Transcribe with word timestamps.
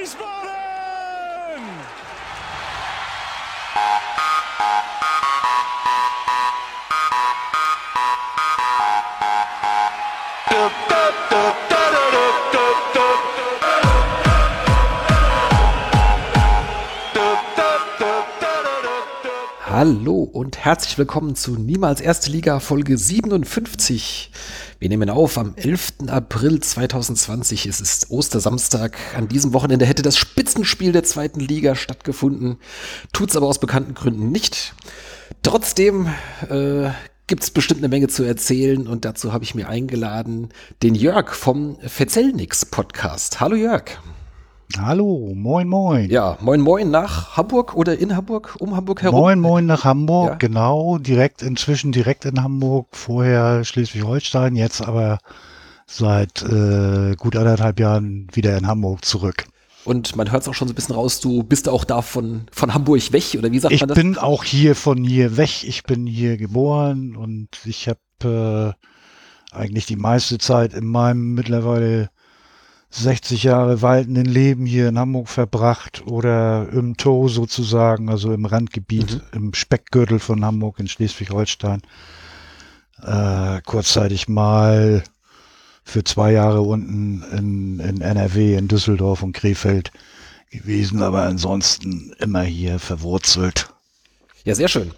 Wiesbaden! 0.00 0.50
Hallo 19.66 20.22
und 20.22 20.58
herzlich 20.58 20.98
willkommen 20.98 21.36
zu 21.36 21.52
Niemals 21.56 22.00
Erste 22.00 22.30
Liga 22.30 22.58
Folge 22.60 22.96
57. 22.96 24.30
Wir 24.80 24.88
nehmen 24.88 25.10
auf 25.10 25.36
am 25.36 25.52
11. 25.56 26.08
April 26.08 26.58
2020. 26.58 27.66
Es 27.66 27.82
ist 27.82 28.10
Ostersamstag. 28.10 28.96
An 29.14 29.28
diesem 29.28 29.52
Wochenende 29.52 29.84
hätte 29.84 30.00
das 30.00 30.16
Spitzenspiel 30.16 30.92
der 30.92 31.04
zweiten 31.04 31.38
Liga 31.38 31.74
stattgefunden. 31.74 32.56
Tut's 33.12 33.36
aber 33.36 33.46
aus 33.46 33.60
bekannten 33.60 33.92
Gründen 33.92 34.32
nicht. 34.32 34.74
Trotzdem 35.42 36.08
äh, 36.48 36.88
gibt 37.26 37.42
es 37.42 37.50
bestimmt 37.50 37.80
eine 37.80 37.90
Menge 37.90 38.08
zu 38.08 38.22
erzählen 38.22 38.88
und 38.88 39.04
dazu 39.04 39.34
habe 39.34 39.44
ich 39.44 39.54
mir 39.54 39.68
eingeladen 39.68 40.48
den 40.82 40.94
Jörg 40.94 41.34
vom 41.34 41.76
Verzellnix 41.80 42.64
Podcast. 42.64 43.38
Hallo 43.38 43.56
Jörg. 43.56 43.98
Hallo, 44.78 45.32
moin, 45.34 45.68
moin. 45.68 46.08
Ja, 46.10 46.38
moin, 46.40 46.60
moin 46.60 46.90
nach 46.90 47.36
Hamburg 47.36 47.74
oder 47.74 47.98
in 47.98 48.14
Hamburg, 48.16 48.56
um 48.60 48.76
Hamburg 48.76 49.02
herum. 49.02 49.18
Moin, 49.18 49.40
moin 49.40 49.66
nach 49.66 49.84
Hamburg, 49.84 50.28
Ja. 50.30 50.34
genau, 50.36 50.98
direkt, 50.98 51.42
inzwischen 51.42 51.90
direkt 51.92 52.24
in 52.24 52.42
Hamburg, 52.42 52.86
vorher 52.92 53.64
Schleswig-Holstein, 53.64 54.54
jetzt 54.56 54.80
aber 54.80 55.18
seit 55.86 56.42
äh, 56.42 57.16
gut 57.16 57.36
anderthalb 57.36 57.80
Jahren 57.80 58.28
wieder 58.32 58.56
in 58.56 58.66
Hamburg 58.68 59.04
zurück. 59.04 59.44
Und 59.84 60.14
man 60.14 60.30
hört 60.30 60.42
es 60.42 60.48
auch 60.48 60.54
schon 60.54 60.68
so 60.68 60.72
ein 60.72 60.76
bisschen 60.76 60.94
raus, 60.94 61.20
du 61.20 61.42
bist 61.42 61.68
auch 61.68 61.84
da 61.84 62.00
von, 62.00 62.42
von 62.52 62.72
Hamburg 62.72 63.12
weg, 63.12 63.24
oder 63.36 63.50
wie 63.50 63.58
sagt 63.58 63.74
Ich 63.74 63.80
man 63.80 63.88
das? 63.88 63.96
bin 63.96 64.18
auch 64.18 64.44
hier 64.44 64.76
von 64.76 65.02
hier 65.02 65.36
weg, 65.36 65.64
ich 65.64 65.82
bin 65.82 66.06
hier 66.06 66.36
geboren 66.36 67.16
und 67.16 67.48
ich 67.64 67.88
habe 67.88 68.76
äh, 69.52 69.56
eigentlich 69.56 69.86
die 69.86 69.96
meiste 69.96 70.38
Zeit 70.38 70.74
in 70.74 70.86
meinem 70.86 71.34
mittlerweile 71.34 72.10
60 72.90 73.44
Jahre 73.44 73.82
waltenden 73.82 74.24
Leben 74.26 74.66
hier 74.66 74.88
in 74.88 74.98
Hamburg 74.98 75.28
verbracht 75.28 76.02
oder 76.06 76.68
im 76.72 76.96
Toe 76.96 77.28
sozusagen, 77.28 78.08
also 78.08 78.32
im 78.32 78.44
Randgebiet, 78.46 79.14
Mhm. 79.14 79.20
im 79.32 79.54
Speckgürtel 79.54 80.18
von 80.18 80.44
Hamburg 80.44 80.80
in 80.80 80.88
Schleswig-Holstein. 80.88 81.82
Äh, 83.02 83.60
kurzzeitig 83.64 84.28
mal 84.28 85.02
für 85.84 86.04
zwei 86.04 86.32
Jahre 86.32 86.60
unten 86.62 87.22
in, 87.32 87.80
in 87.80 88.00
NRW, 88.00 88.56
in 88.56 88.68
Düsseldorf 88.68 89.22
und 89.22 89.32
Krefeld 89.32 89.90
gewesen, 90.50 91.02
aber 91.02 91.22
ansonsten 91.22 92.12
immer 92.18 92.42
hier 92.42 92.78
verwurzelt. 92.78 93.70
Ja, 94.44 94.54
sehr 94.54 94.68
schön. 94.68 94.90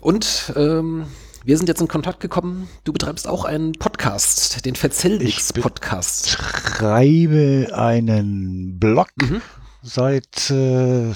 Und 0.00 0.52
ähm, 0.54 1.06
wir 1.46 1.56
sind 1.56 1.68
jetzt 1.68 1.80
in 1.80 1.86
Kontakt 1.88 2.20
gekommen. 2.20 2.68
Du 2.84 2.92
betreibst 2.92 3.28
auch 3.28 3.44
einen 3.44 3.72
Podcast, 3.72 4.64
den 4.66 4.74
Verzellnix 4.74 5.52
Ich 5.54 6.32
schreibe 6.32 7.68
einen 7.72 8.78
Blog 8.80 9.08
Mhm. 9.22 9.40
seit 9.82 10.50
äh, 10.50 11.12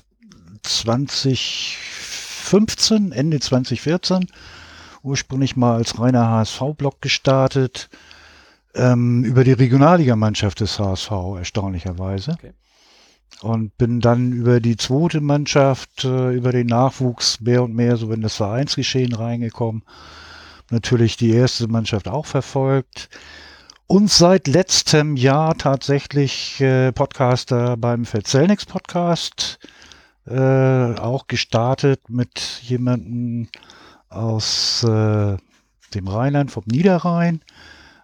2015, 0.62 3.12
Ende 3.12 3.40
2014. 3.40 4.26
Ursprünglich 5.02 5.56
mal 5.56 5.76
als 5.76 5.98
reiner 5.98 6.28
HSV-Blog 6.28 7.00
gestartet. 7.00 7.88
Ähm, 8.74 9.24
über 9.24 9.42
die 9.42 9.52
Regionalligamannschaft 9.52 10.60
des 10.60 10.78
HSV, 10.78 11.10
erstaunlicherweise. 11.38 12.32
Okay. 12.32 12.52
Und 13.42 13.76
bin 13.78 14.00
dann 14.00 14.32
über 14.32 14.60
die 14.60 14.76
zweite 14.76 15.20
Mannschaft, 15.20 16.04
äh, 16.04 16.32
über 16.34 16.52
den 16.52 16.66
Nachwuchs 16.66 17.40
mehr 17.40 17.62
und 17.62 17.74
mehr 17.74 17.96
so 17.96 18.12
in 18.12 18.20
das 18.20 18.36
Vereinsgeschehen 18.36 19.14
reingekommen. 19.14 19.82
Natürlich 20.70 21.16
die 21.16 21.30
erste 21.30 21.66
Mannschaft 21.68 22.06
auch 22.06 22.26
verfolgt. 22.26 23.08
Und 23.86 24.10
seit 24.10 24.46
letztem 24.46 25.16
Jahr 25.16 25.56
tatsächlich 25.56 26.60
äh, 26.60 26.92
Podcaster 26.92 27.76
beim 27.76 28.04
Verzellnix 28.04 28.66
Podcast. 28.66 29.58
Äh, 30.26 30.94
auch 30.98 31.26
gestartet 31.26 32.10
mit 32.10 32.60
jemandem 32.62 33.48
aus 34.10 34.80
dem 34.82 36.08
Rheinland, 36.08 36.50
vom 36.50 36.64
Niederrhein. 36.66 37.40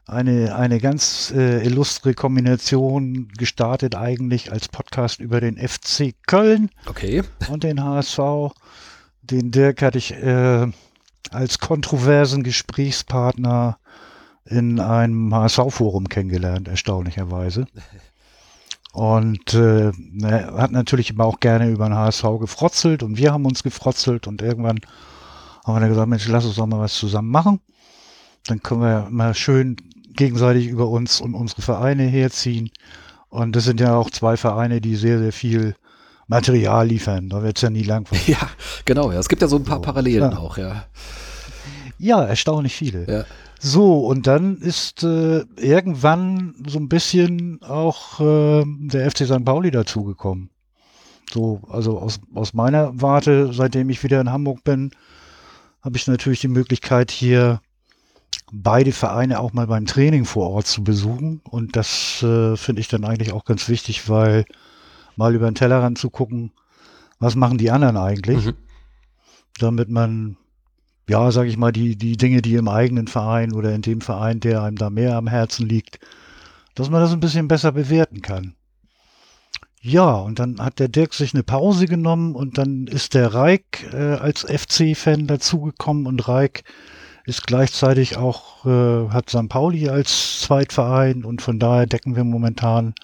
Eine, 0.08 0.54
eine 0.54 0.78
ganz 0.78 1.32
äh, 1.34 1.64
illustre 1.64 2.14
Kombination 2.14 3.26
gestartet 3.36 3.96
eigentlich 3.96 4.52
als 4.52 4.68
Podcast 4.68 5.18
über 5.18 5.40
den 5.40 5.56
FC 5.56 6.14
Köln 6.28 6.70
Okay. 6.86 7.22
und 7.48 7.64
den 7.64 7.82
HSV. 7.82 8.18
Den 9.22 9.50
Dirk 9.50 9.82
hatte 9.82 9.98
ich 9.98 10.12
äh, 10.12 10.68
als 11.30 11.58
kontroversen 11.58 12.44
Gesprächspartner 12.44 13.78
in 14.44 14.78
einem 14.78 15.34
HSV-Forum 15.34 16.08
kennengelernt, 16.08 16.68
erstaunlicherweise. 16.68 17.66
Und 18.92 19.54
äh, 19.54 19.90
er 20.22 20.54
hat 20.54 20.70
natürlich 20.70 21.10
immer 21.10 21.24
auch 21.24 21.40
gerne 21.40 21.68
über 21.68 21.88
den 21.88 21.96
HSV 21.96 22.22
gefrotzelt 22.38 23.02
und 23.02 23.18
wir 23.18 23.32
haben 23.32 23.44
uns 23.44 23.64
gefrotzelt 23.64 24.28
und 24.28 24.40
irgendwann 24.40 24.78
haben 25.64 25.74
wir 25.74 25.80
dann 25.80 25.88
gesagt, 25.88 26.08
Mensch, 26.08 26.28
lass 26.28 26.46
uns 26.46 26.54
doch 26.54 26.66
mal 26.66 26.78
was 26.78 26.94
zusammen 26.94 27.30
machen. 27.30 27.60
Dann 28.46 28.62
können 28.62 28.82
wir 28.82 29.08
mal 29.10 29.34
schön 29.34 29.76
gegenseitig 30.16 30.66
über 30.66 30.88
uns 30.88 31.20
und 31.20 31.34
unsere 31.34 31.62
Vereine 31.62 32.04
herziehen. 32.04 32.70
Und 33.28 33.56
das 33.56 33.64
sind 33.64 33.80
ja 33.80 33.96
auch 33.96 34.10
zwei 34.10 34.36
Vereine, 34.36 34.80
die 34.80 34.96
sehr, 34.96 35.18
sehr 35.18 35.32
viel 35.32 35.74
Material 36.28 36.88
liefern. 36.88 37.28
Da 37.28 37.42
wird 37.42 37.56
es 37.56 37.62
ja 37.62 37.70
nie 37.70 37.82
langweilig. 37.82 38.28
Ja, 38.28 38.50
genau. 38.84 39.12
Ja. 39.12 39.18
Es 39.18 39.28
gibt 39.28 39.42
ja 39.42 39.48
so 39.48 39.56
ein 39.56 39.64
paar 39.64 39.78
So, 39.78 39.82
Parallelen 39.82 40.32
ja. 40.32 40.38
auch, 40.38 40.58
ja. 40.58 40.86
Ja, 41.98 42.24
erstaunlich 42.24 42.74
viele. 42.74 43.06
Ja. 43.10 43.24
So, 43.58 44.00
und 44.06 44.26
dann 44.26 44.58
ist 44.58 45.02
äh, 45.02 45.44
irgendwann 45.56 46.54
so 46.66 46.78
ein 46.78 46.88
bisschen 46.88 47.62
auch 47.62 48.20
äh, 48.20 48.64
der 48.66 49.10
FC 49.10 49.26
St. 49.26 49.44
Pauli 49.44 49.70
dazugekommen. 49.70 50.50
So, 51.32 51.62
also 51.68 51.98
aus, 51.98 52.20
aus 52.34 52.54
meiner 52.54 53.00
Warte, 53.00 53.52
seitdem 53.52 53.88
ich 53.88 54.02
wieder 54.02 54.20
in 54.20 54.30
Hamburg 54.30 54.62
bin, 54.62 54.90
habe 55.82 55.96
ich 55.96 56.06
natürlich 56.06 56.40
die 56.40 56.48
Möglichkeit, 56.48 57.10
hier 57.10 57.60
beide 58.52 58.92
Vereine 58.92 59.40
auch 59.40 59.52
mal 59.52 59.66
beim 59.66 59.86
Training 59.86 60.24
vor 60.24 60.50
Ort 60.50 60.66
zu 60.66 60.84
besuchen. 60.84 61.40
Und 61.44 61.76
das 61.76 62.22
äh, 62.22 62.56
finde 62.56 62.80
ich 62.80 62.88
dann 62.88 63.04
eigentlich 63.04 63.32
auch 63.32 63.44
ganz 63.44 63.68
wichtig, 63.68 64.08
weil 64.08 64.44
mal 65.16 65.34
über 65.34 65.50
den 65.50 65.54
Tellerrand 65.54 65.98
zu 65.98 66.10
gucken, 66.10 66.52
was 67.18 67.34
machen 67.34 67.58
die 67.58 67.70
anderen 67.70 67.96
eigentlich, 67.96 68.46
Mhm. 68.46 68.54
damit 69.58 69.88
man 69.88 70.36
ja, 71.08 71.30
sage 71.30 71.48
ich 71.48 71.56
mal, 71.56 71.72
die, 71.72 71.96
die 71.96 72.16
Dinge, 72.16 72.42
die 72.42 72.54
im 72.54 72.68
eigenen 72.68 73.06
Verein 73.06 73.52
oder 73.52 73.72
in 73.74 73.82
dem 73.82 74.00
Verein, 74.00 74.40
der 74.40 74.62
einem 74.62 74.76
da 74.76 74.90
mehr 74.90 75.16
am 75.16 75.28
Herzen 75.28 75.68
liegt, 75.68 76.00
dass 76.74 76.90
man 76.90 77.00
das 77.00 77.12
ein 77.12 77.20
bisschen 77.20 77.48
besser 77.48 77.72
bewerten 77.72 78.22
kann. 78.22 78.54
Ja, 79.80 80.14
und 80.16 80.40
dann 80.40 80.60
hat 80.60 80.80
der 80.80 80.88
Dirk 80.88 81.14
sich 81.14 81.32
eine 81.32 81.44
Pause 81.44 81.86
genommen 81.86 82.34
und 82.34 82.58
dann 82.58 82.88
ist 82.88 83.14
der 83.14 83.32
Reik 83.32 83.88
äh, 83.92 84.14
als 84.14 84.42
FC-Fan 84.42 85.28
dazugekommen 85.28 86.06
und 86.06 86.26
Reik 86.26 86.64
ist 87.26 87.46
gleichzeitig 87.46 88.16
auch, 88.16 88.64
äh, 88.64 89.08
hat 89.10 89.30
St. 89.30 89.48
Pauli 89.48 89.88
als 89.88 90.40
Zweitverein 90.40 91.24
und 91.24 91.42
von 91.42 91.58
daher 91.58 91.86
decken 91.86 92.16
wir 92.16 92.24
momentan 92.24 92.94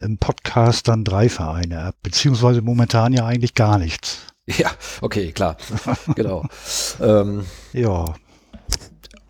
im 0.00 0.18
Podcast 0.18 0.88
dann 0.88 1.04
drei 1.04 1.28
Vereine 1.28 1.82
ab, 1.82 1.94
beziehungsweise 2.02 2.62
momentan 2.62 3.12
ja 3.12 3.26
eigentlich 3.26 3.54
gar 3.54 3.78
nichts. 3.78 4.18
Ja, 4.58 4.70
okay, 5.00 5.30
klar. 5.30 5.56
genau. 6.16 6.44
Ähm, 7.00 7.44
Ja, 7.72 8.14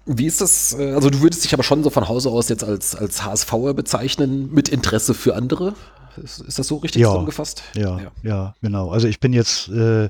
wie 0.06 0.24
ist 0.26 0.40
das? 0.40 0.72
äh, 0.78 0.92
Also 0.94 1.10
du 1.10 1.20
würdest 1.20 1.44
dich 1.44 1.52
aber 1.52 1.62
schon 1.62 1.82
so 1.84 1.90
von 1.90 2.08
Hause 2.08 2.30
aus 2.30 2.48
jetzt 2.48 2.64
als, 2.64 2.94
als 2.96 3.22
HSVer 3.24 3.74
bezeichnen, 3.74 4.50
mit 4.50 4.70
Interesse 4.70 5.12
für 5.12 5.34
andere? 5.36 5.74
Ist, 6.16 6.40
ist 6.40 6.58
das 6.58 6.68
so 6.68 6.76
richtig 6.76 7.02
Ja. 7.02 7.08
zusammengefasst? 7.08 7.62
Ja, 7.74 7.98
Ja. 8.00 8.10
ja, 8.22 8.54
genau. 8.62 8.90
Also 8.90 9.08
ich 9.08 9.20
bin 9.20 9.34
jetzt, 9.34 9.68
äh, 9.68 10.08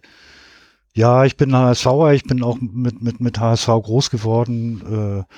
ja, 0.94 1.24
ich 1.24 1.36
bin 1.36 1.54
HSVer, 1.54 2.12
ich 2.14 2.24
bin 2.24 2.42
auch 2.42 2.58
mit, 2.60 3.00
mit, 3.02 3.20
mit 3.20 3.38
HSV 3.38 3.66
groß 3.66 4.10
geworden. 4.10 4.82
Äh, 5.28 5.34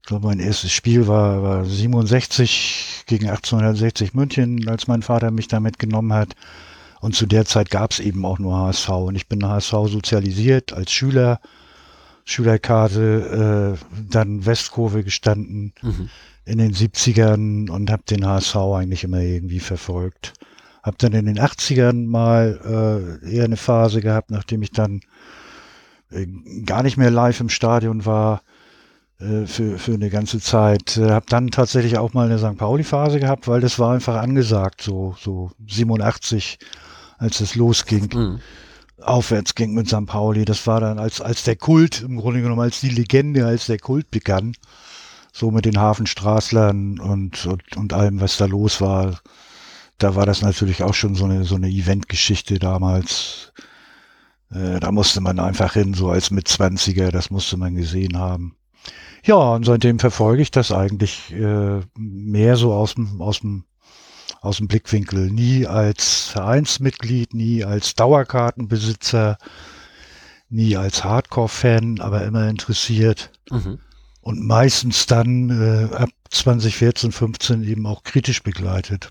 ich 0.00 0.08
glaube, 0.08 0.28
mein 0.28 0.38
erstes 0.38 0.70
Spiel 0.70 1.08
war, 1.08 1.42
war 1.42 1.64
67 1.64 3.04
gegen 3.06 3.28
1860 3.28 4.14
München, 4.14 4.68
als 4.68 4.86
mein 4.86 5.02
Vater 5.02 5.30
mich 5.32 5.48
da 5.48 5.58
mitgenommen 5.58 6.12
hat. 6.12 6.34
Und 7.00 7.14
zu 7.16 7.26
der 7.26 7.44
Zeit 7.44 7.70
gab 7.70 7.90
es 7.90 7.98
eben 8.00 8.24
auch 8.24 8.38
nur 8.38 8.56
HSV. 8.56 8.88
Und 8.88 9.16
ich 9.16 9.26
bin 9.28 9.46
HSV 9.46 9.72
sozialisiert 9.88 10.72
als 10.72 10.92
Schüler, 10.92 11.40
Schülerkarte, 12.24 13.76
äh, 13.78 13.86
dann 14.10 14.46
Westkurve 14.46 15.04
gestanden 15.04 15.72
Mhm. 15.82 16.08
in 16.44 16.58
den 16.58 16.72
70ern 16.72 17.68
und 17.70 17.90
habe 17.90 18.02
den 18.08 18.24
HSV 18.26 18.56
eigentlich 18.56 19.04
immer 19.04 19.20
irgendwie 19.20 19.60
verfolgt. 19.60 20.32
Habe 20.86 20.98
dann 20.98 21.14
in 21.14 21.26
den 21.26 21.40
80ern 21.40 22.06
mal 22.06 23.20
äh, 23.24 23.34
eher 23.34 23.44
eine 23.44 23.56
Phase 23.56 24.00
gehabt, 24.00 24.30
nachdem 24.30 24.62
ich 24.62 24.70
dann 24.70 25.00
äh, 26.12 26.26
gar 26.64 26.84
nicht 26.84 26.96
mehr 26.96 27.10
live 27.10 27.40
im 27.40 27.48
Stadion 27.48 28.06
war, 28.06 28.42
äh, 29.18 29.46
für, 29.46 29.78
für 29.78 29.94
eine 29.94 30.10
ganze 30.10 30.38
Zeit. 30.38 30.96
Äh, 30.96 31.10
habe 31.10 31.26
dann 31.28 31.50
tatsächlich 31.50 31.98
auch 31.98 32.14
mal 32.14 32.26
eine 32.26 32.38
St. 32.38 32.56
Pauli-Phase 32.56 33.18
gehabt, 33.18 33.48
weil 33.48 33.60
das 33.60 33.80
war 33.80 33.94
einfach 33.94 34.14
angesagt, 34.14 34.80
so, 34.80 35.16
so 35.18 35.50
87, 35.66 36.60
als 37.18 37.40
es 37.40 37.56
losging. 37.56 38.08
Mhm. 38.14 38.40
Aufwärts 39.02 39.56
ging 39.56 39.74
mit 39.74 39.88
St. 39.88 40.06
Pauli. 40.06 40.44
Das 40.44 40.68
war 40.68 40.78
dann 40.80 41.00
als, 41.00 41.20
als 41.20 41.42
der 41.42 41.56
Kult, 41.56 42.02
im 42.02 42.16
Grunde 42.18 42.42
genommen 42.42 42.60
als 42.60 42.78
die 42.78 42.90
Legende, 42.90 43.44
als 43.44 43.66
der 43.66 43.80
Kult 43.80 44.12
begann. 44.12 44.52
So 45.32 45.50
mit 45.50 45.64
den 45.64 45.80
Hafenstraßlern 45.80 47.00
und, 47.00 47.44
und, 47.44 47.76
und 47.76 47.92
allem, 47.92 48.20
was 48.20 48.36
da 48.36 48.44
los 48.44 48.80
war. 48.80 49.18
Da 49.98 50.14
war 50.14 50.26
das 50.26 50.42
natürlich 50.42 50.82
auch 50.82 50.94
schon 50.94 51.14
so 51.14 51.24
eine, 51.24 51.44
so 51.44 51.54
eine 51.54 51.68
Eventgeschichte 51.68 52.58
damals. 52.58 53.52
Äh, 54.50 54.80
da 54.80 54.92
musste 54.92 55.20
man 55.20 55.38
einfach 55.38 55.72
hin, 55.74 55.94
so 55.94 56.10
als 56.10 56.30
Mitzwanziger, 56.30 57.10
das 57.10 57.30
musste 57.30 57.56
man 57.56 57.74
gesehen 57.74 58.18
haben. 58.18 58.56
Ja, 59.24 59.54
und 59.54 59.64
seitdem 59.64 59.98
verfolge 59.98 60.42
ich 60.42 60.50
das 60.50 60.70
eigentlich 60.70 61.32
äh, 61.32 61.80
mehr 61.96 62.56
so 62.56 62.72
aus 62.72 62.94
dem, 62.94 63.20
aus 63.20 63.40
dem, 63.40 63.64
aus 64.40 64.58
dem 64.58 64.68
Blickwinkel. 64.68 65.30
Nie 65.30 65.66
als 65.66 66.28
Vereinsmitglied, 66.28 67.34
nie 67.34 67.64
als 67.64 67.94
Dauerkartenbesitzer, 67.94 69.38
nie 70.48 70.76
als 70.76 71.02
Hardcore-Fan, 71.02 72.00
aber 72.00 72.24
immer 72.24 72.48
interessiert. 72.48 73.32
Mhm. 73.50 73.80
Und 74.20 74.44
meistens 74.44 75.06
dann 75.06 75.50
äh, 75.50 75.94
ab 75.94 76.10
2014, 76.30 77.10
15 77.12 77.64
eben 77.64 77.86
auch 77.86 78.02
kritisch 78.04 78.42
begleitet. 78.42 79.10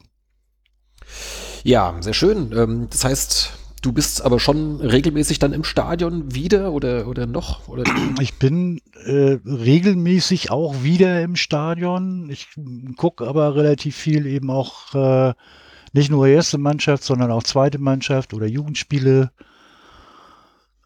Ja, 1.63 1.95
sehr 1.99 2.13
schön. 2.13 2.51
Ähm, 2.55 2.87
das 2.89 3.03
heißt, 3.03 3.53
Du 3.85 3.91
bist 3.91 4.25
aber 4.25 4.39
schon 4.39 4.81
regelmäßig 4.81 5.37
dann 5.37 5.53
im 5.53 5.63
Stadion 5.63 6.33
wieder 6.33 6.71
oder, 6.71 7.05
oder 7.05 7.27
noch? 7.27 7.67
Oder? 7.67 7.83
Ich 8.19 8.39
bin 8.39 8.81
äh, 9.05 9.37
regelmäßig 9.45 10.49
auch 10.49 10.81
wieder 10.81 11.21
im 11.21 11.35
Stadion. 11.35 12.31
Ich 12.31 12.47
gucke 12.97 13.27
aber 13.27 13.55
relativ 13.55 13.95
viel 13.95 14.25
eben 14.25 14.49
auch 14.49 14.95
äh, 14.95 15.35
nicht 15.93 16.09
nur 16.09 16.25
erste 16.25 16.57
Mannschaft, 16.57 17.03
sondern 17.03 17.29
auch 17.29 17.43
zweite 17.43 17.77
Mannschaft 17.77 18.33
oder 18.33 18.47
Jugendspiele. 18.47 19.29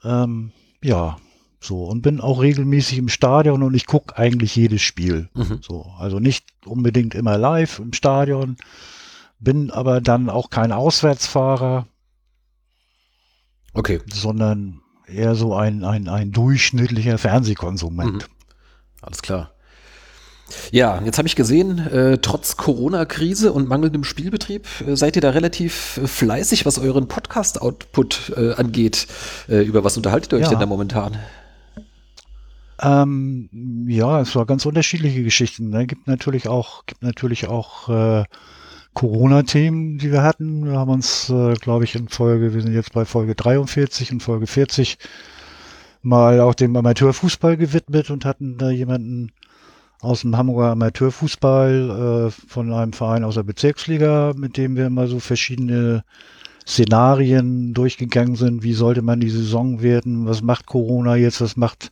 Ähm, 0.04 0.52
ja, 0.84 1.16
so. 1.62 1.86
Und 1.86 2.02
bin 2.02 2.20
auch 2.20 2.42
regelmäßig 2.42 2.98
im 2.98 3.08
Stadion 3.08 3.64
und 3.64 3.76
ich 3.76 3.86
gucke 3.86 4.18
eigentlich 4.18 4.58
jedes 4.58 4.82
Spiel. 4.82 5.30
Mhm. 5.36 5.62
So. 5.62 5.86
Also 5.98 6.20
nicht 6.20 6.46
unbedingt 6.66 7.16
immer 7.16 7.38
live 7.38 7.80
im 7.80 7.94
Stadion, 7.94 8.58
bin 9.40 9.72
aber 9.72 10.02
dann 10.02 10.30
auch 10.30 10.50
kein 10.50 10.72
Auswärtsfahrer 10.72 11.88
Okay. 13.74 14.00
Sondern 14.12 14.82
eher 15.08 15.36
so 15.36 15.56
ein, 15.56 15.84
ein, 15.84 16.08
ein 16.08 16.32
durchschnittlicher 16.32 17.18
Fernsehkonsument. 17.18 18.14
Mhm. 18.14 18.34
Alles 19.02 19.22
klar. 19.22 19.52
Ja, 20.72 21.00
jetzt 21.04 21.20
habe 21.20 21.28
ich 21.28 21.36
gesehen, 21.36 21.78
äh, 21.78 22.18
trotz 22.18 22.58
Corona-Krise 22.58 23.54
und 23.54 23.68
mangelndem 23.68 24.04
Spielbetrieb 24.04 24.68
äh, 24.86 24.96
seid 24.96 25.16
ihr 25.16 25.22
da 25.22 25.30
relativ 25.30 25.98
äh, 25.98 26.08
fleißig, 26.08 26.66
was 26.66 26.80
euren 26.80 27.08
Podcast-Output 27.08 28.34
äh, 28.36 28.54
angeht. 28.54 29.08
Äh, 29.48 29.62
über 29.62 29.84
was 29.84 29.96
unterhaltet 29.96 30.34
ihr 30.34 30.38
euch 30.38 30.44
ja. 30.44 30.50
denn 30.50 30.60
da 30.60 30.66
momentan? 30.66 31.18
Ähm, 32.82 33.86
ja, 33.88 34.22
es 34.22 34.36
war 34.36 34.48
ganz 34.48 34.66
unterschiedliche 34.66 35.22
Geschichten. 35.22 35.70
Ne? 35.70 35.86
Gibt 35.86 36.08
natürlich 36.08 36.48
auch, 36.48 36.86
gibt 36.88 37.04
natürlich 37.04 37.48
auch 37.48 37.90
äh, 37.90 38.26
Corona-Themen, 38.94 39.98
die 39.98 40.12
wir 40.12 40.24
hatten. 40.24 40.66
Wir 40.66 40.74
haben 40.74 40.92
uns, 40.92 41.30
äh, 41.30 41.54
glaube 41.54 41.84
ich, 41.84 41.96
in 41.96 42.10
Folge, 42.10 42.54
wir 42.54 42.62
sind 42.62 42.74
jetzt 42.74 42.94
bei 42.94 43.06
Folge 43.06 43.36
43 43.36 44.12
und 44.12 44.24
Folge 44.24 44.48
40 44.48 44.98
mal 46.02 46.40
auch 46.40 46.56
dem 46.56 46.76
Amateurfußball 46.76 47.58
gewidmet 47.58 48.10
und 48.10 48.26
hatten 48.26 48.58
da 48.58 48.70
jemanden 48.70 49.32
aus 50.02 50.22
dem 50.22 50.38
Hamburger 50.38 50.72
Amateurfußball 50.72 52.28
äh, 52.28 52.48
von 52.48 52.72
einem 52.72 52.94
Verein 52.94 53.24
aus 53.24 53.36
der 53.36 53.44
Bezirksliga, 53.44 54.34
mit 54.36 54.58
dem 54.58 54.76
wir 54.78 54.90
mal 54.90 55.08
so 55.08 55.20
verschiedene 55.20 56.04
Szenarien 56.66 57.74
durchgegangen 57.74 58.36
sind. 58.36 58.64
Wie 58.64 58.74
sollte 58.74 59.02
man 59.02 59.20
die 59.20 59.30
Saison 59.30 59.82
werden? 59.82 60.26
Was 60.26 60.42
macht 60.42 60.68
Corona 60.68 61.16
jetzt? 61.16 61.42
Was 61.42 61.58
macht 61.58 61.92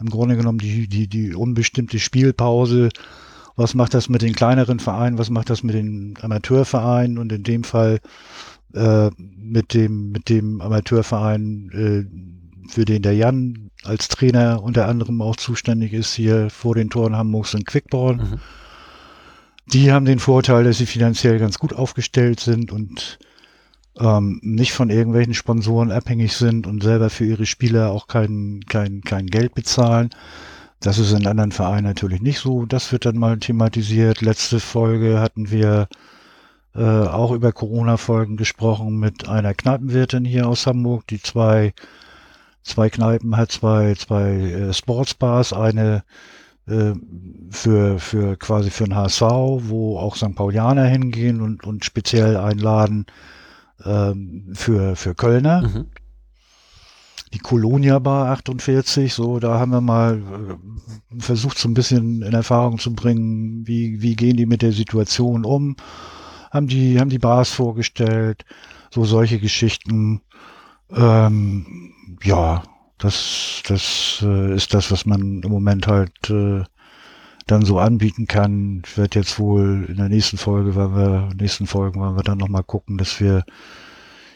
im 0.00 0.10
Grunde 0.10 0.36
genommen 0.36 0.58
die, 0.58 0.86
die, 0.86 1.08
die 1.08 1.34
unbestimmte 1.34 1.98
Spielpause? 1.98 2.90
Was 3.56 3.74
macht 3.74 3.94
das 3.94 4.08
mit 4.08 4.22
den 4.22 4.34
kleineren 4.34 4.80
Vereinen, 4.80 5.18
was 5.18 5.30
macht 5.30 5.50
das 5.50 5.62
mit 5.62 5.74
den 5.74 6.14
Amateurvereinen 6.20 7.18
und 7.18 7.32
in 7.32 7.42
dem 7.42 7.64
Fall 7.64 8.00
äh, 8.74 9.10
mit 9.16 9.74
dem 9.74 10.10
mit 10.10 10.28
dem 10.28 10.60
Amateurverein, 10.60 11.70
äh, 11.72 12.68
für 12.70 12.84
den 12.84 13.02
der 13.02 13.14
Jan 13.14 13.70
als 13.84 14.08
Trainer 14.08 14.62
unter 14.62 14.88
anderem 14.88 15.20
auch 15.22 15.36
zuständig 15.36 15.92
ist, 15.92 16.14
hier 16.14 16.50
vor 16.50 16.74
den 16.74 16.90
Toren 16.90 17.16
Hamburgs 17.16 17.54
und 17.54 17.66
Quickborn. 17.66 18.16
Mhm. 18.16 18.40
Die 19.72 19.92
haben 19.92 20.04
den 20.04 20.18
Vorteil, 20.18 20.64
dass 20.64 20.78
sie 20.78 20.86
finanziell 20.86 21.38
ganz 21.38 21.58
gut 21.58 21.72
aufgestellt 21.72 22.40
sind 22.40 22.72
und 22.72 23.18
ähm, 23.98 24.40
nicht 24.42 24.72
von 24.72 24.90
irgendwelchen 24.90 25.34
Sponsoren 25.34 25.92
abhängig 25.92 26.34
sind 26.34 26.66
und 26.66 26.82
selber 26.82 27.10
für 27.10 27.24
ihre 27.24 27.46
Spieler 27.46 27.90
auch 27.90 28.06
kein, 28.06 28.60
kein, 28.68 29.02
kein 29.02 29.26
Geld 29.26 29.54
bezahlen. 29.54 30.10
Das 30.84 30.98
ist 30.98 31.12
in 31.12 31.26
anderen 31.26 31.50
Vereinen 31.50 31.86
natürlich 31.86 32.20
nicht 32.20 32.40
so. 32.40 32.66
Das 32.66 32.92
wird 32.92 33.06
dann 33.06 33.16
mal 33.16 33.38
thematisiert. 33.38 34.20
Letzte 34.20 34.60
Folge 34.60 35.18
hatten 35.18 35.50
wir 35.50 35.88
äh, 36.74 36.82
auch 36.82 37.32
über 37.32 37.52
Corona-Folgen 37.52 38.36
gesprochen 38.36 38.98
mit 38.98 39.26
einer 39.26 39.54
Kneipenwirtin 39.54 40.26
hier 40.26 40.46
aus 40.46 40.66
Hamburg, 40.66 41.06
die 41.06 41.22
zwei, 41.22 41.72
zwei 42.62 42.90
Kneipen 42.90 43.34
hat, 43.34 43.50
zwei, 43.50 43.94
zwei 43.94 44.32
äh, 44.32 44.72
Sportsbars, 44.74 45.54
eine 45.54 46.04
äh, 46.66 46.92
für, 47.48 47.98
für 47.98 48.36
quasi 48.36 48.68
für 48.68 48.84
den 48.84 48.94
HSV, 48.94 49.22
wo 49.22 49.98
auch 49.98 50.16
St. 50.16 50.34
Paulianer 50.34 50.84
hingehen 50.84 51.40
und, 51.40 51.64
und 51.64 51.86
speziell 51.86 52.36
einladen 52.36 53.06
ähm, 53.86 54.50
für, 54.52 54.96
für 54.96 55.14
Kölner. 55.14 55.62
Mhm 55.62 55.86
die 57.34 57.40
Colonia 57.40 57.98
Bar 57.98 58.30
48, 58.30 59.12
so, 59.12 59.40
da 59.40 59.58
haben 59.58 59.72
wir 59.72 59.80
mal 59.80 60.22
äh, 60.22 61.20
versucht, 61.20 61.58
so 61.58 61.68
ein 61.68 61.74
bisschen 61.74 62.22
in 62.22 62.32
Erfahrung 62.32 62.78
zu 62.78 62.94
bringen, 62.94 63.66
wie, 63.66 64.00
wie 64.00 64.14
gehen 64.14 64.36
die 64.36 64.46
mit 64.46 64.62
der 64.62 64.72
Situation 64.72 65.44
um, 65.44 65.76
haben 66.52 66.68
die, 66.68 67.00
haben 67.00 67.10
die 67.10 67.18
Bars 67.18 67.50
vorgestellt, 67.50 68.44
so 68.90 69.04
solche 69.04 69.40
Geschichten. 69.40 70.20
Ähm, 70.90 71.92
ja, 72.22 72.62
das, 72.98 73.62
das 73.66 74.20
äh, 74.22 74.54
ist 74.54 74.72
das, 74.72 74.92
was 74.92 75.04
man 75.04 75.42
im 75.42 75.50
Moment 75.50 75.88
halt 75.88 76.30
äh, 76.30 76.62
dann 77.46 77.64
so 77.64 77.80
anbieten 77.80 78.26
kann. 78.26 78.82
Ich 78.86 78.96
werde 78.96 79.18
jetzt 79.18 79.40
wohl 79.40 79.86
in 79.88 79.96
der 79.96 80.08
nächsten 80.08 80.38
Folge, 80.38 80.76
weil 80.76 80.94
wir, 80.94 81.28
nächsten 81.36 81.66
Folgen 81.66 82.00
wollen 82.00 82.16
wir 82.16 82.22
dann 82.22 82.38
nochmal 82.38 82.62
gucken, 82.62 82.96
dass 82.96 83.18
wir 83.20 83.44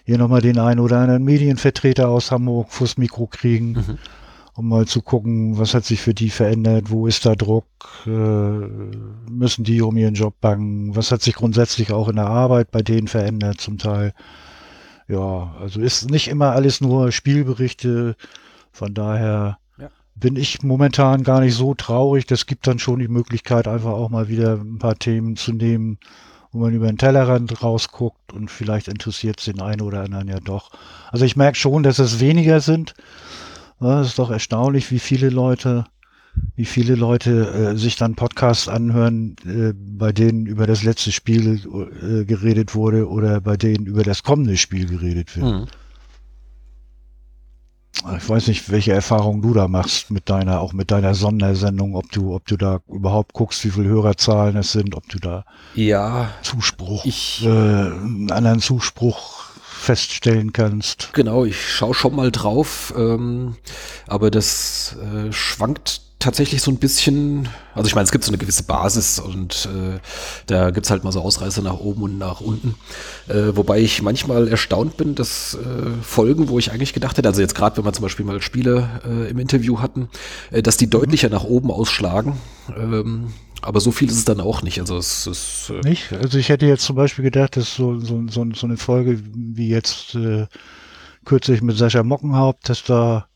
hier 0.08 0.16
nochmal 0.16 0.40
den 0.40 0.58
einen 0.58 0.80
oder 0.80 1.00
anderen 1.00 1.22
Medienvertreter 1.22 2.08
aus 2.08 2.32
Hamburg 2.32 2.72
fürs 2.72 2.96
Mikro 2.96 3.26
kriegen, 3.26 3.72
mhm. 3.72 3.98
um 4.54 4.66
mal 4.66 4.86
zu 4.86 5.02
gucken, 5.02 5.58
was 5.58 5.74
hat 5.74 5.84
sich 5.84 6.00
für 6.00 6.14
die 6.14 6.30
verändert, 6.30 6.90
wo 6.90 7.06
ist 7.06 7.26
da 7.26 7.34
Druck, 7.34 7.66
äh, 8.06 8.10
müssen 9.30 9.64
die 9.64 9.82
um 9.82 9.98
ihren 9.98 10.14
Job 10.14 10.40
bangen, 10.40 10.96
was 10.96 11.12
hat 11.12 11.20
sich 11.20 11.34
grundsätzlich 11.34 11.92
auch 11.92 12.08
in 12.08 12.16
der 12.16 12.26
Arbeit 12.26 12.70
bei 12.70 12.80
denen 12.80 13.06
verändert 13.06 13.60
zum 13.60 13.76
Teil. 13.76 14.14
Ja, 15.08 15.54
also 15.60 15.82
ist 15.82 16.10
nicht 16.10 16.28
immer 16.28 16.52
alles 16.52 16.80
nur 16.80 17.12
Spielberichte, 17.12 18.16
von 18.72 18.94
daher 18.94 19.58
bin 20.14 20.36
ich 20.36 20.62
momentan 20.62 21.22
gar 21.22 21.40
nicht 21.40 21.54
so 21.54 21.74
traurig. 21.74 22.26
Das 22.26 22.46
gibt 22.46 22.66
dann 22.66 22.78
schon 22.78 22.98
die 22.98 23.08
Möglichkeit, 23.08 23.68
einfach 23.68 23.92
auch 23.92 24.08
mal 24.08 24.28
wieder 24.28 24.54
ein 24.54 24.78
paar 24.78 24.98
Themen 24.98 25.36
zu 25.36 25.52
nehmen, 25.52 25.98
wo 26.52 26.60
man 26.60 26.74
über 26.74 26.86
den 26.86 26.98
Tellerrand 26.98 27.62
rausguckt 27.62 28.32
und 28.32 28.50
vielleicht 28.50 28.88
interessiert 28.88 29.38
es 29.38 29.46
den 29.46 29.60
einen 29.60 29.82
oder 29.82 30.02
anderen 30.02 30.28
ja 30.28 30.40
doch. 30.40 30.70
Also 31.10 31.24
ich 31.24 31.36
merke 31.36 31.56
schon, 31.56 31.82
dass 31.82 31.98
es 31.98 32.20
weniger 32.20 32.60
sind. 32.60 32.94
Es 33.80 34.08
ist 34.08 34.18
doch 34.18 34.30
erstaunlich, 34.30 34.90
wie 34.90 34.98
viele 34.98 35.30
Leute, 35.30 35.84
wie 36.56 36.64
viele 36.64 36.94
Leute 36.94 37.74
äh, 37.74 37.76
sich 37.76 37.96
dann 37.96 38.16
Podcasts 38.16 38.68
anhören, 38.68 39.36
äh, 39.46 39.72
bei 39.74 40.12
denen 40.12 40.46
über 40.46 40.66
das 40.66 40.82
letzte 40.82 41.12
Spiel 41.12 41.60
äh, 42.02 42.24
geredet 42.24 42.74
wurde 42.74 43.08
oder 43.08 43.40
bei 43.40 43.56
denen 43.56 43.86
über 43.86 44.02
das 44.02 44.22
kommende 44.22 44.56
Spiel 44.56 44.86
geredet 44.86 45.36
wird. 45.36 45.46
Mhm. 45.46 45.66
Ich 48.16 48.28
weiß 48.28 48.46
nicht, 48.48 48.70
welche 48.70 48.92
Erfahrungen 48.92 49.42
du 49.42 49.54
da 49.54 49.68
machst 49.68 50.10
mit 50.10 50.30
deiner, 50.30 50.60
auch 50.60 50.72
mit 50.72 50.90
deiner 50.90 51.14
Sondersendung, 51.14 51.94
ob 51.94 52.10
du, 52.12 52.34
ob 52.34 52.46
du 52.46 52.56
da 52.56 52.80
überhaupt 52.88 53.32
guckst, 53.32 53.64
wie 53.64 53.70
viele 53.70 53.88
Hörerzahlen 53.88 54.56
es 54.56 54.72
sind, 54.72 54.94
ob 54.94 55.08
du 55.08 55.18
da 55.18 55.44
ja, 55.74 56.30
Zuspruch, 56.42 57.04
ich, 57.04 57.44
äh, 57.44 57.48
einen 57.48 58.30
anderen 58.30 58.60
Zuspruch 58.60 59.44
feststellen 59.78 60.52
kannst. 60.52 61.10
Genau, 61.12 61.44
ich 61.44 61.72
schaue 61.72 61.94
schon 61.94 62.14
mal 62.14 62.30
drauf, 62.30 62.92
ähm, 62.96 63.56
aber 64.06 64.30
das 64.30 64.96
äh, 64.96 65.32
schwankt 65.32 66.07
tatsächlich 66.18 66.62
so 66.62 66.70
ein 66.70 66.78
bisschen, 66.78 67.48
also 67.74 67.86
ich 67.86 67.94
meine, 67.94 68.04
es 68.04 68.10
gibt 68.10 68.24
so 68.24 68.30
eine 68.30 68.38
gewisse 68.38 68.64
Basis 68.64 69.20
und 69.20 69.68
äh, 69.72 69.98
da 70.46 70.70
gibt's 70.70 70.90
halt 70.90 71.04
mal 71.04 71.12
so 71.12 71.20
Ausreißer 71.20 71.62
nach 71.62 71.78
oben 71.78 72.02
und 72.02 72.18
nach 72.18 72.40
unten. 72.40 72.74
Äh, 73.28 73.56
wobei 73.56 73.80
ich 73.80 74.02
manchmal 74.02 74.48
erstaunt 74.48 74.96
bin, 74.96 75.14
dass 75.14 75.54
äh, 75.54 76.02
Folgen, 76.02 76.48
wo 76.48 76.58
ich 76.58 76.72
eigentlich 76.72 76.92
gedacht 76.92 77.18
hätte, 77.18 77.28
also 77.28 77.40
jetzt 77.40 77.54
gerade, 77.54 77.76
wenn 77.76 77.84
wir 77.84 77.92
zum 77.92 78.02
Beispiel 78.02 78.26
mal 78.26 78.42
Spiele 78.42 79.00
äh, 79.06 79.30
im 79.30 79.38
Interview 79.38 79.80
hatten, 79.80 80.08
äh, 80.50 80.62
dass 80.62 80.76
die 80.76 80.86
mhm. 80.86 80.90
deutlicher 80.90 81.28
nach 81.28 81.44
oben 81.44 81.70
ausschlagen. 81.70 82.34
Ähm, 82.76 83.32
aber 83.62 83.80
so 83.80 83.90
viel 83.90 84.08
ist 84.08 84.16
es 84.16 84.24
dann 84.24 84.40
auch 84.40 84.62
nicht. 84.62 84.80
Also 84.80 84.96
es 84.96 85.26
ist 85.26 85.70
äh 85.70 85.88
nicht. 85.88 86.12
Also 86.12 86.38
ich 86.38 86.48
hätte 86.48 86.66
jetzt 86.66 86.84
zum 86.84 86.96
Beispiel 86.96 87.24
gedacht, 87.24 87.56
dass 87.56 87.74
so 87.74 87.98
so, 87.98 88.24
so, 88.28 88.46
so 88.54 88.66
eine 88.66 88.76
Folge 88.76 89.20
wie 89.34 89.68
jetzt 89.68 90.14
äh, 90.14 90.46
kürzlich 91.24 91.62
mit 91.62 91.76
Sascha 91.76 92.02
Mockenhaupt, 92.02 92.68
dass 92.68 92.84
da 92.84 93.28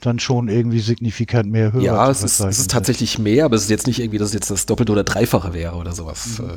dann 0.00 0.18
schon 0.18 0.48
irgendwie 0.48 0.80
signifikant 0.80 1.50
mehr 1.50 1.72
Hörer 1.72 1.82
Ja, 1.82 2.10
es 2.10 2.22
ist, 2.22 2.40
es 2.40 2.58
ist 2.58 2.70
tatsächlich 2.70 3.18
mehr, 3.18 3.44
aber 3.44 3.56
es 3.56 3.62
ist 3.62 3.70
jetzt 3.70 3.86
nicht 3.86 4.00
irgendwie, 4.00 4.18
dass 4.18 4.28
es 4.28 4.34
jetzt 4.34 4.50
das 4.50 4.66
Doppelte 4.66 4.92
oder 4.92 5.04
Dreifache 5.04 5.52
wäre 5.52 5.76
oder 5.76 5.92
sowas. 5.92 6.38
Mhm. 6.38 6.50
Äh, 6.50 6.52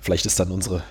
vielleicht 0.00 0.26
ist 0.26 0.40
dann 0.40 0.50
unsere, 0.50 0.82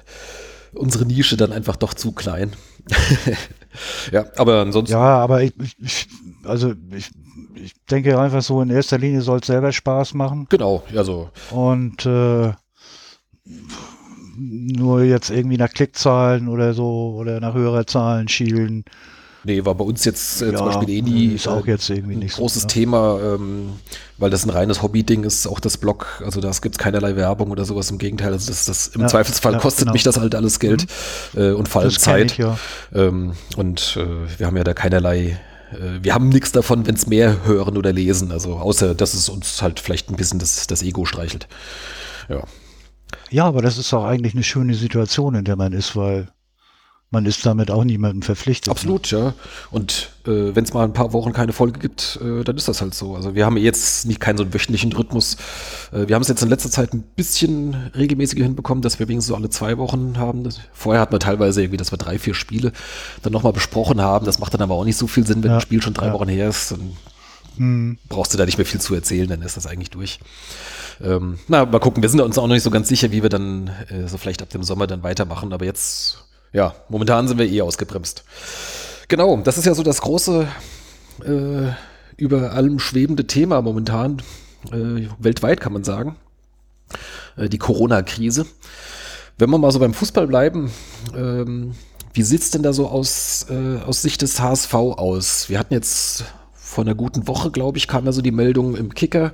unsere 0.73 1.05
Nische 1.05 1.37
dann 1.37 1.51
einfach 1.51 1.75
doch 1.75 1.93
zu 1.93 2.11
klein. 2.11 2.53
ja, 4.11 4.25
aber 4.37 4.61
ansonsten. 4.61 4.93
Ja, 4.93 5.17
aber 5.17 5.43
ich, 5.43 5.53
ich 5.79 6.07
also 6.43 6.73
ich, 6.91 7.11
ich 7.55 7.73
denke 7.85 8.19
einfach 8.19 8.41
so, 8.41 8.61
in 8.61 8.69
erster 8.69 8.97
Linie 8.97 9.21
soll 9.21 9.39
es 9.39 9.47
selber 9.47 9.71
Spaß 9.71 10.13
machen. 10.13 10.47
Genau, 10.49 10.83
also. 10.95 11.29
Und 11.51 12.05
äh, 12.05 12.53
nur 14.37 15.03
jetzt 15.03 15.29
irgendwie 15.29 15.57
nach 15.57 15.71
Klickzahlen 15.71 16.47
oder 16.47 16.73
so 16.73 17.15
oder 17.17 17.39
nach 17.39 17.53
Hörerzahlen 17.53 18.27
schielen 18.27 18.85
Nee, 19.43 19.63
war 19.65 19.75
bei 19.75 19.85
uns 19.85 20.03
jetzt 20.03 20.41
äh, 20.41 20.51
ja, 20.51 20.57
zum 20.57 20.65
Beispiel 20.67 20.89
eh 20.89 21.01
nie 21.01 21.27
ist 21.27 21.47
auch 21.47 21.65
jetzt 21.67 21.89
irgendwie 21.89 22.15
ein 22.15 22.19
nicht 22.19 22.35
großes 22.35 22.63
so, 22.63 22.67
Thema, 22.67 23.19
ähm, 23.21 23.73
weil 24.17 24.29
das 24.29 24.45
ein 24.45 24.49
reines 24.49 24.81
Hobby-Ding 24.81 25.23
ist, 25.23 25.47
auch 25.47 25.59
das 25.59 25.77
Blog, 25.77 26.21
also 26.25 26.41
da 26.41 26.51
gibt 26.61 26.75
es 26.75 26.79
keinerlei 26.79 27.15
Werbung 27.15 27.51
oder 27.51 27.63
sowas, 27.63 27.89
im 27.91 27.97
Gegenteil, 27.97 28.33
also 28.33 28.47
das, 28.47 28.65
das 28.65 28.87
im 28.89 29.01
ja, 29.01 29.07
Zweifelsfall 29.07 29.53
ja, 29.53 29.59
kostet 29.59 29.85
genau. 29.85 29.93
mich 29.93 30.03
das 30.03 30.19
halt 30.19 30.35
alles 30.35 30.59
Geld 30.59 30.87
mhm. 31.33 31.41
äh, 31.41 31.51
und 31.51 31.67
vor 31.67 31.81
allem 31.81 31.91
Zeit. 31.91 32.37
Ich, 32.37 32.45
ähm, 32.93 33.33
und 33.55 33.97
äh, 33.97 34.39
wir 34.39 34.47
haben 34.47 34.57
ja 34.57 34.63
da 34.63 34.73
keinerlei 34.73 35.39
äh, 35.71 36.03
wir 36.03 36.13
haben 36.13 36.29
nichts 36.29 36.51
davon, 36.51 36.85
wenn 36.87 36.95
es 36.95 37.07
mehr 37.07 37.45
hören 37.45 37.77
oder 37.77 37.93
lesen, 37.93 38.31
also 38.31 38.55
außer 38.55 38.95
dass 38.95 39.13
es 39.13 39.29
uns 39.29 39.61
halt 39.61 39.79
vielleicht 39.79 40.09
ein 40.09 40.15
bisschen 40.15 40.39
das, 40.39 40.67
das 40.67 40.83
Ego 40.83 41.05
streichelt. 41.05 41.47
Ja. 42.29 42.43
Ja, 43.29 43.45
aber 43.45 43.61
das 43.61 43.77
ist 43.77 43.93
auch 43.93 44.05
eigentlich 44.05 44.33
eine 44.33 44.43
schöne 44.43 44.73
Situation, 44.73 45.35
in 45.35 45.45
der 45.45 45.55
man 45.55 45.73
ist, 45.73 45.95
weil 45.95 46.29
man 47.09 47.25
ist 47.25 47.45
damit 47.45 47.71
auch 47.71 47.85
niemandem 47.85 48.21
verpflichtet. 48.21 48.67
Ne? 48.67 48.71
Absolut, 48.71 49.11
ne? 49.13 49.19
ja. 49.19 49.33
Und 49.71 50.09
äh, 50.25 50.53
wenn 50.55 50.65
es 50.65 50.73
mal 50.73 50.83
ein 50.83 50.91
paar 50.91 51.13
Wochen 51.13 51.31
keine 51.31 51.53
Folge 51.53 51.79
gibt, 51.79 52.19
äh, 52.21 52.43
dann 52.43 52.57
ist 52.57 52.67
das 52.67 52.81
halt 52.81 52.93
so. 52.93 53.15
Also 53.15 53.33
wir 53.33 53.45
haben 53.45 53.55
jetzt 53.55 54.05
nicht 54.05 54.19
keinen 54.19 54.37
so 54.37 54.43
einen 54.43 54.53
wöchentlichen 54.53 54.91
Rhythmus. 54.91 55.37
Äh, 55.93 56.07
wir 56.07 56.15
haben 56.15 56.21
es 56.21 56.27
jetzt 56.27 56.43
in 56.43 56.49
letzter 56.49 56.69
Zeit 56.69 56.93
ein 56.93 57.03
bisschen 57.15 57.75
regelmäßiger 57.95 58.43
hinbekommen, 58.43 58.81
dass 58.81 58.99
wir 58.99 59.07
wenigstens 59.07 59.29
so 59.29 59.35
alle 59.35 59.49
zwei 59.49 59.77
Wochen 59.77 60.17
haben. 60.17 60.43
Das, 60.43 60.59
vorher 60.73 61.01
hatten 61.01 61.13
wir 61.13 61.19
teilweise 61.19 61.61
irgendwie, 61.61 61.77
dass 61.77 61.93
wir 61.93 61.97
drei, 61.97 62.19
vier 62.19 62.33
Spiele 62.33 62.73
dann 63.21 63.31
nochmal 63.31 63.53
besprochen 63.53 64.01
haben. 64.01 64.25
Das 64.25 64.39
macht 64.39 64.53
dann 64.53 64.61
aber 64.61 64.75
auch 64.75 64.83
nicht 64.83 64.97
so 64.97 65.07
viel 65.07 65.25
Sinn, 65.25 65.43
wenn 65.43 65.51
ja, 65.51 65.57
ein 65.57 65.61
Spiel 65.61 65.81
schon 65.81 65.93
drei 65.93 66.07
ja. 66.07 66.13
Wochen 66.13 66.27
her 66.27 66.49
ist. 66.49 66.71
Dann 66.71 66.97
hm. 67.55 67.97
brauchst 68.09 68.33
du 68.33 68.37
da 68.37 68.45
nicht 68.45 68.57
mehr 68.57 68.67
viel 68.67 68.81
zu 68.81 68.93
erzählen, 68.93 69.29
dann 69.29 69.41
ist 69.43 69.55
das 69.55 69.65
eigentlich 69.65 69.91
durch. 69.91 70.19
Ähm, 71.01 71.39
na, 71.47 71.65
mal 71.65 71.79
gucken. 71.79 72.03
Wir 72.03 72.09
sind 72.09 72.19
uns 72.19 72.37
auch 72.37 72.47
noch 72.47 72.53
nicht 72.53 72.63
so 72.63 72.71
ganz 72.71 72.89
sicher, 72.89 73.11
wie 73.11 73.23
wir 73.23 73.29
dann 73.29 73.71
äh, 73.89 74.07
so 74.07 74.17
vielleicht 74.17 74.41
ab 74.41 74.49
dem 74.49 74.63
Sommer 74.63 74.87
dann 74.87 75.03
weitermachen. 75.03 75.53
Aber 75.53 75.63
jetzt 75.63 76.26
ja, 76.53 76.75
momentan 76.89 77.27
sind 77.27 77.37
wir 77.37 77.49
eh 77.49 77.61
ausgebremst. 77.61 78.23
Genau, 79.07 79.37
das 79.37 79.57
ist 79.57 79.65
ja 79.65 79.73
so 79.73 79.83
das 79.83 80.01
große, 80.01 80.47
äh, 81.23 81.71
über 82.17 82.51
allem 82.51 82.79
schwebende 82.79 83.27
Thema 83.27 83.61
momentan, 83.61 84.21
äh, 84.71 85.07
weltweit 85.19 85.61
kann 85.61 85.73
man 85.73 85.83
sagen, 85.83 86.15
äh, 87.37 87.47
die 87.47 87.57
Corona-Krise. 87.57 88.45
Wenn 89.37 89.49
wir 89.49 89.57
mal 89.57 89.71
so 89.71 89.79
beim 89.79 89.93
Fußball 89.93 90.27
bleiben, 90.27 90.71
ähm, 91.15 91.75
wie 92.13 92.21
es 92.21 92.49
denn 92.49 92.63
da 92.63 92.73
so 92.73 92.87
aus, 92.87 93.45
äh, 93.49 93.79
aus 93.85 94.01
Sicht 94.01 94.23
des 94.23 94.39
HSV 94.39 94.73
aus? 94.73 95.49
Wir 95.49 95.59
hatten 95.59 95.75
jetzt 95.75 96.25
vor 96.53 96.83
einer 96.83 96.95
guten 96.95 97.27
Woche, 97.27 97.51
glaube 97.51 97.77
ich, 97.77 97.87
kam 97.87 98.05
ja 98.05 98.11
so 98.11 98.21
die 98.21 98.31
Meldung 98.31 98.75
im 98.75 98.93
Kicker, 98.93 99.33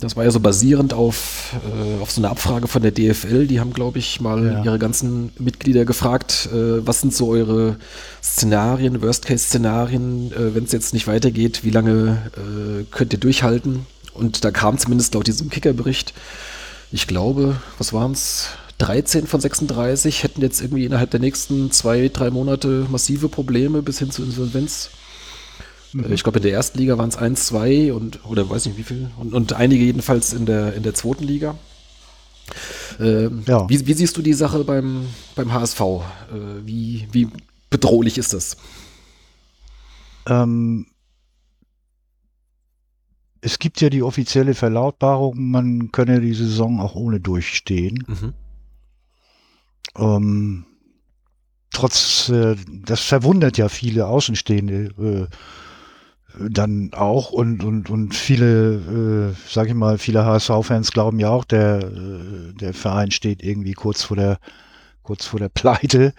das 0.00 0.16
war 0.16 0.24
ja 0.24 0.30
so 0.30 0.38
basierend 0.38 0.94
auf, 0.94 1.56
äh, 1.66 2.00
auf 2.00 2.10
so 2.10 2.20
eine 2.20 2.30
Abfrage 2.30 2.68
von 2.68 2.82
der 2.82 2.92
DFL. 2.92 3.46
Die 3.46 3.58
haben, 3.58 3.72
glaube 3.72 3.98
ich, 3.98 4.20
mal 4.20 4.44
ja. 4.44 4.64
ihre 4.64 4.78
ganzen 4.78 5.32
Mitglieder 5.38 5.84
gefragt, 5.84 6.48
äh, 6.52 6.86
was 6.86 7.00
sind 7.00 7.12
so 7.12 7.28
eure 7.28 7.76
Szenarien, 8.22 9.02
Worst-Case-Szenarien, 9.02 10.32
äh, 10.32 10.54
wenn 10.54 10.64
es 10.64 10.72
jetzt 10.72 10.94
nicht 10.94 11.06
weitergeht, 11.06 11.64
wie 11.64 11.70
lange 11.70 12.30
könnt 12.90 13.12
ihr 13.12 13.18
durchhalten? 13.18 13.86
Und 14.12 14.44
da 14.44 14.50
kam 14.50 14.78
zumindest 14.78 15.14
laut 15.14 15.26
diesem 15.26 15.50
Kickerbericht, 15.50 16.14
ich 16.92 17.06
glaube, 17.08 17.56
was 17.78 17.92
waren 17.92 18.12
es? 18.12 18.50
13 18.78 19.26
von 19.26 19.40
36 19.40 20.22
hätten 20.22 20.40
jetzt 20.40 20.60
irgendwie 20.60 20.84
innerhalb 20.84 21.10
der 21.10 21.20
nächsten 21.20 21.70
zwei, 21.70 22.08
drei 22.12 22.30
Monate 22.30 22.86
massive 22.90 23.28
Probleme 23.28 23.82
bis 23.82 23.98
hin 23.98 24.10
zur 24.10 24.24
Insolvenz. 24.24 24.90
Mhm. 25.94 26.12
Ich 26.12 26.24
glaube, 26.24 26.38
in 26.38 26.42
der 26.42 26.52
ersten 26.52 26.78
Liga 26.78 26.98
waren 26.98 27.08
es 27.08 27.16
1, 27.16 27.46
2 27.46 27.92
und, 27.92 28.24
oder 28.24 28.50
weiß 28.50 28.66
nicht 28.66 28.76
wie 28.76 28.82
viel. 28.82 29.10
Und, 29.16 29.32
und 29.32 29.52
einige 29.52 29.84
jedenfalls 29.84 30.32
in 30.32 30.44
der, 30.44 30.74
in 30.74 30.82
der 30.82 30.94
zweiten 30.94 31.24
Liga. 31.24 31.56
Ähm, 33.00 33.42
ja. 33.46 33.68
wie, 33.68 33.86
wie, 33.86 33.94
siehst 33.94 34.16
du 34.16 34.22
die 34.22 34.34
Sache 34.34 34.64
beim, 34.64 35.06
beim 35.36 35.52
HSV? 35.52 35.80
Äh, 35.80 35.96
wie, 36.64 37.08
wie 37.12 37.28
bedrohlich 37.70 38.18
ist 38.18 38.34
das? 38.34 38.56
Ähm, 40.26 40.86
es 43.40 43.58
gibt 43.58 43.80
ja 43.80 43.88
die 43.88 44.02
offizielle 44.02 44.54
Verlautbarung, 44.54 45.50
man 45.50 45.92
könne 45.92 46.20
die 46.20 46.34
Saison 46.34 46.80
auch 46.80 46.94
ohne 46.94 47.20
durchstehen. 47.20 48.04
Mhm. 48.06 48.32
Ähm, 49.96 50.64
trotz, 51.70 52.30
äh, 52.30 52.56
das 52.84 53.00
verwundert 53.00 53.58
ja 53.58 53.68
viele 53.68 54.06
Außenstehende. 54.06 55.28
Äh, 55.30 55.36
dann 56.38 56.90
auch 56.92 57.30
und 57.30 57.62
und 57.62 57.90
und 57.90 58.14
viele, 58.14 59.30
äh, 59.30 59.34
sag 59.48 59.68
ich 59.68 59.74
mal, 59.74 59.98
viele 59.98 60.24
HSV-Fans 60.24 60.92
glauben 60.92 61.20
ja 61.20 61.30
auch, 61.30 61.44
der 61.44 61.78
äh, 61.84 62.52
der 62.54 62.74
Verein 62.74 63.10
steht 63.10 63.42
irgendwie 63.42 63.74
kurz 63.74 64.02
vor 64.02 64.16
der 64.16 64.38
kurz 65.02 65.26
vor 65.26 65.38
der 65.38 65.48
Pleite 65.50 66.14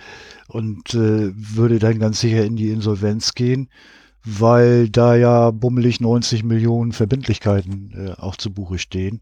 und 0.48 0.94
äh, 0.94 1.34
würde 1.36 1.80
dann 1.80 2.00
ganz 2.00 2.22
sicher 2.22 2.46
in 2.46 2.56
die 2.56 2.70
Insolvenz 2.70 3.34
gehen, 3.34 3.70
weil 4.24 4.90
da 4.90 5.16
ja 5.16 5.52
bummelig 5.52 6.00
90 6.00 6.44
Millionen 6.44 6.92
Verbindlichkeiten 6.94 7.92
äh, 7.96 8.12
auch 8.22 8.36
zu 8.38 8.54
Buche 8.54 8.78
stehen. 8.80 9.22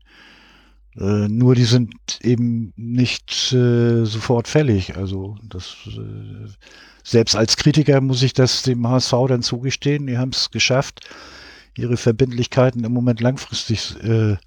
Äh, 0.95 1.27
nur 1.27 1.55
die 1.55 1.63
sind 1.63 1.93
eben 2.21 2.73
nicht 2.75 3.53
äh, 3.53 4.05
sofort 4.05 4.47
fällig. 4.47 4.95
Also 4.95 5.37
das 5.43 5.75
äh, 5.87 6.49
selbst 7.03 7.35
als 7.35 7.57
Kritiker 7.57 7.99
muss 8.01 8.23
ich 8.23 8.33
das 8.33 8.63
dem 8.63 8.87
HSV 8.87 9.13
dann 9.27 9.41
zugestehen. 9.41 10.07
Die 10.07 10.17
haben 10.17 10.31
es 10.31 10.51
geschafft, 10.51 11.01
ihre 11.77 11.97
Verbindlichkeiten 11.97 12.83
im 12.83 12.93
Moment 12.93 13.19
langfristig 13.19 13.95
äh, 14.03 14.37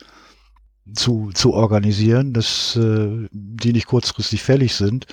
zu, 0.95 1.31
zu 1.35 1.53
organisieren, 1.53 2.33
dass 2.33 2.77
äh, 2.77 3.29
die 3.33 3.73
nicht 3.73 3.87
kurzfristig 3.87 4.43
fällig 4.43 4.75
sind. 4.75 5.07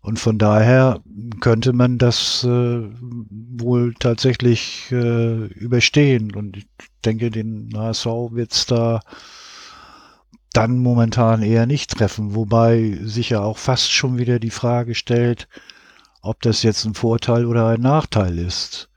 Und 0.00 0.18
von 0.18 0.36
daher 0.36 1.00
könnte 1.40 1.72
man 1.72 1.96
das 1.96 2.44
äh, 2.44 2.82
wohl 3.00 3.94
tatsächlich 3.98 4.92
äh, 4.92 5.46
überstehen. 5.46 6.34
Und 6.34 6.58
ich 6.58 6.66
denke, 7.06 7.30
den 7.30 7.72
HSV 7.74 8.06
wird 8.32 8.52
es 8.52 8.66
da 8.66 9.00
dann 10.52 10.78
momentan 10.78 11.42
eher 11.42 11.66
nicht 11.66 11.92
treffen, 11.92 12.34
wobei 12.34 12.98
sich 13.02 13.30
ja 13.30 13.40
auch 13.40 13.56
fast 13.56 13.90
schon 13.90 14.18
wieder 14.18 14.38
die 14.38 14.50
Frage 14.50 14.94
stellt, 14.94 15.48
ob 16.24 16.40
das 16.40 16.62
jetzt 16.62 16.84
ein 16.84 16.94
Vorteil 16.94 17.44
oder 17.46 17.68
ein 17.68 17.80
Nachteil 17.80 18.38
ist. 18.38 18.88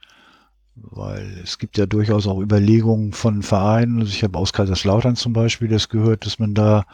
Weil 0.75 1.41
es 1.43 1.57
gibt 1.57 1.77
ja 1.77 1.85
durchaus 1.85 2.27
auch 2.27 2.39
Überlegungen 2.39 3.11
von 3.11 3.41
Vereinen. 3.41 3.99
Also 3.99 4.11
ich 4.11 4.23
habe 4.23 4.37
aus 4.37 4.53
Kaiserslautern 4.53 5.15
zum 5.15 5.33
Beispiel 5.33 5.67
das 5.67 5.89
gehört, 5.89 6.25
dass 6.25 6.39
man 6.39 6.53
da 6.53 6.85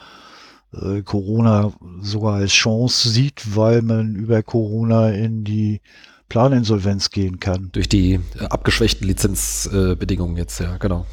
äh, 0.73 1.01
Corona 1.03 1.71
sogar 2.01 2.35
als 2.35 2.51
Chance 2.51 3.09
sieht, 3.09 3.55
weil 3.55 3.81
man 3.81 4.15
über 4.15 4.41
Corona 4.41 5.09
in 5.09 5.43
die 5.43 5.81
Planinsolvenz 6.29 7.11
gehen 7.11 7.39
kann. 7.39 7.69
Durch 7.73 7.89
die 7.89 8.13
äh, 8.39 8.45
abgeschwächten 8.45 9.07
Lizenzbedingungen 9.07 10.37
äh, 10.37 10.39
jetzt, 10.39 10.59
ja, 10.59 10.77
genau. 10.77 11.05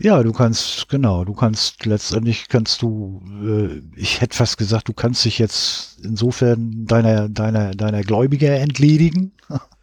Ja, 0.00 0.22
du 0.22 0.32
kannst, 0.32 0.88
genau, 0.88 1.24
du 1.24 1.34
kannst 1.34 1.86
letztendlich 1.86 2.48
kannst 2.48 2.82
du, 2.82 3.22
äh, 3.42 3.80
ich 3.98 4.20
hätte 4.20 4.36
fast 4.36 4.58
gesagt, 4.58 4.88
du 4.88 4.92
kannst 4.92 5.24
dich 5.24 5.38
jetzt 5.38 6.00
insofern 6.04 6.84
deiner, 6.86 7.28
deiner, 7.28 7.72
deiner 7.72 8.02
Gläubiger 8.02 8.56
entledigen 8.56 9.32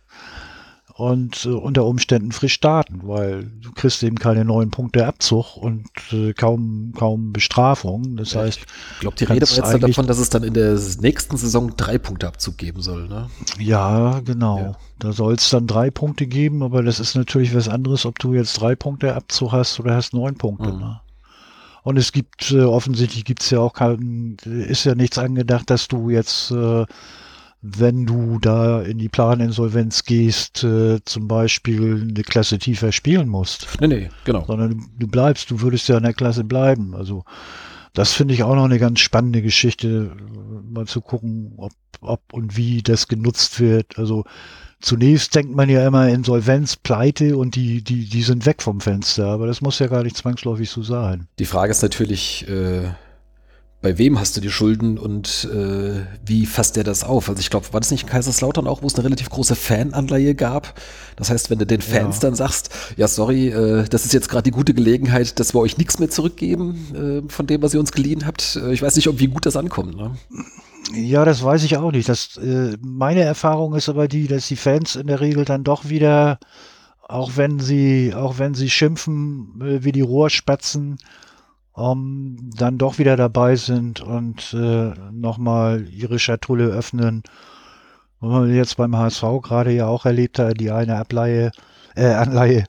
und 1.01 1.45
äh, 1.45 1.49
unter 1.49 1.85
Umständen 1.85 2.31
frisch 2.31 2.53
starten, 2.53 3.01
weil 3.03 3.45
du 3.59 3.71
kriegst 3.71 4.03
eben 4.03 4.19
keine 4.19 4.45
neuen 4.45 4.69
Punkte 4.69 5.07
Abzug 5.07 5.57
und 5.57 5.87
äh, 6.11 6.33
kaum, 6.33 6.93
kaum 6.95 7.33
Bestrafung. 7.33 8.17
Das 8.17 8.35
heißt, 8.35 8.59
ich 8.59 8.99
glaube, 8.99 9.15
die 9.17 9.23
Rede 9.23 9.49
war 9.49 9.73
jetzt 9.73 9.83
davon, 9.83 10.05
dass 10.05 10.19
es 10.19 10.29
dann 10.29 10.43
in 10.43 10.53
der 10.53 10.79
nächsten 10.99 11.37
Saison 11.37 11.73
drei 11.75 11.97
Punkte 11.97 12.27
Abzug 12.27 12.59
geben 12.59 12.83
soll, 12.83 13.07
ne? 13.07 13.31
Ja, 13.57 14.19
genau. 14.19 14.59
Ja. 14.59 14.75
Da 14.99 15.11
soll 15.11 15.33
es 15.33 15.49
dann 15.49 15.65
drei 15.65 15.89
Punkte 15.89 16.27
geben, 16.27 16.61
aber 16.61 16.83
das 16.83 16.99
ist 16.99 17.15
natürlich 17.15 17.55
was 17.55 17.67
anderes, 17.67 18.05
ob 18.05 18.19
du 18.19 18.35
jetzt 18.35 18.61
drei 18.61 18.75
Punkte 18.75 19.15
Abzug 19.15 19.53
hast 19.53 19.79
oder 19.79 19.95
hast 19.95 20.13
neun 20.13 20.35
Punkte. 20.35 20.71
Mhm. 20.71 20.79
Ne? 20.79 21.01
Und 21.81 21.97
es 21.97 22.11
gibt 22.11 22.51
äh, 22.51 22.61
offensichtlich 22.61 23.25
gibt 23.25 23.41
es 23.41 23.49
ja 23.49 23.59
auch 23.59 23.73
kein, 23.73 24.37
ist 24.45 24.83
ja 24.83 24.93
nichts 24.93 25.17
angedacht, 25.17 25.71
dass 25.71 25.87
du 25.87 26.11
jetzt 26.11 26.51
äh, 26.51 26.85
wenn 27.61 28.05
du 28.05 28.39
da 28.39 28.81
in 28.81 28.97
die 28.97 29.09
Planinsolvenz 29.09 30.03
gehst, 30.03 30.63
äh, 30.63 30.99
zum 31.05 31.27
Beispiel 31.27 32.07
eine 32.09 32.23
Klasse 32.23 32.57
tiefer 32.57 32.91
spielen 32.91 33.27
musst. 33.27 33.67
Nee, 33.79 33.87
nee, 33.87 34.09
genau. 34.25 34.45
Sondern 34.45 34.89
du 34.97 35.07
bleibst, 35.07 35.51
du 35.51 35.61
würdest 35.61 35.87
ja 35.87 35.97
in 35.97 36.03
der 36.03 36.13
Klasse 36.13 36.43
bleiben. 36.43 36.95
Also 36.95 37.23
das 37.93 38.13
finde 38.13 38.33
ich 38.33 38.43
auch 38.43 38.55
noch 38.55 38.65
eine 38.65 38.79
ganz 38.79 38.99
spannende 38.99 39.41
Geschichte, 39.41 40.11
mal 40.69 40.87
zu 40.87 41.01
gucken, 41.01 41.53
ob, 41.57 41.73
ob 41.99 42.21
und 42.33 42.57
wie 42.57 42.81
das 42.81 43.07
genutzt 43.07 43.59
wird. 43.59 43.99
Also 43.99 44.23
zunächst 44.79 45.35
denkt 45.35 45.55
man 45.55 45.69
ja 45.69 45.85
immer 45.85 46.09
Insolvenz, 46.09 46.77
Pleite 46.77 47.37
und 47.37 47.55
die, 47.55 47.83
die, 47.83 48.05
die 48.05 48.23
sind 48.23 48.47
weg 48.47 48.63
vom 48.63 48.81
Fenster, 48.81 49.27
aber 49.27 49.45
das 49.45 49.61
muss 49.61 49.77
ja 49.77 49.87
gar 49.87 50.03
nicht 50.03 50.17
zwangsläufig 50.17 50.69
so 50.69 50.81
sein. 50.81 51.27
Die 51.37 51.45
Frage 51.45 51.71
ist 51.71 51.83
natürlich, 51.83 52.47
äh, 52.47 52.91
bei 53.81 53.97
wem 53.97 54.19
hast 54.19 54.37
du 54.37 54.41
die 54.41 54.51
Schulden 54.51 54.99
und 54.99 55.49
äh, 55.51 56.05
wie 56.23 56.45
fasst 56.45 56.75
der 56.75 56.83
das 56.83 57.03
auf? 57.03 57.29
Also 57.29 57.39
ich 57.39 57.49
glaube, 57.49 57.73
war 57.73 57.79
das 57.79 57.89
nicht 57.89 58.03
in 58.03 58.09
Kaiserslautern 58.09 58.67
auch, 58.67 58.83
wo 58.83 58.87
es 58.87 58.93
eine 58.93 59.05
relativ 59.05 59.29
große 59.29 59.55
Fananleihe 59.55 60.35
gab? 60.35 60.79
Das 61.15 61.31
heißt, 61.31 61.49
wenn 61.49 61.57
du 61.57 61.65
den 61.65 61.81
Fans 61.81 62.17
ja. 62.17 62.21
dann 62.21 62.35
sagst, 62.35 62.69
ja 62.95 63.07
sorry, 63.07 63.47
äh, 63.47 63.85
das 63.89 64.05
ist 64.05 64.13
jetzt 64.13 64.29
gerade 64.29 64.43
die 64.43 64.51
gute 64.51 64.75
Gelegenheit, 64.75 65.39
dass 65.39 65.55
wir 65.55 65.59
euch 65.59 65.79
nichts 65.79 65.97
mehr 65.97 66.11
zurückgeben 66.11 67.25
äh, 67.27 67.31
von 67.31 67.47
dem, 67.47 67.63
was 67.63 67.73
ihr 67.73 67.79
uns 67.79 67.91
geliehen 67.91 68.27
habt. 68.27 68.55
Äh, 68.55 68.71
ich 68.71 68.83
weiß 68.83 68.95
nicht, 68.95 69.07
ob 69.07 69.19
wie 69.19 69.27
gut 69.27 69.47
das 69.47 69.55
ankommt. 69.55 69.97
Ne? 69.97 70.11
Ja, 70.93 71.25
das 71.25 71.43
weiß 71.43 71.63
ich 71.63 71.77
auch 71.77 71.91
nicht. 71.91 72.07
Das, 72.07 72.37
äh, 72.37 72.77
meine 72.81 73.21
Erfahrung 73.21 73.73
ist 73.73 73.89
aber 73.89 74.07
die, 74.07 74.27
dass 74.27 74.47
die 74.47 74.57
Fans 74.57 74.95
in 74.95 75.07
der 75.07 75.21
Regel 75.21 75.43
dann 75.43 75.63
doch 75.63 75.89
wieder, 75.89 76.39
auch 77.07 77.31
wenn 77.35 77.59
sie, 77.59 78.13
auch 78.13 78.37
wenn 78.37 78.53
sie 78.53 78.69
schimpfen 78.69 79.59
äh, 79.59 79.83
wie 79.83 79.91
die 79.91 80.01
Rohrspatzen, 80.01 80.97
ähm, 81.77 82.37
dann 82.55 82.77
doch 82.77 82.99
wieder 82.99 83.15
dabei 83.15 83.55
sind 83.55 84.01
und 84.01 84.53
äh, 84.53 84.93
nochmal 85.11 85.87
ihre 85.89 86.19
Schatulle 86.19 86.65
öffnen. 86.65 87.23
Und 88.19 88.29
man 88.29 88.53
jetzt 88.53 88.77
beim 88.77 88.95
HSV 88.95 89.23
gerade 89.41 89.71
ja 89.71 89.87
auch 89.87 90.05
erlebt 90.05 90.37
hat, 90.39 90.59
die 90.59 90.71
eine 90.71 90.97
Ableihe, 90.97 91.51
äh, 91.95 92.13
Anleihe 92.13 92.65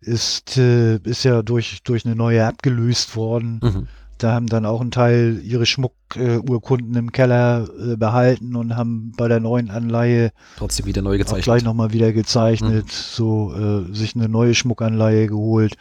ist, 0.00 0.56
äh, 0.56 0.96
ist 0.96 1.24
ja 1.24 1.42
durch, 1.42 1.82
durch 1.84 2.06
eine 2.06 2.16
neue 2.16 2.46
abgelöst 2.46 3.16
worden. 3.16 3.60
Mhm. 3.62 3.88
Da 4.18 4.32
haben 4.32 4.46
dann 4.46 4.64
auch 4.64 4.80
ein 4.80 4.90
Teil 4.90 5.42
ihre 5.44 5.66
Schmuckurkunden 5.66 6.94
äh, 6.94 6.98
im 6.98 7.12
Keller 7.12 7.68
äh, 7.78 7.96
behalten 7.96 8.56
und 8.56 8.74
haben 8.74 9.12
bei 9.14 9.28
der 9.28 9.40
neuen 9.40 9.70
Anleihe 9.70 10.32
trotzdem 10.56 10.86
wieder 10.86 11.02
neu 11.02 11.18
gezeichnet. 11.18 11.44
Gleich 11.44 11.62
nochmal 11.64 11.92
wieder 11.92 12.12
gezeichnet, 12.12 12.86
mhm. 12.86 12.90
so 12.90 13.52
äh, 13.54 13.94
sich 13.94 14.14
eine 14.14 14.30
neue 14.30 14.54
Schmuckanleihe 14.54 15.26
geholt. 15.26 15.76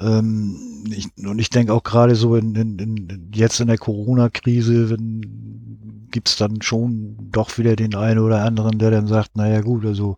Ähm, 0.00 0.84
ich, 0.90 1.08
und 1.24 1.38
ich 1.38 1.50
denke 1.50 1.72
auch 1.72 1.82
gerade 1.82 2.14
so 2.14 2.36
in, 2.36 2.54
in, 2.54 2.78
in, 2.78 3.30
jetzt 3.34 3.60
in 3.60 3.68
der 3.68 3.78
Corona-Krise, 3.78 4.96
gibt 6.10 6.28
es 6.28 6.36
dann 6.36 6.62
schon 6.62 7.16
doch 7.30 7.58
wieder 7.58 7.76
den 7.76 7.94
einen 7.94 8.20
oder 8.20 8.44
anderen, 8.44 8.78
der 8.78 8.90
dann 8.90 9.06
sagt, 9.06 9.36
naja 9.36 9.60
gut, 9.60 9.84
also 9.84 10.16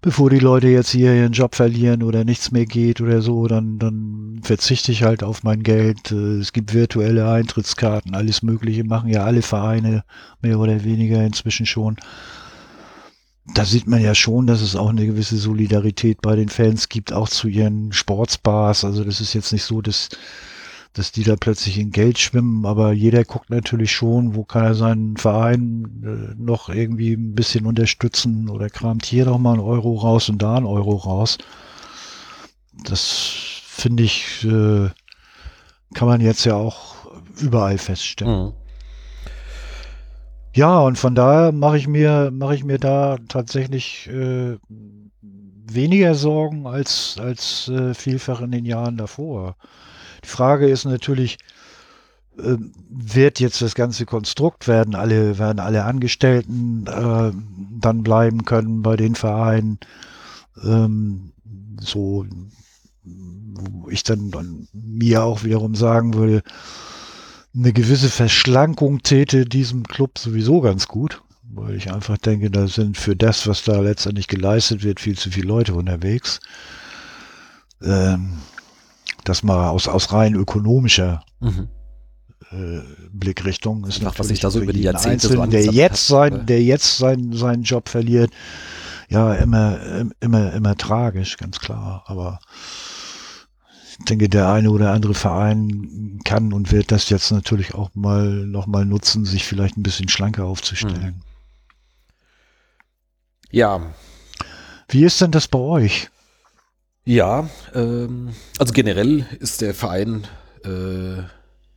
bevor 0.00 0.30
die 0.30 0.38
Leute 0.38 0.68
jetzt 0.68 0.90
hier 0.90 1.14
ihren 1.14 1.32
Job 1.32 1.54
verlieren 1.54 2.02
oder 2.02 2.24
nichts 2.24 2.50
mehr 2.50 2.66
geht 2.66 3.00
oder 3.00 3.22
so, 3.22 3.46
dann, 3.46 3.78
dann 3.78 4.40
verzichte 4.42 4.92
ich 4.92 5.02
halt 5.02 5.24
auf 5.24 5.42
mein 5.42 5.62
Geld. 5.62 6.12
Äh, 6.12 6.38
es 6.38 6.52
gibt 6.52 6.74
virtuelle 6.74 7.28
Eintrittskarten, 7.28 8.14
alles 8.14 8.42
Mögliche 8.42 8.84
machen 8.84 9.08
ja 9.08 9.24
alle 9.24 9.42
Vereine 9.42 10.04
mehr 10.42 10.58
oder 10.58 10.84
weniger 10.84 11.24
inzwischen 11.24 11.66
schon 11.66 11.96
da 13.46 13.64
sieht 13.64 13.86
man 13.86 14.00
ja 14.00 14.14
schon, 14.14 14.46
dass 14.46 14.62
es 14.62 14.74
auch 14.74 14.88
eine 14.88 15.06
gewisse 15.06 15.36
Solidarität 15.36 16.22
bei 16.22 16.34
den 16.34 16.48
Fans 16.48 16.88
gibt, 16.88 17.12
auch 17.12 17.28
zu 17.28 17.48
ihren 17.48 17.92
Sportsbars. 17.92 18.84
Also 18.84 19.04
das 19.04 19.20
ist 19.20 19.34
jetzt 19.34 19.52
nicht 19.52 19.64
so, 19.64 19.82
dass, 19.82 20.08
dass 20.94 21.12
die 21.12 21.24
da 21.24 21.36
plötzlich 21.36 21.78
in 21.78 21.90
Geld 21.90 22.18
schwimmen, 22.18 22.64
aber 22.64 22.92
jeder 22.92 23.24
guckt 23.24 23.50
natürlich 23.50 23.92
schon, 23.92 24.34
wo 24.34 24.44
kann 24.44 24.64
er 24.64 24.74
seinen 24.74 25.18
Verein 25.18 26.02
äh, 26.02 26.42
noch 26.42 26.70
irgendwie 26.70 27.12
ein 27.12 27.34
bisschen 27.34 27.66
unterstützen 27.66 28.48
oder 28.48 28.70
kramt 28.70 29.04
hier 29.04 29.26
noch 29.26 29.38
mal 29.38 29.52
einen 29.52 29.60
Euro 29.60 29.94
raus 29.94 30.30
und 30.30 30.40
da 30.40 30.56
einen 30.56 30.66
Euro 30.66 30.96
raus. 30.96 31.36
Das 32.84 33.28
finde 33.66 34.04
ich, 34.04 34.42
äh, 34.44 34.88
kann 35.94 36.08
man 36.08 36.22
jetzt 36.22 36.46
ja 36.46 36.54
auch 36.54 36.94
überall 37.38 37.76
feststellen. 37.76 38.46
Mhm. 38.46 38.63
Ja, 40.54 40.78
und 40.80 40.98
von 40.98 41.14
daher 41.14 41.52
mache 41.52 41.78
ich 41.78 41.88
mir, 41.88 42.30
mache 42.32 42.54
ich 42.54 42.64
mir 42.64 42.78
da 42.78 43.18
tatsächlich 43.28 44.08
äh, 44.08 44.56
weniger 45.20 46.14
Sorgen 46.14 46.66
als, 46.66 47.16
als 47.18 47.68
äh, 47.68 47.92
vielfach 47.94 48.40
in 48.40 48.52
den 48.52 48.64
Jahren 48.64 48.96
davor. 48.96 49.56
Die 50.24 50.28
Frage 50.28 50.68
ist 50.68 50.84
natürlich, 50.84 51.38
äh, 52.38 52.56
wird 52.88 53.40
jetzt 53.40 53.62
das 53.62 53.74
ganze 53.74 54.06
Konstrukt, 54.06 54.68
werden 54.68 54.94
alle, 54.94 55.38
werden 55.38 55.60
alle 55.60 55.84
Angestellten 55.84 56.86
äh, 56.86 57.32
dann 57.80 58.02
bleiben 58.02 58.44
können 58.44 58.82
bei 58.82 58.96
den 58.96 59.14
Vereinen, 59.14 59.78
ähm, 60.64 61.32
so, 61.80 62.26
wo 63.04 63.90
ich 63.90 64.04
dann, 64.04 64.30
dann 64.30 64.68
mir 64.72 65.24
auch 65.24 65.44
wiederum 65.44 65.74
sagen 65.74 66.14
würde, 66.14 66.42
eine 67.56 67.72
gewisse 67.72 68.08
Verschlankung 68.08 69.02
täte 69.02 69.44
diesem 69.46 69.84
Club 69.84 70.18
sowieso 70.18 70.60
ganz 70.60 70.88
gut, 70.88 71.22
weil 71.42 71.76
ich 71.76 71.92
einfach 71.92 72.18
denke, 72.18 72.50
da 72.50 72.66
sind 72.66 72.96
für 72.96 73.14
das, 73.14 73.46
was 73.46 73.62
da 73.64 73.80
letztendlich 73.80 74.26
geleistet 74.26 74.82
wird, 74.82 75.00
viel 75.00 75.16
zu 75.16 75.30
viele 75.30 75.48
Leute 75.48 75.74
unterwegs. 75.74 76.40
Ähm, 77.82 78.38
das 79.24 79.42
mal 79.42 79.68
aus, 79.68 79.88
aus 79.88 80.12
rein 80.12 80.34
ökonomischer 80.34 81.24
mhm. 81.40 81.68
äh, 82.50 82.80
Blickrichtung 83.12 83.84
ist 83.86 84.02
Nach, 84.02 84.18
was 84.18 84.28
sich 84.28 84.40
da 84.40 84.50
so 84.50 84.60
über 84.60 84.72
die 84.72 84.82
Jahrzehnte 84.82 85.28
so 85.28 85.46
der 85.46 85.64
jetzt 85.64 86.06
sein, 86.06 86.46
der 86.46 86.62
jetzt 86.62 86.98
seinen 86.98 87.32
seinen 87.32 87.62
Job 87.62 87.88
verliert, 87.88 88.30
ja 89.08 89.34
immer 89.34 89.78
immer 90.20 90.52
immer 90.52 90.76
tragisch, 90.76 91.36
ganz 91.36 91.58
klar. 91.58 92.04
Aber 92.06 92.40
ich 93.98 94.04
denke, 94.06 94.28
der 94.28 94.48
eine 94.50 94.70
oder 94.70 94.92
andere 94.92 95.14
Verein 95.14 96.20
kann 96.24 96.52
und 96.52 96.72
wird 96.72 96.90
das 96.90 97.10
jetzt 97.10 97.30
natürlich 97.30 97.74
auch 97.74 97.90
mal 97.94 98.28
noch 98.28 98.66
mal 98.66 98.84
nutzen, 98.84 99.24
sich 99.24 99.44
vielleicht 99.44 99.76
ein 99.76 99.82
bisschen 99.82 100.08
schlanker 100.08 100.44
aufzustellen. 100.44 101.02
Hm. 101.02 101.22
Ja. 103.50 103.94
Wie 104.88 105.04
ist 105.04 105.20
denn 105.20 105.30
das 105.30 105.48
bei 105.48 105.58
euch? 105.58 106.10
Ja, 107.04 107.48
ähm, 107.74 108.30
also 108.58 108.72
generell 108.72 109.26
ist 109.38 109.60
der 109.60 109.74
Verein 109.74 110.26
äh, 110.64 111.22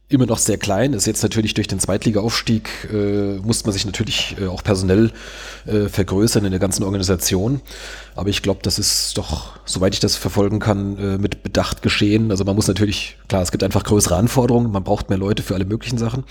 immer 0.10 0.26
noch 0.26 0.38
sehr 0.38 0.58
klein. 0.58 0.93
Ist 0.93 1.06
jetzt 1.06 1.22
natürlich 1.24 1.54
durch 1.54 1.67
den 1.67 1.80
Zweitliga-Aufstieg, 1.80 2.70
äh, 2.91 3.38
muss 3.38 3.65
man 3.65 3.74
sich 3.74 3.86
natürlich 3.86 4.38
äh, 4.39 4.48
auch 4.48 4.63
personell 4.63 5.12
äh, 5.65 5.89
vergrößern 5.89 6.46
in 6.46 6.52
der 6.52 6.60
ganzen 6.60 6.84
Organisation. 6.84 7.62
Aber 8.15 8.30
ich 8.30 8.41
glaube, 8.41 8.62
das 8.63 8.80
ist 8.80 9.17
doch, 9.17 9.60
soweit 9.65 9.93
ich 9.93 10.00
das 10.00 10.15
verfolgen 10.15 10.60
kann, 10.60 10.98
äh, 10.98 11.17
mit 11.17 11.43
Bedacht 11.43 11.82
geschehen. 11.82 12.32
Also 12.32 12.46
man 12.46 12.56
muss 12.56 12.67
natürlich, 12.67 13.17
klar, 13.28 13.41
es 13.41 13.52
gibt 13.52 13.63
einfach 13.63 13.84
größere 13.84 14.15
Anforderungen, 14.15 14.72
man 14.72 14.84
braucht 14.84 15.10
mehr 15.10 15.17
Leute 15.17 15.43
für 15.43 15.56
alle 15.56 15.65
möglichen 15.65 15.98
Sachen. 15.98 16.24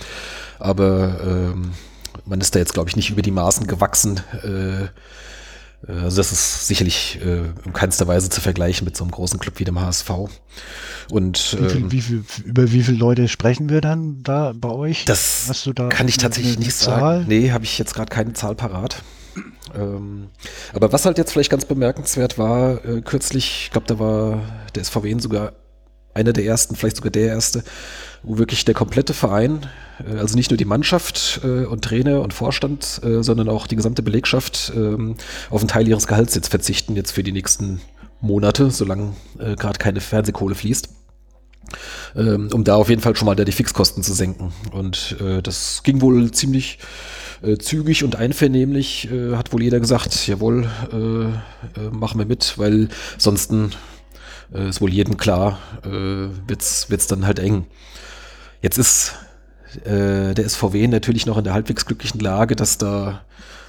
Aber 0.57 1.19
ähm, 1.23 1.73
man 2.25 2.41
ist 2.41 2.55
da 2.55 2.59
jetzt, 2.59 2.73
glaube 2.73 2.89
ich, 2.89 2.95
nicht 2.95 3.11
über 3.11 3.21
die 3.21 3.31
Maßen 3.31 3.67
gewachsen. 3.67 4.21
Äh, 4.43 4.87
also 5.85 6.17
das 6.17 6.31
ist 6.31 6.67
sicherlich 6.67 7.19
äh, 7.23 7.43
in 7.63 7.73
keinster 7.73 8.07
Weise 8.07 8.29
zu 8.29 8.41
vergleichen 8.41 8.85
mit 8.85 8.97
so 8.97 9.03
einem 9.03 9.11
großen 9.11 9.39
Club 9.39 9.59
wie 9.59 9.63
dem 9.63 9.79
HSV. 9.79 10.09
Und 11.11 11.57
wie 11.59 11.69
viel, 11.69 11.81
ähm, 11.81 11.91
wie 11.91 12.01
viel, 12.01 12.23
über 12.45 12.71
wie 12.71 12.83
viele 12.83 12.97
Leute 12.97 13.27
sprechen 13.27 13.69
wir 13.69 13.81
dann 13.81 14.23
da 14.23 14.53
bei 14.55 14.69
euch? 14.69 15.05
Das 15.05 15.45
Hast 15.47 15.65
du 15.65 15.73
da 15.73 15.89
kann 15.89 16.07
ich 16.07 16.17
tatsächlich 16.17 16.57
nicht 16.57 16.75
Zahl? 16.75 17.19
sagen. 17.19 17.25
Nee, 17.27 17.51
habe 17.51 17.63
ich 17.63 17.77
jetzt 17.77 17.93
gerade 17.93 18.09
keine 18.09 18.33
Zahl 18.33 18.55
parat. 18.55 19.03
Ähm, 19.75 20.29
aber 20.73 20.91
was 20.91 21.05
halt 21.05 21.17
jetzt 21.17 21.31
vielleicht 21.31 21.51
ganz 21.51 21.65
bemerkenswert 21.65 22.37
war, 22.37 22.83
äh, 22.83 23.01
kürzlich, 23.01 23.65
ich 23.65 23.71
glaube, 23.71 23.87
da 23.87 23.99
war 23.99 24.41
der 24.73 24.83
SVW 24.83 25.19
sogar 25.19 25.53
einer 26.13 26.33
der 26.33 26.45
ersten, 26.45 26.75
vielleicht 26.75 26.97
sogar 26.97 27.11
der 27.11 27.27
erste, 27.27 27.63
wo 28.23 28.37
wirklich 28.37 28.65
der 28.65 28.73
komplette 28.73 29.13
Verein, 29.13 29.65
äh, 30.05 30.17
also 30.17 30.35
nicht 30.35 30.51
nur 30.51 30.57
die 30.57 30.65
Mannschaft 30.65 31.41
äh, 31.43 31.65
und 31.65 31.83
Trainer 31.83 32.21
und 32.21 32.33
Vorstand, 32.33 33.01
äh, 33.03 33.23
sondern 33.23 33.49
auch 33.49 33.67
die 33.67 33.75
gesamte 33.75 34.03
Belegschaft 34.03 34.71
ähm, 34.75 35.15
auf 35.49 35.61
einen 35.61 35.67
Teil 35.67 35.87
ihres 35.87 36.07
Gehalts 36.07 36.35
jetzt 36.35 36.49
verzichten, 36.49 36.95
jetzt 36.95 37.11
für 37.11 37.23
die 37.23 37.31
nächsten 37.31 37.81
Monate, 38.19 38.71
solange 38.71 39.13
gerade 39.37 39.77
keine 39.77 40.01
Fernsehkohle 40.01 40.55
fließt. 40.55 40.89
Ähm, 42.15 42.49
um 42.51 42.63
da 42.63 42.75
auf 42.75 42.89
jeden 42.89 43.01
Fall 43.01 43.15
schon 43.15 43.27
mal 43.27 43.35
die 43.35 43.51
Fixkosten 43.51 44.01
zu 44.01 44.13
senken. 44.13 44.53
Und 44.71 45.17
das 45.43 45.83
ging 45.83 46.01
wohl 46.01 46.31
ziemlich 46.31 46.79
zügig 47.59 48.03
und 48.03 48.15
einvernehmlich 48.15 49.07
hat 49.35 49.53
wohl 49.53 49.61
jeder 49.61 49.79
gesagt, 49.79 50.25
jawohl, 50.25 50.67
machen 51.91 52.19
wir 52.19 52.25
mit, 52.25 52.57
weil 52.57 52.89
sonst 53.19 53.53
ist 54.51 54.81
wohl 54.81 54.91
jedem 54.91 55.17
klar, 55.17 55.59
äh, 55.83 56.29
wird's 56.47 56.89
wird's 56.89 57.05
dann 57.05 57.27
halt 57.27 57.37
eng. 57.37 57.65
Jetzt 58.61 58.77
ist 58.77 59.13
äh, 59.85 60.33
der 60.33 60.49
SVW 60.49 60.87
natürlich 60.87 61.25
noch 61.25 61.37
in 61.37 61.43
der 61.43 61.53
halbwegs 61.53 61.85
glücklichen 61.85 62.19
Lage, 62.19 62.55
dass 62.55 62.77
da 62.77 63.21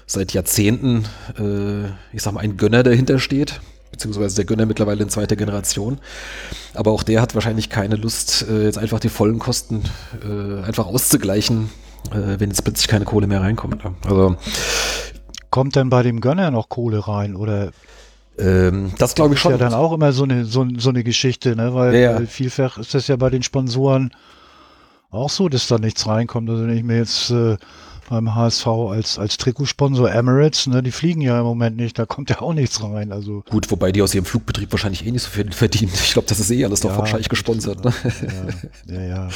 seit 0.06 0.32
Jahrzehnten, 0.32 1.04
äh, 1.38 1.86
ich 2.14 2.22
sag 2.22 2.32
mal, 2.32 2.40
ein 2.40 2.56
Gönner 2.56 2.82
dahinter 2.82 3.18
steht, 3.18 3.60
beziehungsweise 3.90 4.36
der 4.36 4.44
Gönner 4.46 4.64
mittlerweile 4.64 5.02
in 5.02 5.10
zweiter 5.10 5.36
Generation. 5.36 5.98
Aber 6.74 6.92
auch 6.92 7.02
der 7.02 7.20
hat 7.20 7.34
wahrscheinlich 7.34 7.68
keine 7.68 7.96
Lust, 7.96 8.46
äh, 8.48 8.64
jetzt 8.64 8.78
einfach 8.78 9.00
die 9.00 9.10
vollen 9.10 9.38
Kosten 9.38 9.82
äh, 10.24 10.62
einfach 10.64 10.86
auszugleichen, 10.86 11.70
äh, 12.10 12.38
wenn 12.38 12.48
jetzt 12.48 12.64
plötzlich 12.64 12.88
keine 12.88 13.04
Kohle 13.04 13.26
mehr 13.26 13.42
reinkommt. 13.42 13.84
Ne? 13.84 13.94
Also 14.06 14.36
Kommt 15.50 15.76
denn 15.76 15.90
bei 15.90 16.02
dem 16.02 16.20
Gönner 16.20 16.50
noch 16.50 16.68
Kohle 16.68 17.06
rein 17.06 17.34
oder 17.34 17.70
ähm, 18.38 18.92
das 18.98 19.14
glaube 19.14 19.34
ich 19.34 19.38
ist 19.38 19.42
schon. 19.42 19.52
ja 19.52 19.58
dann 19.58 19.74
auch 19.74 19.92
immer 19.92 20.12
so 20.12 20.22
eine, 20.24 20.44
so, 20.44 20.66
so 20.76 20.90
eine 20.90 21.02
Geschichte, 21.02 21.56
ne? 21.56 21.74
weil, 21.74 21.94
Ja, 21.94 22.00
ja. 22.00 22.14
weil 22.16 22.26
vielfach 22.26 22.78
ist 22.78 22.94
das 22.94 23.08
ja 23.08 23.16
bei 23.16 23.30
den 23.30 23.42
Sponsoren 23.42 24.12
auch 25.10 25.30
so, 25.30 25.48
dass 25.48 25.66
da 25.66 25.78
nichts 25.78 26.06
reinkommt. 26.06 26.48
Also 26.50 26.66
wenn 26.66 26.76
ich 26.76 26.84
mir 26.84 26.98
jetzt 26.98 27.30
äh, 27.30 27.56
beim 28.08 28.34
HSV 28.34 28.66
als, 28.66 29.18
als 29.18 29.36
Trikotsponsor 29.36 30.10
Emirates, 30.10 30.66
ne, 30.66 30.82
die 30.82 30.90
fliegen 30.90 31.20
ja 31.20 31.38
im 31.38 31.44
Moment 31.44 31.76
nicht, 31.76 31.98
da 31.98 32.06
kommt 32.06 32.30
ja 32.30 32.40
auch 32.40 32.54
nichts 32.54 32.82
rein. 32.82 33.12
Also 33.12 33.42
Gut, 33.50 33.70
wobei 33.70 33.92
die 33.92 34.02
aus 34.02 34.14
ihrem 34.14 34.24
Flugbetrieb 34.24 34.70
wahrscheinlich 34.72 35.06
eh 35.06 35.10
nicht 35.10 35.22
so 35.22 35.30
viel 35.30 35.50
verdienen. 35.52 35.92
Ich 35.94 36.12
glaube, 36.12 36.28
das 36.28 36.40
ist 36.40 36.50
eh 36.50 36.64
alles 36.64 36.80
doch 36.80 36.90
Ja, 36.90 36.96
vom 36.96 37.06
Scheich 37.06 37.28
gesponsert. 37.28 37.84
Ne? 37.84 37.92
ja, 38.86 38.94
ja, 38.94 39.06
ja. 39.06 39.28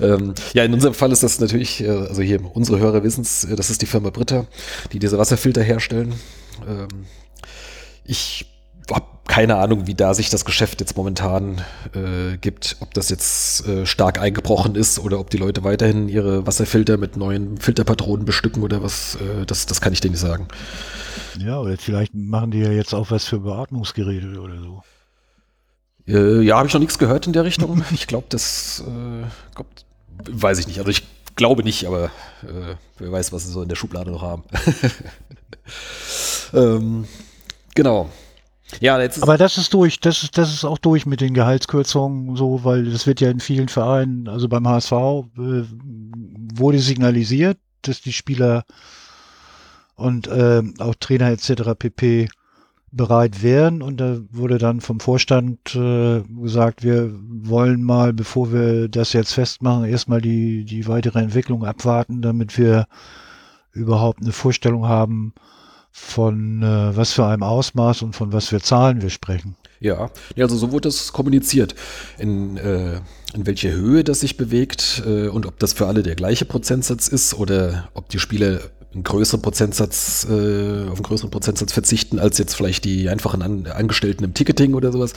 ähm, 0.00 0.34
ja, 0.54 0.64
in 0.64 0.72
unserem 0.72 0.94
Fall 0.94 1.12
ist 1.12 1.22
das 1.22 1.40
natürlich, 1.40 1.82
äh, 1.82 1.88
also 1.88 2.22
hier 2.22 2.40
unsere 2.54 2.78
Hörer 2.78 3.02
wissen 3.02 3.22
es, 3.22 3.46
das 3.56 3.70
ist 3.70 3.82
die 3.82 3.86
Firma 3.86 4.10
Britta, 4.10 4.46
die 4.92 4.98
diese 4.98 5.18
Wasserfilter 5.18 5.62
herstellen. 5.62 6.14
Ähm, 6.68 6.88
ich 8.04 8.46
habe 8.90 9.06
keine 9.28 9.56
Ahnung, 9.56 9.86
wie 9.86 9.94
da 9.94 10.14
sich 10.14 10.30
das 10.30 10.44
Geschäft 10.44 10.80
jetzt 10.80 10.96
momentan 10.96 11.62
äh, 11.94 12.36
gibt, 12.38 12.76
ob 12.80 12.92
das 12.92 13.08
jetzt 13.08 13.66
äh, 13.66 13.86
stark 13.86 14.20
eingebrochen 14.20 14.74
ist 14.74 14.98
oder 14.98 15.20
ob 15.20 15.30
die 15.30 15.36
Leute 15.36 15.64
weiterhin 15.64 16.08
ihre 16.08 16.46
Wasserfilter 16.46 16.96
mit 16.96 17.16
neuen 17.16 17.56
Filterpatronen 17.58 18.24
bestücken 18.24 18.62
oder 18.62 18.82
was, 18.82 19.16
äh, 19.16 19.46
das, 19.46 19.66
das 19.66 19.80
kann 19.80 19.92
ich 19.92 20.00
dir 20.00 20.10
nicht 20.10 20.20
sagen. 20.20 20.48
ja, 21.38 21.58
oder 21.58 21.76
vielleicht 21.78 22.14
machen 22.14 22.50
die 22.50 22.60
ja 22.60 22.72
jetzt 22.72 22.94
auch 22.94 23.10
was 23.10 23.24
für 23.24 23.40
Beatmungsgeräte 23.40 24.40
oder 24.40 24.58
so. 24.58 24.82
Äh, 26.08 26.42
ja, 26.42 26.56
habe 26.56 26.66
ich 26.66 26.74
noch 26.74 26.80
nichts 26.80 26.98
gehört 26.98 27.26
in 27.26 27.32
der 27.32 27.44
Richtung. 27.44 27.84
Ich 27.92 28.06
glaube, 28.06 28.26
das 28.28 28.82
äh, 28.86 29.54
kommt, 29.54 29.86
weiß 30.28 30.58
ich 30.58 30.66
nicht. 30.66 30.78
Also 30.78 30.90
ich 30.90 31.04
glaube 31.36 31.62
nicht, 31.62 31.86
aber 31.86 32.06
äh, 32.42 32.74
wer 32.98 33.12
weiß, 33.12 33.32
was 33.32 33.44
sie 33.46 33.52
so 33.52 33.62
in 33.62 33.68
der 33.68 33.76
Schublade 33.76 34.10
noch 34.10 34.22
haben. 34.22 34.42
ähm, 36.54 37.06
genau. 37.74 38.10
Ja, 38.80 38.98
Aber 39.20 39.38
das 39.38 39.58
ist 39.58 39.74
durch, 39.74 40.00
das 40.00 40.22
ist, 40.22 40.38
das 40.38 40.52
ist 40.52 40.64
auch 40.64 40.78
durch 40.78 41.06
mit 41.06 41.20
den 41.20 41.34
Gehaltskürzungen 41.34 42.36
so, 42.36 42.64
weil 42.64 42.84
das 42.90 43.06
wird 43.06 43.20
ja 43.20 43.30
in 43.30 43.40
vielen 43.40 43.68
Vereinen, 43.68 44.28
also 44.28 44.48
beim 44.48 44.66
HSV 44.66 44.92
äh, 44.92 45.64
wurde 46.54 46.78
signalisiert, 46.78 47.58
dass 47.82 48.00
die 48.00 48.12
Spieler 48.12 48.64
und 49.94 50.26
äh, 50.26 50.62
auch 50.78 50.94
Trainer 50.96 51.30
etc. 51.30 51.74
pp. 51.78 52.28
bereit 52.90 53.42
wären 53.42 53.82
und 53.82 54.00
da 54.00 54.18
wurde 54.30 54.58
dann 54.58 54.80
vom 54.80 55.00
Vorstand 55.00 55.74
äh, 55.74 56.22
gesagt, 56.22 56.82
wir 56.82 57.12
wollen 57.28 57.82
mal, 57.82 58.12
bevor 58.12 58.52
wir 58.52 58.88
das 58.88 59.12
jetzt 59.12 59.32
festmachen, 59.34 59.84
erstmal 59.84 60.20
die, 60.20 60.64
die 60.64 60.86
weitere 60.88 61.20
Entwicklung 61.20 61.64
abwarten, 61.64 62.22
damit 62.22 62.58
wir 62.58 62.86
überhaupt 63.72 64.22
eine 64.22 64.32
Vorstellung 64.32 64.86
haben, 64.86 65.34
von 65.92 66.62
äh, 66.62 66.96
was 66.96 67.12
für 67.12 67.26
einem 67.26 67.42
Ausmaß 67.42 68.02
und 68.02 68.16
von 68.16 68.32
was 68.32 68.48
für 68.48 68.60
Zahlen 68.60 69.02
wir 69.02 69.10
sprechen. 69.10 69.56
ja, 70.36 70.44
also 70.44 70.56
so 70.56 70.72
wurde 70.72 70.88
das 70.88 71.12
kommuniziert. 71.12 71.74
In, 72.18 72.56
äh, 72.56 73.00
in 73.34 73.46
welche 73.46 73.72
Höhe 73.72 74.04
das 74.04 74.20
sich 74.20 74.36
bewegt 74.36 75.02
äh, 75.06 75.28
und 75.28 75.44
ob 75.44 75.58
das 75.58 75.74
für 75.74 75.86
alle 75.86 76.02
der 76.02 76.14
gleiche 76.14 76.44
Prozentsatz 76.44 77.08
ist 77.08 77.34
oder 77.34 77.88
ob 77.94 78.08
die 78.08 78.18
Spieler 78.18 78.60
einen 78.94 79.02
größeren 79.04 79.42
Prozentsatz, 79.42 80.26
äh, 80.28 80.88
auf 80.88 80.94
einen 80.94 81.02
größeren 81.02 81.30
Prozentsatz 81.30 81.72
verzichten 81.72 82.18
als 82.18 82.38
jetzt 82.38 82.54
vielleicht 82.54 82.84
die 82.84 83.08
einfachen 83.08 83.42
An 83.42 83.66
Angestellten 83.66 84.24
im 84.24 84.34
Ticketing 84.34 84.74
oder 84.74 84.92
sowas. 84.92 85.14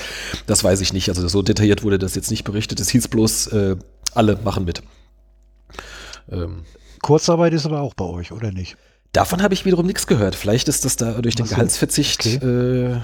Das 0.47 0.63
weiß 0.63 0.81
ich 0.81 0.93
nicht. 0.93 1.09
Also 1.09 1.27
so 1.27 1.41
detailliert 1.41 1.83
wurde 1.83 1.99
das 1.99 2.15
jetzt 2.15 2.31
nicht 2.31 2.43
berichtet. 2.43 2.79
Es 2.79 2.89
hieß 2.89 3.07
bloß, 3.07 3.47
äh, 3.47 3.75
alle 4.13 4.39
machen 4.43 4.65
mit. 4.65 4.81
Ähm, 6.31 6.63
Kurzarbeit 7.01 7.53
ist 7.53 7.65
aber 7.65 7.81
auch 7.81 7.93
bei 7.93 8.05
euch, 8.05 8.31
oder 8.31 8.51
nicht? 8.51 8.77
Davon 9.15 9.41
habe 9.41 9.53
ich 9.53 9.65
wiederum 9.65 9.85
nichts 9.85 10.07
gehört. 10.07 10.35
Vielleicht 10.35 10.67
ist 10.67 10.83
das 10.85 10.95
da 10.97 11.13
durch 11.21 11.35
den 11.35 11.45
so, 11.45 11.55
Gehaltsverzicht 11.55 12.25
äh, 12.43 12.97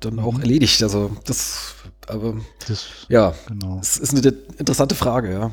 dann 0.00 0.18
auch 0.18 0.34
Mhm. 0.34 0.40
erledigt. 0.40 0.82
Also 0.82 1.10
das, 1.26 1.74
aber 2.08 2.34
Das, 2.66 2.86
ja, 3.08 3.34
genau. 3.46 3.78
es 3.80 3.96
ist 3.98 4.10
eine 4.16 4.34
interessante 4.58 4.94
Frage, 4.94 5.32
ja. 5.32 5.50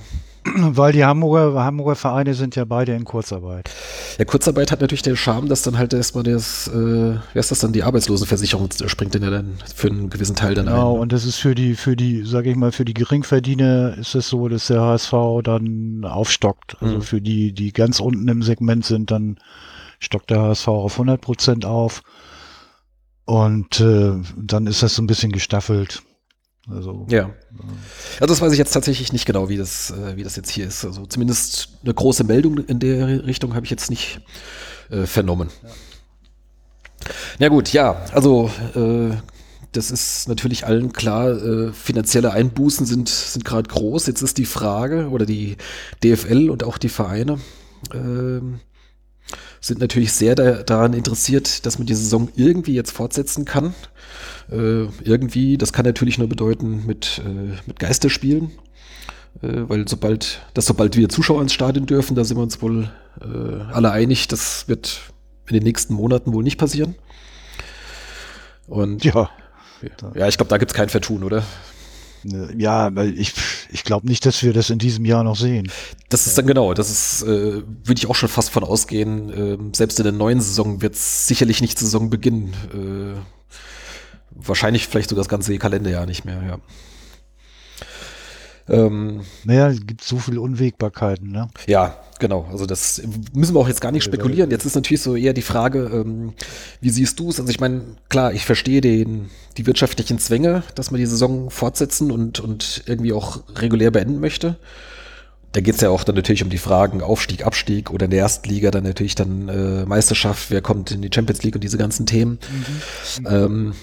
Weil 0.56 0.92
die 0.94 1.04
Hamburger, 1.04 1.64
Hamburger 1.64 1.96
Vereine 1.96 2.36
sind 2.36 2.56
ja 2.56 2.66
beide 2.66 2.94
in 2.94 3.04
Kurzarbeit. 3.04 3.68
Ja, 4.20 4.26
Kurzarbeit 4.26 4.72
hat 4.72 4.80
natürlich 4.80 5.02
den 5.02 5.18
Charme, 5.18 5.50
dass 5.50 5.64
dann 5.64 5.76
halt 5.78 5.92
erstmal 5.92 6.24
das, 6.24 6.68
äh, 6.68 6.72
wer 6.74 7.20
ist 7.40 7.50
das 7.50 7.60
dann, 7.60 7.74
die 7.74 7.82
Arbeitslosenversicherung 7.82 8.70
springt 8.86 9.16
denn 9.16 9.24
ja 9.24 9.32
dann 9.32 9.58
für 9.74 9.88
einen 9.88 10.12
gewissen 10.12 10.36
Teil 10.36 10.54
dann 10.54 10.68
Genau, 10.68 10.96
ein. 10.96 11.00
und 11.02 11.12
das 11.14 11.26
ist 11.26 11.38
für 11.38 11.56
die, 11.56 11.74
für 11.76 11.96
die, 11.96 12.24
sage 12.26 12.52
ich 12.52 12.56
mal, 12.56 12.72
für 12.72 12.86
die 12.86 12.94
Geringverdiener 12.94 13.98
ist 13.98 14.14
es 14.14 14.30
so, 14.30 14.48
dass 14.48 14.68
der 14.68 14.82
HSV 14.82 15.14
dann 15.44 16.06
aufstockt. 16.06 16.78
Also 16.80 16.98
Mhm. 16.98 17.02
für 17.02 17.22
die, 17.22 17.52
die 17.52 17.74
ganz 17.74 18.00
unten 18.00 18.28
im 18.28 18.44
Segment 18.44 18.86
sind, 18.86 19.10
dann 19.10 19.38
stockt 20.06 20.30
der 20.30 20.42
HSV 20.42 20.68
auf 20.68 20.94
100 20.94 21.20
Prozent 21.20 21.66
auf. 21.66 22.02
Und 23.26 23.80
äh, 23.80 24.14
dann 24.38 24.68
ist 24.68 24.84
das 24.84 24.96
so 24.96 25.02
ein 25.02 25.08
bisschen 25.08 25.32
gestaffelt. 25.32 26.04
Also 26.70 27.06
Ja. 27.10 27.32
Also 28.20 28.34
das 28.34 28.42
weiß 28.42 28.52
ich 28.52 28.58
jetzt 28.58 28.72
tatsächlich 28.72 29.14
nicht 29.14 29.26
genau, 29.26 29.50
wie 29.50 29.58
das, 29.58 29.92
äh, 29.92 30.16
wie 30.16 30.24
das 30.24 30.36
jetzt 30.36 30.50
hier 30.50 30.66
ist. 30.66 30.86
Also 30.86 31.06
zumindest 31.06 31.70
eine 31.84 31.94
große 31.94 32.24
Meldung 32.24 32.58
in 32.60 32.80
der 32.80 33.26
Richtung 33.26 33.56
habe 33.56 33.66
ich 33.66 33.72
jetzt 33.72 33.90
nicht 33.90 34.22
äh, 34.90 35.06
vernommen. 35.06 35.50
Ja. 37.40 37.50
gut, 37.50 37.74
ja, 37.74 38.04
also 38.14 38.50
äh, 38.76 39.16
das 39.72 39.92
ist 39.92 40.28
natürlich 40.28 40.66
allen 40.66 40.94
klar, 40.94 41.30
äh, 41.30 41.74
finanzielle 41.74 42.32
Einbußen 42.32 42.86
sind, 42.86 43.10
sind 43.10 43.46
gerade 43.46 43.70
groß. 43.70 44.08
Jetzt 44.08 44.22
ist 44.22 44.38
die 44.38 44.46
Frage, 44.46 45.10
oder 45.10 45.26
die 45.26 45.58
DFL 46.04 46.50
und 46.50 46.64
auch 46.64 46.78
die 46.78 46.90
Vereine 46.90 47.40
ähm, 47.94 48.60
sind 49.62 49.80
natürlich 49.80 50.14
sehr 50.14 50.36
da, 50.36 50.64
daran 50.64 50.94
interessiert, 50.94 51.66
dass 51.66 51.78
man 51.78 51.88
die 51.88 51.94
Saison 51.94 52.30
irgendwie 52.36 52.74
jetzt 52.74 52.92
fortsetzen 52.92 53.46
kann. 53.46 53.74
Äh, 54.52 54.86
irgendwie, 55.04 55.58
das 55.58 55.74
kann 55.74 55.86
natürlich 55.86 56.18
nur 56.18 56.30
bedeuten 56.30 56.86
mit, 56.86 57.22
äh, 57.26 57.58
mit 57.66 57.80
Geisterspielen, 57.80 58.52
äh, 59.42 59.64
weil 59.68 59.88
sobald, 59.88 60.42
dass 60.54 60.66
sobald 60.66 60.96
wir 60.96 61.10
Zuschauer 61.10 61.42
ins 61.42 61.54
Stadion 61.54 61.86
dürfen, 61.86 62.16
da 62.16 62.24
sind 62.24 62.38
wir 62.38 62.44
uns 62.44 62.62
wohl 62.62 62.90
äh, 63.22 63.62
alle 63.72 63.92
einig, 63.92 64.28
das 64.28 64.68
wird 64.68 65.00
in 65.48 65.56
den 65.56 65.64
nächsten 65.64 65.94
Monaten 65.94 66.34
wohl 66.34 66.44
nicht 66.44 66.58
passieren. 66.58 66.96
Und 68.68 69.04
ja. 69.04 69.30
ja, 70.16 70.28
ich 70.28 70.38
glaube, 70.38 70.50
da 70.50 70.58
gibt 70.58 70.72
es 70.72 70.76
kein 70.76 70.90
Vertun, 70.90 71.24
oder? 71.24 71.44
Ja, 72.58 72.92
ich, 73.04 73.34
ich 73.72 73.84
glaube 73.84 74.08
nicht, 74.08 74.26
dass 74.26 74.42
wir 74.42 74.54
das 74.54 74.70
in 74.70 74.80
diesem 74.80 75.06
Jahr 75.06 75.24
noch 75.24 75.36
sehen. 75.36 75.72
Das 76.10 76.26
ist 76.28 76.38
dann 76.38 76.48
genau, 76.48 76.74
das 76.74 76.90
ist, 76.90 77.24
äh, 77.24 77.28
würde 77.28 77.98
ich 77.98 78.08
auch 78.08 78.16
schon 78.16 78.30
fast 78.30 78.50
von 78.50 78.64
ausgehen. 78.64 79.32
ähm, 79.36 79.74
selbst 79.74 80.00
in 80.00 80.04
der 80.04 80.14
neuen 80.14 80.42
Saison 80.42 80.82
wird 80.82 80.96
es 80.96 81.28
sicherlich 81.28 81.62
nicht 81.62 81.78
Saison 81.78 82.10
beginnen. 82.10 82.54
Äh, 82.74 83.20
wahrscheinlich 84.32 84.88
vielleicht 84.88 85.10
sogar 85.10 85.24
das 85.24 85.30
ganze 85.30 85.58
Kalenderjahr 85.58 86.06
nicht 86.06 86.26
mehr, 86.26 86.42
ja. 86.48 86.58
Ähm, 88.68 89.22
Naja, 89.44 89.70
es 89.70 89.86
gibt 89.86 90.04
so 90.04 90.18
viele 90.18 90.42
Unwägbarkeiten, 90.42 91.32
ne? 91.32 91.48
ja, 91.68 91.98
genau. 92.20 92.48
Also 92.52 92.66
das 92.66 93.02
müssen 93.34 93.54
wir 93.54 93.60
auch 93.60 93.68
jetzt 93.68 93.82
gar 93.82 93.92
nicht 93.92 94.04
spekulieren. 94.04 94.50
Jetzt 94.50 94.66
ist 94.66 94.76
natürlich 94.76 95.02
so 95.02 95.16
eher 95.16 95.34
die 95.34 95.42
Frage, 95.42 95.92
ähm, 95.94 96.34
wie 96.82 96.90
siehst 96.90 97.20
du 97.20 97.30
es? 97.30 97.40
Also 97.40 97.52
ich 97.52 97.60
meine, 97.60 97.84
klar, 98.10 98.34
ich 98.34 98.46
verstehe 98.46 98.82
den, 98.82 99.30
die 99.58 99.68
wirtschaftlichen 99.68 100.18
Zwänge, 100.18 100.64
dass 100.74 100.92
man 100.92 101.00
die 101.00 101.06
Saison 101.06 101.50
fortsetzen 101.50 102.12
und, 102.12 102.40
und 102.40 102.84
irgendwie 102.88 103.14
auch 103.14 103.44
regulär 103.56 103.92
beenden 103.92 104.20
möchte. 104.20 104.58
Da 105.52 105.62
geht 105.62 105.76
es 105.76 105.82
ja 105.82 105.90
auch 105.90 106.04
dann 106.04 106.16
natürlich 106.16 106.44
um 106.44 106.50
die 106.50 106.58
Fragen 106.58 107.02
Aufstieg, 107.02 107.46
Abstieg 107.46 107.90
oder 107.90 108.06
in 108.06 108.12
der 108.12 108.20
ersten 108.20 108.50
Liga 108.50 108.72
dann 108.72 108.84
natürlich 108.84 109.16
dann 109.16 109.48
äh, 109.48 109.86
Meisterschaft, 109.86 110.52
wer 110.52 110.62
kommt 110.62 110.92
in 110.92 111.02
die 111.02 111.10
Champions 111.14 111.44
League 111.44 111.56
und 111.56 111.64
diese 111.64 111.78
ganzen 111.78 112.06
Themen. 112.06 112.40
Ähm, 113.26 113.74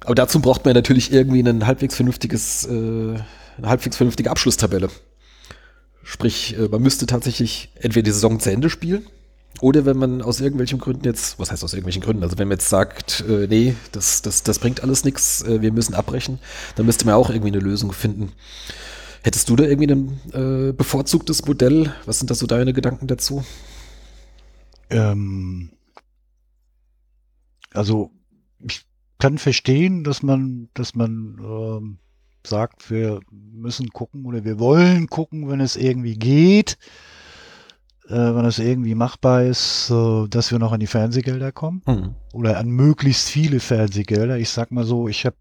aber 0.00 0.16
dazu 0.16 0.40
braucht 0.40 0.64
man 0.64 0.74
natürlich 0.74 1.12
irgendwie 1.12 1.40
ein 1.40 1.64
halbwegs 1.64 1.94
vernünftiges, 1.94 2.64
äh, 2.64 3.14
eine 3.56 3.68
halbwegs 3.68 3.96
vernünftige 3.96 4.30
Abschlusstabelle. 4.30 4.88
Sprich, 6.02 6.56
äh, 6.58 6.68
man 6.68 6.82
müsste 6.82 7.06
tatsächlich 7.06 7.70
entweder 7.74 8.04
die 8.04 8.12
Saison 8.12 8.40
zu 8.40 8.50
Ende 8.50 8.70
spielen 8.70 9.06
oder 9.60 9.84
wenn 9.84 9.96
man 9.96 10.22
aus 10.22 10.40
irgendwelchen 10.40 10.78
Gründen 10.78 11.04
jetzt, 11.04 11.38
was 11.38 11.52
heißt 11.52 11.62
aus 11.62 11.72
irgendwelchen 11.72 12.02
Gründen, 12.02 12.22
also 12.22 12.38
wenn 12.38 12.48
man 12.48 12.58
jetzt 12.58 12.68
sagt, 12.68 13.24
äh, 13.28 13.46
nee, 13.46 13.74
das, 13.92 14.22
das, 14.22 14.42
das 14.42 14.58
bringt 14.58 14.82
alles 14.82 15.04
nichts, 15.04 15.42
äh, 15.42 15.60
wir 15.62 15.72
müssen 15.72 15.94
abbrechen, 15.94 16.38
dann 16.76 16.86
müsste 16.86 17.06
man 17.06 17.14
auch 17.14 17.30
irgendwie 17.30 17.52
eine 17.52 17.60
Lösung 17.60 17.92
finden. 17.92 18.32
Hättest 19.22 19.48
du 19.48 19.56
da 19.56 19.64
irgendwie 19.64 19.92
ein 19.92 20.20
äh, 20.32 20.72
bevorzugtes 20.72 21.46
Modell? 21.46 21.94
Was 22.06 22.18
sind 22.18 22.30
da 22.30 22.34
so 22.34 22.46
deine 22.46 22.72
Gedanken 22.72 23.06
dazu? 23.06 23.44
ähm, 24.92 25.70
also 27.72 28.10
ich 28.58 28.84
kann 29.18 29.38
verstehen, 29.38 30.04
dass 30.04 30.22
man, 30.22 30.68
dass 30.74 30.94
man 30.94 31.38
ähm, 31.40 31.98
sagt, 32.46 32.90
wir 32.90 33.20
müssen 33.30 33.88
gucken 33.90 34.24
oder 34.24 34.44
wir 34.44 34.58
wollen 34.58 35.06
gucken, 35.08 35.48
wenn 35.48 35.60
es 35.60 35.76
irgendwie 35.76 36.16
geht, 36.16 36.78
äh, 38.08 38.14
wenn 38.14 38.44
es 38.44 38.58
irgendwie 38.58 38.94
machbar 38.94 39.44
ist, 39.44 39.90
äh, 39.90 40.28
dass 40.28 40.50
wir 40.50 40.58
noch 40.58 40.72
an 40.72 40.80
die 40.80 40.86
Fernsehgelder 40.86 41.52
kommen 41.52 41.82
mhm. 41.86 42.14
oder 42.32 42.58
an 42.58 42.68
möglichst 42.68 43.28
viele 43.28 43.60
Fernsehgelder. 43.60 44.38
Ich 44.38 44.50
sag 44.50 44.70
mal 44.70 44.84
so, 44.84 45.08
ich 45.08 45.24
habe 45.24 45.36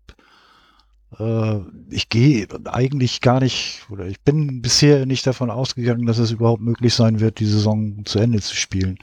äh, 1.19 1.59
ich 1.89 2.09
gehe 2.09 2.47
eigentlich 2.65 3.21
gar 3.21 3.39
nicht 3.39 3.85
oder 3.89 4.05
ich 4.05 4.21
bin 4.21 4.61
bisher 4.61 5.05
nicht 5.05 5.27
davon 5.27 5.49
ausgegangen, 5.49 6.05
dass 6.05 6.17
es 6.17 6.31
überhaupt 6.31 6.61
möglich 6.61 6.93
sein 6.93 7.19
wird, 7.19 7.39
die 7.39 7.45
Saison 7.45 8.05
zu 8.05 8.19
Ende 8.19 8.41
zu 8.41 8.55
spielen. 8.55 8.97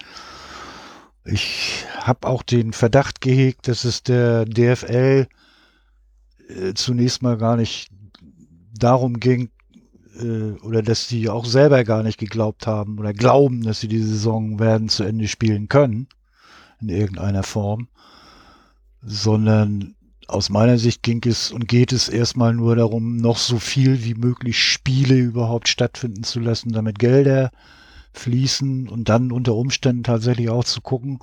Ich 1.25 1.85
habe 2.01 2.27
auch 2.27 2.43
den 2.43 2.73
Verdacht 2.73 3.21
gehegt, 3.21 3.69
dass 3.69 3.85
es 3.85 4.03
der 4.03 4.47
DFL 4.47 5.27
äh, 6.49 6.75
zunächst 6.75 7.23
mal 7.23 7.37
gar 7.37 7.57
nicht 7.57 7.89
darum 8.79 9.21
ging, 9.21 9.51
äh, 10.19 10.53
oder 10.63 10.83
dass 10.83 11.09
sie 11.09 11.29
auch 11.29 11.45
selber 11.45 11.85
gar 11.85 12.03
nicht 12.03 12.19
geglaubt 12.19 12.67
haben 12.67 12.99
oder 12.99 13.13
glauben, 13.13 13.63
dass 13.63 13.81
sie 13.81 13.89
die 13.89 14.03
Saison 14.03 14.59
werden 14.59 14.89
zu 14.89 15.05
Ende 15.05 15.29
spielen 15.29 15.69
können, 15.69 16.09
in 16.81 16.89
irgendeiner 16.89 17.43
Form, 17.43 17.89
sondern 19.03 19.95
aus 20.27 20.51
meiner 20.51 20.79
Sicht 20.79 21.03
ging 21.03 21.23
es 21.27 21.51
und 21.51 21.69
geht 21.69 21.93
es 21.93 22.09
erstmal 22.09 22.53
nur 22.53 22.77
darum, 22.77 23.17
noch 23.17 23.39
so 23.39 23.59
viel 23.59 24.05
wie 24.05 24.15
möglich 24.15 24.63
Spiele 24.63 25.17
überhaupt 25.17 25.69
stattfinden 25.69 26.23
zu 26.23 26.39
lassen, 26.39 26.73
damit 26.73 26.99
Gelder 26.99 27.51
fließen 28.13 28.89
und 28.89 29.09
dann 29.09 29.33
unter 29.33 29.55
Umständen 29.55 30.03
tatsächlich 30.03 30.51
auch 30.51 30.65
zu 30.65 30.83
gucken, 30.83 31.21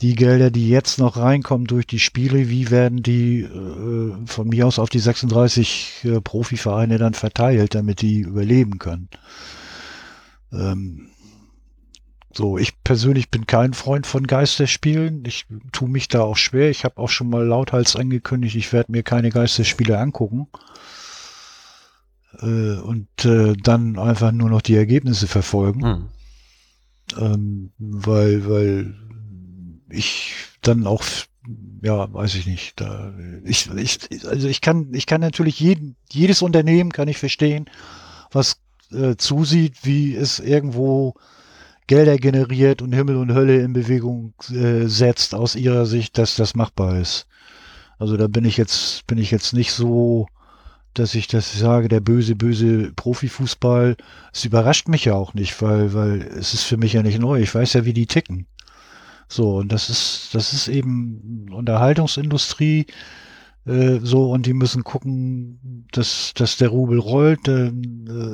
die 0.00 0.14
Gelder, 0.14 0.50
die 0.50 0.68
jetzt 0.68 0.98
noch 0.98 1.16
reinkommen 1.16 1.66
durch 1.66 1.86
die 1.86 1.98
Spiele, 1.98 2.48
wie 2.48 2.70
werden 2.70 3.02
die 3.02 3.40
äh, 3.40 4.14
von 4.26 4.48
mir 4.48 4.66
aus 4.66 4.78
auf 4.78 4.90
die 4.90 5.00
36 5.00 6.04
äh, 6.04 6.20
Profivereine 6.20 6.98
dann 6.98 7.14
verteilt, 7.14 7.74
damit 7.74 8.00
die 8.00 8.20
überleben 8.20 8.78
können. 8.78 9.08
Ähm, 10.52 11.08
so, 12.32 12.58
ich 12.58 12.82
persönlich 12.84 13.30
bin 13.30 13.46
kein 13.46 13.74
Freund 13.74 14.06
von 14.06 14.26
Geisterspielen. 14.26 15.24
Ich 15.26 15.46
tue 15.72 15.88
mich 15.88 16.06
da 16.06 16.20
auch 16.20 16.36
schwer. 16.36 16.70
Ich 16.70 16.84
habe 16.84 16.98
auch 16.98 17.08
schon 17.08 17.28
mal 17.28 17.44
lauthals 17.44 17.96
angekündigt, 17.96 18.54
ich 18.54 18.72
werde 18.72 18.92
mir 18.92 19.02
keine 19.02 19.30
Geisterspiele 19.30 19.98
angucken. 19.98 20.46
Äh, 22.40 22.76
und 22.76 23.08
äh, 23.24 23.54
dann 23.56 23.98
einfach 23.98 24.30
nur 24.30 24.50
noch 24.50 24.62
die 24.62 24.76
Ergebnisse 24.76 25.26
verfolgen. 25.26 25.82
Hm. 25.82 26.08
Ähm, 27.18 27.72
weil, 27.78 28.48
weil 28.48 28.94
ich 29.90 30.34
dann 30.62 30.86
auch, 30.86 31.04
ja, 31.82 32.12
weiß 32.12 32.34
ich 32.34 32.46
nicht, 32.46 32.80
da, 32.80 33.12
ich, 33.44 33.70
ich, 33.70 34.26
also 34.26 34.48
ich 34.48 34.60
kann, 34.60 34.88
ich 34.92 35.06
kann 35.06 35.20
natürlich 35.20 35.60
jeden, 35.60 35.96
jedes 36.10 36.42
Unternehmen 36.42 36.92
kann 36.92 37.08
ich 37.08 37.18
verstehen, 37.18 37.70
was 38.30 38.60
äh, 38.92 39.16
zusieht, 39.16 39.84
wie 39.84 40.14
es 40.14 40.38
irgendwo 40.38 41.14
Gelder 41.86 42.18
generiert 42.18 42.82
und 42.82 42.92
Himmel 42.92 43.16
und 43.16 43.32
Hölle 43.32 43.62
in 43.62 43.72
Bewegung 43.72 44.34
äh, 44.50 44.86
setzt 44.86 45.34
aus 45.34 45.56
ihrer 45.56 45.86
Sicht, 45.86 46.18
dass 46.18 46.36
das 46.36 46.54
machbar 46.54 46.98
ist. 46.98 47.26
Also 47.98 48.16
da 48.16 48.28
bin 48.28 48.44
ich 48.44 48.56
jetzt, 48.56 49.06
bin 49.06 49.18
ich 49.18 49.30
jetzt 49.30 49.54
nicht 49.54 49.72
so, 49.72 50.26
dass 50.94 51.14
ich 51.14 51.28
das 51.28 51.58
sage, 51.58 51.88
der 51.88 52.00
böse, 52.00 52.36
böse 52.36 52.92
Profifußball. 52.92 53.96
Es 54.32 54.44
überrascht 54.44 54.88
mich 54.88 55.06
ja 55.06 55.14
auch 55.14 55.34
nicht, 55.34 55.60
weil, 55.62 55.94
weil 55.94 56.22
es 56.22 56.54
ist 56.54 56.64
für 56.64 56.76
mich 56.76 56.92
ja 56.92 57.02
nicht 57.02 57.18
neu. 57.18 57.40
Ich 57.40 57.54
weiß 57.54 57.72
ja, 57.72 57.84
wie 57.84 57.94
die 57.94 58.06
ticken. 58.06 58.46
So, 59.28 59.56
und 59.56 59.72
das 59.72 59.90
ist, 59.90 60.30
das 60.32 60.52
ist 60.52 60.68
eben 60.68 61.46
Unterhaltungsindustrie, 61.52 62.86
äh, 63.68 64.00
so, 64.02 64.32
und 64.32 64.46
die 64.46 64.54
müssen 64.54 64.82
gucken, 64.82 65.86
dass, 65.92 66.32
dass 66.34 66.56
der 66.56 66.68
Rubel 66.68 66.98
rollt. 66.98 67.46
Äh, 67.48 67.70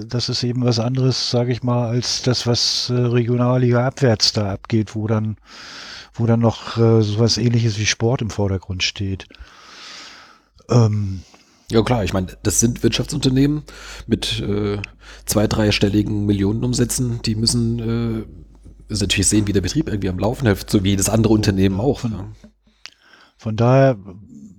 das 0.07 0.28
ist 0.28 0.44
eben 0.44 0.64
was 0.64 0.78
anderes, 0.78 1.30
sage 1.30 1.52
ich 1.52 1.62
mal, 1.62 1.88
als 1.88 2.22
das, 2.22 2.46
was 2.46 2.90
äh, 2.90 2.94
Regionalliga 2.94 3.87
abwärts 3.87 4.33
da 4.33 4.52
abgeht, 4.52 4.94
wo 4.94 5.07
dann, 5.09 5.37
wo 6.14 6.26
dann 6.26 6.40
noch 6.40 6.76
äh, 6.76 7.02
sowas 7.02 7.37
ähnliches 7.37 7.78
wie 7.78 7.87
Sport 7.87 8.22
im 8.22 8.30
Vordergrund 8.30 8.85
steht. 8.85 9.26
Ähm, 10.70 11.22
ja 11.70 11.83
klar, 11.83 12.04
ich 12.04 12.12
meine, 12.12 12.28
das 12.44 12.61
sind 12.61 12.83
Wirtschaftsunternehmen 12.85 13.64
mit 14.07 14.40
äh, 14.40 14.78
zwei, 15.26 15.48
dreistelligen 15.48 16.26
Millionenumsätzen, 16.26 17.22
die 17.22 17.35
müssen 17.35 17.78
äh, 17.80 18.24
müssen 18.94 19.04
natürlich 19.04 19.28
sehen, 19.28 19.46
wie 19.46 19.52
der 19.52 19.61
Betrieb 19.61 19.88
irgendwie 19.88 20.09
am 20.09 20.18
Laufen 20.18 20.46
hilft, 20.46 20.70
so 20.70 20.85
wie 20.85 20.90
jedes 20.90 21.09
andere 21.09 21.33
Unternehmen 21.33 21.80
auch. 21.80 22.00
Von, 22.00 22.12
ja. 22.12 22.28
von 23.37 23.57
daher 23.57 23.96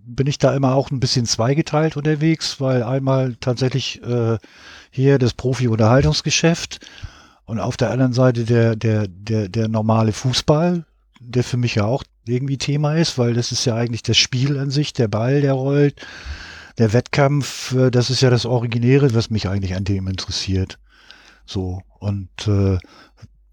bin 0.06 0.28
ich 0.28 0.38
da 0.38 0.56
immer 0.56 0.76
auch 0.76 0.92
ein 0.92 1.00
bisschen 1.00 1.26
zweigeteilt 1.26 1.98
unterwegs, 1.98 2.62
weil 2.62 2.84
einmal 2.84 3.36
tatsächlich 3.40 4.02
äh, 4.04 4.38
hier 4.92 5.18
das 5.18 5.34
Profi-Unterhaltungsgeschäft 5.34 6.86
und 7.46 7.60
auf 7.60 7.78
der 7.78 7.92
anderen 7.92 8.14
Seite 8.14 8.44
der, 8.44 8.76
der, 8.76 9.08
der, 9.08 9.50
der 9.50 9.68
normale 9.68 10.12
Fußball, 10.14 10.86
der 11.20 11.44
für 11.44 11.58
mich 11.58 11.76
ja 11.76 11.86
auch 11.86 12.04
irgendwie 12.28 12.58
Thema 12.58 12.96
ist, 12.96 13.18
weil 13.18 13.34
das 13.34 13.52
ist 13.52 13.66
ja 13.66 13.76
eigentlich 13.76 14.04
das 14.04 14.18
Spiel 14.18 14.58
an 14.58 14.70
sich, 14.72 14.94
der 14.94 15.08
Ball, 15.08 15.42
der 15.42 15.54
rollt, 15.54 16.02
der 16.78 16.94
Wettkampf, 16.94 17.74
äh, 17.74 17.90
das 17.90 18.10
ist 18.10 18.22
ja 18.22 18.30
das 18.30 18.46
Originäre, 18.46 19.14
was 19.14 19.30
mich 19.30 19.48
eigentlich 19.48 19.76
an 19.76 19.86
dem 19.86 20.08
interessiert. 20.08 20.78
So, 21.46 21.82
und 22.00 22.30
äh, 22.48 22.78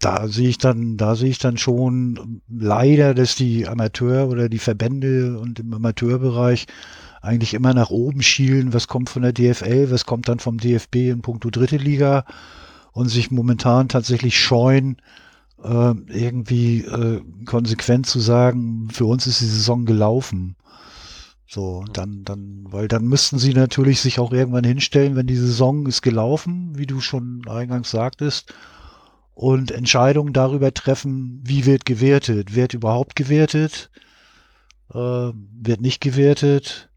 da 0.03 0.27
sehe 0.27 0.49
ich 0.49 0.57
dann, 0.57 0.97
da 0.97 1.15
sehe 1.15 1.29
ich 1.29 1.39
dann 1.39 1.57
schon 1.57 2.41
leider, 2.49 3.13
dass 3.13 3.35
die 3.35 3.67
Amateur 3.67 4.27
oder 4.27 4.49
die 4.49 4.59
Verbände 4.59 5.39
und 5.39 5.59
im 5.59 5.73
Amateurbereich 5.73 6.67
eigentlich 7.21 7.53
immer 7.53 7.73
nach 7.73 7.89
oben 7.89 8.21
schielen, 8.21 8.73
was 8.73 8.87
kommt 8.87 9.09
von 9.09 9.21
der 9.21 9.31
DFL, 9.31 9.91
was 9.91 10.05
kommt 10.05 10.27
dann 10.27 10.39
vom 10.39 10.57
DFB 10.57 10.95
in 10.95 11.21
puncto 11.21 11.49
dritte 11.49 11.77
Liga? 11.77 12.25
Und 12.91 13.07
sich 13.07 13.31
momentan 13.31 13.87
tatsächlich 13.87 14.37
scheuen, 14.37 14.97
äh, 15.63 15.93
irgendwie 16.09 16.81
äh, 16.81 17.21
konsequent 17.45 18.05
zu 18.05 18.19
sagen, 18.19 18.89
für 18.91 19.05
uns 19.05 19.25
ist 19.25 19.41
die 19.41 19.45
Saison 19.45 19.85
gelaufen. 19.85 20.55
So, 21.47 21.85
dann, 21.93 22.23
dann, 22.23 22.65
weil 22.69 22.87
dann 22.87 23.05
müssten 23.05 23.39
sie 23.39 23.53
natürlich 23.53 24.01
sich 24.01 24.19
auch 24.19 24.31
irgendwann 24.33 24.63
hinstellen, 24.63 25.15
wenn 25.15 25.27
die 25.27 25.35
Saison 25.35 25.87
ist 25.87 26.01
gelaufen, 26.01 26.77
wie 26.77 26.87
du 26.87 26.99
schon 26.99 27.47
eingangs 27.47 27.89
sagtest, 27.91 28.53
und 29.33 29.71
Entscheidungen 29.71 30.33
darüber 30.33 30.73
treffen, 30.73 31.41
wie 31.43 31.65
wird 31.65 31.85
gewertet. 31.85 32.55
Wird 32.55 32.73
überhaupt 32.73 33.15
gewertet? 33.15 33.89
Äh, 34.93 34.97
wird 34.97 35.81
nicht 35.81 36.01
gewertet? 36.01 36.89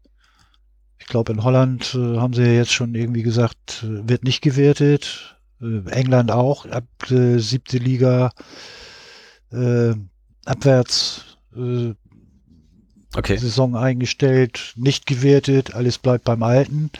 Ich 0.99 1.07
glaube, 1.07 1.33
in 1.33 1.43
Holland 1.43 1.95
äh, 1.95 2.17
haben 2.17 2.33
sie 2.33 2.43
ja 2.43 2.51
jetzt 2.51 2.73
schon 2.73 2.93
irgendwie 2.93 3.23
gesagt, 3.23 3.83
äh, 3.83 4.07
wird 4.07 4.23
nicht 4.23 4.41
gewertet. 4.41 5.37
Äh, 5.61 5.89
England 5.89 6.31
auch, 6.31 6.65
ab 6.67 6.85
äh, 7.09 7.39
siebte 7.39 7.77
Liga 7.77 8.31
äh, 9.51 9.93
abwärts 10.45 11.23
okay. 13.15 13.37
Saison 13.37 13.75
eingestellt, 13.75 14.73
nicht 14.75 15.07
gewertet, 15.07 15.73
alles 15.73 15.97
bleibt 15.97 16.25
beim 16.25 16.43
Alten. 16.43 16.91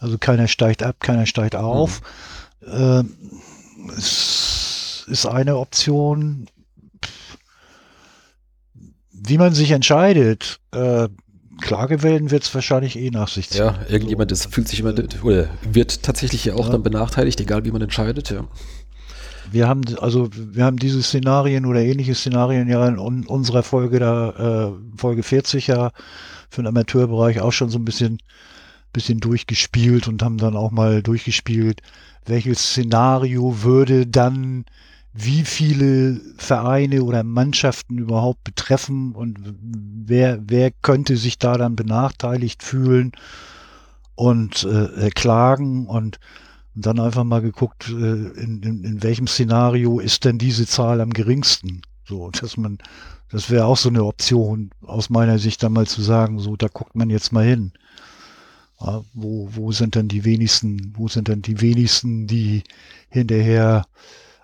Also 0.00 0.18
keiner 0.18 0.48
steigt 0.48 0.82
ab, 0.82 0.96
keiner 0.98 1.26
steigt 1.26 1.54
auf. 1.54 2.00
Mhm. 2.60 3.10
es 3.96 4.63
ist 5.06 5.26
eine 5.26 5.56
Option. 5.56 6.46
Wie 9.12 9.38
man 9.38 9.54
sich 9.54 9.70
entscheidet, 9.70 10.60
äh, 10.72 11.08
Klage 11.60 12.02
wählen 12.02 12.30
wird 12.30 12.42
es 12.42 12.54
wahrscheinlich 12.54 12.98
eh 12.98 13.10
nach 13.10 13.28
sich 13.28 13.50
ziehen. 13.50 13.64
Ja, 13.64 13.78
irgendjemand 13.88 14.32
ist, 14.32 14.52
fühlt 14.52 14.68
sich 14.68 14.80
immer, 14.80 14.94
oder 15.22 15.48
wird 15.62 16.02
tatsächlich 16.02 16.44
ja 16.44 16.54
auch 16.54 16.66
ja. 16.66 16.72
dann 16.72 16.82
benachteiligt, 16.82 17.40
egal 17.40 17.64
wie 17.64 17.70
man 17.70 17.82
entscheidet, 17.82 18.30
ja. 18.30 18.44
Wir 19.50 19.68
haben, 19.68 19.82
also, 20.00 20.30
wir 20.32 20.64
haben 20.64 20.78
diese 20.78 21.02
Szenarien 21.02 21.66
oder 21.66 21.80
ähnliche 21.80 22.14
Szenarien 22.14 22.68
ja 22.68 22.86
in 22.88 22.98
unserer 22.98 23.62
Folge 23.62 23.98
da, 23.98 24.72
äh, 24.72 24.98
Folge 24.98 25.22
40 25.22 25.66
ja 25.68 25.90
für 26.48 26.62
den 26.62 26.68
Amateurbereich 26.68 27.40
auch 27.40 27.52
schon 27.52 27.68
so 27.68 27.78
ein 27.78 27.84
bisschen, 27.84 28.18
bisschen 28.92 29.20
durchgespielt 29.20 30.08
und 30.08 30.22
haben 30.22 30.38
dann 30.38 30.56
auch 30.56 30.70
mal 30.70 31.02
durchgespielt, 31.02 31.82
welches 32.26 32.70
Szenario 32.70 33.62
würde 33.62 34.06
dann 34.06 34.64
wie 35.16 35.44
viele 35.44 36.20
Vereine 36.36 37.04
oder 37.04 37.22
Mannschaften 37.22 37.98
überhaupt 37.98 38.42
betreffen 38.42 39.12
und 39.12 39.38
wer, 39.62 40.40
wer 40.44 40.72
könnte 40.72 41.16
sich 41.16 41.38
da 41.38 41.56
dann 41.56 41.76
benachteiligt 41.76 42.64
fühlen 42.64 43.12
und 44.16 44.64
äh, 44.64 45.10
klagen 45.10 45.86
und, 45.86 46.18
und 46.74 46.86
dann 46.86 46.98
einfach 46.98 47.22
mal 47.22 47.40
geguckt, 47.42 47.88
äh, 47.88 47.92
in, 47.92 48.60
in, 48.64 48.84
in 48.84 49.02
welchem 49.04 49.28
Szenario 49.28 50.00
ist 50.00 50.24
denn 50.24 50.38
diese 50.38 50.66
Zahl 50.66 51.00
am 51.00 51.10
geringsten? 51.10 51.82
So, 52.04 52.30
dass 52.32 52.56
man, 52.56 52.78
das 53.30 53.50
wäre 53.50 53.66
auch 53.66 53.76
so 53.76 53.90
eine 53.90 54.04
Option 54.04 54.70
aus 54.82 55.10
meiner 55.10 55.38
Sicht 55.38 55.62
dann 55.62 55.74
mal 55.74 55.86
zu 55.86 56.02
sagen, 56.02 56.40
so, 56.40 56.56
da 56.56 56.66
guckt 56.66 56.96
man 56.96 57.08
jetzt 57.08 57.32
mal 57.32 57.44
hin. 57.44 57.72
Ja, 58.80 59.04
wo, 59.14 59.48
wo 59.52 59.70
sind 59.70 59.94
denn 59.94 60.08
die 60.08 60.24
wenigsten, 60.24 60.92
wo 60.96 61.06
sind 61.06 61.28
denn 61.28 61.40
die 61.40 61.60
wenigsten, 61.60 62.26
die 62.26 62.64
hinterher 63.08 63.86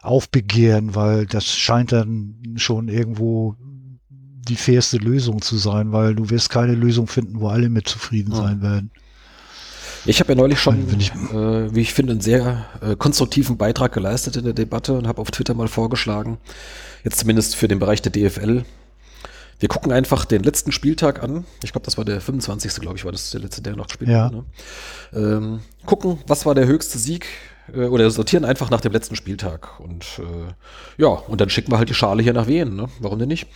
aufbegehren, 0.02 0.94
weil 0.94 1.26
das 1.26 1.46
scheint 1.46 1.92
dann 1.92 2.54
schon 2.56 2.88
irgendwo 2.88 3.56
die 4.48 4.56
fairste 4.56 4.96
Lösung 4.96 5.42
zu 5.42 5.58
sein, 5.58 5.92
weil 5.92 6.14
du 6.14 6.30
wirst 6.30 6.50
keine 6.50 6.74
Lösung 6.74 7.06
finden, 7.06 7.40
wo 7.40 7.48
alle 7.48 7.68
mit 7.68 7.86
zufrieden 7.86 8.34
sein 8.34 8.58
mhm. 8.58 8.62
werden. 8.62 8.90
Ich 10.06 10.18
habe 10.20 10.32
ja 10.32 10.36
neulich 10.36 10.58
schon, 10.58 10.86
ich, 10.98 11.12
äh, 11.12 11.74
wie 11.74 11.80
ich 11.80 11.92
finde, 11.92 12.12
einen 12.12 12.22
sehr 12.22 12.64
äh, 12.80 12.96
konstruktiven 12.96 13.58
Beitrag 13.58 13.92
geleistet 13.92 14.36
in 14.36 14.44
der 14.44 14.54
Debatte 14.54 14.96
und 14.96 15.06
habe 15.06 15.20
auf 15.20 15.30
Twitter 15.30 15.52
mal 15.52 15.68
vorgeschlagen, 15.68 16.38
jetzt 17.04 17.18
zumindest 17.18 17.54
für 17.54 17.68
den 17.68 17.78
Bereich 17.78 18.00
der 18.00 18.12
DFL, 18.12 18.64
wir 19.60 19.68
gucken 19.68 19.92
einfach 19.92 20.24
den 20.24 20.42
letzten 20.42 20.72
Spieltag 20.72 21.22
an. 21.22 21.44
Ich 21.62 21.72
glaube, 21.72 21.84
das 21.84 21.98
war 21.98 22.06
der 22.06 22.22
25. 22.22 22.76
glaube 22.76 22.96
ich, 22.96 23.04
war 23.04 23.12
das 23.12 23.30
der 23.30 23.40
letzte, 23.40 23.60
der 23.60 23.76
noch 23.76 23.88
gespielt 23.88 24.10
ja. 24.10 24.30
Ne? 24.30 24.44
Ähm, 25.12 25.60
gucken, 25.84 26.18
was 26.26 26.46
war 26.46 26.54
der 26.54 26.66
höchste 26.66 26.98
Sieg 26.98 27.26
äh, 27.74 27.86
oder 27.86 28.10
sortieren 28.10 28.44
einfach 28.44 28.70
nach 28.70 28.80
dem 28.80 28.92
letzten 28.92 29.16
Spieltag. 29.16 29.80
Und 29.80 30.04
äh, 30.18 31.02
ja, 31.02 31.08
und 31.08 31.40
dann 31.40 31.50
schicken 31.50 31.72
wir 31.72 31.78
halt 31.78 31.88
die 31.88 31.94
Schale 31.94 32.22
hier 32.22 32.32
nach 32.32 32.46
Wien. 32.46 32.76
Ne? 32.76 32.88
Warum 33.00 33.18
denn 33.18 33.28
nicht? 33.28 33.46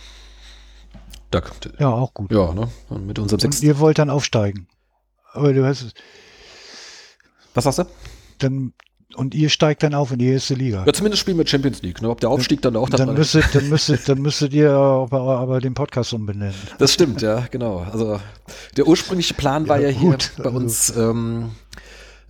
Da, 1.31 1.41
ja, 1.79 1.89
auch 1.89 2.13
gut. 2.13 2.31
Ja, 2.31 2.53
ne? 2.53 2.69
Und 2.89 3.07
mit 3.07 3.19
unserem 3.19 3.41
und 3.43 3.63
ihr 3.63 3.79
wollt 3.79 3.99
dann 3.99 4.09
aufsteigen. 4.09 4.67
Aber 5.33 5.53
du 5.53 5.65
hast 5.65 5.93
Was 7.53 7.65
sagst 7.65 7.79
du? 7.79 7.85
Dann, 8.39 8.73
und 9.15 9.33
ihr 9.33 9.49
steigt 9.49 9.83
dann 9.83 9.93
auf 9.93 10.11
in 10.11 10.19
die 10.19 10.27
erste 10.27 10.53
Liga. 10.53 10.85
Ja, 10.85 10.93
zumindest 10.93 11.21
spielen 11.21 11.37
wir 11.37 11.47
Champions 11.47 11.81
League. 11.81 12.01
Ne? 12.01 12.09
Ob 12.09 12.21
der 12.21 12.29
Aufstieg 12.29 12.61
dann 12.61 12.75
auch 12.75 12.89
dann 12.89 13.13
müsstet, 13.13 13.53
dann 13.53 13.69
müsstet, 13.69 14.07
dann 14.07 14.21
müsstet 14.21 14.53
ihr 14.53 14.71
aber, 14.71 15.39
aber 15.39 15.59
den 15.59 15.73
Podcast 15.73 16.13
umbenennen. 16.13 16.55
Das 16.77 16.93
stimmt, 16.93 17.21
ja, 17.21 17.47
genau. 17.51 17.79
Also 17.91 18.19
der 18.77 18.87
ursprüngliche 18.87 19.33
Plan 19.33 19.67
war 19.67 19.79
ja, 19.79 19.89
ja 19.89 19.97
hier 19.97 20.17
bei 20.37 20.49
uns 20.49 20.95
ähm, 20.95 21.51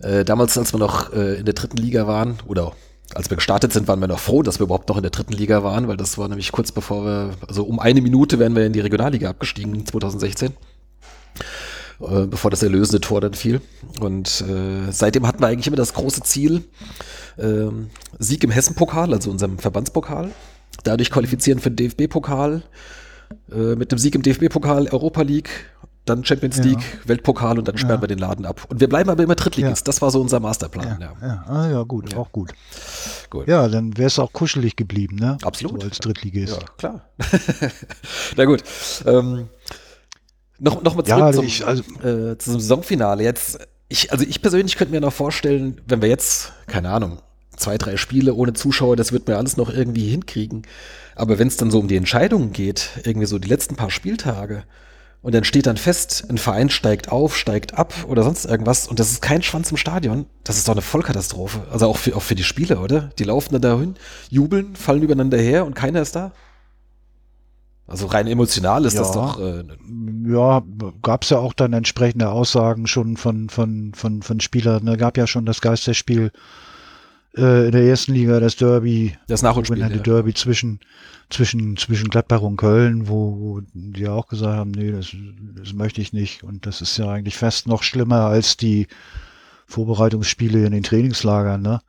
äh, 0.00 0.24
damals, 0.24 0.56
als 0.58 0.72
wir 0.72 0.78
noch 0.78 1.12
äh, 1.12 1.36
in 1.36 1.44
der 1.44 1.54
dritten 1.54 1.76
Liga 1.76 2.06
waren, 2.06 2.38
oder 2.46 2.72
als 3.14 3.30
wir 3.30 3.36
gestartet 3.36 3.72
sind, 3.72 3.88
waren 3.88 4.00
wir 4.00 4.08
noch 4.08 4.18
froh, 4.18 4.42
dass 4.42 4.58
wir 4.58 4.64
überhaupt 4.64 4.88
noch 4.88 4.96
in 4.96 5.02
der 5.02 5.10
dritten 5.10 5.32
Liga 5.32 5.62
waren, 5.62 5.88
weil 5.88 5.96
das 5.96 6.18
war 6.18 6.28
nämlich 6.28 6.52
kurz 6.52 6.72
bevor 6.72 7.04
wir, 7.04 7.30
also 7.46 7.64
um 7.64 7.78
eine 7.78 8.00
Minute 8.00 8.38
wären 8.38 8.56
wir 8.56 8.66
in 8.66 8.72
die 8.72 8.80
Regionalliga 8.80 9.30
abgestiegen 9.30 9.86
2016 9.86 10.52
äh, 12.00 12.26
bevor 12.26 12.50
das 12.50 12.62
erlösende 12.62 13.00
Tor 13.00 13.20
dann 13.20 13.34
fiel. 13.34 13.60
Und 14.00 14.42
äh, 14.42 14.90
seitdem 14.90 15.26
hatten 15.26 15.40
wir 15.40 15.46
eigentlich 15.46 15.66
immer 15.66 15.76
das 15.76 15.94
große 15.94 16.22
Ziel, 16.22 16.64
äh, 17.38 17.68
Sieg 18.18 18.44
im 18.44 18.50
Hessen-Pokal, 18.50 19.14
also 19.14 19.30
unserem 19.30 19.58
Verbandspokal, 19.58 20.30
dadurch 20.84 21.10
qualifizieren 21.10 21.58
für 21.58 21.70
den 21.70 21.88
DFB-Pokal, 21.88 22.62
äh, 23.50 23.76
mit 23.76 23.92
dem 23.92 23.98
Sieg 23.98 24.14
im 24.14 24.22
DFB-Pokal, 24.22 24.88
Europa 24.88 25.22
League, 25.22 25.70
dann 26.06 26.24
Champions 26.24 26.58
League, 26.58 26.80
ja. 26.80 27.08
Weltpokal 27.08 27.58
und 27.58 27.68
dann 27.68 27.76
sperren 27.76 27.96
ja. 27.96 28.02
wir 28.02 28.08
den 28.08 28.18
Laden 28.18 28.46
ab. 28.46 28.64
Und 28.68 28.80
wir 28.80 28.88
bleiben 28.88 29.10
aber 29.10 29.22
immer 29.22 29.34
Drittligist. 29.34 29.82
Ja. 29.82 29.84
Das 29.84 30.00
war 30.00 30.10
so 30.10 30.20
unser 30.20 30.40
Masterplan. 30.40 30.98
Ja, 31.00 31.12
ja. 31.20 31.44
Ah, 31.46 31.68
ja 31.70 31.82
gut, 31.82 32.16
auch 32.16 32.32
gut. 32.32 32.52
gut. 33.28 33.48
Ja, 33.48 33.68
dann 33.68 33.96
wäre 33.96 34.06
es 34.06 34.18
auch 34.18 34.32
kuschelig 34.32 34.76
geblieben, 34.76 35.16
ne? 35.16 35.36
Absolut. 35.42 35.82
So 35.82 35.88
als 35.88 35.98
Drittligist. 35.98 36.54
Ja, 36.54 36.66
klar. 36.78 37.08
Na 38.36 38.44
gut. 38.44 38.62
Ähm, 39.04 39.48
noch, 40.58 40.82
noch 40.82 40.94
mal 40.94 41.04
zurück 41.04 41.20
ja, 41.20 41.32
zum, 41.32 41.44
ich, 41.44 41.66
also, 41.66 41.82
äh, 42.02 42.38
zum 42.38 42.54
Saisonfinale. 42.60 43.22
Jetzt, 43.22 43.58
ich, 43.88 44.12
also 44.12 44.24
ich 44.24 44.40
persönlich 44.40 44.76
könnte 44.76 44.92
mir 44.92 45.00
noch 45.00 45.12
vorstellen, 45.12 45.80
wenn 45.86 46.00
wir 46.02 46.08
jetzt, 46.08 46.52
keine 46.66 46.90
Ahnung, 46.90 47.18
zwei, 47.56 47.78
drei 47.78 47.96
Spiele 47.96 48.34
ohne 48.34 48.52
Zuschauer, 48.52 48.96
das 48.96 49.12
wird 49.12 49.28
mir 49.28 49.36
alles 49.36 49.56
noch 49.56 49.70
irgendwie 49.70 50.08
hinkriegen. 50.08 50.62
Aber 51.14 51.38
wenn 51.38 51.48
es 51.48 51.56
dann 51.56 51.70
so 51.70 51.78
um 51.78 51.88
die 51.88 51.96
Entscheidungen 51.96 52.52
geht, 52.52 52.90
irgendwie 53.04 53.26
so 53.26 53.38
die 53.38 53.48
letzten 53.48 53.76
paar 53.76 53.90
Spieltage, 53.90 54.64
und 55.22 55.34
dann 55.34 55.44
steht 55.44 55.66
dann 55.66 55.76
fest, 55.76 56.26
ein 56.28 56.38
Verein 56.38 56.70
steigt 56.70 57.10
auf, 57.10 57.36
steigt 57.36 57.74
ab 57.74 57.92
oder 58.06 58.22
sonst 58.22 58.44
irgendwas 58.44 58.86
und 58.86 58.98
das 59.00 59.10
ist 59.10 59.22
kein 59.22 59.42
Schwanz 59.42 59.70
im 59.70 59.76
Stadion, 59.76 60.26
das 60.44 60.56
ist 60.56 60.68
doch 60.68 60.74
eine 60.74 60.82
Vollkatastrophe. 60.82 61.62
Also 61.70 61.86
auch 61.88 61.96
für, 61.96 62.14
auch 62.16 62.22
für 62.22 62.34
die 62.34 62.44
Spieler, 62.44 62.82
oder? 62.82 63.10
Die 63.18 63.24
laufen 63.24 63.52
dann 63.52 63.62
dahin, 63.62 63.94
jubeln, 64.30 64.76
fallen 64.76 65.02
übereinander 65.02 65.38
her 65.38 65.66
und 65.66 65.74
keiner 65.74 66.02
ist 66.02 66.14
da. 66.16 66.32
Also 67.88 68.06
rein 68.06 68.26
emotional 68.26 68.84
ist 68.84 68.94
ja, 68.94 69.00
das 69.00 69.12
doch. 69.12 69.40
Äh, 69.40 69.62
ja, 70.26 70.62
gab 71.02 71.22
es 71.22 71.30
ja 71.30 71.38
auch 71.38 71.52
dann 71.52 71.72
entsprechende 71.72 72.30
Aussagen 72.30 72.88
schon 72.88 73.16
von, 73.16 73.48
von, 73.48 73.92
von, 73.94 74.22
von 74.22 74.40
Spielern. 74.40 74.84
Ne? 74.84 74.96
Gab 74.96 75.16
ja 75.16 75.28
schon 75.28 75.46
das 75.46 75.60
Geisterspiel 75.60 76.32
äh, 77.36 77.66
in 77.66 77.72
der 77.72 77.82
ersten 77.82 78.14
Liga, 78.14 78.40
das 78.40 78.56
Derby. 78.56 79.16
Das 79.28 79.42
Nachholspiel. 79.42 79.78
Ja. 79.78 79.88
Derby 79.88 80.34
zwischen, 80.34 80.80
zwischen, 81.30 81.76
zwischen 81.76 82.08
Gladbach 82.08 82.40
und 82.40 82.56
Köln, 82.56 83.08
wo, 83.08 83.38
wo 83.38 83.60
die 83.74 84.08
auch 84.08 84.28
gesagt 84.28 84.56
haben, 84.56 84.70
nee, 84.70 84.92
das, 84.92 85.14
das 85.56 85.72
möchte 85.72 86.00
ich 86.00 86.12
nicht. 86.12 86.42
Und 86.42 86.66
das 86.66 86.80
ist 86.80 86.96
ja 86.96 87.10
eigentlich 87.10 87.36
fast 87.36 87.66
noch 87.66 87.82
schlimmer 87.82 88.26
als 88.26 88.56
die 88.56 88.86
Vorbereitungsspiele 89.66 90.64
in 90.64 90.72
den 90.72 90.82
Trainingslagern. 90.82 91.62
Ne? 91.62 91.80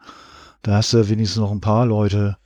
Da 0.61 0.75
hast 0.75 0.93
du 0.93 1.09
wenigstens 1.09 1.39
noch 1.39 1.51
ein 1.51 1.61
paar 1.61 1.85
Leute 1.85 2.37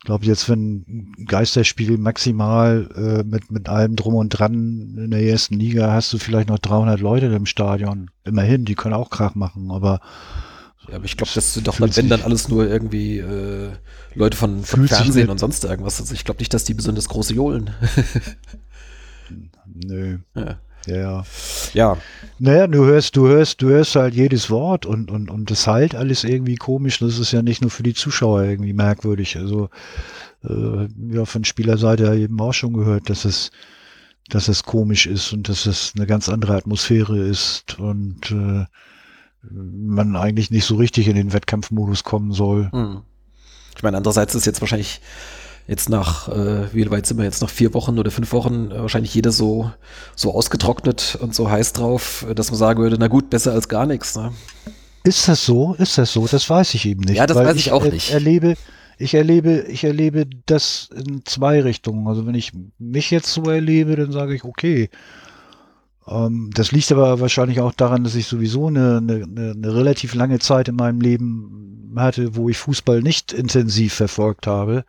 ich 0.00 0.06
glaube, 0.06 0.24
jetzt, 0.24 0.48
wenn 0.48 1.12
ein 1.18 1.26
Geisterspiel 1.26 1.98
maximal 1.98 2.88
äh, 2.96 3.22
mit, 3.22 3.50
mit 3.50 3.68
allem 3.68 3.96
drum 3.96 4.14
und 4.14 4.30
dran 4.30 4.94
in 4.96 5.10
der 5.10 5.22
ersten 5.22 5.56
Liga 5.56 5.92
hast 5.92 6.10
du 6.14 6.18
vielleicht 6.18 6.48
noch 6.48 6.58
300 6.58 7.00
Leute 7.00 7.26
im 7.26 7.44
Stadion. 7.44 8.10
Immerhin, 8.24 8.64
die 8.64 8.76
können 8.76 8.94
auch 8.94 9.10
Krach 9.10 9.34
machen, 9.34 9.70
aber. 9.70 10.00
Ja, 10.88 10.96
aber 10.96 11.04
ich 11.04 11.16
glaube, 11.16 11.30
das 11.34 11.54
sind 11.54 11.68
doch 11.68 11.76
dann, 11.76 11.94
wenn 11.96 12.08
dann 12.08 12.22
alles 12.22 12.48
nur 12.48 12.66
irgendwie 12.66 13.18
äh, 13.18 13.70
Leute 14.14 14.36
von, 14.36 14.64
von 14.64 14.88
Fernsehen 14.88 15.28
und 15.28 15.38
sonst 15.38 15.64
irgendwas. 15.64 16.00
Also 16.00 16.14
ich 16.14 16.24
glaube 16.24 16.40
nicht, 16.40 16.52
dass 16.54 16.64
die 16.64 16.74
besonders 16.74 17.08
große 17.08 17.34
Johlen. 17.34 17.70
Nö. 19.66 20.18
Ja. 20.34 20.58
Ja, 20.86 21.24
ja. 21.74 21.98
Naja, 22.38 22.66
du 22.66 22.84
hörst, 22.84 23.14
du 23.14 23.28
hörst, 23.28 23.60
du 23.60 23.68
hörst 23.68 23.96
halt 23.96 24.14
jedes 24.14 24.48
Wort 24.48 24.86
und, 24.86 25.10
und, 25.10 25.30
und 25.30 25.50
das 25.50 25.66
halt 25.66 25.94
alles 25.94 26.24
irgendwie 26.24 26.56
komisch. 26.56 27.00
Das 27.00 27.18
ist 27.18 27.32
ja 27.32 27.42
nicht 27.42 27.60
nur 27.60 27.70
für 27.70 27.82
die 27.82 27.92
Zuschauer 27.92 28.44
irgendwie 28.44 28.72
merkwürdig. 28.72 29.36
Also, 29.36 29.68
äh, 30.42 30.88
ja, 31.12 31.26
von 31.26 31.44
Spielerseite 31.44 32.04
ja 32.04 32.14
eben 32.14 32.40
auch 32.40 32.54
schon 32.54 32.72
gehört, 32.72 33.10
dass 33.10 33.26
es, 33.26 33.50
dass 34.30 34.48
es 34.48 34.62
komisch 34.62 35.06
ist 35.06 35.32
und 35.34 35.50
dass 35.50 35.66
es 35.66 35.92
eine 35.96 36.06
ganz 36.06 36.30
andere 36.30 36.56
Atmosphäre 36.56 37.18
ist 37.18 37.78
und 37.78 38.30
äh, 38.30 38.64
man 39.42 40.16
eigentlich 40.16 40.50
nicht 40.50 40.64
so 40.64 40.76
richtig 40.76 41.08
in 41.08 41.16
den 41.16 41.32
Wettkampfmodus 41.32 42.04
kommen 42.04 42.32
soll. 42.32 42.70
Hm. 42.72 43.02
Ich 43.76 43.82
meine, 43.82 43.96
andererseits 43.96 44.34
ist 44.34 44.46
jetzt 44.46 44.60
wahrscheinlich 44.60 45.00
jetzt 45.66 45.88
nach, 45.88 46.28
äh, 46.28 46.74
wie 46.74 46.90
weit 46.90 47.06
sind 47.06 47.18
wir 47.18 47.24
jetzt, 47.24 47.42
nach 47.42 47.50
vier 47.50 47.72
Wochen 47.74 47.98
oder 47.98 48.10
fünf 48.10 48.32
Wochen, 48.32 48.70
äh, 48.70 48.80
wahrscheinlich 48.80 49.14
jeder 49.14 49.30
so, 49.30 49.70
so 50.16 50.34
ausgetrocknet 50.34 51.16
und 51.20 51.34
so 51.34 51.48
heiß 51.48 51.72
drauf, 51.72 52.26
äh, 52.28 52.34
dass 52.34 52.50
man 52.50 52.58
sagen 52.58 52.82
würde, 52.82 52.96
na 52.98 53.08
gut, 53.08 53.30
besser 53.30 53.52
als 53.52 53.68
gar 53.68 53.86
nichts. 53.86 54.16
Ne? 54.16 54.32
Ist 55.04 55.28
das 55.28 55.46
so? 55.46 55.74
Ist 55.74 55.96
das 55.96 56.12
so? 56.12 56.26
Das 56.26 56.50
weiß 56.50 56.74
ich 56.74 56.86
eben 56.86 57.02
nicht. 57.02 57.16
Ja, 57.16 57.26
das 57.26 57.36
weiß 57.36 57.56
ich, 57.56 57.68
ich 57.68 57.72
auch 57.72 57.84
nicht. 57.84 58.10
Erlebe, 58.10 58.56
ich 58.98 59.14
erlebe, 59.14 59.64
ich 59.68 59.84
erlebe 59.84 60.26
das 60.46 60.90
in 60.94 61.24
zwei 61.24 61.62
Richtungen. 61.62 62.06
Also 62.06 62.26
wenn 62.26 62.34
ich 62.34 62.52
mich 62.78 63.10
jetzt 63.10 63.32
so 63.32 63.44
erlebe, 63.44 63.96
dann 63.96 64.12
sage 64.12 64.34
ich, 64.34 64.44
okay. 64.44 64.90
Ähm, 66.10 66.50
das 66.52 66.72
liegt 66.72 66.92
aber 66.92 67.20
wahrscheinlich 67.20 67.60
auch 67.60 67.72
daran, 67.72 68.04
dass 68.04 68.14
ich 68.14 68.26
sowieso 68.26 68.66
eine, 68.66 68.98
eine, 68.98 69.24
eine 69.52 69.74
relativ 69.74 70.14
lange 70.14 70.38
Zeit 70.40 70.68
in 70.68 70.76
meinem 70.76 71.00
Leben 71.00 71.92
hatte, 71.96 72.36
wo 72.36 72.48
ich 72.48 72.58
Fußball 72.58 73.02
nicht 73.02 73.32
intensiv 73.32 73.94
verfolgt 73.94 74.46
habe 74.46 74.84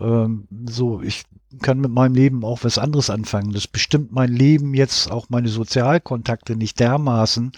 ähm, 0.00 0.48
so, 0.68 1.02
ich 1.02 1.24
kann 1.62 1.80
mit 1.80 1.90
meinem 1.90 2.14
Leben 2.14 2.44
auch 2.44 2.64
was 2.64 2.78
anderes 2.78 3.10
anfangen. 3.10 3.52
Das 3.52 3.66
bestimmt 3.66 4.12
mein 4.12 4.32
Leben 4.32 4.74
jetzt 4.74 5.10
auch 5.10 5.26
meine 5.28 5.48
Sozialkontakte 5.48 6.56
nicht 6.56 6.80
dermaßen, 6.80 7.52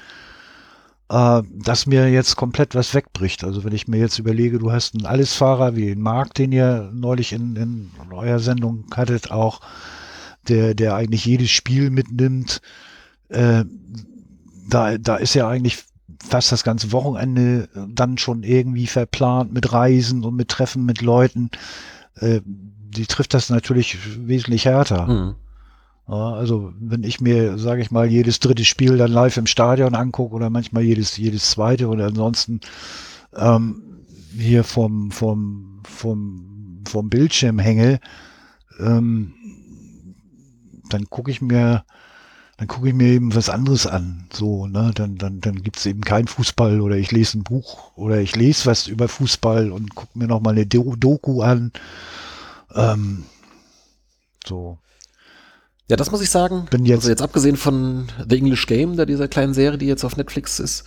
äh, 1.11 1.43
dass 1.53 1.87
mir 1.87 2.11
jetzt 2.11 2.37
komplett 2.37 2.75
was 2.75 2.95
wegbricht. 2.95 3.45
Also 3.45 3.65
wenn 3.65 3.75
ich 3.75 3.89
mir 3.89 3.99
jetzt 3.99 4.19
überlege, 4.19 4.59
du 4.59 4.73
hast 4.73 4.95
einen 4.95 5.07
Allesfahrer 5.07 5.77
wie 5.77 5.87
den 5.87 6.01
Marc, 6.01 6.35
den 6.35 6.53
ihr 6.53 6.91
neulich 6.93 7.33
in, 7.33 7.57
in 7.57 7.91
eurer 8.11 8.41
Sendung 8.41 8.87
hattet, 8.95 9.31
auch, 9.31 9.61
der, 10.49 10.75
der 10.75 10.95
eigentlich 10.95 11.25
jedes 11.25 11.51
Spiel 11.51 11.91
mitnimmt, 11.91 12.61
äh, 13.29 13.65
da, 14.69 14.99
da 14.99 15.17
ist 15.17 15.35
ja 15.35 15.49
eigentlich 15.49 15.85
fast 16.23 16.53
das 16.53 16.65
ganze 16.65 16.93
Wochenende 16.93 17.69
dann 17.89 18.17
schon 18.17 18.43
irgendwie 18.43 18.87
verplant 18.87 19.53
mit 19.53 19.73
Reisen 19.73 20.25
und 20.25 20.37
mit 20.37 20.49
Treffen 20.49 20.85
mit 20.85 21.03
Leuten 21.03 21.51
äh, 22.17 22.41
die 22.45 23.07
trifft 23.07 23.35
das 23.35 23.51
natürlich 23.51 23.99
wesentlich 24.27 24.67
härter. 24.67 25.07
Mhm. 25.07 25.35
Ja, 26.09 26.33
also 26.33 26.73
wenn 26.79 27.05
ich 27.05 27.21
mir, 27.21 27.59
sage 27.59 27.81
ich 27.81 27.91
mal, 27.91 28.07
jedes 28.07 28.41
dritte 28.41 28.65
Spiel 28.65 28.97
dann 28.97 29.13
live 29.13 29.37
im 29.37 29.47
Stadion 29.47 29.95
angucke 29.95 30.35
oder 30.35 30.51
manchmal 30.51 30.83
jedes, 30.83 31.17
jedes 31.17 31.51
zweite 31.51 31.89
oder 31.89 32.07
ansonsten 32.07 32.61
ähm, 33.35 33.83
hier 34.37 34.65
vom, 34.65 35.11
vom, 35.11 35.81
vom, 35.85 36.83
vom 36.87 37.09
Bildschirm 37.09 37.59
hänge, 37.59 38.01
ähm, 38.81 39.33
dann 40.93 41.09
gucke 41.11 41.31
ich 41.31 41.41
mir 41.41 41.85
dann 42.59 42.69
gucke 42.69 42.89
ich 42.89 42.95
mir 42.95 43.09
eben 43.09 43.35
was 43.35 43.49
anderes 43.49 43.89
an. 43.89 44.29
So, 44.33 44.69
ne, 44.69 44.93
dann, 44.95 45.17
dann, 45.17 45.41
dann 45.41 45.63
gibt 45.63 45.79
es 45.79 45.87
eben 45.87 46.03
kein 46.03 46.29
Fußball 46.29 46.81
oder 46.81 46.97
ich 46.97 47.11
lese 47.11 47.39
ein 47.39 47.43
Buch 47.43 47.97
oder 47.97 48.21
ich 48.21 48.37
lese 48.37 48.67
was 48.67 48.87
über 48.87 49.09
Fußball 49.09 49.73
und 49.73 49.97
gucke 49.97 50.17
mir 50.17 50.29
nochmal 50.29 50.53
eine 50.53 50.67
Doku 50.67 51.43
an. 51.43 51.73
Ähm, 52.75 53.25
so. 54.47 54.79
Ja, 55.89 55.97
das 55.97 56.11
muss 56.11 56.23
ich 56.23 56.31
sagen. 56.31 56.67
Bin 56.71 56.87
jetzt 56.87 57.01
also 57.01 57.11
jetzt 57.11 57.23
abgesehen 57.23 57.57
von 57.57 58.07
The 58.29 58.37
English 58.37 58.67
Game, 58.67 58.97
da 58.97 59.07
dieser 59.07 59.29
kleinen 59.29 59.55
Serie, 59.55 59.77
die 59.77 59.87
jetzt 59.87 60.05
auf 60.05 60.17
Netflix 60.17 60.61
ist, 60.61 60.85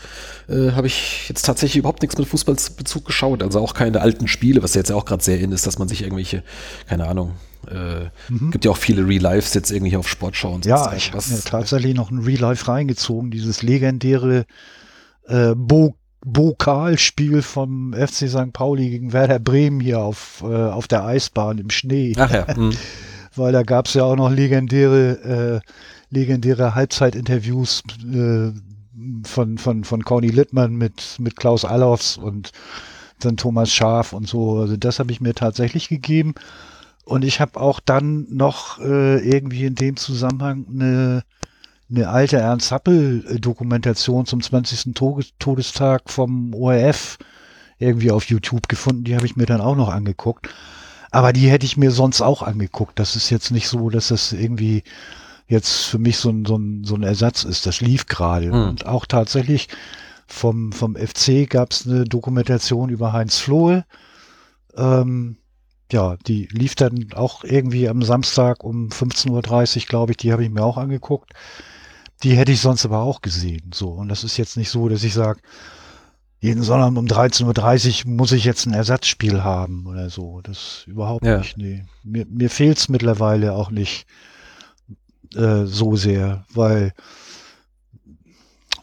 äh, 0.48 0.72
habe 0.72 0.88
ich 0.88 1.28
jetzt 1.28 1.46
tatsächlich 1.46 1.80
überhaupt 1.80 2.02
nichts 2.02 2.18
mit 2.18 2.28
Fußballbezug 2.28 3.06
geschaut. 3.06 3.44
Also 3.44 3.60
auch 3.60 3.74
keine 3.74 4.02
alten 4.02 4.28
Spiele, 4.28 4.64
was 4.64 4.76
jetzt 4.76 4.90
ja 4.90 4.96
auch 4.96 5.06
gerade 5.06 5.24
sehr 5.24 5.40
in 5.40 5.52
ist, 5.52 5.68
dass 5.68 5.78
man 5.78 5.90
sich 5.90 6.04
irgendwelche, 6.04 6.44
keine 6.88 7.08
Ahnung, 7.08 7.34
äh, 7.68 8.10
mhm. 8.30 8.52
gibt 8.52 8.66
ja 8.66 8.72
auch 8.72 8.78
viele 8.78 9.08
Real 9.08 9.22
Lives 9.22 9.54
jetzt 9.54 9.72
irgendwie 9.72 9.98
auf 9.98 10.08
Sportschau 10.08 10.54
und 10.54 10.64
so. 10.64 10.70
Ja, 10.70 10.94
ich 10.94 11.12
habe 11.12 11.24
mir 11.30 11.42
tatsächlich 11.42 11.96
noch 11.96 12.12
ein 12.12 12.20
Real 12.20 12.40
Life 12.40 12.68
reingezogen, 12.68 13.32
dieses 13.32 13.64
legendäre 13.64 14.46
äh, 15.28 15.54
Bo 15.56 15.96
Pokalspiel 16.32 17.44
vom 17.44 17.94
FC 17.94 18.28
St. 18.28 18.52
Pauli 18.52 18.90
gegen 18.90 19.14
Werder 19.14 19.38
Bremen 19.38 19.80
hier 19.80 20.00
auf, 20.00 20.44
äh, 20.44 20.48
auf 20.48 20.88
der 20.88 21.06
Eisbahn 21.06 21.60
im 21.60 21.70
Schnee. 21.70 22.14
Ach 22.18 22.32
ja. 22.32 22.48
Mhm. 22.56 22.72
Weil 23.36 23.52
da 23.52 23.64
gab 23.64 23.88
es 23.88 23.94
ja 23.94 24.04
auch 24.04 24.16
noch 24.16 24.32
legendäre, 24.32 25.62
äh, 25.62 25.70
legendäre 26.10 26.74
Halbzeitinterviews 26.74 27.84
äh, 28.12 28.52
von, 29.28 29.58
von, 29.58 29.84
von 29.84 30.04
Conny 30.04 30.30
Littmann 30.30 30.76
mit, 30.76 31.18
mit 31.20 31.36
Klaus 31.36 31.66
Allofs 31.66 32.18
und 32.18 32.52
dann 33.20 33.38
Thomas 33.38 33.72
Schaf 33.72 34.14
und 34.14 34.28
so. 34.28 34.60
Also 34.60 34.78
das 34.78 35.00
habe 35.00 35.12
ich 35.12 35.22
mir 35.22 35.36
tatsächlich 35.36 35.90
gegeben. 35.90 36.34
Und 37.06 37.24
ich 37.24 37.40
habe 37.40 37.60
auch 37.62 37.80
dann 37.80 38.26
noch 38.30 38.80
äh, 38.80 39.18
irgendwie 39.20 39.66
in 39.66 39.76
dem 39.76 39.96
Zusammenhang 39.96 40.66
eine 40.70 41.24
eine 41.90 42.10
alte 42.10 42.38
Ernst 42.38 42.72
Happel-Dokumentation 42.72 44.26
zum 44.26 44.42
20. 44.42 44.94
Todestag 45.40 46.10
vom 46.10 46.54
ORF 46.54 47.18
irgendwie 47.78 48.12
auf 48.12 48.26
YouTube 48.26 48.68
gefunden. 48.68 49.04
Die 49.04 49.16
habe 49.16 49.26
ich 49.26 49.36
mir 49.36 49.46
dann 49.46 49.62
auch 49.62 49.76
noch 49.76 49.90
angeguckt. 49.90 50.50
Aber 51.12 51.32
die 51.32 51.50
hätte 51.50 51.66
ich 51.66 51.78
mir 51.78 51.92
sonst 51.92 52.22
auch 52.22 52.42
angeguckt. 52.42 53.00
Das 53.00 53.16
ist 53.16 53.30
jetzt 53.30 53.52
nicht 53.52 53.68
so, 53.68 53.90
dass 53.90 54.10
das 54.10 54.34
irgendwie 54.34 54.84
jetzt 55.48 55.84
für 55.86 56.00
mich 56.00 56.18
so 56.18 56.30
ein, 56.30 56.46
so 56.46 56.58
ein, 56.58 56.84
so 56.84 56.96
ein 56.96 57.04
Ersatz 57.04 57.44
ist. 57.44 57.66
Das 57.66 57.82
lief 57.82 58.08
gerade. 58.08 58.48
Mhm. 58.48 58.70
Und 58.70 58.86
auch 58.88 59.06
tatsächlich 59.06 59.70
vom, 60.28 60.72
vom 60.72 60.96
FC 60.96 61.48
gab 61.48 61.72
es 61.72 61.86
eine 61.86 62.06
Dokumentation 62.06 62.90
über 62.90 63.14
Heinz 63.14 63.38
Flohe. 63.38 63.86
Ähm, 64.76 65.38
ja, 65.92 66.18
die 66.28 66.48
lief 66.52 66.76
dann 66.76 67.14
auch 67.14 67.44
irgendwie 67.44 67.88
am 67.88 68.02
Samstag 68.02 68.64
um 68.64 68.90
15.30 68.90 69.30
Uhr, 69.78 69.86
glaube 69.88 70.12
ich. 70.12 70.18
Die 70.18 70.32
habe 70.32 70.44
ich 70.44 70.50
mir 70.50 70.64
auch 70.64 70.78
angeguckt. 70.78 71.32
Die 72.24 72.36
hätte 72.36 72.52
ich 72.52 72.62
sonst 72.62 72.86
aber 72.86 73.00
auch 73.00 73.22
gesehen. 73.22 73.72
So. 73.74 73.90
Und 73.90 74.10
das 74.10 74.24
ist 74.24 74.38
jetzt 74.38 74.58
nicht 74.58 74.70
so, 74.70 74.90
dass 74.90 75.04
ich 75.04 75.14
sage, 75.14 75.40
jeden 76.40 76.64
Sonntag 76.64 76.98
um 76.98 77.06
13.30 77.06 78.06
Uhr 78.06 78.12
muss 78.12 78.32
ich 78.32 78.46
jetzt 78.46 78.66
ein 78.66 78.74
Ersatzspiel 78.74 79.44
haben 79.44 79.86
oder 79.88 80.10
so. 80.10 80.42
Das 80.42 80.84
überhaupt 80.88 81.26
ja. 81.26 81.38
nicht. 81.38 81.58
Nee. 81.58 81.86
Mir, 82.04 82.26
mir 82.30 82.50
fehlt 82.50 82.78
es 82.78 82.90
mittlerweile 82.90 83.54
auch 83.54 83.70
nicht 83.70 84.06
äh, 85.36 85.66
so 85.66 85.96
sehr, 85.96 86.46
weil 86.54 86.94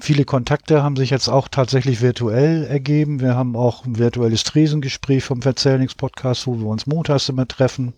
viele 0.02 0.24
Kontakte 0.24 0.82
haben 0.82 0.96
sich 0.96 1.10
jetzt 1.10 1.28
auch 1.28 1.48
tatsächlich 1.48 2.00
virtuell 2.00 2.64
ergeben. 2.64 3.20
Wir 3.20 3.36
haben 3.36 3.56
auch 3.56 3.86
ein 3.86 3.98
virtuelles 3.98 4.42
Tresengespräch 4.42 5.22
vom 5.24 5.42
Verzählnings-Podcast, 5.42 6.46
wo 6.46 6.58
wir 6.58 6.66
uns 6.66 6.86
montags 6.86 7.28
immer 7.28 7.46
treffen. 7.46 7.94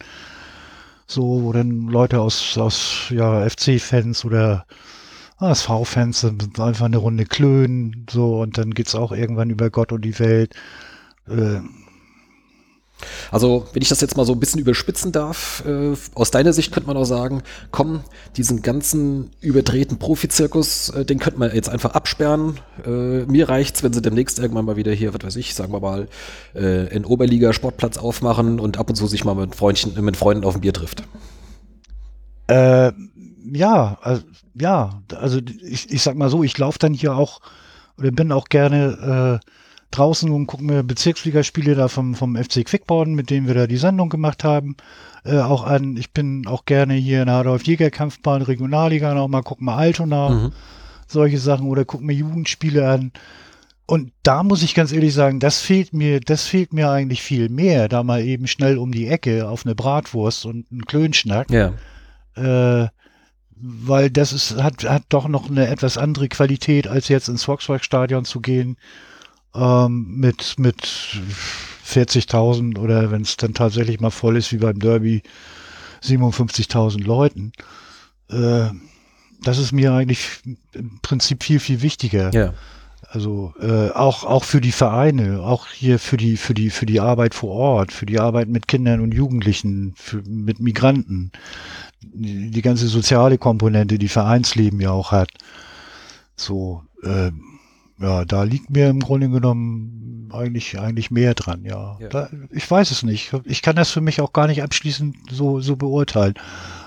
So, 1.07 1.42
wo 1.42 1.52
dann 1.52 1.88
Leute 1.88 2.20
aus, 2.20 2.57
aus 2.59 3.07
ja, 3.11 3.48
FC-Fans 3.48 4.24
oder 4.24 4.66
HSV-Fans 5.40 6.20
sind 6.20 6.61
einfach 6.61 6.86
eine 6.86 6.98
Runde 6.98 7.24
klönen, 7.24 8.07
so, 8.11 8.40
und 8.40 8.57
dann 8.57 8.72
geht's 8.72 8.94
auch 8.94 9.12
irgendwann 9.12 9.50
über 9.50 9.70
Gott 9.70 9.92
und 9.92 10.02
die 10.02 10.18
Welt. 10.18 10.55
Äh, 11.28 11.61
also, 13.30 13.66
wenn 13.72 13.82
ich 13.82 13.88
das 13.88 14.01
jetzt 14.01 14.16
mal 14.16 14.24
so 14.24 14.32
ein 14.32 14.40
bisschen 14.40 14.61
überspitzen 14.61 15.12
darf, 15.12 15.64
äh, 15.66 15.95
aus 16.14 16.30
deiner 16.30 16.53
Sicht 16.53 16.72
könnte 16.72 16.86
man 16.86 16.97
auch 16.97 17.05
sagen, 17.05 17.42
komm, 17.70 18.01
diesen 18.36 18.62
ganzen 18.62 19.30
überdrehten 19.40 19.99
Profizirkus, 19.99 20.90
äh, 20.90 21.05
den 21.05 21.18
könnte 21.18 21.38
man 21.38 21.55
jetzt 21.55 21.68
einfach 21.68 21.95
absperren. 21.95 22.61
Äh, 22.84 23.24
mir 23.26 23.49
reicht's, 23.49 23.82
wenn 23.82 23.92
sie 23.92 24.03
demnächst 24.03 24.38
irgendwann 24.38 24.64
mal 24.64 24.76
wieder 24.76 24.92
hier, 24.92 25.12
was 25.14 25.24
weiß 25.24 25.36
ich, 25.36 25.55
sagen 25.55 25.72
wir 25.72 25.80
mal, 25.80 26.09
äh, 26.55 26.95
in 26.95 27.05
Oberliga 27.05 27.53
Sportplatz 27.53 27.99
aufmachen 27.99 28.61
und 28.61 28.78
ab 28.78 28.88
und 28.88 28.97
zu 28.97 29.07
sich 29.07 29.24
mal 29.24 29.34
mit 29.34 29.55
Freundchen, 29.55 30.03
mit 30.05 30.16
Freunden 30.16 30.45
auf 30.45 30.55
ein 30.55 30.61
Bier 30.61 30.72
trifft. 30.72 31.03
Äh, 32.47 32.92
ja, 33.53 33.99
also, 34.01 34.22
ja, 34.55 35.03
also 35.14 35.40
ich, 35.62 35.90
ich 35.90 36.03
sag 36.03 36.16
mal 36.16 36.30
so, 36.30 36.42
ich 36.42 36.57
laufe 36.57 36.78
dann 36.78 36.95
hier 36.95 37.16
auch 37.16 37.40
oder 37.99 38.11
bin 38.11 38.32
auch 38.32 38.49
gerne 38.49 39.40
äh, 39.42 39.51
draußen 39.91 40.30
und 40.30 40.47
gucke 40.47 40.64
mir 40.64 40.82
Bezirksligaspiele 40.82 41.74
da 41.74 41.89
vom, 41.89 42.14
vom 42.14 42.37
FC 42.37 42.64
Quickborn, 42.64 43.14
mit 43.14 43.30
denen 43.30 43.47
wir 43.47 43.55
da 43.55 43.66
die 43.66 43.76
Sendung 43.76 44.09
gemacht 44.09 44.45
haben, 44.45 44.76
äh, 45.24 45.39
auch 45.39 45.64
an. 45.64 45.97
Ich 45.97 46.12
bin 46.12 46.47
auch 46.47 46.64
gerne 46.64 46.95
hier 46.95 47.20
in 47.20 47.26
der 47.26 47.37
Adolf-Jäger-Kampfbahn, 47.37 48.43
Regionalliga 48.43 49.14
noch 49.14 49.28
mal, 49.28 49.43
guck 49.43 49.61
mal 49.61 49.76
Altona, 49.76 50.28
mhm. 50.30 50.53
solche 51.07 51.39
Sachen 51.39 51.68
oder 51.68 51.85
guck 51.85 52.03
mir 52.03 52.14
Jugendspiele 52.14 52.89
an. 52.89 53.12
Und 53.87 54.12
da 54.22 54.43
muss 54.43 54.62
ich 54.62 54.74
ganz 54.74 54.93
ehrlich 54.93 55.12
sagen, 55.12 55.41
das 55.41 55.61
fehlt 55.61 55.93
mir, 55.93 56.20
das 56.20 56.47
fehlt 56.47 56.72
mir 56.72 56.91
eigentlich 56.91 57.22
viel 57.22 57.51
mehr, 57.51 57.89
da 57.89 58.03
mal 58.03 58.22
eben 58.22 58.47
schnell 58.47 58.78
um 58.78 58.93
die 58.93 59.09
Ecke 59.09 59.47
auf 59.49 59.66
eine 59.66 59.74
Bratwurst 59.74 60.47
und 60.47 60.66
einen 60.72 60.87
Klönschnack. 60.87 61.51
Ja. 61.51 61.74
Äh, 62.35 62.89
weil 63.57 64.11
das 64.11 64.32
ist, 64.32 64.62
hat, 64.62 64.85
hat 64.85 65.05
doch 65.11 65.28
noch 65.28 65.49
eine 65.49 65.68
etwas 65.68 65.97
andere 65.97 66.28
Qualität, 66.28 66.89
als 66.89 67.09
jetzt 67.09 67.28
ins 67.28 67.45
Volkswagen-Stadion 67.45 68.24
zu 68.24 68.41
gehen 68.41 68.76
ähm, 69.55 70.07
mit, 70.16 70.59
mit 70.59 70.82
40.000 71.86 72.78
oder 72.78 73.11
wenn 73.11 73.22
es 73.22 73.36
dann 73.36 73.55
tatsächlich 73.55 74.00
mal 74.00 74.11
voll 74.11 74.36
ist, 74.36 74.52
wie 74.52 74.59
beim 74.59 74.78
Derby, 74.78 75.22
57.000 76.02 77.05
Leuten. 77.05 77.52
Äh, 78.30 78.70
das 79.42 79.59
ist 79.59 79.72
mir 79.72 79.92
eigentlich 79.92 80.28
im 80.72 80.98
Prinzip 81.02 81.42
viel, 81.42 81.61
viel 81.61 81.82
wichtiger. 81.82 82.32
Ja. 82.32 82.55
Also 83.09 83.55
äh, 83.61 83.90
auch, 83.90 84.24
auch 84.24 84.44
für 84.44 84.61
die 84.61 84.72
Vereine, 84.72 85.40
auch 85.42 85.68
hier 85.68 85.98
für 85.98 86.16
die, 86.16 86.36
für 86.36 86.55
die, 86.55 86.70
für 86.70 86.86
die 86.86 87.00
Arbeit 87.00 87.34
vor 87.34 87.50
Ort, 87.50 87.92
für 87.92 88.07
die 88.07 88.18
Arbeit 88.18 88.48
mit 88.48 88.66
Kindern 88.66 89.00
und 89.00 89.14
Jugendlichen, 89.14 89.94
für, 89.96 90.22
mit 90.26 90.59
Migranten 90.59 91.30
die, 92.02 92.50
die 92.50 92.62
ganze 92.62 92.88
soziale 92.88 93.38
Komponente, 93.38 93.98
die 93.98 94.09
Vereinsleben 94.09 94.80
ja 94.80 94.90
auch 94.90 95.12
hat. 95.12 95.30
So, 96.36 96.82
äh, 97.02 97.30
ja, 97.99 98.24
da 98.24 98.42
liegt 98.42 98.70
mir 98.70 98.88
im 98.88 99.01
Grunde 99.01 99.28
genommen 99.28 100.30
eigentlich, 100.32 100.78
eigentlich 100.78 101.11
mehr 101.11 101.34
dran, 101.34 101.64
ja. 101.64 101.97
ja. 102.01 102.09
Da, 102.09 102.28
ich 102.51 102.68
weiß 102.68 102.90
es 102.90 103.03
nicht. 103.03 103.32
Ich 103.45 103.62
kann 103.62 103.76
das 103.76 103.90
für 103.90 104.01
mich 104.01 104.20
auch 104.20 104.32
gar 104.32 104.49
nicht 104.49 104.62
abschließend 104.62 105.16
so, 105.30 105.61
so 105.61 105.76
beurteilen. 105.76 106.34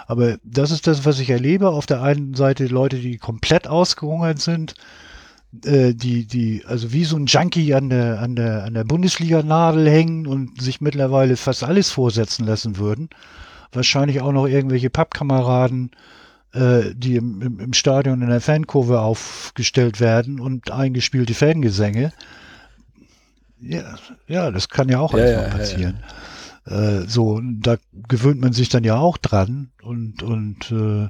Aber 0.08 0.38
das 0.44 0.72
ist 0.72 0.88
das, 0.88 1.06
was 1.06 1.20
ich 1.20 1.30
erlebe. 1.30 1.70
Auf 1.70 1.86
der 1.86 2.02
einen 2.02 2.34
Seite 2.34 2.68
Leute, 2.68 2.98
die 2.98 3.18
komplett 3.18 3.68
ausgehungert 3.68 4.40
sind, 4.40 4.76
äh, 5.64 5.94
die, 5.94 6.26
die, 6.26 6.64
also 6.66 6.92
wie 6.92 7.06
so 7.06 7.16
ein 7.16 7.26
Junkie 7.26 7.74
an 7.74 7.90
der, 7.90 8.20
an 8.20 8.36
der, 8.36 8.66
an 8.66 8.74
der 8.74 8.84
Bundesliga-Nadel 8.84 9.90
hängen 9.90 10.28
und 10.28 10.62
sich 10.62 10.82
mittlerweile 10.82 11.38
fast 11.38 11.64
alles 11.64 11.90
vorsetzen 11.90 12.46
lassen 12.46 12.78
würden 12.78 13.10
wahrscheinlich 13.72 14.22
auch 14.22 14.32
noch 14.32 14.48
irgendwelche 14.48 14.90
Pappkameraden, 14.90 15.92
die 16.54 17.16
im, 17.16 17.42
im, 17.42 17.60
im, 17.60 17.74
Stadion 17.74 18.22
in 18.22 18.30
der 18.30 18.42
Fankurve 18.42 19.02
aufgestellt 19.02 20.00
werden 20.00 20.40
und 20.40 20.72
eingespielte 20.72 21.34
Fangesänge. 21.34 22.14
Ja, 23.60 23.96
ja, 24.28 24.50
das 24.50 24.70
kann 24.70 24.90
ja 24.90 25.00
auch 25.00 25.14
ja, 25.14 25.24
einfach 25.24 25.52
ja, 25.52 25.58
passieren. 25.58 26.00
Ja, 26.00 27.00
äh, 27.00 27.08
so, 27.08 27.42
da 27.44 27.78
gewöhnt 28.08 28.42
man 28.42 28.54
sich 28.54 28.70
dann 28.70 28.84
ja 28.84 28.98
auch 28.98 29.18
dran 29.18 29.72
und, 29.82 30.24
und 30.24 30.72
äh, 30.72 31.10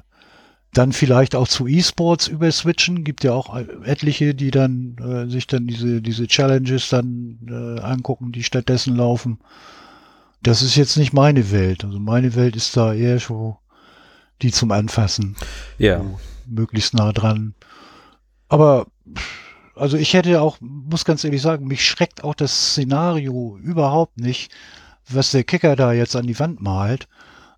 dann 0.72 0.92
vielleicht 0.92 1.34
auch 1.34 1.48
zu 1.48 1.66
E-Sports 1.66 2.28
überswitchen. 2.28 3.04
Gibt 3.04 3.24
ja 3.24 3.32
auch 3.32 3.56
etliche, 3.84 4.34
die 4.34 4.50
dann 4.50 4.96
äh, 4.98 5.30
sich 5.30 5.46
dann 5.46 5.66
diese, 5.66 6.00
diese 6.00 6.26
Challenges 6.26 6.88
dann 6.88 7.38
äh, 7.48 7.80
angucken, 7.80 8.32
die 8.32 8.44
stattdessen 8.44 8.96
laufen. 8.96 9.38
Das 10.42 10.62
ist 10.62 10.76
jetzt 10.76 10.96
nicht 10.96 11.12
meine 11.12 11.50
Welt. 11.50 11.84
Also 11.84 11.98
meine 11.98 12.34
Welt 12.34 12.54
ist 12.54 12.76
da 12.76 12.94
eher 12.94 13.18
so 13.18 13.58
die 14.42 14.52
zum 14.52 14.70
Anfassen. 14.70 15.36
Ja. 15.78 15.98
So, 15.98 16.20
möglichst 16.46 16.94
nah 16.94 17.12
dran. 17.12 17.54
Aber 18.48 18.86
also 19.78 19.96
ich 19.96 20.14
hätte 20.14 20.40
auch, 20.42 20.58
muss 20.60 21.04
ganz 21.04 21.24
ehrlich 21.24 21.42
sagen, 21.42 21.66
mich 21.66 21.86
schreckt 21.86 22.24
auch 22.24 22.34
das 22.34 22.72
Szenario 22.72 23.58
überhaupt 23.62 24.18
nicht, 24.18 24.52
was 25.08 25.30
der 25.30 25.44
Kicker 25.44 25.76
da 25.76 25.92
jetzt 25.92 26.16
an 26.16 26.26
die 26.26 26.38
Wand 26.38 26.60
malt. 26.60 27.08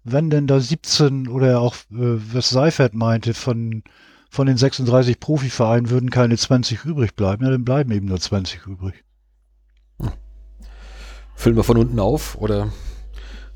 Wenn 0.04 0.30
denn 0.30 0.46
da 0.46 0.60
17 0.60 1.28
oder 1.28 1.60
auch 1.60 1.74
äh, 1.90 2.18
was 2.32 2.50
Seifert 2.50 2.94
meinte, 2.94 3.34
von, 3.34 3.82
von 4.30 4.46
den 4.46 4.56
36 4.56 5.20
Profivereinen 5.20 5.90
würden 5.90 6.10
keine 6.10 6.36
20 6.36 6.84
übrig 6.84 7.14
bleiben, 7.14 7.44
ja, 7.44 7.50
dann 7.50 7.64
bleiben 7.64 7.90
eben 7.90 8.06
nur 8.06 8.20
20 8.20 8.66
übrig. 8.66 9.04
Füllen 11.34 11.56
wir 11.56 11.64
von 11.64 11.76
unten 11.76 11.98
auf 11.98 12.36
oder 12.36 12.70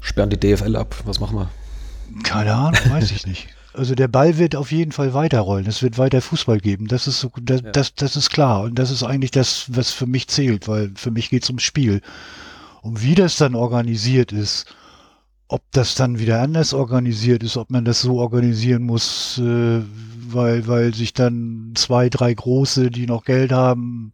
sperren 0.00 0.30
die 0.30 0.40
DFL 0.40 0.76
ab? 0.76 0.96
Was 1.04 1.20
machen 1.20 1.38
wir? 1.38 1.50
Keine 2.22 2.54
Ahnung, 2.54 2.80
weiß 2.88 3.10
ich 3.10 3.26
nicht. 3.26 3.48
Also 3.76 3.96
der 3.96 4.06
Ball 4.06 4.38
wird 4.38 4.54
auf 4.54 4.70
jeden 4.70 4.92
Fall 4.92 5.14
weiterrollen. 5.14 5.66
Es 5.66 5.82
wird 5.82 5.98
weiter 5.98 6.20
Fußball 6.20 6.60
geben. 6.60 6.86
Das 6.86 7.08
ist 7.08 7.18
so, 7.18 7.32
das, 7.42 7.60
ja. 7.60 7.72
das, 7.72 7.92
das 7.96 8.14
ist 8.14 8.30
klar. 8.30 8.62
Und 8.62 8.78
das 8.78 8.92
ist 8.92 9.02
eigentlich 9.02 9.32
das, 9.32 9.66
was 9.66 9.90
für 9.90 10.06
mich 10.06 10.28
zählt, 10.28 10.68
weil 10.68 10.92
für 10.94 11.10
mich 11.10 11.28
geht 11.28 11.42
es 11.42 11.50
ums 11.50 11.64
Spiel. 11.64 12.00
Und 12.82 13.02
wie 13.02 13.16
das 13.16 13.36
dann 13.36 13.56
organisiert 13.56 14.30
ist, 14.30 14.66
ob 15.48 15.62
das 15.72 15.96
dann 15.96 16.20
wieder 16.20 16.40
anders 16.40 16.72
organisiert 16.72 17.42
ist, 17.42 17.56
ob 17.56 17.70
man 17.70 17.84
das 17.84 18.00
so 18.00 18.20
organisieren 18.20 18.84
muss, 18.84 19.38
äh, 19.38 19.80
weil, 20.28 20.68
weil 20.68 20.94
sich 20.94 21.12
dann 21.12 21.72
zwei, 21.74 22.08
drei 22.08 22.32
große, 22.32 22.90
die 22.90 23.06
noch 23.06 23.24
Geld 23.24 23.50
haben, 23.50 24.12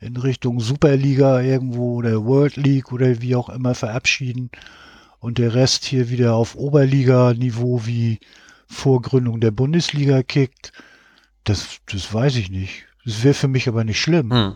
in 0.00 0.16
Richtung 0.16 0.58
Superliga 0.58 1.40
irgendwo 1.40 1.94
oder 1.94 2.24
World 2.24 2.56
League 2.56 2.92
oder 2.92 3.20
wie 3.22 3.36
auch 3.36 3.48
immer 3.48 3.74
verabschieden 3.76 4.50
und 5.18 5.38
der 5.38 5.54
Rest 5.54 5.84
hier 5.84 6.10
wieder 6.10 6.34
auf 6.34 6.54
Oberliga-Niveau 6.54 7.82
wie 7.84 8.20
vor 8.68 9.02
Gründung 9.02 9.40
der 9.40 9.50
Bundesliga 9.50 10.22
kickt. 10.22 10.72
Das, 11.44 11.78
das 11.90 12.12
weiß 12.12 12.36
ich 12.36 12.50
nicht. 12.50 12.84
Das 13.04 13.22
wäre 13.22 13.34
für 13.34 13.46
mich 13.46 13.68
aber 13.68 13.84
nicht 13.84 14.00
schlimm. 14.00 14.32
Hm. 14.32 14.54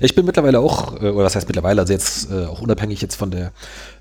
Ich 0.00 0.14
bin 0.14 0.26
mittlerweile 0.26 0.60
auch, 0.60 1.00
äh, 1.00 1.08
oder 1.08 1.24
was 1.24 1.34
heißt 1.34 1.48
mittlerweile, 1.48 1.80
also 1.80 1.94
jetzt 1.94 2.30
äh, 2.30 2.44
auch 2.44 2.60
unabhängig 2.60 3.00
jetzt 3.00 3.16
von 3.16 3.30
der, 3.30 3.52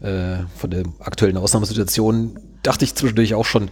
äh, 0.01 0.43
von 0.57 0.69
der 0.69 0.83
aktuellen 0.99 1.37
Ausnahmesituation, 1.37 2.37
dachte 2.61 2.83
ich 2.83 2.93
zwischendurch 2.95 3.35
auch 3.35 3.45
schon, 3.45 3.71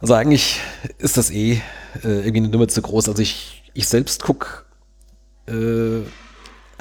also 0.00 0.14
eigentlich 0.14 0.60
ist 0.98 1.18
das 1.18 1.30
eh 1.30 1.60
äh, 2.02 2.08
irgendwie 2.08 2.38
eine 2.38 2.48
Nummer 2.48 2.68
zu 2.68 2.80
groß. 2.80 3.10
Also 3.10 3.20
ich, 3.20 3.62
ich 3.74 3.86
selbst 3.86 4.22
gucke 4.22 4.64
äh, 5.46 6.00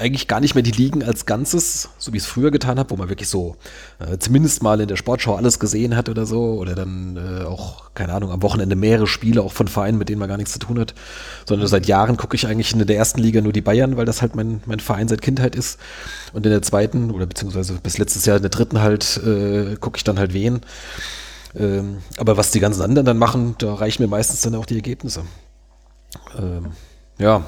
eigentlich 0.01 0.27
gar 0.27 0.39
nicht 0.39 0.55
mehr 0.55 0.63
die 0.63 0.71
Ligen 0.71 1.03
als 1.03 1.25
Ganzes, 1.25 1.89
so 1.97 2.11
wie 2.11 2.17
ich 2.17 2.23
es 2.23 2.29
früher 2.29 2.51
getan 2.51 2.79
habe, 2.79 2.89
wo 2.89 2.97
man 2.97 3.09
wirklich 3.09 3.29
so 3.29 3.55
äh, 3.99 4.17
zumindest 4.17 4.61
mal 4.63 4.81
in 4.81 4.87
der 4.87 4.95
Sportschau 4.95 5.35
alles 5.35 5.59
gesehen 5.59 5.95
hat 5.95 6.09
oder 6.09 6.25
so, 6.25 6.55
oder 6.55 6.75
dann 6.75 7.17
äh, 7.17 7.45
auch, 7.45 7.93
keine 7.93 8.13
Ahnung, 8.13 8.31
am 8.31 8.41
Wochenende 8.41 8.75
mehrere 8.75 9.07
Spiele, 9.07 9.41
auch 9.41 9.53
von 9.53 9.67
Vereinen, 9.67 9.97
mit 9.97 10.09
denen 10.09 10.19
man 10.19 10.27
gar 10.27 10.37
nichts 10.37 10.53
zu 10.53 10.59
tun 10.59 10.79
hat, 10.79 10.93
sondern 11.45 11.67
seit 11.67 11.85
Jahren 11.85 12.17
gucke 12.17 12.35
ich 12.35 12.47
eigentlich 12.47 12.73
in 12.73 12.85
der 12.85 12.97
ersten 12.97 13.21
Liga 13.21 13.41
nur 13.41 13.53
die 13.53 13.61
Bayern, 13.61 13.95
weil 13.95 14.05
das 14.05 14.21
halt 14.21 14.35
mein, 14.35 14.61
mein 14.65 14.79
Verein 14.79 15.07
seit 15.07 15.21
Kindheit 15.21 15.55
ist. 15.55 15.79
Und 16.33 16.45
in 16.45 16.51
der 16.51 16.61
zweiten, 16.61 17.11
oder 17.11 17.25
beziehungsweise 17.25 17.73
bis 17.81 17.97
letztes 17.97 18.25
Jahr 18.25 18.37
in 18.37 18.43
der 18.43 18.51
dritten 18.51 18.81
halt, 18.81 19.21
äh, 19.25 19.75
gucke 19.79 19.97
ich 19.97 20.03
dann 20.03 20.19
halt 20.19 20.33
wen. 20.33 20.61
Ähm, 21.55 21.97
aber 22.17 22.37
was 22.37 22.51
die 22.51 22.59
ganzen 22.59 22.81
anderen 22.81 23.05
dann 23.05 23.17
machen, 23.17 23.55
da 23.57 23.73
reichen 23.75 24.03
mir 24.03 24.09
meistens 24.09 24.41
dann 24.41 24.55
auch 24.55 24.65
die 24.65 24.75
Ergebnisse. 24.75 25.23
Ähm, 26.37 26.71
ja, 27.17 27.45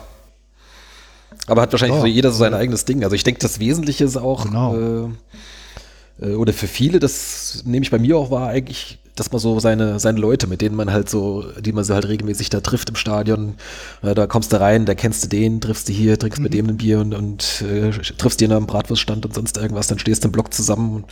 aber 1.47 1.61
hat 1.61 1.71
wahrscheinlich 1.71 1.97
oh. 1.97 2.01
so 2.01 2.07
jeder 2.07 2.31
so 2.31 2.37
sein 2.37 2.53
eigenes 2.53 2.85
Ding. 2.85 3.03
Also 3.03 3.15
ich 3.15 3.23
denke, 3.23 3.39
das 3.39 3.59
Wesentliche 3.59 4.05
ist 4.05 4.17
auch, 4.17 4.45
genau. 4.45 4.75
äh, 4.75 6.25
äh, 6.25 6.35
oder 6.35 6.53
für 6.53 6.67
viele, 6.67 6.99
das 6.99 7.63
nehme 7.65 7.83
ich 7.83 7.91
bei 7.91 7.99
mir 7.99 8.17
auch 8.17 8.31
wahr, 8.31 8.47
eigentlich, 8.47 8.99
dass 9.15 9.31
man 9.31 9.39
so 9.39 9.59
seine, 9.59 9.99
seine 9.99 10.19
Leute, 10.19 10.47
mit 10.47 10.61
denen 10.61 10.75
man 10.75 10.91
halt 10.91 11.09
so, 11.09 11.45
die 11.59 11.71
man 11.71 11.83
so 11.83 11.93
halt 11.93 12.07
regelmäßig 12.07 12.49
da 12.49 12.61
trifft 12.61 12.89
im 12.89 12.95
Stadion, 12.95 13.55
äh, 14.01 14.15
da 14.15 14.25
kommst 14.25 14.53
du 14.53 14.59
rein, 14.59 14.85
da 14.85 14.95
kennst 14.95 15.23
du 15.23 15.27
den, 15.27 15.61
triffst 15.61 15.89
du 15.89 15.93
hier, 15.93 16.17
trinkst 16.17 16.39
mhm. 16.39 16.43
mit 16.43 16.53
dem 16.53 16.69
ein 16.69 16.77
Bier 16.77 16.99
und, 16.99 17.13
und 17.13 17.61
äh, 17.61 17.91
triffst 18.17 18.41
den 18.41 18.51
am 18.51 18.65
Bratwurststand 18.65 19.25
und 19.25 19.33
sonst 19.35 19.57
irgendwas, 19.57 19.87
dann 19.87 19.99
stehst 19.99 20.23
du 20.23 20.29
im 20.29 20.31
Block 20.31 20.53
zusammen 20.53 20.95
und, 20.95 21.03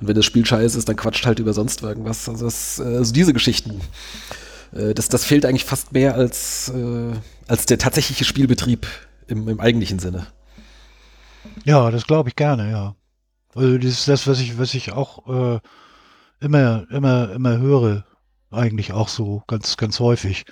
und 0.00 0.08
wenn 0.08 0.16
das 0.16 0.24
Spiel 0.24 0.44
scheiße 0.44 0.76
ist, 0.76 0.88
dann 0.88 0.96
quatscht 0.96 1.24
halt 1.26 1.38
über 1.38 1.52
sonst 1.52 1.82
irgendwas. 1.82 2.28
Also, 2.28 2.44
das, 2.44 2.78
äh, 2.78 2.96
also 2.96 3.12
diese 3.12 3.32
Geschichten 3.32 3.80
äh, 4.72 4.94
das, 4.94 5.08
das 5.08 5.24
fehlt 5.24 5.46
eigentlich 5.46 5.64
fast 5.64 5.92
mehr 5.92 6.14
als, 6.14 6.70
äh, 6.74 7.16
als 7.46 7.66
der 7.66 7.78
tatsächliche 7.78 8.24
Spielbetrieb 8.24 8.86
im, 9.28 9.48
im 9.48 9.60
eigentlichen 9.60 9.98
Sinne. 9.98 10.26
Ja, 11.64 11.90
das 11.90 12.06
glaube 12.06 12.28
ich 12.28 12.36
gerne, 12.36 12.70
ja. 12.70 12.94
Also 13.54 13.78
das 13.78 13.92
ist 13.92 14.08
das, 14.08 14.26
was 14.26 14.40
ich, 14.40 14.58
was 14.58 14.74
ich 14.74 14.92
auch 14.92 15.54
äh, 15.54 15.60
immer, 16.40 16.86
immer, 16.90 17.32
immer 17.32 17.58
höre, 17.58 18.04
eigentlich 18.50 18.92
auch 18.92 19.08
so 19.08 19.42
ganz, 19.46 19.76
ganz 19.76 20.00
häufig. 20.00 20.44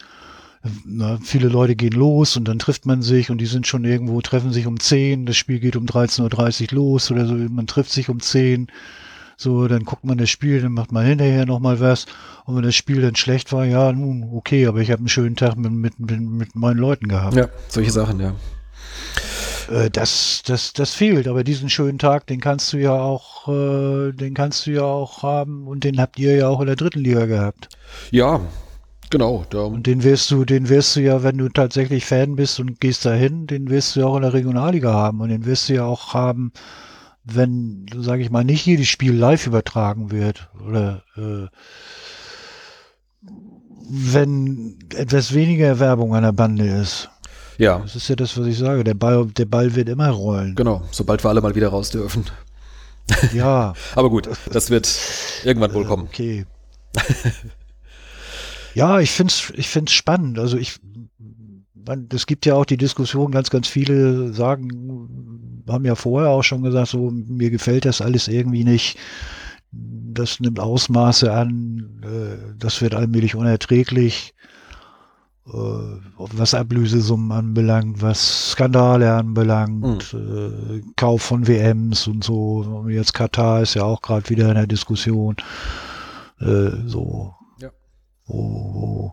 Na, 0.86 1.18
viele 1.22 1.48
Leute 1.48 1.76
gehen 1.76 1.92
los 1.92 2.38
und 2.38 2.48
dann 2.48 2.58
trifft 2.58 2.86
man 2.86 3.02
sich 3.02 3.30
und 3.30 3.38
die 3.38 3.46
sind 3.46 3.66
schon 3.66 3.84
irgendwo, 3.84 4.22
treffen 4.22 4.50
sich 4.50 4.66
um 4.66 4.80
10, 4.80 5.26
das 5.26 5.36
Spiel 5.36 5.60
geht 5.60 5.76
um 5.76 5.84
13.30 5.84 6.72
Uhr 6.72 6.78
los 6.78 7.10
oder 7.10 7.26
so, 7.26 7.34
man 7.34 7.66
trifft 7.66 7.90
sich 7.90 8.08
um 8.08 8.18
10, 8.18 8.68
so, 9.36 9.68
dann 9.68 9.84
guckt 9.84 10.04
man 10.04 10.16
das 10.16 10.30
Spiel, 10.30 10.62
dann 10.62 10.72
macht 10.72 10.90
man 10.90 11.04
hinterher 11.04 11.44
nochmal 11.44 11.80
was 11.80 12.06
und 12.46 12.56
wenn 12.56 12.62
das 12.62 12.74
Spiel 12.74 13.02
dann 13.02 13.14
schlecht 13.14 13.52
war, 13.52 13.66
ja, 13.66 13.92
nun, 13.92 14.30
okay, 14.32 14.66
aber 14.66 14.80
ich 14.80 14.90
habe 14.90 15.00
einen 15.00 15.08
schönen 15.08 15.36
Tag 15.36 15.58
mit, 15.58 15.70
mit, 15.70 16.00
mit, 16.00 16.20
mit 16.20 16.56
meinen 16.56 16.78
Leuten 16.78 17.08
gehabt. 17.08 17.36
Ja, 17.36 17.48
solche 17.68 17.90
Sachen, 17.90 18.18
ja. 18.20 18.34
Äh, 19.70 19.90
das, 19.90 20.42
das, 20.44 20.72
das 20.72 20.94
fehlt. 20.94 21.28
Aber 21.28 21.44
diesen 21.44 21.70
schönen 21.70 21.98
Tag, 21.98 22.26
den 22.26 22.40
kannst 22.40 22.72
du 22.72 22.78
ja 22.78 22.92
auch, 22.92 23.48
äh, 23.48 24.12
den 24.12 24.34
kannst 24.34 24.66
du 24.66 24.72
ja 24.72 24.82
auch 24.82 25.22
haben 25.22 25.66
und 25.66 25.84
den 25.84 26.00
habt 26.00 26.18
ihr 26.18 26.36
ja 26.36 26.48
auch 26.48 26.60
in 26.60 26.66
der 26.66 26.76
dritten 26.76 27.00
Liga 27.00 27.26
gehabt. 27.26 27.68
Ja, 28.10 28.40
genau. 29.10 29.44
Und 29.50 29.86
den 29.86 30.02
wirst 30.02 30.30
du, 30.30 30.44
den 30.44 30.68
wirst 30.68 30.96
du 30.96 31.00
ja, 31.00 31.22
wenn 31.22 31.38
du 31.38 31.48
tatsächlich 31.48 32.04
Fan 32.04 32.36
bist 32.36 32.60
und 32.60 32.80
gehst 32.80 33.04
dahin, 33.04 33.46
den 33.46 33.70
wirst 33.70 33.96
du 33.96 34.00
ja 34.00 34.06
auch 34.06 34.16
in 34.16 34.22
der 34.22 34.34
Regionalliga 34.34 34.92
haben 34.92 35.20
und 35.20 35.28
den 35.28 35.44
wirst 35.46 35.68
du 35.68 35.74
ja 35.74 35.84
auch 35.84 36.14
haben, 36.14 36.52
wenn, 37.24 37.86
sage 37.96 38.22
ich 38.22 38.30
mal, 38.30 38.44
nicht 38.44 38.66
jedes 38.66 38.88
Spiel 38.88 39.14
live 39.14 39.46
übertragen 39.46 40.10
wird 40.10 40.50
oder 40.66 41.02
äh, 41.16 41.48
wenn 43.88 44.78
etwas 44.94 45.34
weniger 45.34 45.78
Werbung 45.78 46.14
an 46.14 46.22
der 46.22 46.32
Bande 46.32 46.66
ist. 46.66 47.10
Ja. 47.58 47.78
Das 47.78 47.96
ist 47.96 48.08
ja 48.08 48.16
das, 48.16 48.36
was 48.36 48.46
ich 48.46 48.58
sage. 48.58 48.84
Der 48.84 48.94
Ball, 48.94 49.26
der 49.26 49.44
Ball 49.44 49.74
wird 49.74 49.88
immer 49.88 50.10
rollen. 50.10 50.54
Genau, 50.54 50.82
sobald 50.90 51.24
wir 51.24 51.28
alle 51.28 51.40
mal 51.40 51.54
wieder 51.54 51.68
raus 51.68 51.90
dürfen. 51.90 52.24
Ja. 53.34 53.74
Aber 53.96 54.08
gut, 54.08 54.30
das 54.50 54.70
wird 54.70 54.88
irgendwann 55.44 55.74
wohl 55.74 55.84
kommen. 55.84 56.04
Okay. 56.04 56.46
ja, 58.74 58.98
ich 58.98 59.10
finde 59.10 59.30
es 59.30 59.52
ich 59.54 59.68
find's 59.68 59.92
spannend. 59.92 60.38
Also 60.38 60.56
ich, 60.56 60.80
es 62.14 62.26
gibt 62.26 62.46
ja 62.46 62.54
auch 62.54 62.64
die 62.64 62.78
Diskussion, 62.78 63.30
ganz, 63.30 63.50
ganz 63.50 63.68
viele 63.68 64.32
sagen, 64.32 65.60
haben 65.68 65.84
ja 65.84 65.94
vorher 65.94 66.30
auch 66.30 66.42
schon 66.42 66.62
gesagt, 66.62 66.88
so, 66.88 67.10
mir 67.10 67.50
gefällt 67.50 67.84
das 67.84 68.00
alles 68.00 68.26
irgendwie 68.28 68.64
nicht. 68.64 68.96
Das 69.70 70.40
nimmt 70.40 70.60
Ausmaße 70.60 71.32
an, 71.32 72.00
äh, 72.02 72.54
das 72.58 72.80
wird 72.80 72.94
allmählich 72.94 73.34
unerträglich. 73.34 74.34
Äh, 75.46 76.00
was 76.16 76.54
Ablösesummen 76.54 77.30
anbelangt, 77.30 78.00
was 78.00 78.52
Skandale 78.52 79.12
anbelangt, 79.12 80.14
mhm. 80.14 80.78
äh, 80.78 80.82
Kauf 80.96 81.22
von 81.22 81.46
WMs 81.46 82.06
und 82.06 82.24
so. 82.24 82.86
Jetzt 82.88 83.12
Katar 83.12 83.62
ist 83.62 83.74
ja 83.74 83.82
auch 83.82 84.00
gerade 84.00 84.30
wieder 84.30 84.48
in 84.48 84.54
der 84.54 84.66
Diskussion. 84.66 85.36
Äh, 86.40 86.70
so. 86.86 87.34
Ja. 87.60 87.70
Oh, 88.26 89.12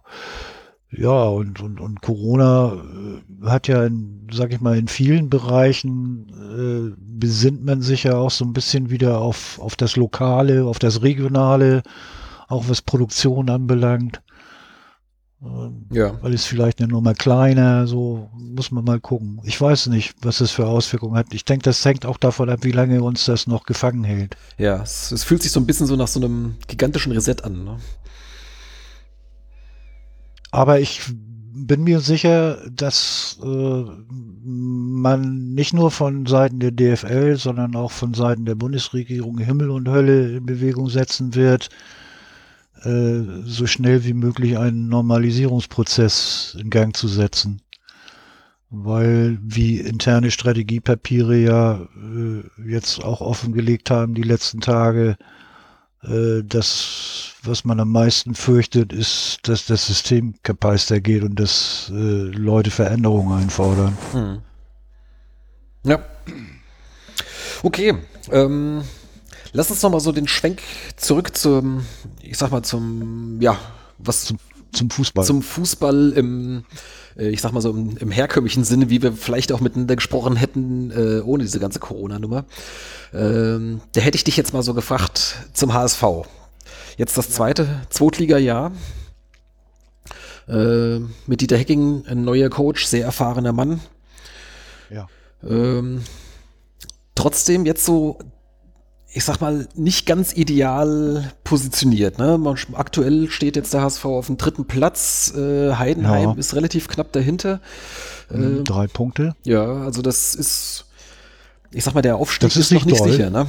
ja, 0.92 1.24
und, 1.24 1.62
und, 1.62 1.80
und 1.80 2.02
Corona 2.02 2.74
äh, 2.74 3.46
hat 3.48 3.68
ja, 3.68 3.86
in, 3.86 4.28
sag 4.32 4.54
ich 4.54 4.60
mal, 4.60 4.78
in 4.78 4.88
vielen 4.88 5.30
Bereichen 5.30 6.28
äh, 6.30 6.96
besinnt 6.98 7.64
man 7.64 7.82
sich 7.82 8.04
ja 8.04 8.16
auch 8.18 8.32
so 8.32 8.44
ein 8.44 8.54
bisschen 8.54 8.90
wieder 8.90 9.20
auf, 9.20 9.60
auf 9.60 9.76
das 9.76 9.96
Lokale, 9.96 10.66
auf 10.66 10.80
das 10.80 11.02
Regionale, 11.02 11.84
auch 12.48 12.68
was 12.68 12.82
Produktion 12.82 13.50
anbelangt. 13.50 14.22
Ähm, 15.44 15.86
ja. 15.92 16.22
Weil 16.22 16.34
es 16.34 16.46
vielleicht 16.46 16.80
eine 16.80 16.90
Nummer 16.90 17.14
kleiner, 17.14 17.88
so 17.88 18.30
muss 18.34 18.72
man 18.72 18.84
mal 18.84 19.00
gucken. 19.00 19.42
Ich 19.44 19.60
weiß 19.60 19.88
nicht, 19.88 20.14
was 20.22 20.38
das 20.38 20.52
für 20.52 20.68
Auswirkungen 20.68 21.16
hat. 21.16 21.34
Ich 21.34 21.46
denke, 21.46 21.64
das 21.64 21.84
hängt 21.84 22.06
auch 22.06 22.18
davon 22.18 22.50
ab, 22.50 22.60
wie 22.62 22.72
lange 22.72 23.02
uns 23.02 23.26
das 23.26 23.48
noch 23.48 23.64
gefangen 23.64 24.04
hält. 24.04 24.38
Ja, 24.58 24.82
es, 24.84 25.12
es 25.12 25.24
fühlt 25.24 25.42
sich 25.42 25.52
so 25.52 25.60
ein 25.60 25.66
bisschen 25.66 25.88
so 25.88 25.96
nach 25.96 26.08
so 26.08 26.20
einem 26.20 26.56
gigantischen 26.68 27.12
Reset 27.12 27.38
an. 27.44 27.64
Ne? 27.64 27.78
Aber 30.52 30.80
ich 30.80 31.02
bin 31.54 31.84
mir 31.84 32.00
sicher, 32.00 32.58
dass 32.70 33.40
äh, 33.44 33.84
man 34.44 35.54
nicht 35.54 35.74
nur 35.74 35.92
von 35.92 36.26
Seiten 36.26 36.60
der 36.60 36.72
DFL, 36.72 37.38
sondern 37.38 37.76
auch 37.76 37.92
von 37.92 38.14
Seiten 38.14 38.46
der 38.46 38.56
Bundesregierung 38.56 39.38
Himmel 39.38 39.70
und 39.70 39.90
Hölle 39.90 40.38
in 40.38 40.46
Bewegung 40.46 40.90
setzen 40.90 41.36
wird, 41.36 41.70
äh, 42.84 43.22
so 43.46 43.68
schnell 43.68 44.04
wie 44.04 44.14
möglich 44.14 44.58
einen 44.58 44.90
Normalisierungsprozess 44.90 46.58
in 46.60 46.70
Gang 46.70 46.96
zu 46.96 47.08
setzen. 47.08 47.62
Weil, 48.70 49.38
wie 49.42 49.80
interne 49.80 50.32
Strategiepapiere 50.32 51.38
ja 51.38 51.82
äh, 51.82 52.70
jetzt 52.70 53.04
auch 53.04 53.20
offengelegt 53.20 53.92
haben 53.92 54.14
die 54.14 54.24
letzten 54.24 54.62
Tage, 54.62 55.18
äh, 56.04 56.42
das, 56.44 57.34
was 57.44 57.66
man 57.66 57.80
am 57.80 57.92
meisten 57.92 58.34
fürchtet, 58.34 58.94
ist, 58.94 59.40
dass 59.44 59.66
das 59.66 59.86
System 59.86 60.36
kapeister 60.42 61.02
geht 61.02 61.24
und 61.24 61.40
dass 61.40 61.92
äh, 61.94 61.94
Leute 61.94 62.72
Veränderungen 62.72 63.44
einfordern. 63.44 63.98
Hm. 64.14 64.42
Ja. 65.84 66.00
Okay. 67.64 67.96
Ähm, 68.32 68.84
Lass 69.54 69.70
uns 69.70 69.82
noch 69.82 69.90
mal 69.90 70.00
so 70.00 70.12
den 70.12 70.28
Schwenk 70.28 70.62
zurück 70.96 71.36
zum, 71.36 71.86
ich 72.22 72.38
sag 72.38 72.52
mal 72.52 72.64
zum, 72.64 73.42
ja, 73.42 73.58
was 73.98 74.26
zum, 74.26 74.40
zum 74.72 74.90
Fußball. 74.90 75.26
Zum 75.26 75.42
Fußball 75.42 76.14
im, 76.16 76.64
äh, 77.18 77.30
ich 77.30 77.42
sag 77.42 77.52
mal 77.52 77.62
so 77.62 77.72
im, 77.72 77.98
im, 77.98 78.12
herkömmlichen 78.12 78.64
Sinne, 78.64 78.90
wie 78.90 79.02
wir 79.02 79.12
vielleicht 79.12 79.52
auch 79.52 79.60
miteinander 79.60 79.98
gesprochen 79.98 80.38
hätten, 80.38 80.92
äh, 80.92 81.22
ohne 81.22 81.44
diese 81.44 81.60
ganze 81.60 81.80
Corona-Nummer. 81.80 82.46
Ähm, 83.14 83.82
da 83.94 84.02
hätte 84.02 84.16
ich 84.16 84.24
dich 84.24 84.38
jetzt 84.38 84.54
mal 84.54 84.64
so 84.64 84.74
gefragt 84.74 85.36
zum 85.54 85.74
HSV. 85.74 86.04
Jetzt 86.98 87.18
das 87.18 87.30
zweite 87.30 87.82
Zweitliga-Jahr. 87.90 88.72
Äh, 90.48 91.00
mit 91.28 91.42
Dieter 91.42 91.58
Hecking, 91.58 92.06
ein 92.08 92.24
neuer 92.24 92.50
Coach, 92.50 92.86
sehr 92.86 93.06
erfahrener 93.06 93.52
Mann. 93.52 93.82
Ja. 94.90 95.08
Ähm, 95.44 96.04
trotzdem 97.16 97.66
jetzt 97.66 97.86
so 97.86 98.18
ich 99.14 99.26
sag 99.26 99.42
mal, 99.42 99.68
nicht 99.76 100.06
ganz 100.06 100.34
ideal 100.36 101.34
positioniert. 101.44 102.18
Ne? 102.18 102.40
Aktuell 102.74 103.30
steht 103.30 103.56
jetzt 103.56 103.74
der 103.74 103.82
HSV 103.82 104.06
auf 104.06 104.28
dem 104.28 104.38
dritten 104.38 104.66
Platz. 104.66 105.34
Äh, 105.36 105.74
Heidenheim 105.74 106.30
ja. 106.30 106.36
ist 106.36 106.56
relativ 106.56 106.88
knapp 106.88 107.12
dahinter. 107.12 107.60
Äh, 108.30 108.64
Drei 108.64 108.88
Punkte. 108.88 109.36
Ja, 109.44 109.66
also 109.66 110.02
das 110.02 110.34
ist, 110.34 110.86
ich 111.72 111.84
sag 111.84 111.94
mal, 111.94 112.02
der 112.02 112.16
Aufstieg 112.16 112.50
das 112.50 112.56
ist, 112.56 112.72
ist 112.72 112.80
noch 112.80 112.86
nicht 112.86 113.02
doll. 113.02 113.12
sicher. 113.12 113.30
Ne? 113.30 113.48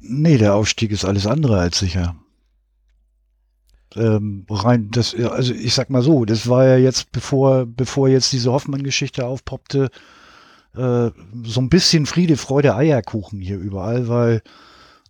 Nee, 0.00 0.38
der 0.38 0.54
Aufstieg 0.54 0.90
ist 0.90 1.04
alles 1.04 1.26
andere 1.26 1.60
als 1.60 1.78
sicher. 1.78 2.16
Ähm, 3.94 4.46
rein, 4.50 4.90
das, 4.90 5.14
also 5.14 5.54
ich 5.54 5.74
sag 5.74 5.90
mal 5.90 6.02
so, 6.02 6.24
das 6.24 6.48
war 6.48 6.66
ja 6.66 6.76
jetzt, 6.76 7.12
bevor, 7.12 7.66
bevor 7.66 8.08
jetzt 8.08 8.32
diese 8.32 8.50
Hoffmann-Geschichte 8.52 9.24
aufpoppte, 9.24 9.90
äh, 10.78 11.10
so 11.44 11.60
ein 11.60 11.68
bisschen 11.68 12.06
Friede, 12.06 12.36
Freude, 12.36 12.76
Eierkuchen 12.76 13.40
hier 13.40 13.58
überall, 13.58 14.08
weil 14.08 14.42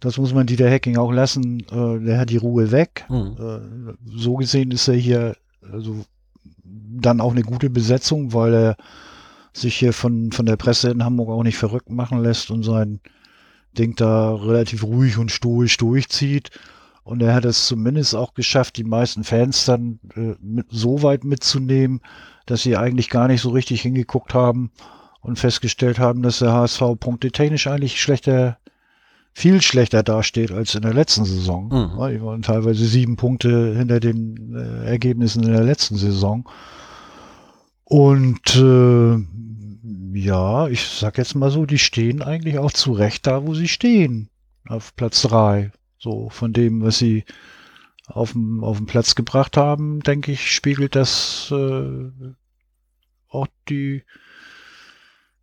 das 0.01 0.17
muss 0.17 0.33
man 0.33 0.47
Dieter 0.47 0.71
Hacking 0.71 0.97
auch 0.97 1.13
lassen, 1.13 1.61
äh, 1.71 2.05
der 2.05 2.19
hat 2.19 2.31
die 2.31 2.37
Ruhe 2.37 2.71
weg. 2.71 3.05
Mhm. 3.09 3.37
Äh, 3.39 4.19
so 4.19 4.37
gesehen 4.37 4.71
ist 4.71 4.89
er 4.89 4.95
hier 4.95 5.37
also 5.73 6.05
dann 6.65 7.21
auch 7.21 7.33
eine 7.33 7.43
gute 7.43 7.69
Besetzung, 7.69 8.33
weil 8.33 8.55
er 8.55 8.77
sich 9.53 9.77
hier 9.77 9.93
von, 9.93 10.33
von 10.33 10.47
der 10.47 10.57
Presse 10.57 10.91
in 10.91 11.05
Hamburg 11.05 11.31
auch 11.31 11.43
nicht 11.43 11.59
verrückt 11.59 11.91
machen 11.91 12.23
lässt 12.23 12.51
und 12.51 12.63
sein 12.63 13.01
Ding 13.77 13.95
da 13.97 14.35
relativ 14.35 14.85
ruhig 14.85 15.19
und 15.19 15.31
stoisch 15.31 15.77
durchzieht. 15.77 16.51
Und 17.03 17.23
er 17.23 17.35
hat 17.35 17.45
es 17.45 17.67
zumindest 17.67 18.15
auch 18.15 18.35
geschafft, 18.35 18.77
die 18.77 18.85
meisten 18.85 19.25
Fans 19.25 19.65
dann 19.65 19.99
äh, 20.15 20.35
mit, 20.41 20.67
so 20.71 21.03
weit 21.03 21.25
mitzunehmen, 21.25 22.01
dass 22.47 22.63
sie 22.63 22.77
eigentlich 22.77 23.11
gar 23.11 23.29
nicht 23.29 23.41
so 23.41 23.51
richtig 23.51 23.83
hingeguckt 23.83 24.33
haben 24.33 24.71
und 25.29 25.39
festgestellt 25.39 25.99
haben, 25.99 26.23
dass 26.23 26.41
der 26.41 26.53
HSV 26.53 26.83
punktetechnisch 26.99 27.67
eigentlich 27.67 28.01
schlechter, 28.01 28.59
viel 29.33 29.63
schlechter 29.63 30.03
dasteht 30.03 30.51
als 30.51 30.75
in 30.75 30.83
der 30.83 30.95
letzten 30.95 31.25
Saison. 31.25 31.69
Mhm. 31.69 32.11
Die 32.11 32.23
waren 32.23 32.43
teilweise 32.43 32.85
sieben 32.87 33.17
Punkte 33.17 33.77
hinter 33.77 34.01
den 34.01 34.55
äh, 34.55 34.87
Ergebnissen 34.87 35.45
in 35.45 35.53
der 35.53 35.65
letzten 35.65 35.97
Saison. 35.97 36.49
Und 37.85 38.57
äh, 38.57 39.19
ja, 40.19 40.69
ich 40.69 40.85
sag 40.85 41.19
jetzt 41.19 41.35
mal 41.35 41.51
so, 41.51 41.67
die 41.67 41.79
stehen 41.79 42.23
eigentlich 42.23 42.59
auch 42.59 42.73
zu 42.73 42.93
Recht 42.93 43.27
da, 43.27 43.47
wo 43.47 43.55
sie 43.55 43.69
stehen. 43.69 44.31
Auf 44.67 44.97
Platz 44.97 45.23
drei. 45.23 45.71
So 45.99 46.31
von 46.31 46.53
dem, 46.53 46.83
was 46.83 46.99
sie 46.99 47.25
auf 48.07 48.33
dem, 48.33 48.65
auf 48.65 48.79
dem 48.79 48.87
Platz 48.87 49.15
gebracht 49.15 49.57
haben, 49.57 50.01
denke 50.01 50.33
ich, 50.33 50.53
spiegelt 50.53 50.97
das 50.97 51.53
äh, 51.53 52.11
auch 53.29 53.47
die 53.69 54.03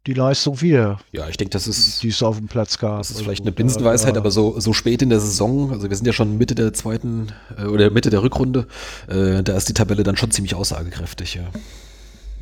die 0.08 0.14
Leistung 0.14 0.62
wieder. 0.62 1.00
Ja, 1.12 1.28
ich 1.30 1.38
denke, 1.38 1.52
das 1.52 1.68
ist. 1.68 2.04
Die 2.04 2.10
es 2.10 2.22
auf 2.22 2.38
dem 2.38 2.48
Platz 2.48 2.78
gab. 2.78 3.00
Das 3.00 3.10
ist 3.10 3.18
vielleicht 3.18 3.42
also, 3.42 3.44
eine 3.44 3.52
Binsenweisheit, 3.52 4.18
aber 4.18 4.32
so, 4.32 4.60
so 4.60 4.74
spät 4.74 5.02
in 5.02 5.10
der 5.10 5.20
Saison, 5.20 5.72
also 5.72 5.90
wir 5.90 5.96
sind 5.96 6.06
ja 6.06 6.14
schon 6.14 6.38
Mitte 6.38 6.56
der 6.56 6.74
zweiten 6.74 7.32
äh, 7.58 7.66
oder 7.66 7.90
Mitte 7.90 8.10
der 8.10 8.22
Rückrunde, 8.22 8.68
äh, 9.08 9.42
da 9.44 9.56
ist 9.56 9.68
die 9.70 9.74
Tabelle 9.74 10.04
dann 10.04 10.18
schon 10.18 10.32
ziemlich 10.32 10.56
aussagekräftig, 10.56 11.36
ja. 11.36 11.50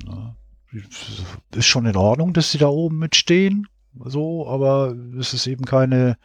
ja. 0.08 0.36
Ist 1.56 1.68
schon 1.68 1.86
in 1.86 1.96
Ordnung, 1.96 2.34
dass 2.34 2.52
sie 2.52 2.58
da 2.58 2.68
oben 2.68 2.98
mitstehen, 2.98 3.68
so, 4.06 4.48
aber 4.48 4.96
es 5.20 5.34
ist 5.34 5.48
eben 5.48 5.66
keine, 5.66 6.18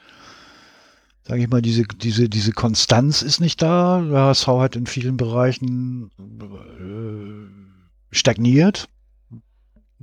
sage 1.26 1.42
ich 1.42 1.48
mal, 1.48 1.62
diese, 1.62 1.84
diese, 1.84 2.28
diese 2.28 2.52
Konstanz 2.52 3.22
ist 3.22 3.40
nicht 3.40 3.60
da. 3.60 4.00
Der 4.00 4.22
HSV 4.22 4.46
hat 4.46 4.74
in 4.74 4.86
vielen 4.86 5.18
Bereichen 5.18 6.10
äh, 6.18 8.14
stagniert 8.14 8.88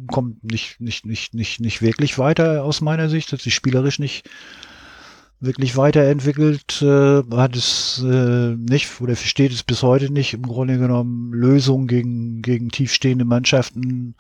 kommt 0.08 0.44
nicht, 0.44 0.80
nicht, 0.80 1.06
nicht, 1.06 1.34
nicht, 1.34 1.60
nicht 1.60 1.82
wirklich 1.82 2.18
weiter 2.18 2.64
aus 2.64 2.82
meiner 2.82 3.10
Sicht, 3.10 3.32
hat 3.32 3.42
sich 3.42 3.56
spielerisch 3.56 4.00
nicht 4.00 4.30
wirklich 5.40 5.78
weiterentwickelt, 5.78 6.82
äh, 6.82 7.24
hat 7.32 7.56
es 7.56 8.04
äh, 8.04 8.56
nicht 8.56 9.02
oder 9.02 9.16
versteht 9.16 9.52
es 9.52 9.64
bis 9.64 9.84
heute 9.84 10.12
nicht 10.12 10.34
im 10.34 10.44
Grunde 10.44 10.78
genommen 10.78 11.34
Lösungen 11.34 11.88
gegen, 11.88 12.42
gegen 12.42 12.70
tiefstehende 12.70 13.26
Mannschaften 13.26 14.16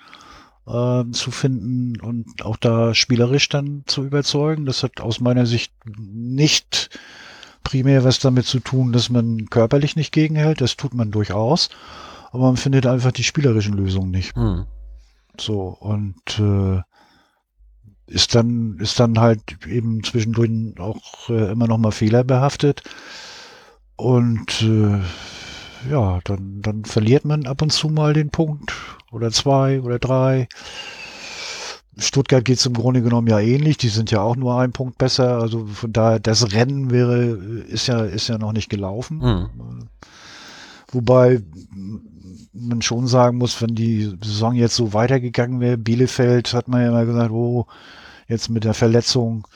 äh, 0.68 1.04
zu 1.12 1.32
finden 1.32 2.00
und 2.02 2.44
auch 2.44 2.58
da 2.58 2.94
spielerisch 2.94 3.50
dann 3.50 3.84
zu 3.86 4.04
überzeugen. 4.04 4.66
Das 4.66 4.84
hat 4.84 5.02
aus 5.02 5.20
meiner 5.20 5.46
Sicht 5.46 5.74
nicht 5.98 6.90
primär 7.64 8.04
was 8.04 8.20
damit 8.20 8.46
zu 8.46 8.60
tun, 8.60 8.94
dass 8.94 9.10
man 9.10 9.50
körperlich 9.50 9.96
nicht 9.96 10.12
gegenhält, 10.12 10.62
das 10.62 10.78
tut 10.78 10.94
man 10.94 11.12
durchaus, 11.12 11.70
aber 12.32 12.44
man 12.44 12.58
findet 12.58 12.86
einfach 12.86 13.12
die 13.12 13.24
spielerischen 13.24 13.74
Lösungen 13.74 14.12
nicht. 14.12 14.36
Hm. 14.36 14.66
So, 15.42 15.76
und 15.80 16.40
äh, 16.40 16.82
ist 18.08 18.36
dann, 18.36 18.78
ist 18.80 19.00
dann 19.00 19.20
halt 19.20 19.42
eben 19.68 20.04
zwischendurch 20.04 20.52
auch 20.80 21.30
äh, 21.30 21.52
immer 21.52 21.68
noch 21.68 21.78
mal 21.78 21.92
fehlerbehaftet. 21.92 22.84
Und 23.96 24.62
äh, 24.62 25.02
ja, 25.90 26.20
dann, 26.24 26.62
dann 26.62 26.86
verliert 26.86 27.26
man 27.26 27.46
ab 27.46 27.62
und 27.62 27.72
zu 27.72 27.90
mal 27.90 28.14
den 28.14 28.30
Punkt 28.30 28.74
oder 29.12 29.32
zwei 29.32 29.82
oder 29.82 30.00
drei. 30.00 30.48
Stuttgart 31.98 32.44
geht 32.44 32.58
es 32.58 32.66
im 32.66 32.74
Grunde 32.74 33.02
genommen 33.02 33.28
ja 33.28 33.40
ähnlich. 33.40 33.78
Die 33.78 33.88
sind 33.88 34.12
ja 34.12 34.22
auch 34.22 34.36
nur 34.36 34.60
ein 34.60 34.74
Punkt 34.74 34.98
besser. 34.98 35.40
Also 35.40 35.66
von 35.66 35.94
daher, 35.94 36.20
das 36.20 36.52
Rennen 36.52 36.92
wäre, 36.92 37.24
ist 37.70 37.88
ja, 37.88 38.04
ist 38.04 38.28
ja 38.28 38.38
noch 38.38 38.52
nicht 38.52 38.70
gelaufen. 38.70 39.20
Mhm. 39.20 39.90
Wobei 40.92 41.42
man 42.56 42.82
schon 42.82 43.08
sagen 43.08 43.38
muss, 43.38 43.62
wenn 43.62 43.76
die 43.76 44.18
Saison 44.24 44.54
jetzt 44.56 44.76
so 44.76 44.94
weitergegangen 44.94 45.60
wäre, 45.60 45.78
Bielefeld 45.78 46.54
hat 46.54 46.68
man 46.68 46.82
ja 46.82 46.88
immer 46.90 47.06
gesagt, 47.06 47.32
oh, 47.32 47.68
jetzt 48.28 48.50
mit 48.50 48.64
der 48.64 48.74
Verletzung, 48.74 49.48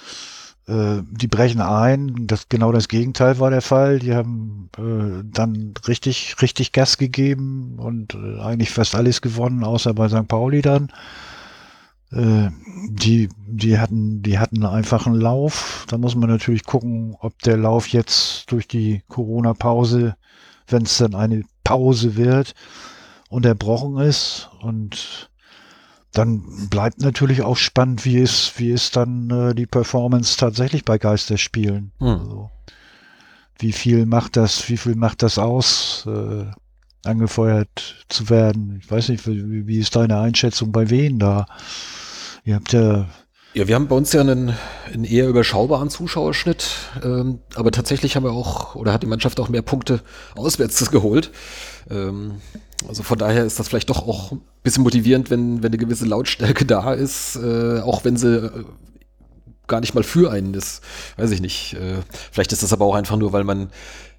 äh, 0.68 1.02
die 1.10 1.28
brechen 1.28 1.62
ein. 1.62 2.28
Das, 2.28 2.48
genau 2.48 2.72
das 2.72 2.88
Gegenteil 2.88 3.40
war 3.40 3.50
der 3.50 3.62
Fall. 3.62 4.00
Die 4.00 4.14
haben 4.14 4.70
äh, 4.78 5.24
dann 5.24 5.74
richtig, 5.88 6.36
richtig 6.42 6.72
Gas 6.72 6.98
gegeben 6.98 7.78
und 7.80 8.14
äh, 8.14 8.40
eigentlich 8.40 8.70
fast 8.70 8.96
alles 8.96 9.22
gewonnen, 9.22 9.64
außer 9.64 9.94
bei 9.94 10.08
St. 10.08 10.28
Pauli 10.28 10.62
dann. 10.62 10.92
Äh, 12.12 12.50
die, 12.88 13.30
die 13.48 13.80
hatten, 13.80 14.22
die 14.22 14.40
hatten 14.40 14.66
einfach 14.66 15.08
einen 15.08 15.20
Lauf. 15.20 15.86
Da 15.90 15.98
muss 15.98 16.16
man 16.16 16.30
natürlich 16.30 16.66
gucken, 16.66 17.16
ob 17.20 17.40
der 17.40 17.58
Lauf 17.58 17.88
jetzt 17.88 18.52
durch 18.52 18.68
die 18.68 19.04
Corona-Pause, 19.08 20.16
wenn 20.68 20.84
es 20.84 20.98
dann 20.98 21.16
eine 21.16 21.44
Pause 21.64 22.16
wird, 22.16 22.54
unterbrochen 23.30 23.98
ist. 24.00 24.50
Und 24.62 25.30
dann 26.12 26.68
bleibt 26.70 27.02
natürlich 27.02 27.44
auch 27.44 27.58
spannend, 27.58 28.04
wie 28.04 28.18
ist, 28.18 28.60
wie 28.60 28.72
ist 28.72 28.96
dann 28.96 29.30
äh, 29.30 29.56
die 29.56 29.68
Performance 29.68 30.38
tatsächlich 30.38 30.84
bei 30.84 30.98
Geisterspielen. 30.98 31.92
Hm. 32.00 32.08
Also, 32.08 32.52
wie 33.60 33.72
viel 33.72 34.06
macht 34.06 34.38
das, 34.38 34.70
wie 34.70 34.78
viel 34.78 34.96
macht 34.96 35.22
das 35.22 35.38
aus, 35.38 36.06
äh, 36.08 36.46
angefeuert 37.08 38.06
zu 38.10 38.30
werden? 38.30 38.80
Ich 38.82 38.90
weiß 38.90 39.10
nicht, 39.10 39.28
wie, 39.28 39.68
wie 39.68 39.80
ist 39.80 39.96
deine 39.96 40.20
Einschätzung 40.20 40.72
bei 40.72 40.90
wen 40.90 41.20
da? 41.20 41.46
Ihr 42.44 42.56
habt 42.56 42.74
ja 42.74 43.08
ja, 43.54 43.68
wir 43.68 43.74
haben 43.74 43.88
bei 43.88 43.96
uns 43.96 44.14
ja 44.14 44.22
einen, 44.22 44.54
einen 44.94 45.06
eher 45.06 45.28
überschaubaren 45.28 45.90
Zuschauerschnitt, 45.90 46.70
ähm, 47.04 47.40
aber 47.56 47.72
tatsächlich 47.72 48.16
haben 48.16 48.24
wir 48.24 48.32
auch, 48.32 48.76
oder 48.76 48.94
hat 48.94 49.02
die 49.02 49.08
Mannschaft 49.08 49.40
auch 49.40 49.50
mehr 49.50 49.64
Punkte 49.64 50.02
auswärts 50.36 50.92
geholt. 50.92 51.32
Ähm, 51.90 52.42
also 52.88 53.04
von 53.04 53.18
daher 53.18 53.46
ist 53.46 53.60
das 53.60 53.68
vielleicht 53.68 53.90
doch 53.90 54.08
auch 54.08 54.32
ein 54.32 54.42
bisschen 54.64 54.84
motivierend, 54.84 55.30
wenn, 55.30 55.64
wenn 55.64 55.72
eine 55.72 55.78
gewisse 55.78 56.06
Lautstärke 56.06 56.66
da 56.66 56.94
ist, 56.94 57.36
äh, 57.36 57.82
auch 57.82 58.04
wenn 58.06 58.18
sie 58.18 58.46
äh, 58.46 58.64
gar 59.68 59.82
nicht 59.82 59.94
mal 59.94 60.04
für 60.04 60.32
einen 60.32 60.54
ist. 60.54 60.82
Weiß 61.18 61.32
ich 61.32 61.42
nicht. 61.42 61.74
Äh, 61.74 61.98
vielleicht 62.32 62.52
ist 62.52 62.64
das 62.64 62.74
aber 62.74 62.86
auch 62.86 62.96
einfach 62.96 63.18
nur, 63.18 63.34
weil 63.34 63.44
man 63.44 63.70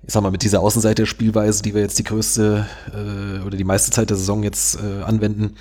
ich 0.07 0.15
sag 0.15 0.23
mal, 0.23 0.31
mit 0.31 0.43
dieser 0.43 0.61
Außenseiter-Spielweise, 0.61 1.63
die 1.63 1.75
wir 1.75 1.83
jetzt 1.83 1.99
die 1.99 2.05
größte 2.05 2.67
äh, 2.95 3.45
oder 3.45 3.57
die 3.57 3.65
meiste 3.65 3.91
Zeit 3.91 4.09
der 4.09 4.17
Saison 4.17 4.43
jetzt 4.43 4.77
äh, 4.77 5.03
anwenden, 5.03 5.57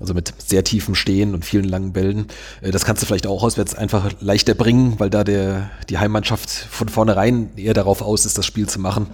also 0.00 0.14
mit 0.14 0.34
sehr 0.38 0.64
tiefem 0.64 0.96
Stehen 0.96 1.32
und 1.32 1.44
vielen 1.44 1.64
langen 1.64 1.92
Bällen, 1.92 2.26
äh, 2.60 2.72
das 2.72 2.84
kannst 2.84 3.02
du 3.02 3.06
vielleicht 3.06 3.26
auch 3.26 3.42
auswärts 3.42 3.74
einfach 3.74 4.10
leichter 4.20 4.54
bringen, 4.54 4.98
weil 4.98 5.10
da 5.10 5.22
der, 5.22 5.70
die 5.88 5.98
Heimmannschaft 5.98 6.50
von 6.50 6.88
vornherein 6.88 7.50
eher 7.56 7.74
darauf 7.74 8.02
aus 8.02 8.26
ist, 8.26 8.36
das 8.36 8.46
Spiel 8.46 8.68
zu 8.68 8.80
machen. 8.80 9.06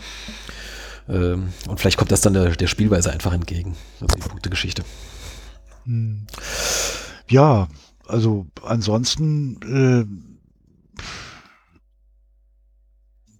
Ähm, 1.10 1.52
und 1.68 1.80
vielleicht 1.80 1.98
kommt 1.98 2.12
das 2.12 2.20
dann 2.20 2.34
der, 2.34 2.50
der 2.50 2.66
Spielweise 2.68 3.12
einfach 3.12 3.32
entgegen, 3.32 3.76
also 4.00 4.14
die 4.16 4.28
Punktegeschichte. 4.28 4.84
Hm. 5.84 6.26
Ja, 7.28 7.68
also 8.06 8.46
ansonsten 8.62 9.60
äh, 9.62 11.02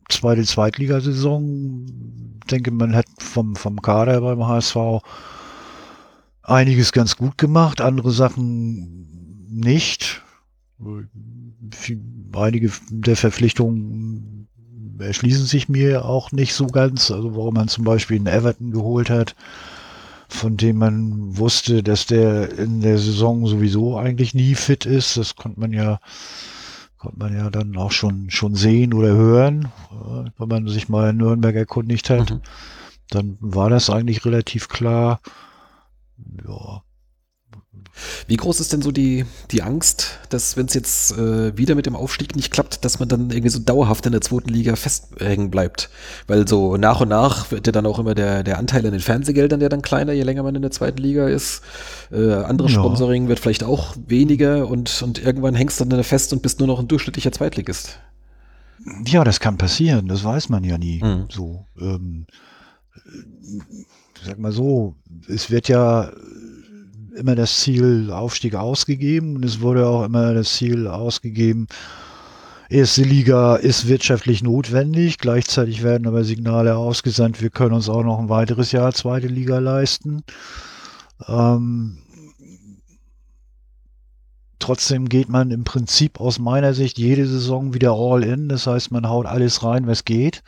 zweite 0.09 0.45
Zweitligasaison. 0.45 1.87
Denke, 2.51 2.73
man 2.73 2.95
hat 2.95 3.07
vom, 3.19 3.55
vom 3.55 3.81
Kader 3.81 4.21
beim 4.21 4.47
HSV 4.47 4.77
einiges 6.43 6.93
ganz 6.93 7.17
gut 7.17 7.39
gemacht, 7.39 7.81
andere 7.81 8.11
Sachen 8.11 9.47
nicht. 9.49 10.23
Einige 12.33 12.73
der 12.91 13.17
Verpflichtungen 13.17 14.30
erschließen 15.01 15.47
sich 15.47 15.69
mir 15.69 16.05
auch 16.05 16.33
nicht 16.33 16.55
so 16.55 16.67
ganz. 16.67 17.11
Also 17.11 17.37
warum 17.37 17.55
man 17.55 17.69
zum 17.69 17.85
Beispiel 17.85 18.17
einen 18.17 18.27
Everton 18.27 18.71
geholt 18.71 19.11
hat, 19.11 19.35
von 20.29 20.57
dem 20.57 20.79
man 20.79 21.37
wusste, 21.37 21.83
dass 21.83 22.07
der 22.07 22.57
in 22.59 22.81
der 22.81 22.99
Saison 22.99 23.47
sowieso 23.47 23.99
eigentlich 23.99 24.35
nie 24.35 24.55
fit 24.55 24.87
ist. 24.87 25.17
Das 25.17 25.37
konnte 25.37 25.61
man 25.61 25.73
ja 25.73 26.01
Konnte 27.01 27.19
man 27.19 27.35
ja 27.35 27.49
dann 27.49 27.79
auch 27.79 27.93
schon, 27.93 28.29
schon 28.29 28.55
sehen 28.55 28.93
oder 28.93 29.09
hören, 29.09 29.69
wenn 30.37 30.49
man 30.49 30.69
sich 30.69 30.91
mal 30.91 31.11
in 31.11 31.17
Nürnberg 31.17 31.57
erkundigt 31.57 32.11
hat. 32.11 32.29
Mhm. 32.29 32.41
Dann 33.09 33.39
war 33.41 33.71
das 33.71 33.89
eigentlich 33.89 34.27
relativ 34.27 34.69
klar. 34.69 35.23
Ja, 36.47 36.83
wie 38.27 38.37
groß 38.37 38.61
ist 38.61 38.73
denn 38.73 38.83
so 38.83 38.93
die, 38.93 39.25
die 39.51 39.63
Angst, 39.63 40.19
dass 40.29 40.57
wenn 40.57 40.67
es 40.67 40.75
jetzt 40.75 41.13
äh, 41.13 41.57
wieder 41.57 41.75
mit 41.75 41.87
dem 41.87 41.97
Aufstieg 41.97 42.37
nicht 42.37 42.53
klappt, 42.53 42.85
dass 42.85 42.99
man 42.99 43.09
dann 43.09 43.31
irgendwie 43.31 43.51
so 43.51 43.59
dauerhaft 43.59 44.07
in 44.07 44.13
der 44.13 44.21
zweiten 44.21 44.51
Liga 44.51 44.77
festhängen 44.77 45.51
bleibt? 45.51 45.91
Weil 46.27 46.47
so 46.47 46.77
nach 46.77 47.01
und 47.01 47.09
nach 47.09 47.51
wird 47.51 47.67
ja 47.67 47.73
dann 47.73 47.87
auch 47.87 47.99
immer 47.99 48.15
der, 48.15 48.43
der 48.43 48.59
Anteil 48.59 48.85
an 48.87 48.93
den 48.93 49.01
Fernsehgeldern, 49.01 49.61
der 49.61 49.69
dann 49.69 49.83
kleiner, 49.83 50.13
je 50.13 50.23
länger 50.23 50.43
man 50.43 50.55
in 50.55 50.63
der 50.63 50.71
zweiten 50.71 50.99
Liga 50.99 51.29
ist. 51.29 51.63
Äh, 52.13 52.33
andere 52.33 52.69
ja. 52.69 52.75
Sponsoring 52.75 53.29
wird 53.29 53.41
vielleicht 53.41 53.65
auch 53.65 53.95
weniger 54.07 54.69
und, 54.69 55.03
und 55.03 55.23
irgendwann 55.23 55.55
hängst 55.55 55.81
du 55.81 55.85
dann 55.85 56.05
fest 56.05 56.33
und 56.33 56.43
bist 56.43 56.59
nur 56.59 56.69
noch 56.69 56.79
ein 56.79 56.89
durchschnittlicher 56.89 57.33
Zweitligist. 57.33 57.99
Ja, 59.07 59.25
das 59.25 59.41
kann 59.41 59.59
passieren, 59.59 60.09
das 60.09 60.25
weiß 60.25 60.49
man 60.49 60.65
ja 60.65 60.79
nie. 60.79 61.03
Mhm. 61.03 61.27
So, 61.31 61.67
ähm, 61.79 62.27
sag 64.25 64.39
mal 64.39 64.53
so, 64.53 64.97
es 65.29 65.51
wird 65.51 65.69
ja 65.69 66.11
immer 67.17 67.35
das 67.35 67.61
Ziel 67.61 68.11
Aufstieg 68.11 68.55
ausgegeben 68.55 69.37
und 69.37 69.45
es 69.45 69.61
wurde 69.61 69.87
auch 69.87 70.05
immer 70.05 70.35
das 70.35 70.55
Ziel 70.55 70.87
ausgegeben, 70.87 71.67
erste 72.69 73.03
Liga 73.03 73.57
ist 73.57 73.89
wirtschaftlich 73.89 74.43
notwendig. 74.43 75.19
Gleichzeitig 75.19 75.83
werden 75.83 76.07
aber 76.07 76.25
Signale 76.25 76.77
ausgesandt, 76.77 77.43
wir 77.43 77.51
können 77.51 77.75
uns 77.75 77.89
auch 77.89 78.05
noch 78.05 78.19
ein 78.19 78.29
weiteres 78.29 78.73
Jahr 78.73 78.93
zweite 78.93 79.27
Liga 79.27 79.59
leisten. 79.59 80.23
Ähm, 81.29 81.99
trotzdem 84.59 85.09
geht 85.09 85.29
man 85.29 85.51
im 85.51 85.65
Prinzip 85.65 86.21
aus 86.21 86.39
meiner 86.39 86.73
Sicht 86.75 86.99
jede 86.99 87.27
Saison 87.27 87.75
wieder 87.75 87.93
all 87.93 88.23
in. 88.23 88.49
Das 88.49 88.67
heißt, 88.67 88.93
man 88.93 89.09
haut 89.09 89.27
alles 89.27 89.63
rein, 89.65 89.87
was 89.87 90.05
geht. 90.05 90.43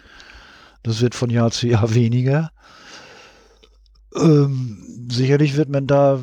Das 0.82 1.00
wird 1.00 1.14
von 1.14 1.30
Jahr 1.30 1.50
zu 1.50 1.66
Jahr 1.66 1.94
weniger. 1.94 2.50
Ähm, 4.14 5.08
sicherlich 5.10 5.56
wird 5.56 5.68
man 5.68 5.86
da 5.86 6.22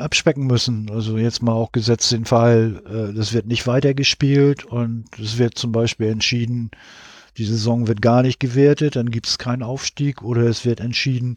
abspecken 0.00 0.46
müssen. 0.46 0.90
Also 0.90 1.18
jetzt 1.18 1.42
mal 1.42 1.52
auch 1.52 1.72
gesetzt 1.72 2.12
den 2.12 2.24
Fall, 2.24 2.82
äh, 2.86 3.14
das 3.14 3.32
wird 3.32 3.46
nicht 3.46 3.66
weitergespielt 3.66 4.64
und 4.64 5.06
es 5.18 5.38
wird 5.38 5.56
zum 5.56 5.72
Beispiel 5.72 6.08
entschieden, 6.08 6.70
die 7.36 7.44
Saison 7.44 7.86
wird 7.86 8.02
gar 8.02 8.22
nicht 8.22 8.40
gewertet, 8.40 8.96
dann 8.96 9.10
gibt 9.10 9.26
es 9.26 9.38
keinen 9.38 9.62
Aufstieg 9.62 10.22
oder 10.22 10.42
es 10.42 10.64
wird 10.64 10.80
entschieden, 10.80 11.36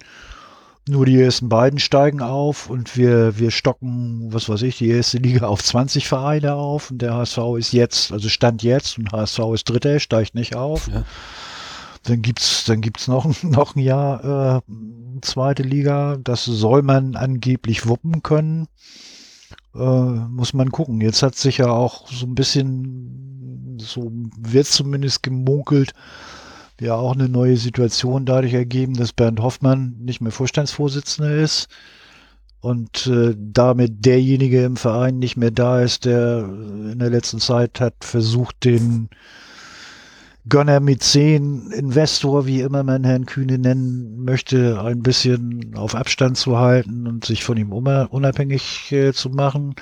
nur 0.88 1.06
die 1.06 1.20
ersten 1.20 1.48
beiden 1.48 1.80
steigen 1.80 2.22
auf 2.22 2.70
und 2.70 2.98
wir, 2.98 3.40
wir 3.40 3.52
stocken, 3.52 4.34
was 4.34 4.50
weiß 4.50 4.64
ich, 4.64 4.78
die 4.78 4.90
erste 4.90 5.18
Liga 5.18 5.48
auf 5.48 5.64
20 5.64 6.08
Vereine 6.08 6.56
auf 6.56 6.92
und 6.92 7.02
der 7.02 7.14
HSV 7.14 7.38
ist 7.58 7.72
jetzt, 7.72 8.12
also 8.12 8.28
Stand 8.28 8.64
jetzt 8.64 8.98
und 8.98 9.12
HSV 9.12 9.40
ist 9.54 9.70
Dritter, 9.70 10.00
steigt 10.00 10.36
nicht 10.36 10.56
auf. 10.56 10.90
Ja. 10.90 11.06
Dann 12.04 12.22
gibt's, 12.22 12.66
dann 12.66 12.82
gibt's 12.82 13.08
noch, 13.08 13.26
noch 13.44 13.76
ein 13.76 13.80
Jahr 13.80 14.62
äh, 14.66 15.22
zweite 15.22 15.64
Liga. 15.64 16.18
Das 16.24 16.46
soll 16.46 16.82
man 16.82 17.16
angeblich 17.16 17.88
wuppen 17.88 18.24
können. 18.24 18.68
Äh, 19.76 19.80
muss 19.80 20.54
man 20.54 20.72
gucken. 20.72 21.02
Jetzt 21.02 21.24
hat 21.24 21.36
sich 21.36 21.60
ja 21.60 21.68
auch 21.68 22.08
so 22.12 22.26
ein 22.26 22.36
bisschen, 22.36 23.78
so 23.80 24.12
wird 24.38 24.68
zumindest 24.68 25.24
gemunkelt, 25.24 25.94
ja 26.80 26.96
auch 26.96 27.14
eine 27.14 27.30
neue 27.30 27.58
Situation 27.58 28.26
dadurch 28.26 28.54
ergeben, 28.54 28.94
dass 28.96 29.14
Bernd 29.14 29.40
Hoffmann 29.40 29.96
nicht 30.00 30.22
mehr 30.22 30.32
Vorstandsvorsitzender 30.32 31.36
ist 31.36 31.70
und 32.62 33.08
äh, 33.08 33.36
damit 33.38 34.06
derjenige 34.06 34.64
im 34.64 34.78
Verein 34.78 35.20
nicht 35.20 35.38
mehr 35.38 35.52
da 35.52 35.82
ist, 35.82 36.06
der 36.06 36.40
in 36.40 37.00
der 37.00 37.10
letzten 37.10 37.40
Zeit 37.40 37.80
hat 37.80 37.96
versucht, 38.02 38.64
den 38.64 39.10
Gönner 40.50 40.82
mit 40.82 41.02
zehn 41.04 41.72
Investor, 41.72 42.46
wie 42.46 42.62
immer 42.62 42.84
man 42.84 43.06
Herrn 43.06 43.26
Kühne 43.26 43.58
nennen 43.58 44.24
möchte, 44.24 44.82
ein 44.82 45.02
bisschen 45.02 45.74
auf 45.76 45.96
Abstand 45.96 46.38
zu 46.38 46.58
halten 46.58 47.08
und 47.08 47.24
sich 47.24 47.46
von 47.46 47.56
ihm 47.56 47.72
unabhängig 47.72 48.92
äh, 48.92 49.14
zu 49.14 49.30
machen. 49.30 49.76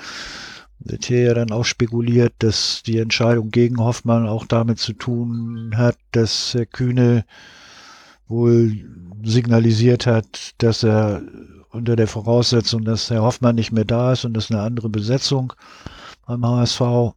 Wird 0.78 1.06
hier 1.06 1.22
ja 1.22 1.34
dann 1.34 1.50
auch 1.50 1.64
spekuliert, 1.64 2.32
dass 2.38 2.82
die 2.84 2.98
Entscheidung 2.98 3.50
gegen 3.50 3.78
Hoffmann 3.78 4.28
auch 4.28 4.46
damit 4.46 4.78
zu 4.78 4.92
tun 4.92 5.72
hat, 5.76 5.96
dass 6.12 6.54
Herr 6.54 6.66
Kühne 6.66 7.24
wohl 8.28 8.84
signalisiert 9.24 10.06
hat, 10.06 10.52
dass 10.58 10.84
er 10.84 11.22
unter 11.70 11.96
der 11.96 12.06
Voraussetzung, 12.06 12.84
dass 12.84 13.10
Herr 13.10 13.22
Hoffmann 13.22 13.56
nicht 13.56 13.72
mehr 13.72 13.84
da 13.84 14.12
ist 14.12 14.24
und 14.24 14.34
dass 14.34 14.50
eine 14.50 14.60
andere 14.60 14.88
Besetzung 14.88 15.52
beim 16.26 16.46
HSV 16.46 17.14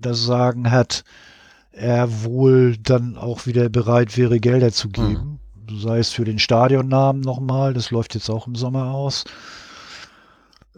das 0.00 0.24
Sagen 0.24 0.70
hat, 0.70 1.04
er 1.76 2.24
wohl 2.24 2.76
dann 2.78 3.16
auch 3.16 3.46
wieder 3.46 3.68
bereit 3.68 4.16
wäre, 4.16 4.40
Gelder 4.40 4.72
zu 4.72 4.88
geben. 4.88 5.38
Mhm. 5.68 5.78
Sei 5.78 5.98
es 5.98 6.10
für 6.10 6.24
den 6.24 6.38
Stadionnamen 6.38 7.20
nochmal, 7.20 7.74
das 7.74 7.90
läuft 7.90 8.14
jetzt 8.14 8.30
auch 8.30 8.46
im 8.46 8.54
Sommer 8.54 8.92
aus. 8.92 9.24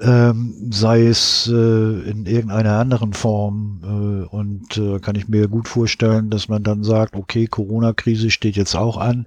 Ähm, 0.01 0.55
sei 0.71 1.07
es 1.07 1.49
äh, 1.53 2.11
in 2.11 2.27
irgendeiner 2.27 2.79
anderen 2.79 3.13
Form. 3.13 3.81
Äh, 3.83 4.35
und 4.35 4.77
äh, 4.77 4.99
kann 5.01 5.17
ich 5.17 5.29
mir 5.29 5.49
gut 5.49 5.69
vorstellen, 5.69 6.31
dass 6.31 6.49
man 6.49 6.63
dann 6.63 6.85
sagt, 6.85 7.15
okay, 7.15 7.47
Corona-Krise 7.47 8.31
steht 8.31 8.57
jetzt 8.57 8.75
auch 8.75 8.97
an. 8.97 9.27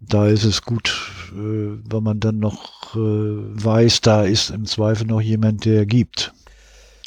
Da 0.00 0.26
ist 0.26 0.44
es 0.44 0.62
gut, 0.62 1.10
äh, 1.32 1.78
wenn 1.90 2.02
man 2.02 2.20
dann 2.20 2.38
noch 2.38 2.94
äh, 2.94 2.98
weiß, 2.98 4.00
da 4.00 4.22
ist 4.24 4.50
im 4.50 4.66
Zweifel 4.66 5.06
noch 5.06 5.20
jemand, 5.20 5.64
der 5.64 5.86
gibt. 5.86 6.32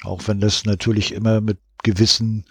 Auch 0.03 0.22
wenn 0.28 0.39
das 0.39 0.66
natürlich 0.66 1.14
immer 1.14 1.41
mit 1.41 1.58
gewissen 1.84 2.45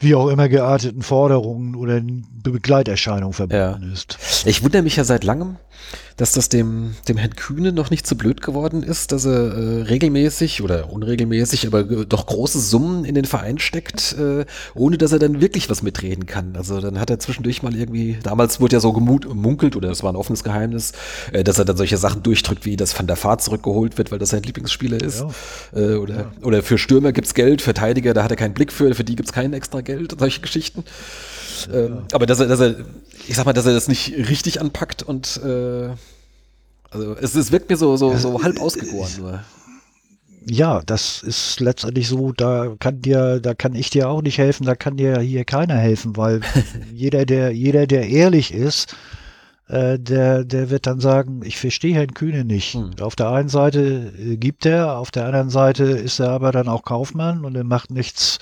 wie 0.00 0.14
auch 0.14 0.28
immer 0.28 0.48
gearteten 0.48 1.02
Forderungen 1.02 1.74
oder 1.74 2.00
Begleiterscheinungen 2.02 3.32
verbunden 3.32 3.82
ja. 3.82 3.92
ist. 3.92 4.18
Ich 4.46 4.62
wundere 4.62 4.82
mich 4.82 4.96
ja 4.96 5.04
seit 5.04 5.24
langem, 5.24 5.56
dass 6.18 6.32
das 6.32 6.48
dem, 6.48 6.96
dem 7.06 7.16
Herrn 7.16 7.36
Kühne 7.36 7.72
noch 7.72 7.90
nicht 7.90 8.06
zu 8.06 8.14
so 8.14 8.18
blöd 8.18 8.42
geworden 8.42 8.82
ist, 8.82 9.12
dass 9.12 9.24
er 9.24 9.54
äh, 9.54 9.82
regelmäßig 9.82 10.62
oder 10.62 10.92
unregelmäßig, 10.92 11.66
aber 11.66 11.84
doch 11.84 12.26
große 12.26 12.60
Summen 12.60 13.04
in 13.04 13.14
den 13.14 13.24
Verein 13.24 13.58
steckt, 13.58 14.16
äh, 14.18 14.44
ohne 14.74 14.98
dass 14.98 15.12
er 15.12 15.20
dann 15.20 15.40
wirklich 15.40 15.70
was 15.70 15.82
mitreden 15.82 16.26
kann. 16.26 16.56
Also 16.56 16.80
dann 16.80 16.98
hat 16.98 17.10
er 17.10 17.20
zwischendurch 17.20 17.62
mal 17.62 17.74
irgendwie, 17.74 18.18
damals 18.22 18.60
wurde 18.60 18.76
ja 18.76 18.80
so 18.80 18.92
gemunkelt, 18.92 19.76
oder 19.76 19.88
das 19.88 20.02
war 20.02 20.12
ein 20.12 20.16
offenes 20.16 20.42
Geheimnis, 20.42 20.92
äh, 21.32 21.44
dass 21.44 21.58
er 21.58 21.64
dann 21.64 21.76
solche 21.76 21.96
Sachen 21.98 22.22
durchdrückt, 22.22 22.64
wie 22.64 22.76
das 22.76 22.98
Van 22.98 23.06
der 23.06 23.16
Fahrt 23.16 23.42
zurückgeholt 23.42 23.96
wird, 23.96 24.10
weil 24.10 24.18
das 24.18 24.30
sein 24.30 24.42
Lieblingsspieler 24.42 25.00
ist. 25.00 25.20
Ja. 25.20 25.80
Äh, 25.80 25.94
oder, 25.94 26.14
ja. 26.16 26.32
oder 26.42 26.62
für 26.62 26.78
Stürmer 26.78 27.12
gibt's 27.12 27.34
Geld, 27.34 27.62
Verteidiger, 27.62 28.12
da 28.12 28.24
hat 28.24 28.30
er 28.32 28.36
keinen 28.36 28.54
Blick 28.54 28.72
für, 28.72 28.92
für 28.94 29.04
die 29.04 29.14
gibt's 29.14 29.32
kein 29.32 29.52
extra 29.52 29.82
Geld, 29.82 30.16
solche 30.18 30.40
Geschichten. 30.40 30.84
Ähm, 31.66 32.04
aber 32.12 32.26
dass 32.26 32.40
er, 32.40 32.46
dass 32.46 32.60
er, 32.60 32.76
ich 33.26 33.34
sag 33.34 33.46
mal, 33.46 33.52
dass 33.52 33.66
er 33.66 33.74
das 33.74 33.88
nicht 33.88 34.12
richtig 34.12 34.60
anpackt 34.60 35.02
und 35.02 35.40
äh, 35.44 35.90
also 36.90 37.16
es, 37.20 37.34
es 37.34 37.52
wirkt 37.52 37.68
mir 37.70 37.76
so, 37.76 37.96
so, 37.96 38.16
so 38.16 38.42
halb 38.42 38.60
ausgegoren 38.60 39.10
nur. 39.18 39.40
Ja, 40.50 40.80
das 40.86 41.22
ist 41.22 41.60
letztendlich 41.60 42.08
so, 42.08 42.32
da 42.32 42.74
kann 42.78 43.02
dir, 43.02 43.40
da 43.40 43.54
kann 43.54 43.74
ich 43.74 43.90
dir 43.90 44.08
auch 44.08 44.22
nicht 44.22 44.38
helfen, 44.38 44.64
da 44.64 44.74
kann 44.74 44.96
dir 44.96 45.20
hier 45.20 45.44
keiner 45.44 45.76
helfen, 45.76 46.16
weil 46.16 46.40
jeder, 46.92 47.26
der, 47.26 47.50
jeder, 47.50 47.86
der 47.86 48.08
ehrlich 48.08 48.54
ist, 48.54 48.94
äh, 49.68 49.98
der, 49.98 50.44
der 50.44 50.70
wird 50.70 50.86
dann 50.86 51.00
sagen, 51.00 51.42
ich 51.44 51.58
verstehe 51.58 51.94
Herrn 51.94 52.14
Kühne 52.14 52.44
nicht. 52.44 52.74
Hm. 52.74 52.92
Auf 53.00 53.16
der 53.16 53.30
einen 53.30 53.50
Seite 53.50 54.12
äh, 54.18 54.36
gibt 54.36 54.64
er, 54.64 54.96
auf 54.96 55.10
der 55.10 55.26
anderen 55.26 55.50
Seite 55.50 55.84
ist 55.84 56.18
er 56.18 56.30
aber 56.30 56.52
dann 56.52 56.68
auch 56.68 56.82
Kaufmann 56.82 57.44
und 57.44 57.54
er 57.54 57.64
macht 57.64 57.90
nichts 57.90 58.38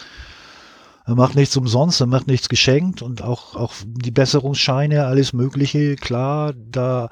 er 1.07 1.15
macht 1.15 1.37
nichts 1.37 1.57
umsonst, 1.57 2.01
er 2.01 2.07
macht 2.07 2.27
nichts 2.27 2.49
geschenkt 2.49 3.01
und 3.01 3.23
auch, 3.23 3.55
auch 3.55 3.73
die 3.85 4.11
Besserungsscheine, 4.11 5.07
alles 5.07 5.33
Mögliche, 5.33 5.95
klar, 5.95 6.53
da, 6.53 7.11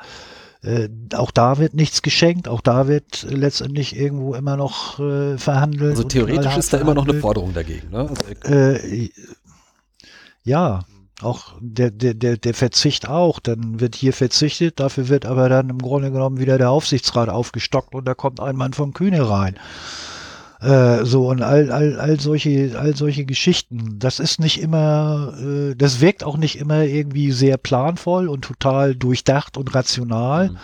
äh, 0.62 0.88
auch 1.14 1.30
da 1.30 1.58
wird 1.58 1.74
nichts 1.74 2.02
geschenkt, 2.02 2.48
auch 2.48 2.60
da 2.60 2.88
wird 2.88 3.24
letztendlich 3.28 3.96
irgendwo 3.96 4.34
immer 4.34 4.56
noch 4.56 4.98
äh, 4.98 5.38
verhandelt. 5.38 5.92
Also 5.92 6.04
theoretisch 6.04 6.56
ist 6.56 6.72
da 6.72 6.78
immer 6.78 6.94
noch 6.94 7.06
eine 7.06 7.20
Forderung 7.20 7.54
dagegen, 7.54 7.90
ne? 7.90 8.10
Also, 8.10 8.52
äh, 8.52 9.10
ja, 10.42 10.84
auch 11.22 11.54
der, 11.60 11.90
der, 11.90 12.14
der, 12.14 12.36
der 12.36 12.54
Verzicht 12.54 13.08
auch. 13.08 13.38
Dann 13.38 13.80
wird 13.80 13.94
hier 13.94 14.12
verzichtet, 14.12 14.80
dafür 14.80 15.08
wird 15.08 15.24
aber 15.26 15.48
dann 15.48 15.70
im 15.70 15.78
Grunde 15.78 16.10
genommen 16.10 16.38
wieder 16.38 16.58
der 16.58 16.70
Aufsichtsrat 16.70 17.28
aufgestockt 17.28 17.94
und 17.94 18.04
da 18.04 18.14
kommt 18.14 18.40
ein 18.40 18.56
Mann 18.56 18.72
vom 18.72 18.92
Kühne 18.92 19.28
rein. 19.28 19.56
Äh, 20.64 21.04
so 21.04 21.28
und 21.28 21.42
all, 21.42 21.70
all, 21.70 22.00
all 22.00 22.18
solche, 22.18 22.78
all 22.78 22.96
solche 22.96 23.26
Geschichten. 23.26 23.98
Das 23.98 24.18
ist 24.18 24.40
nicht 24.40 24.62
immer, 24.62 25.34
äh, 25.38 25.74
das 25.74 26.00
wirkt 26.00 26.24
auch 26.24 26.38
nicht 26.38 26.56
immer 26.56 26.84
irgendwie 26.84 27.32
sehr 27.32 27.58
planvoll 27.58 28.28
und 28.28 28.46
total 28.46 28.94
durchdacht 28.94 29.58
und 29.58 29.74
rational. 29.74 30.50
Mhm. 30.50 30.56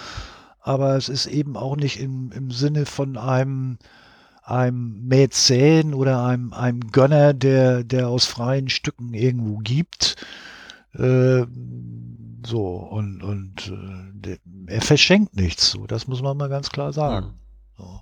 Aber 0.63 0.97
es 0.97 1.11
ist 1.11 1.27
eben 1.27 1.55
auch 1.55 1.77
nicht 1.77 2.01
im, 2.01 2.33
im 2.33 2.51
Sinne 2.51 2.87
von 2.87 3.19
einem, 3.19 3.77
einem 4.43 5.07
Mäzen 5.07 5.93
oder 5.93 6.25
einem, 6.25 6.55
einem 6.55 6.81
Gönner, 6.93 7.35
der, 7.35 7.85
der 7.85 8.09
aus 8.09 8.25
freien 8.25 8.71
Stücken 8.71 9.13
irgendwo 9.13 9.59
gibt. 9.59 10.17
Äh, 10.95 11.45
so, 12.47 12.67
und, 12.69 13.23
und 13.23 13.69
äh, 13.69 14.13
der, 14.15 14.39
er 14.67 14.81
verschenkt 14.81 15.37
nichts, 15.37 15.73
so, 15.73 15.87
das 15.87 16.07
muss 16.07 16.23
man 16.23 16.39
mal 16.39 16.49
ganz 16.49 16.71
klar 16.71 16.95
sagen. 16.95 17.27
Mhm. 17.27 17.33
So. 17.77 18.01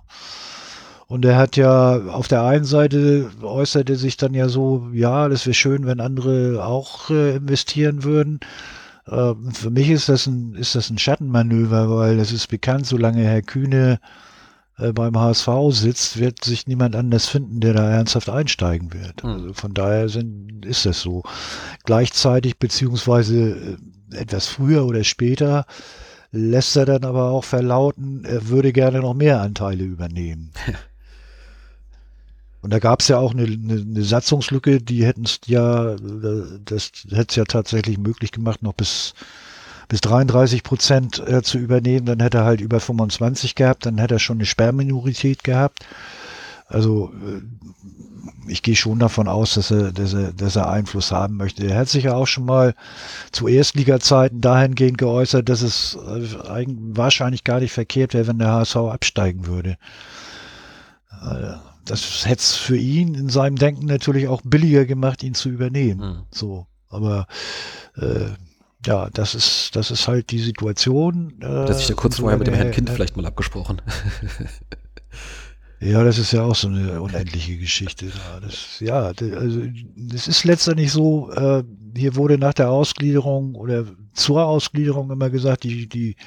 Und 1.09 1.25
er 1.25 1.37
hat 1.37 1.57
ja 1.57 2.05
auf 2.05 2.27
der 2.27 2.43
einen 2.43 2.65
Seite 2.65 3.31
äußerte 3.41 3.95
sich 3.95 4.15
dann 4.15 4.35
ja 4.35 4.47
so, 4.47 4.89
ja, 4.93 5.27
das 5.27 5.47
wäre 5.47 5.55
schön, 5.55 5.87
wenn 5.87 5.99
andere 5.99 6.63
auch 6.63 7.09
äh, 7.09 7.37
investieren 7.37 8.03
würden. 8.03 8.39
Äh, 9.07 9.33
für 9.51 9.71
mich 9.71 9.89
ist 9.89 10.07
das 10.07 10.27
ein, 10.27 10.53
ist 10.53 10.75
das 10.75 10.91
ein 10.91 10.99
Schattenmanöver, 10.99 11.89
weil 11.89 12.19
es 12.19 12.31
ist 12.31 12.45
bekannt, 12.45 12.85
solange 12.85 13.23
Herr 13.23 13.41
Kühne 13.41 13.99
äh, 14.77 14.93
beim 14.93 15.17
HSV 15.17 15.49
sitzt, 15.71 16.19
wird 16.19 16.45
sich 16.45 16.67
niemand 16.67 16.95
anders 16.95 17.27
finden, 17.27 17.59
der 17.59 17.73
da 17.73 17.89
ernsthaft 17.89 18.29
einsteigen 18.29 18.93
wird. 18.93 19.23
Mhm. 19.23 19.29
Also 19.31 19.53
von 19.53 19.73
daher 19.73 20.09
sind, 20.09 20.63
ist 20.63 20.85
das 20.85 21.01
so. 21.01 21.23
Gleichzeitig 21.85 22.59
beziehungsweise 22.59 23.79
äh, 24.11 24.15
etwas 24.15 24.45
früher 24.45 24.85
oder 24.85 25.03
später 25.03 25.65
lässt 26.31 26.75
er 26.75 26.85
dann 26.85 27.03
aber 27.03 27.31
auch 27.31 27.43
verlauten, 27.43 28.23
er 28.25 28.49
würde 28.49 28.73
gerne 28.73 28.99
noch 28.99 29.15
mehr 29.15 29.41
Anteile 29.41 29.83
übernehmen. 29.83 30.51
Und 32.61 32.71
da 32.73 32.79
gab 32.79 33.01
es 33.01 33.07
ja 33.07 33.17
auch 33.17 33.33
eine, 33.33 33.43
eine, 33.43 33.81
eine 33.81 34.03
Satzungslücke, 34.03 34.81
die 34.81 35.05
hätten 35.05 35.23
es 35.23 35.39
ja, 35.45 35.95
das 36.65 36.91
hätte 37.09 37.27
es 37.29 37.35
ja 37.35 37.45
tatsächlich 37.45 37.97
möglich 37.97 38.31
gemacht, 38.31 38.61
noch 38.63 38.73
bis, 38.73 39.13
bis 39.87 40.01
33 40.01 40.63
Prozent 40.63 41.19
äh, 41.19 41.41
zu 41.41 41.57
übernehmen. 41.57 42.05
Dann 42.05 42.19
hätte 42.19 42.39
er 42.39 42.45
halt 42.45 42.61
über 42.61 42.79
25 42.79 43.55
gehabt, 43.55 43.85
dann 43.85 43.97
hätte 43.97 44.15
er 44.15 44.19
schon 44.19 44.37
eine 44.37 44.45
Sperrminorität 44.45 45.43
gehabt. 45.43 45.85
Also 46.67 47.11
äh, 47.25 47.41
ich 48.47 48.61
gehe 48.61 48.75
schon 48.75 48.99
davon 48.99 49.27
aus, 49.27 49.53
dass 49.53 49.71
er, 49.71 49.91
dass, 49.93 50.13
er, 50.13 50.33
dass 50.33 50.55
er 50.55 50.69
Einfluss 50.69 51.11
haben 51.11 51.37
möchte. 51.37 51.65
Er 51.65 51.77
hat 51.77 51.89
sich 51.89 52.05
ja 52.05 52.13
auch 52.13 52.27
schon 52.27 52.45
mal 52.45 52.75
zu 53.31 53.47
Erstliga-Zeiten 53.47 54.41
dahingehend 54.41 54.97
geäußert, 54.97 55.47
dass 55.47 55.61
es 55.61 55.95
äh, 55.95 56.65
wahrscheinlich 56.67 57.45
gar 57.45 57.61
nicht 57.61 57.71
verkehrt 57.71 58.13
wäre, 58.13 58.27
wenn 58.27 58.39
der 58.39 58.51
HSV 58.51 58.75
absteigen 58.75 59.47
würde. 59.47 59.77
Das 61.89 62.25
hätte 62.25 62.41
es 62.41 62.55
für 62.55 62.77
ihn 62.77 63.15
in 63.15 63.29
seinem 63.29 63.55
Denken 63.55 63.85
natürlich 63.85 64.27
auch 64.27 64.41
billiger 64.43 64.85
gemacht, 64.85 65.23
ihn 65.23 65.33
zu 65.33 65.49
übernehmen. 65.49 65.99
Mhm. 65.99 66.23
So, 66.31 66.67
aber 66.87 67.27
äh, 67.95 68.25
ja, 68.85 69.09
das 69.09 69.35
ist, 69.35 69.75
das 69.75 69.91
ist 69.91 70.07
halt 70.07 70.31
die 70.31 70.39
Situation. 70.39 71.33
Äh, 71.41 71.65
das 71.65 71.81
ich 71.81 71.89
ja 71.89 71.95
kurz 71.95 72.19
vorher 72.19 72.37
mit 72.37 72.47
dem 72.47 72.53
Herrn 72.53 72.71
Kind 72.71 72.89
vielleicht 72.89 73.17
mal 73.17 73.25
abgesprochen. 73.25 73.81
Ja, 75.81 76.03
das 76.03 76.17
ist 76.17 76.33
ja 76.33 76.43
auch 76.43 76.55
so 76.55 76.67
eine 76.67 77.01
unendliche 77.01 77.55
Geschichte. 77.55 78.07
Das, 78.41 78.81
ja, 78.81 79.13
also 79.17 79.61
es 80.13 80.27
ist 80.27 80.43
letztendlich 80.43 80.91
so, 80.91 81.31
äh, 81.31 81.63
hier 81.95 82.17
wurde 82.17 82.37
nach 82.37 82.53
der 82.53 82.69
Ausgliederung 82.69 83.55
oder 83.55 83.85
zur 84.13 84.45
Ausgliederung 84.45 85.09
immer 85.09 85.29
gesagt, 85.29 85.63
die, 85.63 85.87
die 85.87 86.17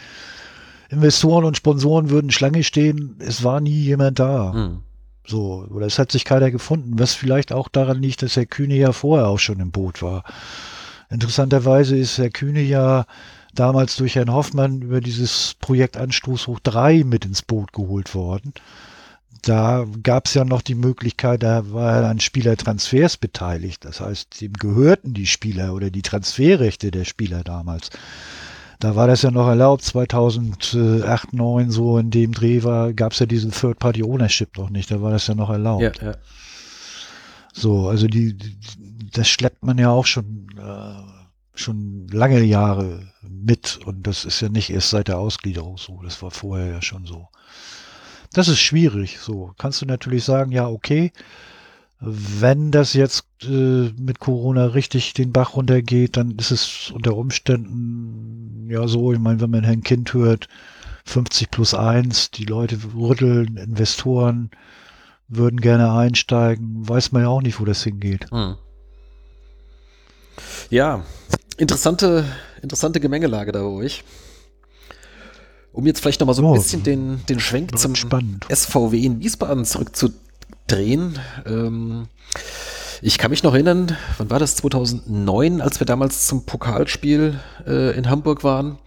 Investoren 0.89 1.45
und 1.45 1.57
Sponsoren 1.57 2.09
würden 2.09 2.31
Schlange 2.31 2.65
stehen. 2.65 3.17
Es 3.19 3.45
war 3.45 3.61
nie 3.61 3.79
jemand 3.79 4.19
da. 4.19 4.55
Hm. 4.55 4.79
So, 5.27 5.67
oder 5.71 5.87
es 5.87 5.99
hat 5.99 6.13
sich 6.13 6.25
keiner 6.25 6.51
gefunden, 6.51 6.99
was 6.99 7.15
vielleicht 7.15 7.53
auch 7.53 7.69
daran 7.69 8.03
liegt, 8.03 8.23
dass 8.23 8.37
Herr 8.37 8.47
Kühne 8.47 8.75
ja 8.75 8.93
vorher 8.93 9.29
auch 9.29 9.39
schon 9.39 9.61
im 9.61 9.71
Boot 9.71 10.03
war. 10.03 10.25
Interessanterweise 11.11 11.97
ist 11.97 12.19
Herr 12.19 12.31
Kühne 12.31 12.63
ja 12.63 13.07
damals 13.55 13.97
durch 13.97 14.17
Herrn 14.17 14.33
Hoffmann 14.33 14.83
über 14.83 15.01
dieses 15.01 15.55
Projekt 15.61 15.97
Anstoß 15.97 16.47
hoch 16.47 16.61
3 16.61 17.05
mit 17.05 17.25
ins 17.25 17.43
Boot 17.43 17.73
geholt 17.73 18.15
worden. 18.15 18.53
Da 19.43 19.87
gab 20.03 20.27
es 20.27 20.35
ja 20.35 20.45
noch 20.45 20.63
die 20.63 20.77
Möglichkeit, 20.77 21.43
da 21.43 21.73
war 21.73 21.97
er 21.97 22.09
an 22.09 22.21
Spielertransfers 22.21 23.17
beteiligt. 23.17 23.85
Das 23.85 24.01
heißt, 24.01 24.41
ihm 24.41 24.53
gehörten 24.53 25.15
die 25.15 25.27
Spieler 25.27 25.75
oder 25.75 25.91
die 25.91 26.03
Transferrechte 26.03 26.93
der 26.93 27.05
Spieler 27.05 27.43
damals. 27.43 27.91
Da 28.83 28.97
war 28.97 29.07
das 29.07 29.23
ja 29.23 29.31
noch 29.31 29.47
erlaubt, 29.47 29.85
2008, 29.85 30.61
2009 31.31 31.71
so 31.71 31.99
in 31.99 32.11
dem 32.11 32.33
Dreh 32.33 32.65
war, 32.65 32.93
gab 32.93 33.13
es 33.13 33.21
ja 33.21 33.27
diesen 33.27 33.53
Third-Party-Ownership 33.53 34.59
noch 34.59 34.71
nicht, 34.71 34.91
da 34.91 35.01
war 35.01 35.13
das 35.13 35.29
ja 35.29 35.37
noch 35.37 35.51
erlaubt. 35.51 36.03
Ja, 36.03 36.11
ja. 36.11 36.17
So, 37.53 37.89
also 37.89 38.09
die, 38.09 38.37
die, 38.37 38.59
das 39.13 39.29
schleppt 39.29 39.65
man 39.65 39.79
ja 39.79 39.91
auch 39.91 40.07
schon, 40.07 40.49
äh, 40.59 41.01
schon 41.55 42.09
lange 42.09 42.43
Jahre 42.43 43.07
mit 43.23 43.79
und 43.87 44.05
das 44.05 44.25
ist 44.25 44.41
ja 44.41 44.49
nicht 44.49 44.71
erst 44.71 44.91
seit 44.91 45.07
der 45.07 45.19
Ausgliederung 45.19 45.79
so, 45.79 46.01
das 46.03 46.21
war 46.21 46.33
vorher 46.33 46.67
ja 46.67 46.83
schon 46.83 47.07
so. 47.07 47.29
Das 48.33 48.49
ist 48.49 48.59
schwierig, 48.59 49.21
so. 49.21 49.53
Kannst 49.59 49.81
du 49.81 49.87
natürlich 49.87 50.25
sagen, 50.25 50.51
ja, 50.51 50.67
okay, 50.67 51.13
wenn 52.05 52.73
das 52.73 52.95
jetzt 52.95 53.25
äh, 53.45 53.91
mit 53.97 54.19
Corona 54.19 54.67
richtig 54.67 55.15
den 55.15 55.33
Bach 55.33 55.55
runtergeht, 55.55 56.17
dann 56.17 56.33
ist 56.33 56.51
es 56.51 56.91
unter 56.93 57.17
Umständen 57.17 58.67
ja 58.69 58.89
so, 58.89 59.13
ich 59.13 59.21
meine, 59.21 59.41
wenn 59.41 59.51
man 59.51 59.65
ein 59.65 59.83
Kind 59.83 60.13
hört, 60.13 60.49
50 61.05 61.51
plus 61.51 61.75
1, 61.75 62.33
die 62.33 62.45
Leute 62.45 62.77
rütteln, 62.97 63.57
Investoren 63.57 64.51
würden 65.29 65.61
gerne 65.61 65.93
einsteigen, 65.93 66.89
weiß 66.89 67.13
man 67.13 67.23
ja 67.23 67.29
auch 67.29 67.41
nicht, 67.43 67.61
wo 67.61 67.65
das 67.65 67.85
hingeht. 67.85 68.31
Hm. 68.33 68.57
Ja, 70.71 71.05
interessante, 71.57 72.25
interessante 72.63 72.99
Gemengelage 72.99 73.53
da 73.53 73.61
bei 73.61 73.69
euch. 73.69 74.03
Um 75.73 75.87
jetzt 75.87 76.01
vielleicht 76.01 76.21
nochmal 76.21 76.35
so 76.35 76.43
ein 76.43 76.47
oh, 76.47 76.55
bisschen 76.55 76.83
den, 76.83 77.25
den 77.29 77.41
Schwenk 77.41 77.79
zum 77.79 77.95
spannend. 77.95 78.47
SVW 78.53 78.99
in 78.99 79.21
Wiesbaden 79.21 79.65
zurückzudrehen 79.65 80.22
drehen. 80.67 81.19
Ähm, 81.47 82.09
ich 83.01 83.19
kann 83.19 83.31
mich 83.31 83.43
noch 83.43 83.55
erinnern, 83.55 83.97
wann 84.19 84.31
war 84.31 84.39
das? 84.39 84.57
2009, 84.57 85.61
als 85.61 85.81
wir 85.81 85.87
damals 85.87 86.27
zum 86.27 86.47
Pokalspiel 86.47 87.41
äh, 87.67 87.97
in 87.97 88.09
Hamburg 88.09 88.45
waren. 88.45 88.79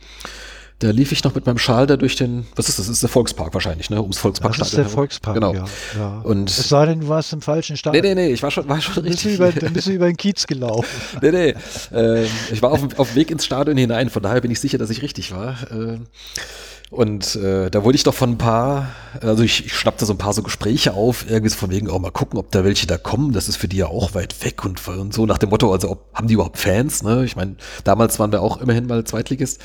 Da 0.79 0.89
lief 0.89 1.13
ich 1.13 1.23
noch 1.23 1.33
mit 1.33 1.45
meinem 1.45 1.57
Schal 1.57 1.87
da 1.87 1.95
durch 1.95 2.17
den, 2.17 2.45
was 2.55 2.67
ist 2.67 2.79
das? 2.79 2.87
Das 2.87 2.95
ist 2.95 3.01
der 3.01 3.09
Volkspark 3.09 3.53
wahrscheinlich, 3.53 3.89
ne? 3.89 4.01
Ums 4.01 4.17
Volkspark. 4.17 4.57
Das 4.57 4.67
ist 4.67 4.77
der 4.77 4.85
Volkspark, 4.85 5.35
genau. 5.35 5.53
Ja, 5.53 5.65
ja. 5.95 6.19
Und 6.23 6.49
es 6.49 6.67
sei 6.67 6.85
denn, 6.85 6.99
du 6.99 7.07
warst 7.07 7.31
im 7.31 7.41
falschen 7.41 7.77
Stadion. 7.77 8.03
Nee, 8.03 8.13
nee, 8.13 8.27
nee, 8.27 8.33
ich 8.33 8.43
war 8.43 8.51
schon, 8.51 8.67
war 8.67 8.81
schon 8.81 8.95
dann 8.95 9.05
richtig. 9.05 9.35
Über, 9.35 9.53
dann 9.53 9.71
bist 9.71 9.87
du 9.87 9.91
über 9.91 10.07
den 10.07 10.17
Kiez 10.17 10.45
gelaufen. 10.47 10.89
nee, 11.21 11.31
nee. 11.31 11.55
Äh, 11.93 12.25
ich 12.51 12.61
war 12.61 12.71
auf, 12.71 12.81
auf 12.99 13.09
dem 13.09 13.15
Weg 13.15 13.31
ins 13.31 13.45
Stadion 13.45 13.77
hinein, 13.77 14.09
von 14.09 14.21
daher 14.21 14.41
bin 14.41 14.51
ich 14.51 14.59
sicher, 14.59 14.77
dass 14.77 14.89
ich 14.89 15.01
richtig 15.01 15.33
war. 15.33 15.55
Äh, 15.71 15.99
und 16.95 17.35
äh, 17.35 17.69
da 17.69 17.83
wurde 17.83 17.97
ich 17.97 18.03
doch 18.03 18.13
von 18.13 18.31
ein 18.31 18.37
paar, 18.37 18.87
also 19.21 19.43
ich, 19.43 19.65
ich 19.65 19.73
schnappte 19.73 20.05
so 20.05 20.13
ein 20.13 20.17
paar 20.17 20.31
so 20.31 20.41
Gespräche 20.41 20.93
auf, 20.93 21.29
irgendwie 21.29 21.49
so 21.49 21.57
von 21.57 21.69
wegen, 21.69 21.89
auch 21.89 21.95
oh, 21.95 21.99
mal 21.99 22.11
gucken, 22.11 22.39
ob 22.39 22.51
da 22.51 22.63
welche 22.63 22.87
da 22.87 22.97
kommen. 22.97 23.33
Das 23.33 23.49
ist 23.49 23.57
für 23.57 23.67
die 23.67 23.77
ja 23.77 23.87
auch 23.87 24.13
weit 24.13 24.45
weg 24.45 24.63
und, 24.63 24.87
und 24.87 25.13
so 25.13 25.25
nach 25.25 25.37
dem 25.37 25.49
Motto, 25.49 25.73
also 25.73 25.91
ob, 25.91 26.05
haben 26.13 26.27
die 26.27 26.35
überhaupt 26.35 26.57
Fans? 26.57 27.03
Ne? 27.03 27.25
Ich 27.25 27.35
meine, 27.35 27.57
damals 27.83 28.17
waren 28.17 28.31
wir 28.31 28.41
auch 28.41 28.61
immerhin 28.61 28.87
mal 28.87 29.03
Zweitligist. 29.03 29.59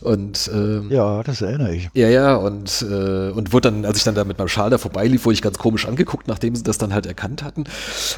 Und 0.00 0.50
ähm, 0.52 0.90
ja, 0.90 1.22
das 1.22 1.42
erinnere 1.42 1.76
ich. 1.76 1.90
Ja, 1.94 2.08
ja, 2.08 2.34
und, 2.34 2.82
äh, 2.82 3.30
und 3.30 3.52
wurde 3.52 3.70
dann, 3.70 3.84
als 3.84 3.98
ich 3.98 4.04
dann 4.04 4.16
da 4.16 4.24
mit 4.24 4.38
meinem 4.38 4.48
Schal 4.48 4.70
da 4.70 4.78
vorbeilief, 4.78 5.24
wurde 5.26 5.34
ich 5.34 5.42
ganz 5.42 5.58
komisch 5.58 5.86
angeguckt, 5.86 6.26
nachdem 6.26 6.56
sie 6.56 6.64
das 6.64 6.78
dann 6.78 6.92
halt 6.92 7.06
erkannt 7.06 7.44
hatten. 7.44 7.64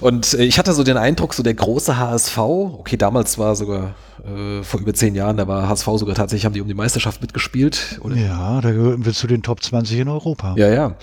Und 0.01 0.33
äh, 0.33 0.45
ich 0.45 0.59
hatte 0.59 0.73
so 0.73 0.83
den 0.83 0.97
Eindruck, 0.97 1.35
so 1.35 1.43
der 1.43 1.55
große 1.55 1.99
HSV, 1.99 2.39
okay, 2.39 2.97
damals 2.97 3.37
war 3.37 3.55
sogar 3.55 3.95
äh, 4.27 4.63
vor 4.63 4.81
über 4.81 4.95
zehn 4.95 5.15
Jahren, 5.15 5.37
da 5.37 5.47
war 5.47 5.69
HSV 5.69 5.87
sogar 5.97 6.15
tatsächlich, 6.15 6.45
haben 6.45 6.53
die 6.53 6.61
um 6.61 6.69
die 6.69 6.75
Meisterschaft 6.75 7.21
mitgespielt. 7.21 7.99
Oder? 8.03 8.17
Ja, 8.17 8.61
da 8.61 8.71
gehören 8.71 9.05
wir 9.05 9.13
zu 9.13 9.27
den 9.27 9.43
Top 9.43 9.63
20 9.63 9.99
in 9.99 10.09
Europa. 10.09 10.55
Ja, 10.57 10.69
ja. 10.69 10.97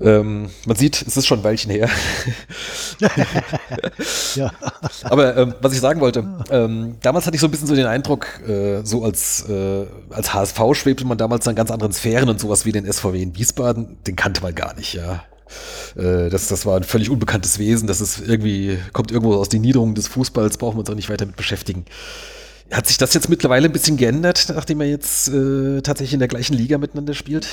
Ähm, 0.00 0.48
man 0.64 0.76
sieht, 0.76 1.02
es 1.02 1.16
ist 1.16 1.26
schon 1.26 1.40
ein 1.40 1.44
Weilchen 1.44 1.72
her. 1.72 1.88
ja. 4.36 4.52
Aber 5.02 5.36
ähm, 5.36 5.54
was 5.60 5.72
ich 5.72 5.80
sagen 5.80 6.00
wollte, 6.00 6.24
ähm, 6.50 6.96
damals 7.02 7.26
hatte 7.26 7.34
ich 7.34 7.40
so 7.40 7.48
ein 7.48 7.50
bisschen 7.50 7.66
so 7.66 7.74
den 7.74 7.86
Eindruck, 7.86 8.40
äh, 8.48 8.82
so 8.84 9.02
als, 9.02 9.48
äh, 9.48 9.86
als 10.10 10.32
HSV 10.32 10.60
schwebte 10.74 11.04
man 11.04 11.18
damals 11.18 11.46
in 11.48 11.56
ganz 11.56 11.72
anderen 11.72 11.92
Sphären 11.92 12.28
und 12.28 12.38
sowas 12.38 12.64
wie 12.64 12.72
den 12.72 12.90
SVW 12.90 13.20
in 13.20 13.34
Wiesbaden, 13.34 13.98
den 14.06 14.14
kannte 14.14 14.40
man 14.40 14.54
gar 14.54 14.74
nicht, 14.76 14.94
ja. 14.94 15.24
Äh, 15.96 16.28
das, 16.30 16.48
das 16.48 16.66
war 16.66 16.76
ein 16.76 16.84
völlig 16.84 17.10
unbekanntes 17.10 17.58
Wesen. 17.58 17.86
Das 17.86 18.00
ist 18.00 18.20
irgendwie, 18.26 18.78
kommt 18.92 19.10
irgendwo 19.10 19.34
aus 19.34 19.48
den 19.48 19.62
Niederungen 19.62 19.94
des 19.94 20.08
Fußballs, 20.08 20.58
brauchen 20.58 20.76
wir 20.76 20.80
uns 20.80 20.90
auch 20.90 20.94
nicht 20.94 21.10
weiter 21.10 21.26
mit 21.26 21.36
beschäftigen. 21.36 21.84
Hat 22.70 22.86
sich 22.86 22.98
das 22.98 23.14
jetzt 23.14 23.28
mittlerweile 23.28 23.66
ein 23.66 23.72
bisschen 23.72 23.96
geändert, 23.96 24.46
nachdem 24.54 24.80
er 24.80 24.88
jetzt 24.88 25.28
äh, 25.28 25.80
tatsächlich 25.80 26.14
in 26.14 26.18
der 26.18 26.28
gleichen 26.28 26.54
Liga 26.54 26.76
miteinander 26.76 27.14
spielt? 27.14 27.48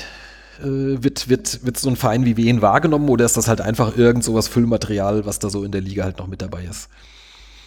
Äh, 0.60 1.04
wird, 1.04 1.30
wird, 1.30 1.66
wird 1.66 1.78
so 1.78 1.90
ein 1.90 1.96
Verein 1.96 2.26
wie 2.26 2.38
Wien 2.38 2.62
wahrgenommen 2.62 3.10
oder 3.10 3.26
ist 3.26 3.38
das 3.38 3.48
halt 3.48 3.62
einfach 3.62 3.98
irgend 3.98 4.24
sowas 4.24 4.48
Füllmaterial, 4.48 5.26
was 5.26 5.40
da 5.40 5.50
so 5.50 5.64
in 5.64 5.72
der 5.72 5.82
Liga 5.82 6.04
halt 6.04 6.18
noch 6.18 6.28
mit 6.28 6.42
dabei 6.42 6.66
ist? 6.66 6.90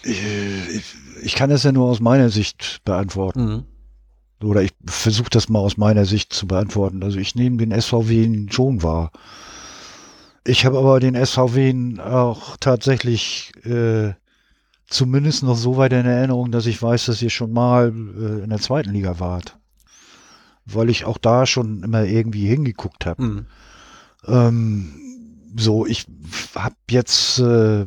Ich, 0.03 0.95
ich 1.23 1.35
kann 1.35 1.51
das 1.51 1.65
ja 1.65 1.73
nur 1.73 1.87
aus 1.87 2.01
meiner 2.01 2.31
Sicht 2.31 2.81
beantworten. 2.85 3.45
Mhm. 3.47 3.65
Oder 4.47 4.63
ich 4.63 4.71
versuche 4.87 5.31
das 5.31 5.49
mal 5.49 5.59
aus 5.59 5.77
meiner 5.77 6.05
Sicht 6.05 6.33
zu 6.33 6.47
beantworten. 6.47 7.03
Also 7.03 7.19
ich 7.19 7.35
nehme 7.35 7.57
den 7.57 7.79
SVW 7.79 8.47
schon 8.51 8.83
wahr. 8.83 9.11
Ich 10.45 10.65
habe 10.65 10.79
aber 10.79 11.01
den 11.01 11.15
SVW 11.15 12.01
auch 12.01 12.57
tatsächlich 12.59 13.53
äh, 13.65 14.13
zumindest 14.87 15.43
noch 15.43 15.57
so 15.57 15.77
weit 15.77 15.93
in 15.93 16.07
Erinnerung, 16.07 16.51
dass 16.51 16.67
ich 16.67 16.83
weiß, 16.83 17.07
dass 17.07 17.23
ihr 17.23 17.31
schon 17.31 17.53
mal 17.53 17.89
äh, 17.89 18.45
in 18.45 18.51
der 18.51 18.61
zweiten 18.61 18.91
Liga 18.91 19.21
wart. 19.21 19.59
Weil 20.65 20.91
ich 20.91 21.05
auch 21.05 21.19
da 21.19 21.47
schon 21.47 21.83
immer 21.83 22.05
irgendwie 22.05 22.47
hingeguckt 22.47 23.07
habe. 23.07 23.23
Mhm. 23.23 23.47
Ähm, 24.27 24.95
so, 25.57 25.87
ich 25.87 26.07
habe 26.55 26.75
jetzt 26.91 27.39
äh, 27.39 27.87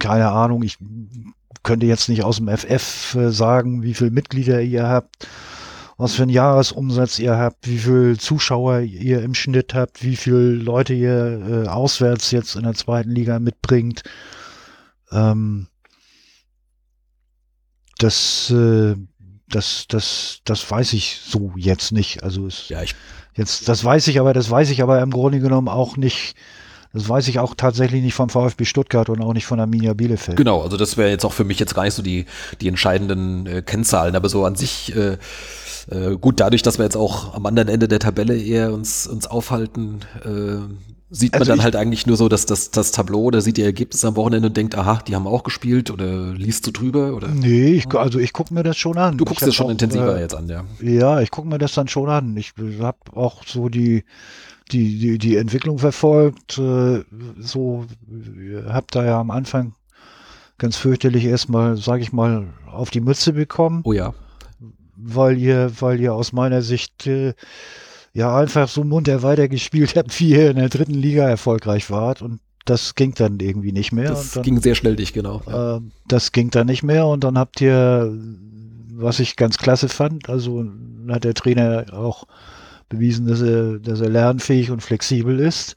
keine 0.00 0.30
Ahnung, 0.30 0.64
ich 0.64 0.78
könnte 1.62 1.86
jetzt 1.86 2.08
nicht 2.08 2.24
aus 2.24 2.38
dem 2.38 2.48
FF 2.48 3.14
äh, 3.14 3.30
sagen, 3.30 3.82
wie 3.84 3.94
viele 3.94 4.10
Mitglieder 4.10 4.60
ihr 4.60 4.88
habt 4.88 5.28
was 6.00 6.14
für 6.14 6.22
einen 6.22 6.32
Jahresumsatz 6.32 7.18
ihr 7.18 7.36
habt, 7.36 7.68
wie 7.68 7.76
viel 7.76 8.18
Zuschauer 8.18 8.80
ihr 8.80 9.22
im 9.22 9.34
Schnitt 9.34 9.74
habt, 9.74 10.02
wie 10.02 10.16
viele 10.16 10.52
Leute 10.52 10.94
ihr 10.94 11.64
äh, 11.66 11.68
auswärts 11.68 12.30
jetzt 12.30 12.56
in 12.56 12.62
der 12.62 12.72
zweiten 12.72 13.10
Liga 13.10 13.38
mitbringt. 13.38 14.02
Ähm, 15.12 15.66
das, 17.98 18.50
äh, 18.50 18.94
das, 19.46 19.84
das, 19.88 20.38
das 20.46 20.70
weiß 20.70 20.94
ich 20.94 21.20
so 21.22 21.52
jetzt 21.56 21.92
nicht. 21.92 22.22
Also 22.22 22.46
es, 22.46 22.70
Ja, 22.70 22.82
ich, 22.82 22.94
jetzt, 23.34 23.68
das 23.68 23.84
weiß 23.84 24.08
ich 24.08 24.18
aber, 24.20 24.32
das 24.32 24.50
weiß 24.50 24.70
ich 24.70 24.82
aber 24.82 25.02
im 25.02 25.10
Grunde 25.10 25.40
genommen 25.40 25.68
auch 25.68 25.98
nicht. 25.98 26.34
Das 26.94 27.10
weiß 27.10 27.28
ich 27.28 27.38
auch 27.38 27.54
tatsächlich 27.54 28.02
nicht 28.02 28.14
vom 28.14 28.30
VfB 28.30 28.64
Stuttgart 28.64 29.10
und 29.10 29.20
auch 29.20 29.34
nicht 29.34 29.46
von 29.46 29.60
Arminia 29.60 29.92
Bielefeld. 29.92 30.38
genau, 30.38 30.62
also 30.62 30.78
das 30.78 30.96
wäre 30.96 31.10
jetzt 31.10 31.24
auch 31.26 31.32
für 31.32 31.44
mich 31.44 31.60
jetzt 31.60 31.74
gar 31.74 31.84
nicht 31.84 31.94
so 31.94 32.02
die, 32.02 32.24
die 32.62 32.68
entscheidenden 32.68 33.46
äh, 33.46 33.62
Kennzahlen, 33.62 34.16
aber 34.16 34.30
so 34.30 34.46
an 34.46 34.56
sich, 34.56 34.96
äh, 34.96 35.18
äh, 35.90 36.16
gut, 36.16 36.40
dadurch, 36.40 36.62
dass 36.62 36.78
wir 36.78 36.84
jetzt 36.84 36.96
auch 36.96 37.34
am 37.34 37.46
anderen 37.46 37.68
Ende 37.68 37.88
der 37.88 37.98
Tabelle 37.98 38.36
eher 38.36 38.72
uns, 38.72 39.06
uns 39.06 39.26
aufhalten, 39.26 40.00
äh, 40.24 40.74
sieht 41.12 41.32
man 41.32 41.40
Also 41.40 41.50
dann 41.50 41.58
ich- 41.58 41.64
halt 41.64 41.76
eigentlich 41.76 42.06
nur 42.06 42.16
so, 42.16 42.28
dass 42.28 42.46
das, 42.46 42.70
das 42.70 42.92
Tableau, 42.92 43.22
oder 43.22 43.40
sieht 43.40 43.56
die 43.56 43.62
Ergebnisse 43.62 44.06
am 44.06 44.16
Wochenende 44.16 44.48
und 44.48 44.56
denkt, 44.56 44.76
aha, 44.76 45.02
die 45.06 45.14
haben 45.16 45.26
auch 45.26 45.42
gespielt 45.42 45.90
oder 45.90 46.32
liest 46.34 46.66
du 46.66 46.70
drüber 46.70 47.14
oder 47.16 47.28
Nee, 47.28 47.72
ich, 47.72 47.92
also 47.94 48.18
ich 48.20 48.32
gucke 48.32 48.54
mir 48.54 48.62
das 48.62 48.76
schon 48.76 48.96
an. 48.96 49.16
du 49.18 49.24
guckst 49.24 49.44
hab 49.44 49.52
schon 49.52 49.66
auch, 49.66 49.70
intensiver 49.70 50.16
äh, 50.16 50.20
jetzt 50.20 50.34
an, 50.36 50.48
ja. 50.48 50.64
Ja, 50.80 51.20
ich 51.20 51.30
gucke 51.32 51.48
mir 51.48 51.58
das 51.58 51.72
dann 51.74 51.88
schon 51.88 52.08
an. 52.08 52.36
Ich 52.36 52.52
habe 52.80 52.98
auch 53.14 53.42
so 53.44 53.68
die, 53.68 54.04
die, 54.70 54.98
die, 55.00 55.18
die 55.18 55.36
Entwicklung 55.36 55.78
verfolgt. 55.78 56.58
Äh, 56.58 57.02
so, 57.40 57.86
habe 58.68 58.86
da 58.92 59.04
ja 59.04 59.18
am 59.20 59.32
Anfang 59.32 59.74
ganz 60.58 60.76
fürchterlich 60.76 61.24
erstmal, 61.24 61.76
sage 61.76 62.02
ich 62.02 62.12
mal, 62.12 62.46
auf 62.70 62.90
die 62.90 63.00
Mütze 63.00 63.32
bekommen, 63.32 63.80
Oh 63.84 63.92
ja. 63.92 64.14
Weil 65.02 65.38
ihr, 65.38 65.72
weil 65.80 66.00
ihr 66.00 66.14
aus 66.14 66.32
meiner 66.32 66.62
Sicht 66.62 67.06
äh, 67.06 67.34
ja 68.12 68.36
einfach 68.36 68.68
so 68.68 68.84
munter 68.84 69.22
weitergespielt 69.22 69.96
habt, 69.96 70.18
wie 70.20 70.30
ihr 70.30 70.50
in 70.50 70.56
der 70.56 70.68
dritten 70.68 70.94
Liga 70.94 71.28
erfolgreich 71.28 71.90
wart. 71.90 72.22
Und 72.22 72.40
das 72.64 72.94
ging 72.94 73.14
dann 73.14 73.38
irgendwie 73.40 73.72
nicht 73.72 73.92
mehr. 73.92 74.10
Das 74.10 74.32
dann, 74.32 74.42
ging 74.42 74.60
sehr 74.60 74.74
schnell 74.74 74.96
dich, 74.96 75.12
genau. 75.12 75.42
Ja. 75.46 75.76
äh, 75.76 75.80
das 76.08 76.32
ging 76.32 76.50
dann 76.50 76.66
nicht 76.66 76.82
mehr 76.82 77.06
und 77.06 77.24
dann 77.24 77.38
habt 77.38 77.60
ihr, 77.60 78.12
was 78.92 79.20
ich 79.20 79.36
ganz 79.36 79.58
klasse 79.58 79.88
fand, 79.88 80.28
also 80.28 80.64
hat 81.08 81.24
der 81.24 81.34
Trainer 81.34 81.86
auch 81.92 82.24
bewiesen, 82.88 83.26
dass 83.26 83.40
er, 83.40 83.78
dass 83.78 84.00
er 84.00 84.10
lernfähig 84.10 84.70
und 84.70 84.82
flexibel 84.82 85.40
ist 85.40 85.76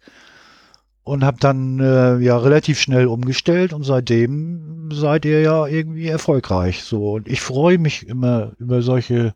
und 1.03 1.23
habt 1.23 1.43
dann 1.43 1.79
äh, 1.79 2.17
ja 2.19 2.37
relativ 2.37 2.79
schnell 2.79 3.07
umgestellt 3.07 3.73
und 3.73 3.83
seitdem 3.83 4.89
seid 4.93 5.25
ihr 5.25 5.41
ja 5.41 5.67
irgendwie 5.67 6.07
erfolgreich. 6.07 6.83
So 6.83 7.13
und 7.13 7.27
ich 7.27 7.41
freue 7.41 7.77
mich 7.77 8.07
immer 8.07 8.51
über 8.59 8.81
solche 8.81 9.33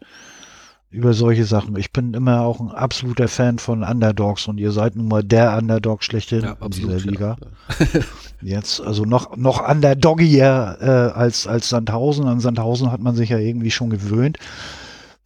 über 0.89 1.13
solche 1.13 1.43
Sachen. 1.43 1.75
Ich 1.75 1.91
bin 1.91 2.13
immer 2.13 2.41
auch 2.41 2.61
ein 2.61 2.71
absoluter 2.71 3.27
Fan 3.27 3.59
von 3.59 3.83
Underdogs 3.83 4.47
und 4.47 4.57
ihr 4.57 4.71
seid 4.71 4.95
nun 4.95 5.09
mal 5.09 5.21
der 5.21 5.57
Underdog 5.57 6.01
schlechthin 6.01 6.43
ja, 6.43 6.51
in 6.51 6.61
absolut. 6.61 6.95
dieser 6.95 7.11
Liga. 7.11 7.37
Ja. 7.39 8.01
Jetzt, 8.41 8.79
also 8.81 9.03
noch, 9.03 9.35
noch 9.35 9.67
underdoggier 9.67 10.77
äh, 10.79 10.85
als, 10.85 11.45
als 11.45 11.69
Sandhausen. 11.69 12.25
An 12.25 12.39
Sandhausen 12.39 12.91
hat 12.91 13.01
man 13.01 13.15
sich 13.15 13.29
ja 13.29 13.37
irgendwie 13.37 13.71
schon 13.71 13.89
gewöhnt. 13.89 14.37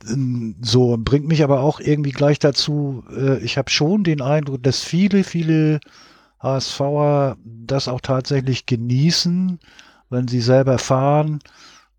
Ähm, 0.10 0.56
So, 0.62 0.98
bringt 0.98 1.28
mich 1.28 1.44
aber 1.44 1.62
auch 1.62 1.80
irgendwie 1.80 2.12
gleich 2.12 2.40
dazu, 2.40 3.04
äh, 3.16 3.38
ich 3.40 3.58
habe 3.58 3.70
schon 3.70 4.04
den 4.04 4.22
Eindruck, 4.22 4.64
dass 4.64 4.84
viele, 4.84 5.24
viele 5.24 5.80
HSVer 6.42 7.38
das 7.44 7.88
auch 7.88 8.02
tatsächlich 8.02 8.66
genießen, 8.66 9.60
wenn 10.10 10.28
sie 10.28 10.42
selber 10.42 10.78
fahren, 10.78 11.40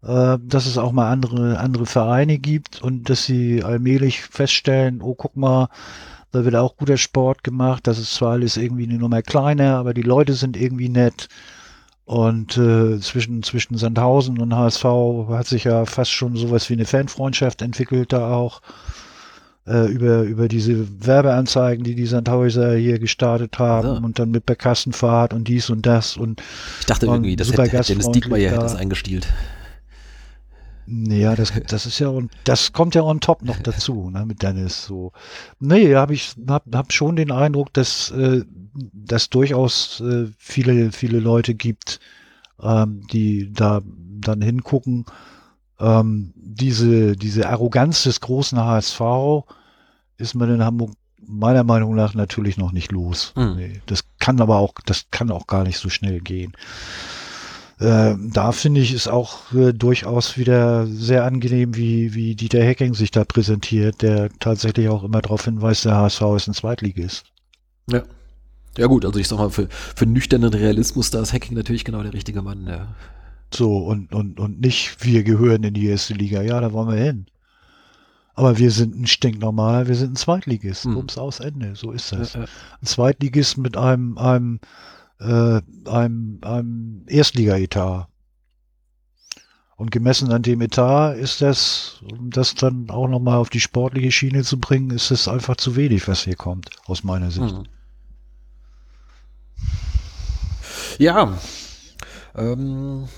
äh, 0.03 0.39
dass 0.41 0.67
es 0.67 0.79
auch 0.79 0.93
mal 0.93 1.11
andere, 1.11 1.59
andere 1.59 1.87
Vereine 1.87 2.39
gibt 2.39 2.83
und 2.83 3.09
dass 3.09 3.25
sie 3.25 3.63
allmählich 3.63 4.23
feststellen, 4.23 5.01
oh, 5.03 5.15
guck 5.15 5.37
mal, 5.37 5.69
da 6.33 6.45
wird 6.45 6.57
auch 6.57 6.77
guter 6.77 6.97
Sport 6.97 7.45
gemacht. 7.45 7.87
Das 7.87 7.99
ist 7.99 8.15
zwar 8.15 8.33
alles 8.33 8.57
irgendwie 8.57 8.85
eine 8.85 8.99
Nummer 8.99 9.23
kleiner, 9.23 9.77
aber 9.77 9.95
die 9.95 10.03
Leute 10.03 10.35
sind 10.35 10.57
irgendwie 10.57 10.89
nett. 10.89 11.29
Und 12.05 12.57
äh, 12.59 12.99
zwischen, 13.01 13.43
zwischen 13.43 13.77
Sandhausen 13.79 14.39
und 14.39 14.57
HSV 14.57 14.85
hat 15.31 15.47
sich 15.47 15.65
ja 15.65 15.87
fast 15.87 16.11
schon 16.11 16.37
sowas 16.37 16.69
wie 16.69 16.75
eine 16.75 16.85
Fanfreundschaft 16.85 17.63
entwickelt, 17.63 18.13
da 18.13 18.35
auch 18.35 18.61
äh, 19.67 19.87
über, 19.91 20.23
über 20.23 20.49
diese 20.49 20.87
Werbeanzeigen, 21.07 21.85
die 21.85 21.95
die 21.95 22.07
Sandhäuser 22.07 22.75
hier 22.75 22.99
gestartet 22.99 23.59
haben 23.59 23.87
Ja. 23.89 23.95
und 23.95 24.19
dann 24.19 24.31
mit 24.31 24.49
der 24.49 24.57
Kassenfahrt 24.57 25.33
und 25.35 25.47
dies 25.49 25.71
und 25.71 25.87
das 25.87 26.17
und 26.17 26.43
Ich 26.81 26.87
dachte 26.87 27.07
Und 27.07 27.15
irgendwie, 27.17 27.37
das 27.37 27.49
super 27.49 27.65
hätte, 27.67 27.83
Dennis 27.87 28.11
Diekmeyer 28.11 28.51
hätte 28.51 28.57
da. 28.57 28.63
das 28.63 28.75
eingestielt. 28.75 29.27
Ja, 30.87 31.37
das, 31.37 31.53
das 31.69 31.87
ist 31.87 31.99
ja 32.01 32.09
und 32.09 32.33
das 32.45 32.73
kommt 32.73 32.95
ja 32.95 33.03
on 33.03 33.21
top 33.21 33.43
noch 33.43 33.59
dazu, 33.61 34.11
ne, 34.11 34.27
mit 34.27 34.43
Dennis 34.43 34.85
so. 34.85 35.13
Nee, 35.61 35.95
habe 35.95 36.15
ich 36.15 36.35
hab, 36.49 36.65
hab 36.75 36.93
schon 36.93 37.17
den 37.17 37.31
Eindruck, 37.31 37.73
dass 37.73 38.11
äh, 38.11 38.43
dass 38.75 39.31
durchaus 39.31 40.01
äh, 40.01 40.27
viele 40.39 40.91
viele 40.93 41.21
Leute 41.21 41.55
gibt, 41.55 42.01
ähm, 42.61 43.03
die 43.13 43.53
da 43.53 43.81
dann 44.21 44.43
hingucken. 44.43 45.05
Ähm, 45.83 46.33
diese 46.37 47.17
diese 47.17 47.49
Arroganz 47.49 48.05
des 48.05 48.21
großen 48.21 48.59
HSV 48.59 49.01
ist 50.17 50.35
man 50.35 50.55
in 50.55 50.65
Hamburg 50.65 50.93
meiner 51.27 51.65
Meinung 51.65 51.95
nach 51.95 52.15
natürlich 52.15 52.57
noch 52.57 52.73
nicht 52.73 52.93
los. 52.93 53.33
Hm. 53.35 53.57
Nee, 53.57 53.81
das 53.87 54.05
kann 54.19 54.41
aber 54.41 54.59
auch 54.59 54.75
das 54.87 55.07
kann 55.11 55.31
auch 55.31 55.47
gar 55.47 55.65
nicht 55.65 55.79
so 55.79 55.89
schnell 55.89 56.21
gehen. 56.21 56.53
Äh, 57.83 58.15
da 58.33 58.53
finde 58.53 58.81
ich 58.81 58.93
es 58.93 59.09
auch 59.09 59.53
äh, 59.53 59.73
durchaus 59.73 60.39
wieder 60.39 60.87
sehr 60.87 61.25
angenehm, 61.25 61.75
wie, 61.75 62.15
wie 62.15 62.37
Dieter 62.37 62.63
Hecking 62.63 62.95
sich 62.95 63.11
da 63.11 63.25
präsentiert, 63.25 64.03
der 64.03 64.31
tatsächlich 64.39 64.89
auch 64.89 65.03
immer 65.03 65.21
darauf 65.21 65.45
hinweist, 65.45 65.85
der 65.85 65.97
HSV 65.97 66.23
ist 66.37 66.47
ein 66.47 66.55
Zweitligist. 66.55 67.25
Ja. 67.91 68.03
Ja 68.79 68.87
gut, 68.87 69.05
also 69.05 69.19
ich 69.19 69.29
sag 69.29 69.39
mal, 69.39 69.51
für, 69.51 69.69
für 69.69 70.07
nüchternen 70.07 70.55
Realismus, 70.55 71.11
da 71.11 71.21
ist 71.21 71.33
Hacking 71.33 71.57
natürlich 71.57 71.85
genau 71.85 72.03
der 72.03 72.15
richtige 72.15 72.41
Mann. 72.41 72.67
Ja. 72.67 72.95
So, 73.55 73.79
und, 73.79 74.13
und, 74.15 74.41
und 74.41 74.61
nicht, 74.61 75.05
wir 75.05 75.23
gehören 75.23 75.63
in 75.63 75.75
die 75.75 75.87
erste 75.87 76.15
Liga. 76.15 76.43
Ja, 76.43 76.61
da 76.61 76.73
wollen 76.73 76.89
wir 76.89 77.03
hin. 77.03 77.27
Aber 78.35 78.59
wir 78.59 78.71
sind 78.71 78.97
ein 78.97 79.07
stinknormaler, 79.07 79.89
wir 79.89 79.95
sind 79.95 80.13
ein 80.13 80.17
Zweitligist. 80.17 80.85
Hm. 80.85 80.97
Ums 80.97 81.19
aus 81.19 81.41
Ende. 81.41 81.77
So 81.77 81.93
ist 81.93 82.13
das. 82.13 82.35
Ein 82.35 82.47
Zweitligist 82.83 83.59
mit 83.59 83.77
einem, 83.77 84.17
einem, 84.17 84.61
äh, 85.21 85.61
einem, 85.85 86.39
einem 86.43 87.05
Erstliga-Etat. 87.09 88.09
Und 89.77 89.91
gemessen 89.91 90.31
an 90.31 90.43
dem 90.43 90.61
Etat 90.61 91.15
ist 91.15 91.43
das, 91.43 92.03
um 92.11 92.31
das 92.31 92.55
dann 92.55 92.89
auch 92.89 93.09
nochmal 93.09 93.39
auf 93.39 93.51
die 93.51 93.61
sportliche 93.61 94.13
Schiene 94.13 94.45
zu 94.45 94.61
bringen, 94.61 94.91
ist 94.91 95.11
es 95.11 95.27
einfach 95.29 95.57
zu 95.57 95.77
wenig, 95.77 96.07
was 96.07 96.23
hier 96.23 96.37
kommt, 96.37 96.71
aus 96.87 97.03
meiner 97.03 97.31
Sicht. 97.31 97.53
Mhm. 97.53 97.65
Ja, 100.99 101.37
ähm, 102.37 103.09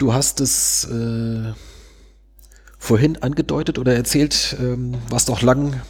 du 0.00 0.12
hast 0.12 0.40
es 0.40 0.84
äh, 0.86 1.52
vorhin 2.78 3.22
angedeutet 3.22 3.78
oder 3.78 3.94
erzählt, 3.94 4.56
ähm, 4.60 4.94
warst 5.08 5.30
auch 5.30 5.42
lang 5.42 5.80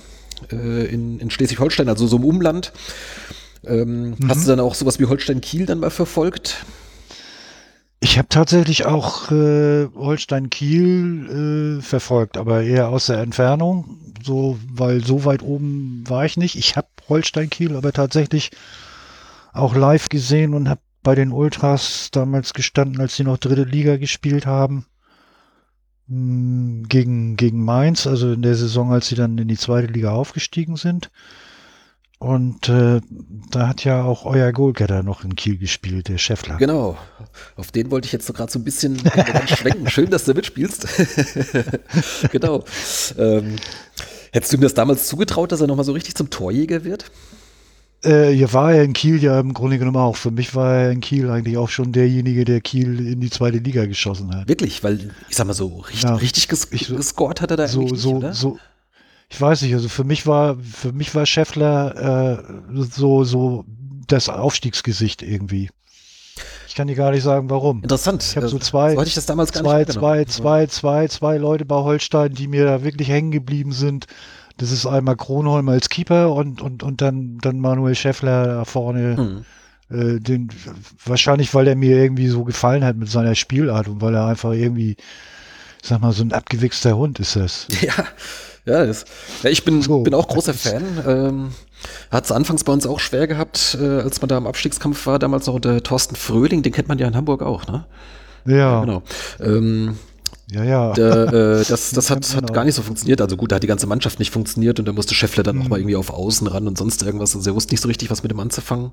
äh, 0.52 0.86
in, 0.86 1.20
in 1.20 1.30
Schleswig-Holstein, 1.30 1.88
also 1.88 2.06
so 2.06 2.16
im 2.16 2.24
Umland. 2.24 2.72
Ähm, 3.64 4.16
Hast 4.28 4.44
du 4.44 4.48
dann 4.48 4.60
auch 4.60 4.74
sowas 4.74 4.98
wie 4.98 5.06
Holstein-Kiel 5.06 5.66
dann 5.66 5.80
mal 5.80 5.90
verfolgt? 5.90 6.64
Ich 8.00 8.16
habe 8.18 8.28
tatsächlich 8.28 8.86
auch 8.86 9.30
äh, 9.30 9.86
Holstein-Kiel 9.94 11.78
äh, 11.78 11.82
verfolgt, 11.82 12.38
aber 12.38 12.62
eher 12.62 12.88
aus 12.88 13.06
der 13.06 13.18
Entfernung, 13.18 13.98
so, 14.24 14.58
weil 14.72 15.04
so 15.04 15.24
weit 15.24 15.42
oben 15.42 16.02
war 16.08 16.24
ich 16.24 16.36
nicht. 16.36 16.56
Ich 16.56 16.76
habe 16.76 16.88
Holstein-Kiel 17.08 17.76
aber 17.76 17.92
tatsächlich 17.92 18.50
auch 19.52 19.76
live 19.76 20.08
gesehen 20.08 20.54
und 20.54 20.68
habe 20.68 20.80
bei 21.02 21.14
den 21.14 21.32
Ultras 21.32 22.10
damals 22.12 22.52
gestanden, 22.52 23.00
als 23.00 23.16
sie 23.16 23.24
noch 23.24 23.38
dritte 23.38 23.64
Liga 23.64 23.96
gespielt 23.96 24.46
haben. 24.46 24.86
Mh, 26.08 26.88
Gegen, 26.88 27.36
gegen 27.36 27.64
Mainz, 27.64 28.06
also 28.06 28.32
in 28.32 28.42
der 28.42 28.54
Saison, 28.54 28.92
als 28.92 29.08
sie 29.08 29.14
dann 29.14 29.38
in 29.38 29.48
die 29.48 29.56
zweite 29.56 29.86
Liga 29.92 30.10
aufgestiegen 30.12 30.76
sind. 30.76 31.10
Und 32.18 32.68
äh, 32.68 33.00
da 33.50 33.68
hat 33.68 33.82
ja 33.84 34.02
auch 34.02 34.26
euer 34.26 34.52
Goalgetter 34.52 35.02
noch 35.02 35.24
in 35.24 35.36
Kiel 35.36 35.56
gespielt, 35.56 36.08
der 36.08 36.18
Scheffler. 36.18 36.58
Genau, 36.58 36.98
auf 37.56 37.72
den 37.72 37.90
wollte 37.90 38.04
ich 38.04 38.12
jetzt 38.12 38.26
so 38.26 38.34
gerade 38.34 38.52
so 38.52 38.58
ein 38.58 38.64
bisschen 38.64 38.98
schwenken. 39.46 39.88
Schön, 39.90 40.10
dass 40.10 40.26
du 40.26 40.34
mitspielst. 40.34 40.86
genau. 42.30 42.64
Ähm, 43.16 43.56
hättest 44.32 44.52
du 44.52 44.58
ihm 44.58 44.60
das 44.60 44.74
damals 44.74 45.06
zugetraut, 45.06 45.50
dass 45.50 45.62
er 45.62 45.66
nochmal 45.66 45.86
so 45.86 45.92
richtig 45.92 46.14
zum 46.14 46.28
Torjäger 46.28 46.84
wird? 46.84 47.10
Äh, 48.02 48.30
hier 48.32 48.52
war 48.52 48.72
er 48.72 48.82
in 48.84 48.92
Kiel 48.94 49.22
ja 49.22 49.38
im 49.40 49.52
Grunde 49.52 49.78
genommen 49.78 49.98
auch. 49.98 50.16
Für 50.16 50.30
mich 50.30 50.54
war 50.54 50.74
er 50.74 50.90
in 50.90 51.00
Kiel 51.00 51.28
eigentlich 51.30 51.56
auch 51.58 51.68
schon 51.68 51.92
derjenige, 51.92 52.44
der 52.44 52.60
Kiel 52.60 53.06
in 53.12 53.20
die 53.20 53.30
zweite 53.30 53.58
Liga 53.58 53.84
geschossen 53.86 54.34
hat. 54.34 54.48
Wirklich, 54.48 54.82
weil 54.82 55.10
ich 55.28 55.36
sag 55.36 55.46
mal 55.46 55.52
so, 55.52 55.78
richtig, 55.80 56.02
Ja. 56.04 56.14
richtig 56.14 56.48
ges 56.48 56.68
Ich- 56.70 56.88
gescored 56.88 57.40
hat 57.42 57.50
er 57.50 57.56
da 57.58 57.68
So, 57.68 57.80
eigentlich 57.80 57.92
nicht, 57.92 58.00
so, 58.02 58.10
oder? 58.16 58.32
so. 58.32 58.58
Ich 59.28 59.40
weiß 59.40 59.62
nicht, 59.62 59.74
also 59.74 59.88
für 59.88 60.04
mich 60.04 60.26
war, 60.26 60.56
für 60.58 60.92
mich 60.92 61.14
war 61.14 61.24
Scheffler 61.26 62.38
äh, 62.38 62.82
so, 62.90 63.24
so 63.24 63.64
das 64.08 64.28
Aufstiegsgesicht 64.28 65.22
irgendwie. 65.22 65.68
Ich 66.66 66.74
kann 66.74 66.88
dir 66.88 66.94
gar 66.96 67.10
nicht 67.10 67.22
sagen, 67.22 67.50
warum. 67.50 67.82
Interessant. 67.82 68.22
Ich 68.22 68.36
habe 68.36 68.48
so 68.48 68.58
zwei, 68.58 68.94
so 68.94 69.02
ich 69.02 69.14
das 69.14 69.26
damals 69.26 69.50
zwei, 69.50 69.80
nicht 69.80 69.92
zwei, 69.92 70.24
zwei, 70.24 70.66
zwei, 70.66 71.08
zwei 71.08 71.36
Leute 71.36 71.64
bei 71.64 71.76
Holstein, 71.76 72.32
die 72.32 72.46
mir 72.48 72.64
da 72.64 72.82
wirklich 72.82 73.08
hängen 73.08 73.30
geblieben 73.32 73.72
sind. 73.72 74.06
Das 74.60 74.72
ist 74.72 74.84
einmal 74.84 75.16
Kronholm 75.16 75.70
als 75.70 75.88
Keeper 75.88 76.34
und, 76.34 76.60
und, 76.60 76.82
und 76.82 77.00
dann, 77.00 77.38
dann 77.40 77.60
Manuel 77.60 77.94
Schäffler 77.94 78.46
da 78.46 78.64
vorne. 78.66 79.16
Hm. 79.16 79.44
Äh, 79.90 80.20
den, 80.20 80.50
wahrscheinlich, 81.04 81.54
weil 81.54 81.66
er 81.66 81.76
mir 81.76 81.96
irgendwie 81.96 82.28
so 82.28 82.44
gefallen 82.44 82.84
hat 82.84 82.96
mit 82.96 83.10
seiner 83.10 83.34
Spielart 83.34 83.88
und 83.88 84.02
weil 84.02 84.14
er 84.14 84.26
einfach 84.26 84.52
irgendwie, 84.52 84.96
sag 85.82 86.02
mal, 86.02 86.12
so 86.12 86.22
ein 86.22 86.32
abgewichster 86.32 86.94
Hund 86.94 87.18
ist 87.20 87.36
das. 87.36 87.66
Ja, 87.80 88.04
ja, 88.66 88.84
das, 88.84 89.06
ja 89.42 89.48
ich 89.48 89.64
bin, 89.64 89.80
So. 89.80 90.02
bin 90.02 90.12
auch 90.12 90.28
großer 90.28 90.52
Fan. 90.52 90.82
Ähm, 91.06 91.52
hat 92.10 92.26
es 92.26 92.30
anfangs 92.32 92.62
bei 92.62 92.72
uns 92.74 92.86
auch 92.86 93.00
schwer 93.00 93.26
gehabt, 93.26 93.78
äh, 93.80 94.00
als 94.00 94.20
man 94.20 94.28
da 94.28 94.36
im 94.36 94.46
Abstiegskampf 94.46 95.06
war, 95.06 95.18
damals 95.18 95.46
noch 95.46 95.54
unter 95.54 95.82
Thorsten 95.82 96.16
Fröhling, 96.16 96.62
den 96.62 96.74
kennt 96.74 96.88
man 96.88 96.98
ja 96.98 97.08
in 97.08 97.16
Hamburg 97.16 97.42
auch, 97.42 97.66
ne? 97.66 97.86
Ja, 98.44 98.80
Genau. 98.82 99.02
Ähm, 99.40 99.96
ja, 100.52 100.64
ja. 100.64 100.92
da, 100.92 101.24
äh, 101.60 101.64
das 101.64 101.90
das 101.94 102.10
hat, 102.10 102.34
hat 102.34 102.50
auch. 102.50 102.54
gar 102.54 102.64
nicht 102.64 102.74
so 102.74 102.82
funktioniert. 102.82 103.20
Also 103.20 103.36
gut, 103.36 103.52
da 103.52 103.56
hat 103.56 103.62
die 103.62 103.66
ganze 103.66 103.86
Mannschaft 103.86 104.18
nicht 104.18 104.32
funktioniert 104.32 104.78
und 104.78 104.86
da 104.86 104.92
musste 104.92 105.14
Scheffler 105.14 105.42
dann 105.42 105.58
auch 105.58 105.64
Mhm. 105.64 105.68
mal 105.68 105.78
irgendwie 105.78 105.96
auf 105.96 106.10
Außen 106.10 106.46
ran 106.46 106.66
und 106.66 106.76
sonst 106.78 107.02
irgendwas. 107.02 107.36
Also 107.36 107.50
er 107.50 107.54
wusste 107.54 107.72
nicht 107.72 107.80
so 107.80 107.88
richtig, 107.88 108.10
was 108.10 108.22
mit 108.22 108.30
dem 108.32 108.40
anzufangen. 108.40 108.92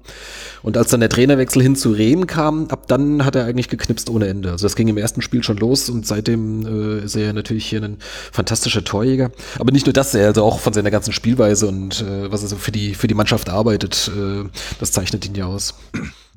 Und 0.63 0.77
als 0.77 0.89
dann 0.91 0.99
der 0.99 1.09
Trainerwechsel 1.09 1.61
hin 1.61 1.75
zu 1.75 1.91
Rehm 1.91 2.27
kam, 2.27 2.67
ab 2.69 2.87
dann 2.87 3.25
hat 3.25 3.35
er 3.35 3.45
eigentlich 3.45 3.69
geknipst 3.69 4.09
ohne 4.09 4.27
Ende. 4.27 4.51
Also 4.51 4.65
das 4.65 4.75
ging 4.75 4.87
im 4.87 4.97
ersten 4.97 5.21
Spiel 5.21 5.43
schon 5.43 5.57
los 5.57 5.89
und 5.89 6.05
seitdem 6.05 6.65
äh, 6.65 7.03
ist 7.05 7.15
er 7.15 7.25
ja 7.27 7.33
natürlich 7.33 7.65
hier 7.67 7.81
ein 7.83 7.97
fantastischer 8.31 8.83
Torjäger. 8.83 9.31
Aber 9.59 9.71
nicht 9.71 9.85
nur 9.85 9.93
das, 9.93 10.13
er 10.13 10.27
also 10.27 10.43
auch 10.43 10.59
von 10.59 10.73
seiner 10.73 10.91
ganzen 10.91 11.13
Spielweise 11.13 11.67
und 11.67 12.01
äh, 12.01 12.31
was 12.31 12.43
er 12.43 12.49
so 12.49 12.55
für 12.55 12.71
die, 12.71 12.93
für 12.95 13.07
die 13.07 13.13
Mannschaft 13.15 13.49
arbeitet, 13.49 14.11
äh, 14.15 14.47
das 14.79 14.91
zeichnet 14.91 15.25
ihn 15.25 15.35
ja 15.35 15.45
aus. 15.45 15.73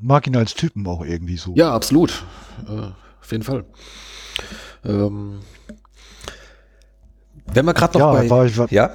Mag 0.01 0.27
ihn 0.27 0.37
als 0.37 0.55
Typen 0.55 0.87
auch 0.87 1.05
irgendwie 1.05 1.37
so. 1.37 1.53
Ja, 1.57 1.73
absolut. 1.75 2.25
Äh, 2.69 2.73
auf 3.21 3.31
jeden 3.33 3.45
Fall. 3.45 3.65
Ähm, 4.85 5.41
wenn 7.53 7.67
wir 7.67 7.75
gerade 7.75 7.99
noch 7.99 8.15
Ja, 8.15 8.21
bei... 8.21 8.31
war 8.31 8.47
ich, 8.47 8.57
war, 8.57 8.73
ja? 8.73 8.91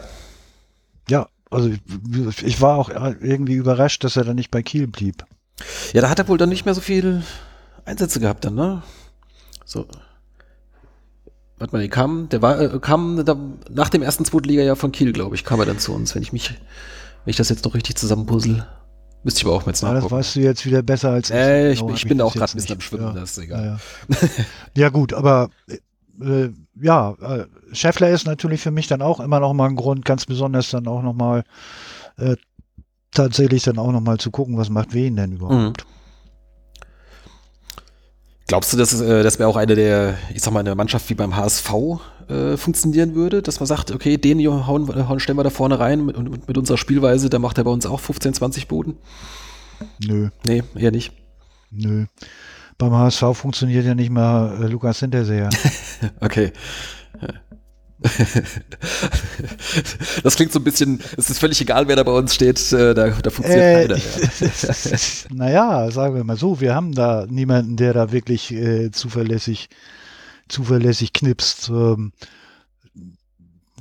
ja, 1.09 1.27
also 1.49 1.69
ich, 1.69 2.45
ich 2.45 2.61
war 2.61 2.77
auch 2.77 2.89
irgendwie 2.89 3.55
überrascht, 3.55 4.03
dass 4.03 4.15
er 4.15 4.23
dann 4.23 4.35
nicht 4.35 4.51
bei 4.51 4.63
Kiel 4.63 4.87
blieb. 4.87 5.25
Ja, 5.93 6.01
da 6.01 6.09
hat 6.09 6.19
er 6.19 6.27
wohl 6.27 6.37
dann 6.37 6.49
nicht 6.49 6.65
mehr 6.65 6.73
so 6.73 6.81
viel 6.81 7.23
Einsätze 7.85 8.19
gehabt 8.19 8.45
dann, 8.45 8.55
ne? 8.55 8.81
So. 9.63 9.85
Warte 11.57 11.73
mal, 11.73 11.81
die 11.81 11.89
kam, 11.89 12.27
der 12.29 12.41
war, 12.41 12.59
äh, 12.59 12.79
kam 12.79 13.23
da, 13.25 13.37
nach 13.69 13.89
dem 13.89 14.01
ersten 14.01 14.25
Zweitliga-Jahr 14.25 14.75
von 14.75 14.91
Kiel, 14.91 15.13
glaube 15.13 15.35
ich, 15.35 15.45
kam 15.45 15.59
er 15.59 15.65
dann 15.65 15.79
zu 15.79 15.93
uns, 15.93 16.13
wenn 16.15 16.21
ich 16.21 16.33
mich, 16.33 16.49
wenn 16.49 17.31
ich 17.31 17.37
das 17.37 17.49
jetzt 17.49 17.63
noch 17.63 17.73
richtig 17.73 17.95
zusammenpuzzle. 17.95 18.67
Müsste 19.25 19.39
ich 19.39 19.45
aber 19.47 19.55
auch 19.55 19.65
mal 19.65 19.71
jetzt 19.71 19.81
Ja, 19.81 19.87
das 19.91 19.95
nachgucken. 20.03 20.15
weißt 20.19 20.35
du 20.35 20.39
jetzt 20.39 20.65
wieder 20.65 20.83
besser 20.83 21.09
als 21.09 21.31
Äh, 21.31 21.71
ich, 21.71 21.79
Genau, 21.79 21.93
ich 21.93 22.07
bin 22.07 22.17
das 22.19 22.27
auch 22.27 22.33
gerade 22.35 22.53
ein 22.53 22.55
bisschen 22.55 22.75
am. 22.75 22.81
Schwimmen, 22.81 23.03
Ja. 23.07 23.13
das 23.13 23.31
ist 23.31 23.37
egal. 23.39 23.65
Ja, 23.65 24.15
ja. 24.21 24.29
ja 24.77 24.89
gut, 24.89 25.13
aber 25.13 25.49
äh, 26.21 26.49
ja, 26.79 27.11
äh, 27.19 27.45
Scheffler 27.73 28.09
ist 28.11 28.25
natürlich 28.27 28.61
für 28.61 28.69
mich 28.71 28.87
dann 28.87 29.01
auch 29.01 29.19
immer 29.19 29.39
noch 29.39 29.53
mal 29.53 29.67
ein 29.67 29.75
Grund, 29.75 30.05
ganz 30.05 30.25
besonders 30.27 30.69
dann 30.69 30.87
auch 30.87 31.01
noch 31.01 31.13
mal 31.13 31.43
äh, 32.17 32.35
tatsächlich 33.11 33.63
dann 33.63 33.79
auch 33.79 33.91
noch 33.91 33.99
mal 34.01 34.19
zu 34.19 34.29
gucken, 34.29 34.57
was 34.57 34.69
macht 34.69 34.93
wen 34.93 35.15
denn 35.15 35.31
überhaupt. 35.33 35.83
Mhm. 35.83 35.89
Glaubst 38.47 38.71
du, 38.73 38.77
dass, 38.77 38.93
äh, 39.01 39.23
das 39.23 39.39
wäre 39.39 39.49
auch 39.49 39.55
eine 39.55 39.73
der, 39.73 40.17
ich 40.33 40.41
sag 40.43 40.53
mal, 40.53 40.59
eine 40.59 40.75
Mannschaft 40.75 41.09
wie 41.09 41.15
beim 41.15 41.35
HSV 41.35 41.71
äh, 42.29 42.57
funktionieren 42.57 43.15
würde, 43.15 43.41
dass 43.41 43.59
man 43.59 43.67
sagt, 43.67 43.91
okay, 43.91 44.17
den 44.17 44.39
hauen, 44.67 45.07
hauen, 45.09 45.19
stellen 45.19 45.37
wir 45.37 45.43
da 45.43 45.49
vorne 45.49 45.79
rein 45.79 46.05
mit, 46.05 46.15
und 46.15 46.47
mit 46.47 46.57
unserer 46.57 46.77
Spielweise, 46.77 47.29
da 47.29 47.39
macht 47.39 47.57
er 47.57 47.63
bei 47.63 47.71
uns 47.71 47.85
auch 47.85 47.99
15, 47.99 48.33
20 48.33 48.67
Boden? 48.67 48.97
Nö, 50.05 50.29
Nee, 50.45 50.63
eher 50.75 50.91
nicht. 50.91 51.11
nö. 51.71 52.05
Beim 52.77 52.91
HSV 52.93 53.23
funktioniert 53.33 53.85
ja 53.85 53.95
nicht 53.95 54.09
mal 54.09 54.63
äh, 54.63 54.67
Lukas 54.67 54.99
Hinterseher. 54.99 55.49
Okay. 56.19 56.51
Das 60.23 60.35
klingt 60.35 60.51
so 60.51 60.59
ein 60.59 60.63
bisschen, 60.63 60.99
es 61.17 61.29
ist 61.29 61.39
völlig 61.39 61.59
egal, 61.61 61.87
wer 61.87 61.95
da 61.95 62.03
bei 62.03 62.11
uns 62.11 62.35
steht, 62.35 62.59
äh, 62.73 62.93
da, 62.93 63.09
da 63.09 63.29
funktioniert 63.29 63.85
Äh, 63.85 63.87
keiner. 63.87 63.97
Ja. 64.91 65.33
naja, 65.33 65.91
sagen 65.91 66.15
wir 66.15 66.23
mal 66.23 66.37
so, 66.37 66.59
wir 66.59 66.75
haben 66.75 66.93
da 66.93 67.25
niemanden, 67.29 67.77
der 67.77 67.93
da 67.93 68.11
wirklich 68.11 68.51
äh, 68.51 68.91
zuverlässig, 68.91 69.69
zuverlässig 70.47 71.13
knipst. 71.13 71.69
Ähm, 71.69 72.11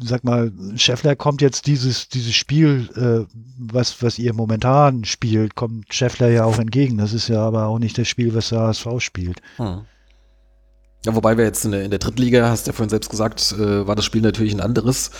sag 0.02 0.24
mal, 0.24 0.52
Scheffler 0.76 1.16
kommt 1.16 1.40
jetzt 1.40 1.66
dieses, 1.66 2.08
dieses 2.08 2.34
Spiel, 2.34 2.88
äh, 2.96 3.32
was, 3.58 4.02
was 4.02 4.18
ihr 4.18 4.34
momentan 4.34 5.04
spielt, 5.04 5.54
kommt 5.54 5.92
Scheffler 5.94 6.28
ja 6.28 6.44
auch 6.44 6.58
entgegen. 6.58 6.98
Das 6.98 7.12
ist 7.12 7.28
ja 7.28 7.40
aber 7.40 7.66
auch 7.66 7.78
nicht 7.78 7.96
das 7.96 8.08
Spiel, 8.08 8.34
was 8.34 8.48
der 8.48 8.60
HSV 8.60 8.86
spielt. 8.98 9.40
Hm. 9.56 9.82
Ja, 11.04 11.14
wobei 11.14 11.36
wir 11.36 11.44
jetzt 11.44 11.64
in 11.64 11.72
der, 11.72 11.84
in 11.84 11.90
der 11.90 11.98
Drittliga, 11.98 12.48
hast 12.48 12.66
du 12.66 12.70
ja 12.70 12.72
vorhin 12.74 12.88
selbst 12.88 13.10
gesagt, 13.10 13.54
äh, 13.58 13.86
war 13.86 13.94
das 13.94 14.06
Spiel 14.06 14.22
natürlich 14.22 14.54
ein 14.54 14.60
anderes. 14.60 15.10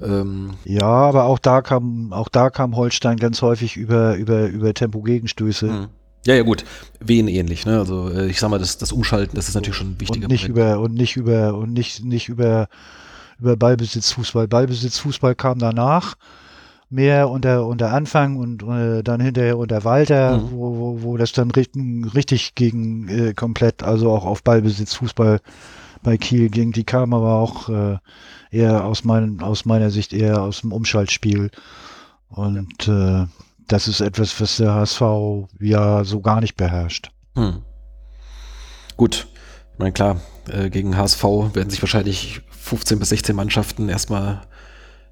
Ähm, 0.00 0.54
Ja, 0.64 0.84
aber 0.84 1.24
auch 1.24 1.38
da 1.38 1.62
kam, 1.62 2.12
auch 2.12 2.28
da 2.28 2.50
kam 2.50 2.76
Holstein 2.76 3.16
ganz 3.16 3.40
häufig 3.40 3.76
über, 3.76 4.16
über, 4.16 4.46
über 4.48 4.74
Tempo-Gegenstöße. 4.74 5.68
hm. 5.68 5.88
Ja, 6.26 6.34
ja, 6.34 6.42
gut. 6.42 6.64
Wen 7.00 7.26
ähnlich, 7.28 7.66
ne? 7.66 7.78
Also 7.78 8.08
äh, 8.10 8.28
ich 8.28 8.38
sag 8.38 8.48
mal, 8.50 8.58
das, 8.58 8.78
das 8.78 8.92
Umschalten, 8.92 9.34
das 9.34 9.48
ist 9.48 9.54
natürlich 9.54 9.76
schon 9.76 9.92
ein 9.92 10.00
wichtiger 10.00 10.26
und 10.26 10.30
nicht 10.32 10.48
Moment. 10.48 10.58
über 10.68 10.80
und 10.80 10.94
nicht 10.94 11.16
über 11.16 11.54
und 11.54 11.72
nicht 11.72 12.04
nicht 12.04 12.28
über 12.28 12.68
über 13.40 13.56
Ballbesitzfußball. 13.56 14.46
Ballbesitzfußball 14.46 15.34
kam 15.34 15.58
danach 15.58 16.14
mehr 16.90 17.28
unter 17.28 17.66
unter 17.66 17.92
Anfang 17.92 18.36
und 18.36 18.62
äh, 18.62 19.02
dann 19.02 19.20
hinterher 19.20 19.58
unter 19.58 19.82
Walter, 19.84 20.38
Mhm. 20.38 20.50
wo, 20.52 20.76
wo, 20.76 21.02
wo 21.02 21.16
das 21.16 21.32
dann 21.32 21.50
richtig, 21.50 21.82
richtig 22.14 22.54
gegen 22.54 23.08
äh, 23.08 23.34
komplett, 23.34 23.82
also 23.82 24.10
auch 24.12 24.24
auf 24.24 24.42
Ballbesitzfußball 24.44 25.40
bei 26.04 26.16
Kiel 26.18 26.50
ging. 26.50 26.70
Die 26.72 26.84
kam 26.84 27.14
aber 27.14 27.34
auch 27.36 27.68
äh, 27.68 27.96
eher 28.50 28.84
aus 28.84 29.02
meinen 29.04 29.42
aus 29.42 29.64
meiner 29.64 29.90
Sicht 29.90 30.12
eher 30.12 30.42
aus 30.42 30.60
dem 30.60 30.70
Umschaltspiel 30.72 31.50
und 32.28 32.86
äh, 32.88 33.26
das 33.68 33.88
ist 33.88 34.00
etwas, 34.00 34.40
was 34.40 34.56
der 34.56 34.74
HSV 34.74 35.00
ja 35.60 36.04
so 36.04 36.20
gar 36.20 36.40
nicht 36.40 36.56
beherrscht. 36.56 37.10
Hm. 37.36 37.62
Gut. 38.96 39.26
Ich 39.72 39.78
meine, 39.78 39.92
klar, 39.92 40.20
äh, 40.48 40.70
gegen 40.70 40.96
HSV 40.96 41.24
werden 41.54 41.70
sich 41.70 41.82
wahrscheinlich 41.82 42.42
15 42.50 42.98
bis 42.98 43.08
16 43.08 43.34
Mannschaften 43.34 43.88
erstmal, 43.88 44.42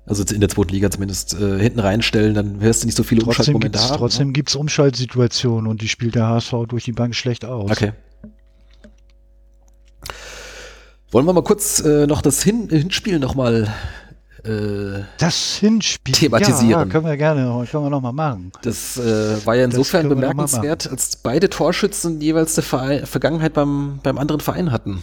also 0.07 0.22
in 0.32 0.40
der 0.40 0.48
zweiten 0.48 0.70
Liga 0.70 0.90
zumindest, 0.90 1.34
äh, 1.34 1.59
hinten 1.59 1.80
reinstellen, 1.80 2.34
dann 2.34 2.61
wirst 2.61 2.82
du 2.82 2.86
nicht 2.86 2.96
so 2.96 3.03
viele 3.03 3.22
Trotzdem 3.22 3.55
Umschaltmomente 3.57 3.78
gibt's, 3.78 3.90
haben. 3.90 3.98
trotzdem 3.98 4.32
gibt's 4.32 4.55
Umschaltsituationen 4.55 5.66
und 5.66 5.82
die 5.82 5.88
spielt 5.88 6.14
der 6.14 6.26
HSV 6.28 6.55
durch 6.68 6.84
die 6.84 6.92
Bank 6.92 7.14
schlecht 7.14 7.44
aus. 7.44 7.68
Ne? 7.68 7.72
Okay. 7.72 7.92
Wollen 11.11 11.26
wir 11.26 11.32
mal 11.32 11.42
kurz 11.42 11.80
äh, 11.80 12.07
noch 12.07 12.22
das 12.22 12.42
Hin 12.42 12.68
Hinspiel 12.68 13.18
nochmal 13.18 13.72
äh, 14.45 15.05
Das 15.18 15.57
Hinspiel. 15.57 16.14
Thematisieren. 16.14 16.70
Ja, 16.70 16.84
können 16.84 17.07
wir 17.07 17.16
gerne, 17.16 17.66
können 17.70 17.84
wir 17.84 17.91
nochmal 17.91 18.12
machen. 18.12 18.53
Das 18.62 18.97
äh, 18.97 19.45
war 19.45 19.57
ja 19.57 19.64
insofern 19.64 20.09
bemerkenswert, 20.09 20.91
als 20.91 21.16
beide 21.16 21.49
Torschützen 21.49 22.20
jeweils 22.20 22.57
eine 22.57 22.64
Verein, 22.64 23.07
Vergangenheit 23.07 23.55
beim, 23.55 24.01
beim 24.03 24.18
anderen 24.18 24.41
Verein 24.41 24.72
hatten. 24.72 25.03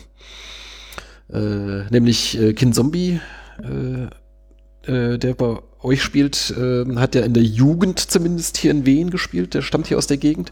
Äh, 1.31 1.89
nämlich 1.89 2.39
äh, 2.39 2.53
Kin 2.53 2.73
Zombie, 2.73 3.19
äh, 3.61 4.91
äh, 4.91 5.17
der 5.17 5.33
bei 5.33 5.59
euch 5.83 6.01
spielt, 6.01 6.53
äh, 6.57 6.85
hat 6.95 7.15
ja 7.15 7.21
in 7.21 7.33
der 7.33 7.43
Jugend 7.43 7.99
zumindest 7.99 8.57
hier 8.57 8.71
in 8.71 8.85
Wien 8.85 9.09
gespielt, 9.09 9.53
der 9.53 9.61
stammt 9.61 9.87
hier 9.87 9.97
aus 9.97 10.07
der 10.07 10.17
Gegend. 10.17 10.51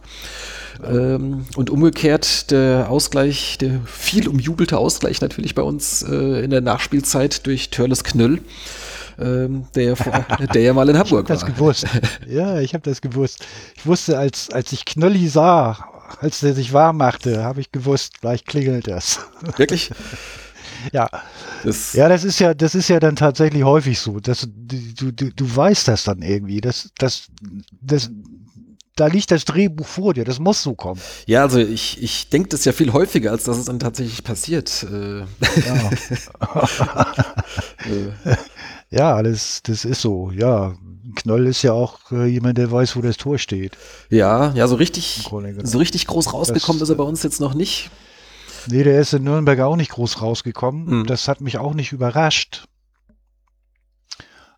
Ähm, 0.84 1.46
und 1.56 1.70
umgekehrt 1.70 2.52
der 2.52 2.90
Ausgleich, 2.90 3.58
der 3.58 3.80
viel 3.86 4.28
umjubelte 4.28 4.78
Ausgleich 4.78 5.22
natürlich 5.22 5.56
bei 5.56 5.62
uns 5.62 6.04
äh, 6.04 6.44
in 6.44 6.50
der 6.50 6.62
Nachspielzeit 6.62 7.46
durch 7.46 7.70
Törles 7.70 8.04
Knöll, 8.04 8.42
ähm, 9.18 9.66
der, 9.74 9.84
ja 9.84 9.96
vor, 9.96 10.26
der 10.54 10.62
ja 10.62 10.74
mal 10.74 10.90
in 10.90 10.96
Ich 10.96 11.00
Hamburg 11.00 11.30
habe 11.30 11.34
das 11.34 11.44
war. 11.44 11.50
gewusst. 11.50 11.86
Ja, 12.28 12.60
ich 12.60 12.74
habe 12.74 12.84
das 12.84 13.02
gewusst. 13.02 13.46
Ich 13.78 13.86
wusste, 13.86 14.18
als, 14.18 14.50
als 14.52 14.74
ich 14.74 14.86
Knolli 14.86 15.28
sah, 15.30 15.78
als 16.20 16.42
der 16.42 16.54
sich 16.54 16.74
warm 16.74 16.98
machte, 16.98 17.44
habe 17.44 17.62
ich 17.62 17.72
gewusst, 17.72 18.22
gleich 18.22 18.44
klingelt 18.46 18.88
das. 18.88 19.20
Wirklich? 19.58 19.92
Ja. 20.92 21.10
Das, 21.64 21.94
Ja, 21.94 22.10
das 22.10 22.24
ist 22.24 22.40
ja, 22.40 22.54
das 22.54 22.76
ist 22.76 22.88
ja 22.88 23.00
dann 23.00 23.16
tatsächlich 23.16 23.64
häufig 23.64 24.00
so. 24.00 24.20
dass 24.20 24.48
du, 24.56 25.12
du, 25.12 25.32
du 25.32 25.56
weißt 25.56 25.88
das 25.88 26.04
dann 26.04 26.22
irgendwie. 26.22 26.62
Das, 26.62 26.90
das, 26.98 27.28
das, 27.82 28.10
da 28.96 29.08
liegt 29.08 29.32
das 29.32 29.44
Drehbuch 29.46 29.86
vor 29.88 30.14
dir, 30.14 30.24
das 30.24 30.40
muss 30.40 30.62
so 30.64 30.74
kommen. 30.74 31.02
Ja, 31.26 31.42
also 31.42 31.60
ich, 31.60 32.02
ich 32.02 32.30
denke 32.30 32.50
das 32.50 32.64
ja 32.66 32.72
viel 32.72 32.94
häufiger, 32.94 33.32
als 33.32 33.44
dass 33.44 33.58
es 33.58 33.66
dann 33.66 33.80
tatsächlich 33.80 34.24
passiert. 34.24 34.86
Äh, 34.90 35.20
Ja. 35.20 35.26
äh, 37.86 38.36
Ja, 38.92 39.22
das, 39.24 39.62
das 39.64 39.84
ist 39.84 40.02
so. 40.02 40.32
Ja, 40.32 40.76
Knoll 41.16 41.48
ist 41.48 41.64
ja 41.64 41.74
auch 41.74 42.00
äh, 42.12 42.26
jemand, 42.28 42.58
der 42.58 42.72
weiß, 42.72 42.96
wo 42.96 43.02
das 43.02 43.18
Tor 43.18 43.38
steht. 43.38 43.74
ja, 44.10 44.54
ja, 44.54 44.68
so 44.68 44.76
richtig, 44.76 45.28
so 45.64 45.78
richtig 45.78 46.08
groß 46.08 46.34
rausgekommen 46.34 46.80
Das, 46.80 46.90
ist 46.90 46.94
er 46.94 46.98
bei 46.98 47.04
uns 47.04 47.24
jetzt 47.24 47.40
noch 47.42 47.54
nicht. 47.54 47.90
Nee, 48.68 48.84
der 48.84 49.00
ist 49.00 49.14
in 49.14 49.24
Nürnberg 49.24 49.60
auch 49.60 49.76
nicht 49.76 49.92
groß 49.92 50.22
rausgekommen. 50.22 50.88
Hm. 50.88 51.06
Das 51.06 51.28
hat 51.28 51.42
mich 51.42 51.58
auch 51.58 51.74
nicht 51.74 51.92
überrascht. 51.92 52.68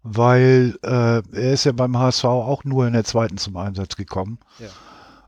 Weil 0.03 0.77
äh, 0.83 1.21
er 1.21 1.53
ist 1.53 1.65
ja 1.65 1.71
beim 1.73 1.97
HSV 1.97 2.25
auch 2.25 2.63
nur 2.63 2.87
in 2.87 2.93
der 2.93 3.03
zweiten 3.03 3.37
zum 3.37 3.57
Einsatz 3.57 3.95
gekommen. 3.95 4.39
Ja. 4.59 4.67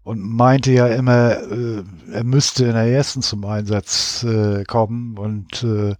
und 0.03 0.21
meinte 0.21 0.71
ja 0.71 0.87
immer, 0.87 1.37
äh, 1.37 1.83
er 2.11 2.23
müsste 2.23 2.65
in 2.65 2.73
der 2.73 2.87
ersten 2.87 3.21
zum 3.21 3.45
Einsatz 3.45 4.23
äh, 4.23 4.63
kommen. 4.63 5.17
Und 5.17 5.63
äh, 5.63 5.95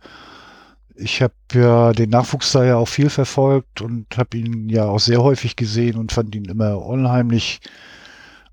ich 0.96 1.22
habe 1.22 1.34
ja 1.54 1.94
den 1.94 2.10
Nachwuchs 2.10 2.52
da 2.52 2.64
ja 2.64 2.78
auch 2.78 2.88
viel 2.88 3.10
verfolgt 3.10 3.82
und 3.82 4.18
habe 4.18 4.38
ihn 4.38 4.70
ja 4.70 4.86
auch 4.86 5.00
sehr 5.00 5.22
häufig 5.22 5.56
gesehen 5.56 5.98
und 5.98 6.12
fand 6.12 6.36
ihn 6.36 6.46
immer 6.46 6.78
unheimlich, 6.78 7.60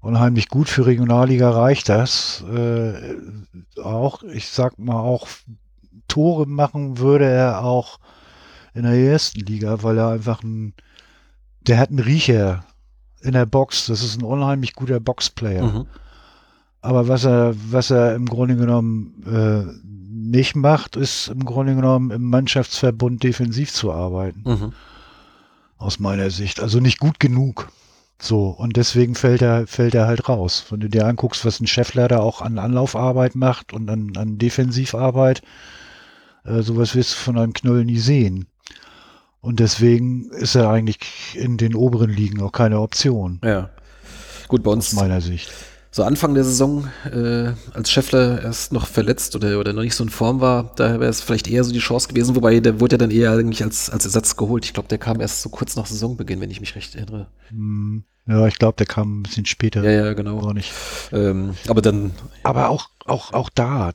unheimlich 0.00 0.48
gut 0.48 0.68
für 0.68 0.86
Regionalliga 0.86 1.50
reicht 1.50 1.88
das. 1.88 2.44
Äh, 2.52 3.16
auch, 3.82 4.22
ich 4.22 4.48
sag 4.48 4.78
mal, 4.78 5.00
auch 5.00 5.26
Tore 6.08 6.46
machen 6.46 6.98
würde 6.98 7.26
er 7.26 7.64
auch 7.64 7.98
in 8.74 8.82
der 8.82 8.92
ersten 8.92 9.40
Liga, 9.40 9.82
weil 9.82 9.98
er 9.98 10.10
einfach 10.10 10.42
ein, 10.42 10.74
der 11.66 11.78
hat 11.78 11.90
einen 11.90 11.98
Riecher 11.98 12.64
in 13.22 13.32
der 13.32 13.46
Box. 13.46 13.86
Das 13.86 14.02
ist 14.02 14.18
ein 14.18 14.24
unheimlich 14.24 14.74
guter 14.74 15.00
Boxplayer. 15.00 15.64
Mhm. 15.64 15.86
Aber 16.82 17.08
was 17.08 17.24
er, 17.24 17.54
was 17.70 17.90
er 17.90 18.14
im 18.14 18.26
Grunde 18.26 18.56
genommen 18.56 19.24
äh, 19.26 19.64
nicht 19.84 20.54
macht, 20.54 20.96
ist 20.96 21.28
im 21.28 21.44
Grunde 21.44 21.74
genommen 21.74 22.10
im 22.10 22.30
Mannschaftsverbund 22.30 23.22
defensiv 23.22 23.72
zu 23.72 23.92
arbeiten. 23.92 24.42
Mhm. 24.44 24.72
Aus 25.78 25.98
meiner 25.98 26.30
Sicht. 26.30 26.60
Also 26.60 26.78
nicht 26.80 26.98
gut 26.98 27.18
genug. 27.18 27.68
So, 28.18 28.48
und 28.48 28.76
deswegen 28.76 29.14
fällt 29.14 29.42
er, 29.42 29.66
fällt 29.66 29.94
er 29.94 30.06
halt 30.06 30.28
raus. 30.28 30.66
Wenn 30.70 30.80
du 30.80 30.88
dir 30.88 31.06
anguckst, 31.06 31.44
was 31.44 31.60
ein 31.60 31.66
Chefleiter 31.66 32.22
auch 32.22 32.40
an 32.40 32.58
Anlaufarbeit 32.58 33.34
macht 33.34 33.72
und 33.72 33.90
an, 33.90 34.12
an 34.16 34.38
Defensivarbeit, 34.38 35.42
äh, 36.44 36.62
sowas 36.62 36.94
wirst 36.94 37.12
du 37.12 37.16
von 37.16 37.38
einem 37.38 37.52
Knüll 37.52 37.84
nie 37.84 37.98
sehen. 37.98 38.46
Und 39.40 39.60
deswegen 39.60 40.30
ist 40.30 40.54
er 40.54 40.70
eigentlich 40.70 40.98
in 41.34 41.56
den 41.56 41.74
oberen 41.74 42.10
Ligen 42.10 42.40
auch 42.42 42.52
keine 42.52 42.80
Option. 42.80 43.40
Ja. 43.44 43.70
Gut, 44.48 44.62
bei 44.62 44.70
uns. 44.70 44.88
Aus 44.88 44.94
meiner 44.94 45.20
Sicht. 45.20 45.52
So 45.96 46.04
Anfang 46.04 46.34
der 46.34 46.44
Saison, 46.44 46.90
äh, 47.10 47.52
als 47.72 47.90
Scheffler 47.90 48.42
erst 48.42 48.70
noch 48.70 48.86
verletzt 48.86 49.34
oder, 49.34 49.58
oder 49.58 49.72
noch 49.72 49.80
nicht 49.80 49.94
so 49.94 50.04
in 50.04 50.10
Form 50.10 50.42
war, 50.42 50.74
da 50.76 51.00
wäre 51.00 51.08
es 51.08 51.22
vielleicht 51.22 51.48
eher 51.48 51.64
so 51.64 51.72
die 51.72 51.78
Chance 51.78 52.08
gewesen, 52.08 52.36
wobei 52.36 52.60
der 52.60 52.80
wurde 52.80 52.96
ja 52.96 52.98
dann 52.98 53.10
eher 53.10 53.32
eigentlich 53.32 53.64
als, 53.64 53.88
als 53.88 54.04
Ersatz 54.04 54.36
geholt. 54.36 54.66
Ich 54.66 54.74
glaube, 54.74 54.90
der 54.90 54.98
kam 54.98 55.22
erst 55.22 55.40
so 55.40 55.48
kurz 55.48 55.74
nach 55.74 55.86
Saisonbeginn, 55.86 56.38
wenn 56.42 56.50
ich 56.50 56.60
mich 56.60 56.74
recht 56.74 56.94
erinnere. 56.96 57.28
Hm. 57.48 58.04
Ja, 58.26 58.46
ich 58.46 58.58
glaube, 58.58 58.76
der 58.76 58.84
kam 58.84 59.20
ein 59.20 59.22
bisschen 59.22 59.46
später. 59.46 59.82
Ja, 59.84 60.04
ja, 60.04 60.12
genau. 60.12 60.38
Gar 60.42 60.52
nicht. 60.52 60.70
Ähm, 61.12 61.54
aber 61.66 61.80
dann. 61.80 62.12
Aber 62.42 62.68
auch, 62.68 62.90
auch, 63.06 63.32
auch 63.32 63.48
da, 63.48 63.94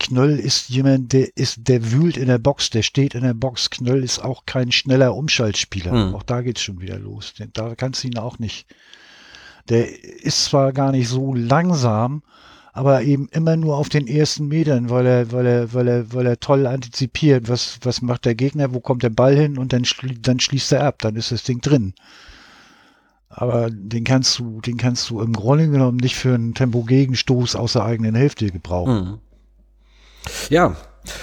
Knöll 0.00 0.40
ist 0.40 0.70
jemand, 0.70 1.12
der 1.12 1.36
ist, 1.36 1.68
der 1.68 1.92
wühlt 1.92 2.16
in 2.16 2.26
der 2.26 2.38
Box, 2.38 2.70
der 2.70 2.82
steht 2.82 3.14
in 3.14 3.22
der 3.22 3.34
Box. 3.34 3.70
Knöll 3.70 4.02
ist 4.02 4.18
auch 4.18 4.44
kein 4.44 4.72
schneller 4.72 5.14
Umschaltspieler. 5.14 5.92
Hm. 5.92 6.14
Auch 6.16 6.24
da 6.24 6.40
geht's 6.40 6.62
schon 6.62 6.80
wieder 6.80 6.98
los. 6.98 7.34
Da 7.52 7.76
kannst 7.76 8.02
du 8.02 8.08
ihn 8.08 8.18
auch 8.18 8.40
nicht. 8.40 8.66
Der 9.68 10.04
ist 10.24 10.44
zwar 10.44 10.72
gar 10.72 10.92
nicht 10.92 11.08
so 11.08 11.34
langsam, 11.34 12.22
aber 12.72 13.02
eben 13.02 13.28
immer 13.32 13.56
nur 13.56 13.76
auf 13.76 13.88
den 13.88 14.06
ersten 14.06 14.48
Metern, 14.48 14.88
weil 14.88 15.06
er, 15.06 15.32
weil 15.32 15.46
er, 15.46 15.74
weil 15.74 15.88
er, 15.88 16.12
weil 16.12 16.26
er 16.26 16.40
toll 16.40 16.66
antizipiert. 16.66 17.48
Was, 17.48 17.78
was 17.82 18.02
macht 18.02 18.24
der 18.24 18.34
Gegner? 18.34 18.72
Wo 18.72 18.80
kommt 18.80 19.02
der 19.02 19.10
Ball 19.10 19.36
hin? 19.36 19.58
Und 19.58 19.72
dann, 19.72 19.84
schli 19.84 20.16
dann 20.20 20.40
schließt 20.40 20.72
er 20.72 20.84
ab. 20.84 21.00
Dann 21.00 21.16
ist 21.16 21.32
das 21.32 21.42
Ding 21.42 21.60
drin. 21.60 21.94
Aber 23.28 23.68
den 23.70 24.04
kannst 24.04 24.38
du, 24.38 24.60
den 24.60 24.76
kannst 24.76 25.10
du 25.10 25.20
im 25.20 25.32
Grunde 25.32 25.68
genommen 25.68 25.98
nicht 25.98 26.16
für 26.16 26.34
einen 26.34 26.54
Tempo-Gegenstoß 26.54 27.56
aus 27.56 27.74
der 27.74 27.84
eigenen 27.84 28.14
Hälfte 28.14 28.46
gebrauchen. 28.50 29.06
Hm. 29.06 29.18
Ja, 30.50 30.76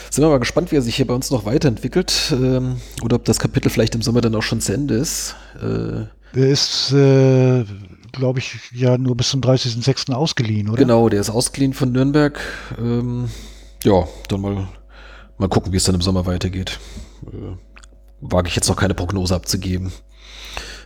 sind 0.10 0.24
wir 0.24 0.30
mal 0.30 0.40
gespannt, 0.40 0.72
wie 0.72 0.78
er 0.78 0.82
sich 0.82 0.96
hier 0.96 1.08
bei 1.08 1.14
uns 1.14 1.32
noch 1.32 1.46
weiterentwickelt 1.46 2.34
ähm, 2.36 2.78
oder 3.04 3.18
ob 3.18 3.26
das 3.26 3.40
Kapitel 3.40 3.70
vielleicht 3.70 3.96
im 3.96 4.02
Sommer 4.02 4.22
dann 4.22 4.36
auch 4.36 4.44
schon 4.44 4.62
zu 4.62 4.74
Ende 4.74 4.96
ist. 4.96 5.36
Äh, 5.62 6.06
er 6.38 6.50
ist, 6.50 6.92
äh, 6.92 7.64
glaube 8.16 8.40
ich, 8.40 8.58
ja 8.72 8.98
nur 8.98 9.16
bis 9.16 9.30
zum 9.30 9.42
30.06. 9.42 10.14
ausgeliehen, 10.14 10.70
oder? 10.70 10.78
Genau, 10.78 11.10
der 11.10 11.22
ist 11.22 11.30
ausgeliehen 11.30 11.74
von 11.74 11.92
Nürnberg. 11.92 12.40
Ähm, 12.80 13.30
ja, 13.84 14.08
dann 14.30 14.42
mal, 14.42 14.68
mal 15.38 15.50
gucken, 15.50 15.72
wie 15.72 15.78
es 15.78 15.84
dann 15.84 15.96
im 15.96 16.02
Sommer 16.02 16.26
weitergeht. 16.26 16.80
Äh, 17.28 17.58
wage 18.22 18.48
ich 18.48 18.56
jetzt 18.56 18.70
noch 18.70 18.76
keine 18.78 18.94
Prognose 18.94 19.36
abzugeben. 19.36 19.92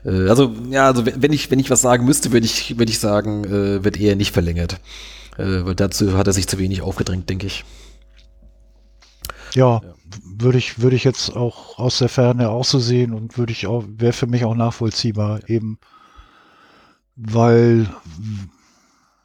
Äh, 0.03 0.29
also, 0.29 0.53
ja, 0.69 0.87
also 0.87 1.05
wenn 1.05 1.31
ich, 1.33 1.51
wenn 1.51 1.59
ich 1.59 1.69
was 1.69 1.81
sagen 1.81 2.05
müsste, 2.05 2.31
würde 2.31 2.45
ich, 2.45 2.77
würde 2.77 2.91
ich 2.91 2.99
sagen, 2.99 3.45
äh, 3.45 3.83
wird 3.83 3.99
eher 3.99 4.15
nicht 4.15 4.33
verlängert. 4.33 4.79
Äh, 5.37 5.65
weil 5.65 5.75
dazu 5.75 6.17
hat 6.17 6.27
er 6.27 6.33
sich 6.33 6.47
zu 6.47 6.57
wenig 6.59 6.81
aufgedrängt, 6.81 7.29
denke 7.29 7.47
ich. 7.47 7.63
Ja, 9.53 9.81
ja. 9.81 9.93
würde 10.37 10.57
ich, 10.57 10.79
würde 10.81 10.95
ich 10.95 11.03
jetzt 11.03 11.35
auch 11.35 11.79
aus 11.79 11.99
der 11.99 12.09
Ferne 12.09 12.49
auch 12.49 12.65
so 12.65 12.79
sehen 12.79 13.13
und 13.13 13.37
würde 13.37 13.51
ich 13.51 13.67
auch, 13.67 13.83
wäre 13.87 14.13
für 14.13 14.27
mich 14.27 14.45
auch 14.45 14.55
nachvollziehbar, 14.55 15.49
eben 15.49 15.79
weil 17.19 17.87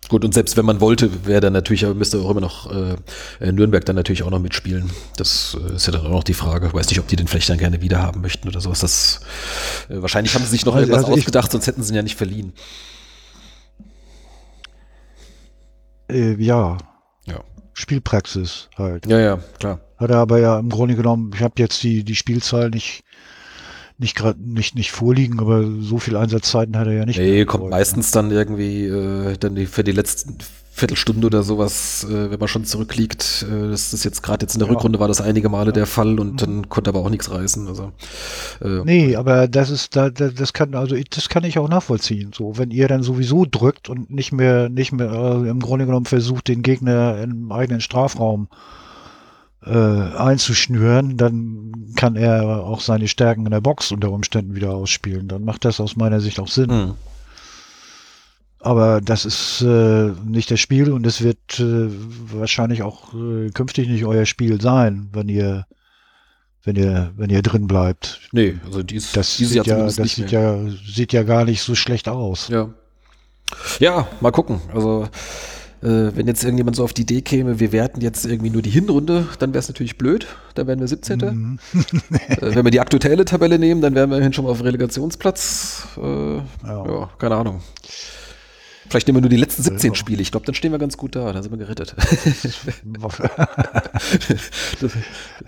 Gut, 0.09 0.23
und 0.23 0.35
selbst 0.35 0.57
wenn 0.59 0.67
man 0.67 0.81
wollte, 0.81 1.27
wäre 1.27 1.41
dann 1.41 1.55
natürlich, 1.55 1.83
müsste 1.95 2.19
auch 2.19 2.31
immer 2.31 2.43
noch 2.43 2.71
äh, 2.71 3.53
Nürnberg 3.53 3.85
dann 3.87 3.97
natürlich 3.97 4.23
auch 4.23 4.31
noch 4.31 4.39
mitspielen. 4.39 4.91
Das 5.17 5.57
äh, 5.59 5.77
ist 5.77 5.87
ja 5.87 5.95
dann 5.95 6.07
auch 6.07 6.11
noch 6.11 6.25
die 6.25 6.35
Frage. 6.35 6.67
Ich 6.67 6.75
weiß 6.75 6.91
nicht, 6.91 7.01
ob 7.01 7.09
die 7.09 7.17
den 7.17 7.27
vielleicht 7.27 7.49
dann 7.49 7.57
gerne 7.57 7.81
wieder 7.81 8.03
haben 8.03 8.21
möchten 8.21 8.47
oder 8.47 8.61
sowas. 8.61 8.81
Das, 8.81 9.21
äh, 9.89 10.03
wahrscheinlich 10.03 10.35
haben 10.35 10.45
sie 10.45 10.51
sich 10.51 10.67
noch 10.67 10.75
also, 10.75 10.87
irgendwas 10.87 11.07
also 11.07 11.19
ausgedacht, 11.19 11.51
sonst 11.51 11.67
hätten 11.67 11.83
sie 11.83 11.93
ihn 11.93 11.97
ja 11.97 12.03
nicht 12.03 12.17
verliehen. 12.17 12.53
Äh, 16.11 16.35
ja. 16.35 16.77
Ja. 17.27 17.41
Spielpraxis 17.73 18.69
halt. 18.77 19.07
Ja, 19.07 19.19
ja, 19.19 19.39
klar. 19.59 19.81
Hat 19.97 20.11
er 20.11 20.19
aber 20.19 20.39
ja 20.39 20.59
im 20.59 20.69
Grunde 20.69 20.97
genommen, 20.97 21.31
ich 21.35 21.41
habe 21.41 21.55
jetzt 21.59 21.83
die, 21.83 22.05
die 22.05 22.15
Spielzahl 22.15 22.69
nicht, 22.69 23.05
nicht 23.99 24.17
gerade 24.17 24.41
nicht, 24.43 24.75
nicht 24.75 24.91
vorliegen, 24.91 25.39
aber 25.39 25.65
so 25.81 25.99
viel 25.99 26.17
Einsatzzeiten 26.17 26.77
hat 26.77 26.87
er 26.87 26.95
ja 26.95 27.07
nicht. 27.07 27.19
Nee, 27.19 27.45
kommt 27.45 27.71
meistens 27.71 28.11
dann 28.11 28.31
irgendwie 28.31 28.87
äh, 28.87 29.37
dann 29.39 29.55
die, 29.55 29.67
für 29.67 29.85
die 29.85 29.93
letzten 29.93 30.39
Viertelstunde 30.73 31.29
oder 31.29 31.45
sowas, 31.45 32.05
äh, 32.11 32.33
wenn 32.33 32.41
man 32.41 32.49
schon 32.49 32.65
zurückliegt. 32.65 33.47
Äh, 33.49 33.71
das 33.71 33.93
ist 33.93 34.05
jetzt 34.05 34.25
gerade 34.25 34.45
jetzt 34.45 34.55
in 34.55 34.59
der 34.59 34.67
ja. 34.67 34.75
Rückrunde 34.75 34.99
war 34.99 35.07
das 35.07 35.21
einige 35.21 35.49
Male 35.49 35.67
ja. 35.67 35.73
der 35.73 35.87
Fall 35.87 36.19
und 36.19 36.33
mhm. 36.33 36.37
dann 36.37 36.69
konnte 36.69 36.91
aber 36.91 37.01
auch 37.01 37.11
nichts 37.11 37.31
reißen. 37.31 37.69
Also, 37.69 37.93
äh, 38.61 38.83
nee, 38.85 39.15
aber 39.15 39.47
das 39.47 39.71
ist 39.71 39.95
da, 39.95 40.11
das 40.11 40.53
kann 40.53 40.75
also 40.75 40.97
das 41.11 41.29
kann 41.29 41.45
ich 41.45 41.61
auch 41.61 41.69
nachvollziehen. 41.69 42.33
So, 42.35 42.59
wenn 42.59 42.73
ihr 42.73 42.89
dann 42.89 43.05
sowieso 43.05 43.47
drückt 43.49 43.89
und 43.89 44.11
nicht 44.11 44.33
mehr 44.33 44.69
nicht 44.69 44.91
mehr 44.91 45.13
äh, 45.13 45.49
im 45.49 45.61
Grunde 45.61 45.87
genommen 45.87 46.07
versucht, 46.07 46.49
den 46.49 46.63
Gegner 46.63 47.23
im 47.23 47.53
eigenen 47.53 47.81
Strafraum 47.81 48.49
äh, 48.51 48.84
einzuschnüren, 49.71 51.17
dann 51.17 51.93
kann 51.97 52.17
er 52.17 52.65
auch 52.65 52.81
seine 52.81 53.09
Stärken 53.09 53.47
in 53.47 53.51
der 53.51 53.61
Box 53.61 53.93
unter 53.93 54.11
Umständen 54.11 54.55
wieder 54.55 54.75
ausspielen. 54.75 55.29
Dann 55.29 55.45
macht 55.45 55.65
das 55.65 55.81
aus 55.81 55.97
meiner 55.97 56.21
Sicht 56.21 56.39
auch 56.39 56.49
Sinn. 56.49 56.71
Mhm. 56.71 56.95
Aber 58.65 59.03
das 59.03 59.27
ist 59.27 59.61
äh, 59.61 60.11
nicht 60.25 60.51
das 60.51 60.59
Spiel 60.59 60.91
und 60.91 61.07
es 61.07 61.21
wird 61.21 61.61
äh, 61.61 61.91
wahrscheinlich 62.33 62.83
auch 62.83 63.13
äh, 63.13 63.51
künftig 63.51 63.89
nicht 63.89 64.07
euer 64.07 64.25
Spiel 64.25 64.59
sein, 64.59 65.11
wenn 65.13 65.29
ihr 65.29 65.67
wenn 66.63 66.77
ihr 66.77 67.13
wenn 67.15 67.29
ihr 67.29 67.43
drin 67.43 67.67
bleibt. 67.67 68.21
Nee, 68.33 68.57
also 68.65 68.83
dies, 68.83 69.13
das 69.13 69.37
dieses 69.37 69.53
sieht 69.53 69.67
ja 69.67 69.85
das 69.85 69.97
sieht 69.97 70.31
ja 70.31 70.59
sieht 70.69 71.13
ja 71.13 71.25
gar 71.25 71.45
nicht 71.45 71.61
so 71.61 71.75
schlecht 71.75 72.09
aus. 72.09 72.49
Ja. 72.49 72.71
Ja, 73.81 74.09
mal 74.23 74.33
gucken. 74.33 74.63
Also 74.73 75.05
äh, 75.05 75.09
wenn 75.85 76.27
jetzt 76.27 76.43
irgendjemand 76.43 76.77
so 76.77 76.85
auf 76.85 76.93
die 76.93 77.03
Idee 77.03 77.21
käme, 77.21 77.61
wir 77.61 77.73
werten 77.73 78.01
jetzt 78.01 78.25
irgendwie 78.25 78.51
nur 78.51 78.63
die 78.63 78.71
Hinrunde, 78.71 79.27
dann 79.39 79.51
wäre 79.51 79.59
es 79.59 79.69
natürlich 79.69 79.99
blöd. 79.99 80.27
Dann 80.55 80.67
wären 80.67 80.81
wir 80.81 80.89
17. 80.89 81.19
Mhm. 81.19 81.59
äh, 82.29 82.55
wenn 82.55 82.65
wir 82.65 82.71
die 82.71 82.81
aktuelle 82.81 83.25
Tabelle 83.25 83.59
nehmen, 83.59 83.81
dann 83.81 83.95
wären 83.95 84.11
wir 84.11 84.21
hin 84.21 84.33
schon 84.33 84.45
mal 84.45 84.51
auf 84.51 84.65
Relegationsplatz. 84.65 85.89
Äh, 85.97 86.37
ja. 86.37 86.43
ja, 86.63 87.11
keine 87.19 87.37
Ahnung. 87.37 87.61
Vielleicht 88.89 89.07
nehmen 89.07 89.17
wir 89.17 89.23
nur 89.23 89.31
die 89.31 89.37
letzten 89.37 89.63
17 89.63 89.95
Spiele. 89.95 90.23
Ich 90.23 90.31
glaube, 90.31 90.47
dann 90.47 90.55
stehen 90.55 90.73
wir 90.73 90.79
ganz 90.79 90.97
gut 90.97 91.17
da. 91.17 91.33
Dann 91.33 91.43
sind 91.43 91.53
wir 91.53 91.59
gerettet. 91.59 91.95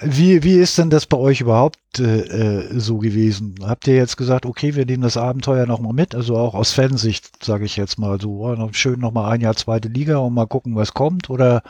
wie, 0.01 0.43
wie 0.43 0.55
ist 0.55 0.79
denn 0.79 0.91
das 0.91 1.07
bei 1.07 1.17
euch 1.17 1.41
überhaupt 1.41 1.79
äh, 1.99 2.21
äh, 2.21 2.79
so 2.79 2.99
gewesen? 2.99 3.55
Habt 3.63 3.87
ihr 3.87 3.95
jetzt 3.95 4.17
gesagt, 4.17 4.47
okay, 4.47 4.75
wir 4.75 4.87
nehmen 4.87 5.03
das 5.03 5.17
Abenteuer 5.17 5.67
nochmal 5.67 5.93
mit? 5.93 6.15
Also 6.15 6.37
auch 6.37 6.55
aus 6.55 6.73
Fansicht, 6.73 7.45
sage 7.45 7.65
ich 7.65 7.77
jetzt 7.77 7.99
mal 7.99 8.21
so. 8.21 8.47
Oh, 8.47 8.69
schön 8.73 9.01
nochmal 9.01 9.33
ein 9.33 9.41
Jahr 9.41 9.57
zweite 9.57 9.89
Liga 9.89 10.19
und 10.19 10.35
mal 10.35 10.47
gucken, 10.47 10.75
was 10.75 10.95
kommt? 10.95 11.31
Oder 11.31 11.63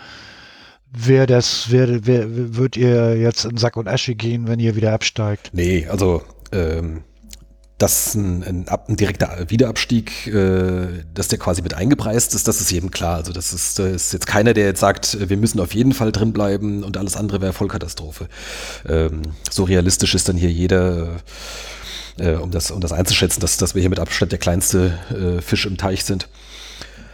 wer 0.92 1.26
das, 1.26 1.66
wer, 1.70 2.06
wer, 2.06 2.56
wird 2.56 2.76
ihr 2.76 3.16
jetzt 3.16 3.44
in 3.44 3.56
Sack 3.56 3.76
und 3.76 3.88
Asche 3.88 4.14
gehen, 4.14 4.46
wenn 4.48 4.60
ihr 4.60 4.76
wieder 4.76 4.92
absteigt? 4.92 5.50
Nee, 5.52 5.86
also 5.88 6.22
ähm, 6.52 7.02
dass 7.78 8.14
ein, 8.14 8.42
ein, 8.42 8.66
ein 8.68 8.96
direkter 8.96 9.46
Wiederabstieg, 9.48 10.28
äh, 10.28 11.04
dass 11.12 11.28
der 11.28 11.38
quasi 11.38 11.60
mit 11.60 11.74
eingepreist 11.74 12.34
ist, 12.34 12.48
das 12.48 12.60
ist 12.60 12.70
jedem 12.70 12.90
klar. 12.90 13.16
Also 13.16 13.32
das 13.32 13.52
ist, 13.52 13.78
das 13.78 13.92
ist 13.92 14.12
jetzt 14.12 14.26
keiner, 14.26 14.54
der 14.54 14.64
jetzt 14.64 14.80
sagt, 14.80 15.28
wir 15.28 15.36
müssen 15.36 15.60
auf 15.60 15.74
jeden 15.74 15.92
Fall 15.92 16.10
drin 16.10 16.32
bleiben 16.32 16.82
und 16.84 16.96
alles 16.96 17.16
andere 17.16 17.42
wäre 17.42 17.52
Vollkatastrophe. 17.52 18.28
Ähm, 18.88 19.22
so 19.50 19.64
realistisch 19.64 20.14
ist 20.14 20.28
dann 20.28 20.36
hier 20.36 20.50
jeder, 20.50 21.16
äh, 22.18 22.32
um, 22.32 22.50
das, 22.50 22.70
um 22.70 22.80
das 22.80 22.92
einzuschätzen, 22.92 23.40
dass, 23.40 23.58
dass 23.58 23.74
wir 23.74 23.80
hier 23.80 23.90
mit 23.90 24.00
Abstand 24.00 24.32
der 24.32 24.38
kleinste 24.38 24.98
äh, 25.10 25.42
Fisch 25.42 25.66
im 25.66 25.76
Teich 25.76 26.04
sind. 26.04 26.28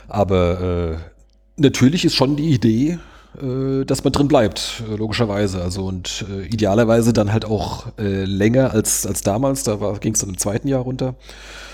Aber 0.06 1.00
äh, 1.00 1.60
natürlich 1.60 2.04
ist 2.04 2.14
schon 2.14 2.36
die 2.36 2.50
Idee, 2.50 3.00
äh, 3.40 3.84
dass 3.84 4.04
man 4.04 4.12
drin 4.12 4.28
bleibt, 4.28 4.82
äh, 4.90 4.96
logischerweise. 4.96 5.62
Also 5.62 5.84
und 5.84 6.24
äh, 6.30 6.46
idealerweise 6.46 7.12
dann 7.12 7.32
halt 7.32 7.44
auch 7.44 7.86
äh, 7.98 8.24
länger 8.24 8.72
als, 8.72 9.06
als 9.06 9.22
damals, 9.22 9.62
da 9.64 9.76
ging 10.00 10.14
es 10.14 10.20
dann 10.20 10.30
im 10.30 10.38
zweiten 10.38 10.68
Jahr 10.68 10.82
runter, 10.82 11.14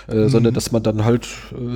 äh, 0.09 0.15
mhm. 0.15 0.29
sondern 0.29 0.55
dass 0.55 0.73
man 0.73 0.83
dann 0.83 1.05
halt 1.05 1.27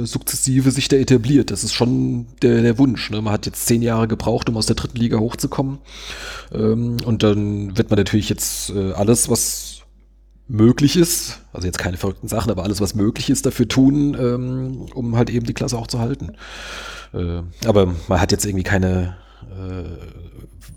sukzessive 0.02 0.70
sich 0.70 0.88
da 0.88 0.96
etabliert. 0.96 1.50
Das 1.50 1.64
ist 1.64 1.74
schon 1.74 2.26
der, 2.42 2.62
der 2.62 2.78
Wunsch. 2.78 3.10
Ne? 3.10 3.20
Man 3.22 3.32
hat 3.32 3.46
jetzt 3.46 3.66
zehn 3.66 3.82
Jahre 3.82 4.08
gebraucht, 4.08 4.48
um 4.48 4.56
aus 4.56 4.66
der 4.66 4.76
dritten 4.76 4.98
Liga 4.98 5.18
hochzukommen. 5.18 5.78
Ähm, 6.52 6.98
und 7.04 7.22
dann 7.22 7.76
wird 7.76 7.90
man 7.90 7.98
natürlich 7.98 8.28
jetzt 8.28 8.72
alles, 8.72 9.28
was 9.28 9.82
möglich 10.48 10.96
ist, 10.96 11.40
also 11.52 11.66
jetzt 11.66 11.78
keine 11.78 11.96
verrückten 11.96 12.28
Sachen, 12.28 12.50
aber 12.50 12.62
alles, 12.62 12.80
was 12.80 12.94
möglich 12.94 13.30
ist, 13.30 13.46
dafür 13.46 13.68
tun, 13.68 14.16
ähm, 14.20 14.86
um 14.94 15.16
halt 15.16 15.30
eben 15.30 15.46
die 15.46 15.54
Klasse 15.54 15.78
auch 15.78 15.86
zu 15.86 15.98
halten. 15.98 16.32
Äh, 17.14 17.42
aber 17.66 17.94
man 18.08 18.20
hat 18.20 18.32
jetzt 18.32 18.44
irgendwie 18.44 18.64
keine 18.64 19.16
äh, 19.50 19.84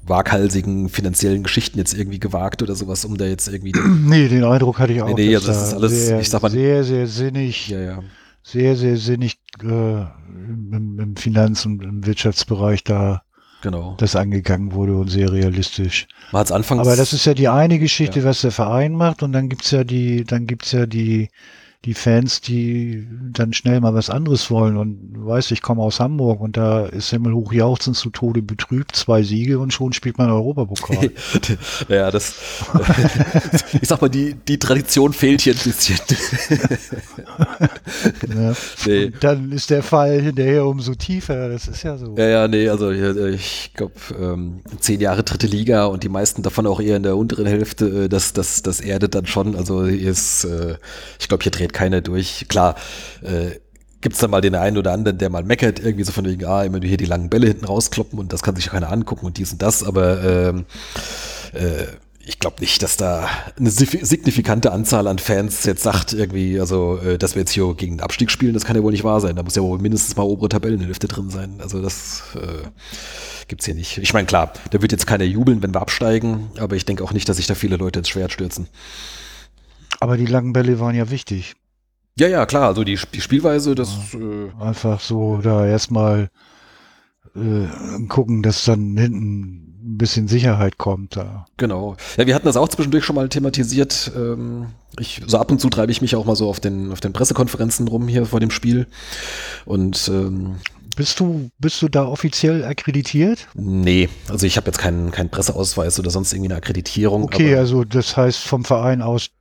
waghalsigen 0.07 0.89
finanziellen 0.89 1.43
Geschichten 1.43 1.77
jetzt 1.77 1.93
irgendwie 1.93 2.19
gewagt 2.19 2.61
oder 2.61 2.75
sowas, 2.75 3.05
um 3.05 3.17
da 3.17 3.25
jetzt 3.25 3.47
irgendwie. 3.47 3.73
Nee, 4.05 4.27
den 4.27 4.43
Eindruck 4.43 4.79
hatte 4.79 4.93
ich 4.93 5.01
auch. 5.01 5.07
Nee, 5.07 5.27
nee 5.27 5.35
also 5.35 5.47
das 5.47 5.67
ist 5.67 5.73
alles, 5.73 6.05
sehr, 6.05 6.19
ich 6.19 6.29
sag 6.29 6.41
mal. 6.41 6.51
Sehr, 6.51 6.83
sehr 6.83 7.07
sinnig. 7.07 7.69
Ja, 7.69 7.79
ja. 7.79 8.03
Sehr, 8.43 8.75
sehr 8.75 8.97
sinnig 8.97 9.39
äh, 9.63 9.65
im, 9.65 10.99
im 10.99 11.15
Finanz- 11.15 11.65
und 11.65 11.81
im 11.81 12.05
Wirtschaftsbereich 12.05 12.83
da 12.83 13.23
genau. 13.61 13.95
das 13.97 14.15
angegangen 14.15 14.73
wurde 14.73 14.95
und 14.95 15.09
sehr 15.09 15.31
realistisch. 15.31 16.07
Man 16.31 16.41
hat's 16.41 16.51
anfangs, 16.51 16.87
Aber 16.87 16.95
das 16.95 17.13
ist 17.13 17.25
ja 17.25 17.33
die 17.33 17.47
eine 17.47 17.79
Geschichte, 17.79 18.19
Ja. 18.19 18.25
was 18.25 18.41
der 18.41 18.51
Verein 18.51 18.93
macht 18.93 19.23
und 19.23 19.33
dann 19.33 19.49
gibt's 19.49 19.71
ja 19.71 19.83
die, 19.83 20.23
dann 20.23 20.45
gibt's 20.45 20.71
ja 20.71 20.85
die, 20.85 21.29
die 21.85 21.93
Fans, 21.93 22.41
die 22.41 23.07
dann 23.31 23.53
schnell 23.53 23.79
mal 23.79 23.93
was 23.93 24.09
anderes 24.09 24.49
wollen 24.49 24.75
und 24.75 25.13
du 25.13 25.27
weißt, 25.27 25.51
ich 25.51 25.61
komme 25.61 25.83
aus 25.83 25.99
Hamburg 25.99 26.41
und 26.41 26.57
da 26.57 26.87
ist 26.87 27.11
Himmelhoch 27.11 27.53
jauchzend 27.53 27.95
zu 27.95 28.09
Tode 28.09 28.41
betrübt, 28.41 28.95
zwei 28.95 29.21
Siege 29.21 29.59
und 29.59 29.71
schon 29.71 29.93
spielt 29.93 30.17
man 30.17 30.31
Europapokal. 30.31 31.11
ja, 31.87 32.09
das, 32.09 32.33
ich 33.81 33.87
sag 33.87 34.01
mal, 34.01 34.09
die, 34.09 34.33
die 34.33 34.57
Tradition 34.57 35.13
fehlt 35.13 35.41
hier 35.41 35.53
ein 35.53 35.59
bisschen. 35.63 35.99
ne? 38.27 38.55
nee. 38.87 39.11
Dann 39.19 39.51
ist 39.51 39.69
der 39.69 39.83
Fall 39.83 40.19
hinterher 40.19 40.65
umso 40.65 40.95
tiefer, 40.95 41.49
das 41.49 41.67
ist 41.67 41.83
ja 41.83 41.97
so. 41.97 42.15
Ja, 42.17 42.27
ja, 42.27 42.47
nee, 42.47 42.67
also 42.67 42.89
ich 42.89 43.71
glaube, 43.75 43.93
ähm, 44.19 44.61
zehn 44.79 44.99
Jahre 45.01 45.21
dritte 45.23 45.45
Liga 45.45 45.85
und 45.85 46.01
die 46.03 46.09
meisten 46.09 46.41
davon 46.41 46.65
auch 46.65 46.81
eher 46.81 46.97
in 46.97 47.03
der 47.03 47.15
unteren 47.15 47.45
Hälfte, 47.45 48.05
äh, 48.05 48.09
das, 48.09 48.33
das, 48.33 48.63
das 48.63 48.79
erdet 48.79 49.13
dann 49.13 49.27
schon. 49.27 49.55
Also 49.55 49.85
hier 49.85 50.09
ist, 50.09 50.45
äh, 50.45 50.77
ich 51.19 51.27
glaube, 51.27 51.43
hier 51.43 51.51
dreht 51.51 51.74
keiner 51.75 52.01
durch. 52.01 52.47
Klar, 52.47 52.75
äh, 53.21 53.59
gibt's 54.01 54.19
dann 54.19 54.31
mal 54.31 54.41
den 54.41 54.55
einen 54.55 54.77
oder 54.77 54.93
anderen, 54.93 55.17
der 55.17 55.29
mal 55.29 55.43
meckert, 55.43 55.79
irgendwie 55.79 56.03
so 56.03 56.11
von 56.11 56.25
wegen, 56.25 56.45
ah, 56.45 56.63
immer 56.63 56.79
nur 56.79 56.87
hier 56.87 56.97
die 56.97 57.05
langen 57.05 57.29
Bälle 57.29 57.47
hinten 57.47 57.65
rauskloppen 57.65 58.19
und 58.19 58.33
das 58.33 58.43
kann 58.43 58.55
sich 58.55 58.67
keiner 58.67 58.91
angucken 58.91 59.25
und 59.25 59.37
dies 59.37 59.51
und 59.51 59.61
das, 59.61 59.83
aber 59.83 60.23
ähm, 60.23 60.65
äh, 61.53 61.85
ich 62.27 62.39
glaube 62.39 62.59
nicht, 62.59 62.81
dass 62.81 62.97
da 62.97 63.27
eine 63.57 63.69
signifikante 63.69 64.71
Anzahl 64.71 65.07
an 65.07 65.19
Fans 65.19 65.63
jetzt 65.65 65.83
sagt, 65.83 66.13
irgendwie, 66.13 66.59
also, 66.59 66.97
äh, 66.97 67.17
dass 67.17 67.35
wir 67.35 67.41
jetzt 67.41 67.51
hier 67.51 67.73
gegen 67.75 67.97
den 67.97 68.01
Abstieg 68.01 68.31
spielen, 68.31 68.53
das 68.53 68.65
kann 68.65 68.75
ja 68.75 68.81
wohl 68.81 68.91
nicht 68.91 69.03
wahr 69.03 69.21
sein. 69.21 69.35
Da 69.35 69.43
muss 69.43 69.55
ja 69.55 69.61
wohl 69.61 69.77
mindestens 69.77 70.15
mal 70.15 70.23
obere 70.23 70.49
Tabellenhälfte 70.49 71.07
drin 71.07 71.29
sein. 71.29 71.59
Also 71.59 71.81
das 71.83 72.23
äh, 72.35 72.67
gibt's 73.47 73.65
hier 73.65 73.75
nicht. 73.75 73.99
Ich 73.99 74.13
meine, 74.13 74.25
klar, 74.25 74.53
da 74.71 74.81
wird 74.81 74.91
jetzt 74.91 75.05
keiner 75.05 75.23
jubeln, 75.23 75.61
wenn 75.61 75.73
wir 75.73 75.81
absteigen, 75.81 76.49
aber 76.57 76.75
ich 76.75 76.85
denke 76.85 77.03
auch 77.03 77.13
nicht, 77.13 77.29
dass 77.29 77.37
sich 77.37 77.45
da 77.45 77.53
viele 77.53 77.77
Leute 77.77 77.99
ins 77.99 78.09
Schwert 78.09 78.31
stürzen. 78.31 78.67
Aber 79.99 80.17
die 80.17 80.25
langen 80.25 80.53
Bälle 80.53 80.79
waren 80.79 80.95
ja 80.95 81.11
wichtig. 81.11 81.55
Ja, 82.17 82.27
ja, 82.29 82.45
klar, 82.45 82.67
also 82.67 82.83
die, 82.85 82.97
die 83.13 83.21
Spielweise, 83.21 83.75
das 83.75 83.89
äh, 84.13 84.63
Einfach 84.63 85.01
so 85.01 85.39
da 85.43 85.65
erstmal 85.67 86.29
äh, 87.35 88.05
gucken, 88.07 88.41
dass 88.41 88.63
dann 88.63 88.95
hinten 88.97 89.75
ein 89.83 89.97
bisschen 89.97 90.29
Sicherheit 90.29 90.77
kommt 90.77 91.17
da. 91.17 91.45
Genau. 91.57 91.97
Ja, 92.15 92.25
wir 92.25 92.33
hatten 92.33 92.45
das 92.45 92.55
auch 92.55 92.69
zwischendurch 92.69 93.03
schon 93.03 93.17
mal 93.17 93.27
thematisiert. 93.27 94.11
Ähm, 94.15 94.67
ich, 94.97 95.21
so 95.27 95.37
ab 95.37 95.51
und 95.51 95.59
zu 95.59 95.69
treibe 95.69 95.91
ich 95.91 96.01
mich 96.01 96.15
auch 96.15 96.25
mal 96.25 96.37
so 96.37 96.49
auf 96.49 96.61
den, 96.61 96.93
auf 96.93 97.01
den 97.01 97.11
Pressekonferenzen 97.11 97.87
rum 97.89 98.07
hier 98.07 98.25
vor 98.25 98.39
dem 98.39 98.49
Spiel. 98.49 98.87
Und 99.65 100.07
ähm, 100.07 100.55
Bist 100.95 101.19
du, 101.19 101.49
bist 101.59 101.81
du 101.81 101.89
da 101.89 102.05
offiziell 102.05 102.63
akkreditiert? 102.63 103.47
nee, 103.55 104.07
also 104.29 104.45
ich 104.47 104.55
habe 104.55 104.67
jetzt 104.67 104.77
keinen, 104.77 105.11
keinen 105.11 105.29
Presseausweis 105.29 105.99
oder 105.99 106.11
sonst 106.11 106.31
irgendwie 106.31 106.51
eine 106.51 106.57
Akkreditierung. 106.59 107.23
Okay, 107.23 107.57
also 107.57 107.83
das 107.83 108.15
heißt 108.15 108.39
vom 108.39 108.63
Verein 108.63 109.01
aus 109.01 109.31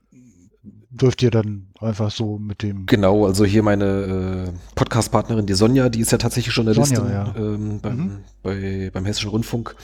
dürft 0.91 1.23
ihr 1.23 1.31
dann 1.31 1.69
einfach 1.85 2.11
so 2.11 2.39
mit 2.39 2.63
dem 2.63 2.87
Genau, 2.87 3.27
also 3.27 3.45
hier 3.45 3.63
meine 3.63 4.49
äh, 4.49 4.53
Podcast-Partnerin, 4.75 5.47
die 5.47 5.55
Sonja, 5.55 5.89
die 5.89 6.01
ist 6.01 6.11
ja 6.13 6.19
tatsächlich 6.19 6.55
Journalistin 6.55 6.97
Sonja, 6.97 7.33
ja. 7.35 7.35
ähm, 7.37 7.81
beim, 7.81 7.97
Mhm. 7.97 8.19
bei, 8.43 8.91
beim 8.93 9.05
Hessischen 9.05 9.31
Rundfunk. 9.31 9.75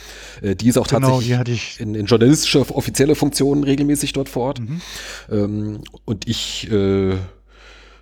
Äh, 0.43 0.57
die 0.57 0.69
ist 0.69 0.79
auch 0.79 0.87
genau, 0.87 1.01
tatsächlich 1.09 1.29
die 1.29 1.37
hatte 1.37 1.51
ich. 1.53 1.81
in, 1.81 1.95
in 1.95 2.07
journalistischer, 2.07 2.65
offizielle 2.75 3.15
Funktionen 3.15 3.65
regelmäßig 3.65 4.13
dort 4.13 4.29
vor 4.29 4.43
Ort. 4.45 4.61
Mhm. 4.61 4.81
Ähm, 5.31 5.81
und 6.05 6.29
ich, 6.29 6.71
äh, 6.71 7.15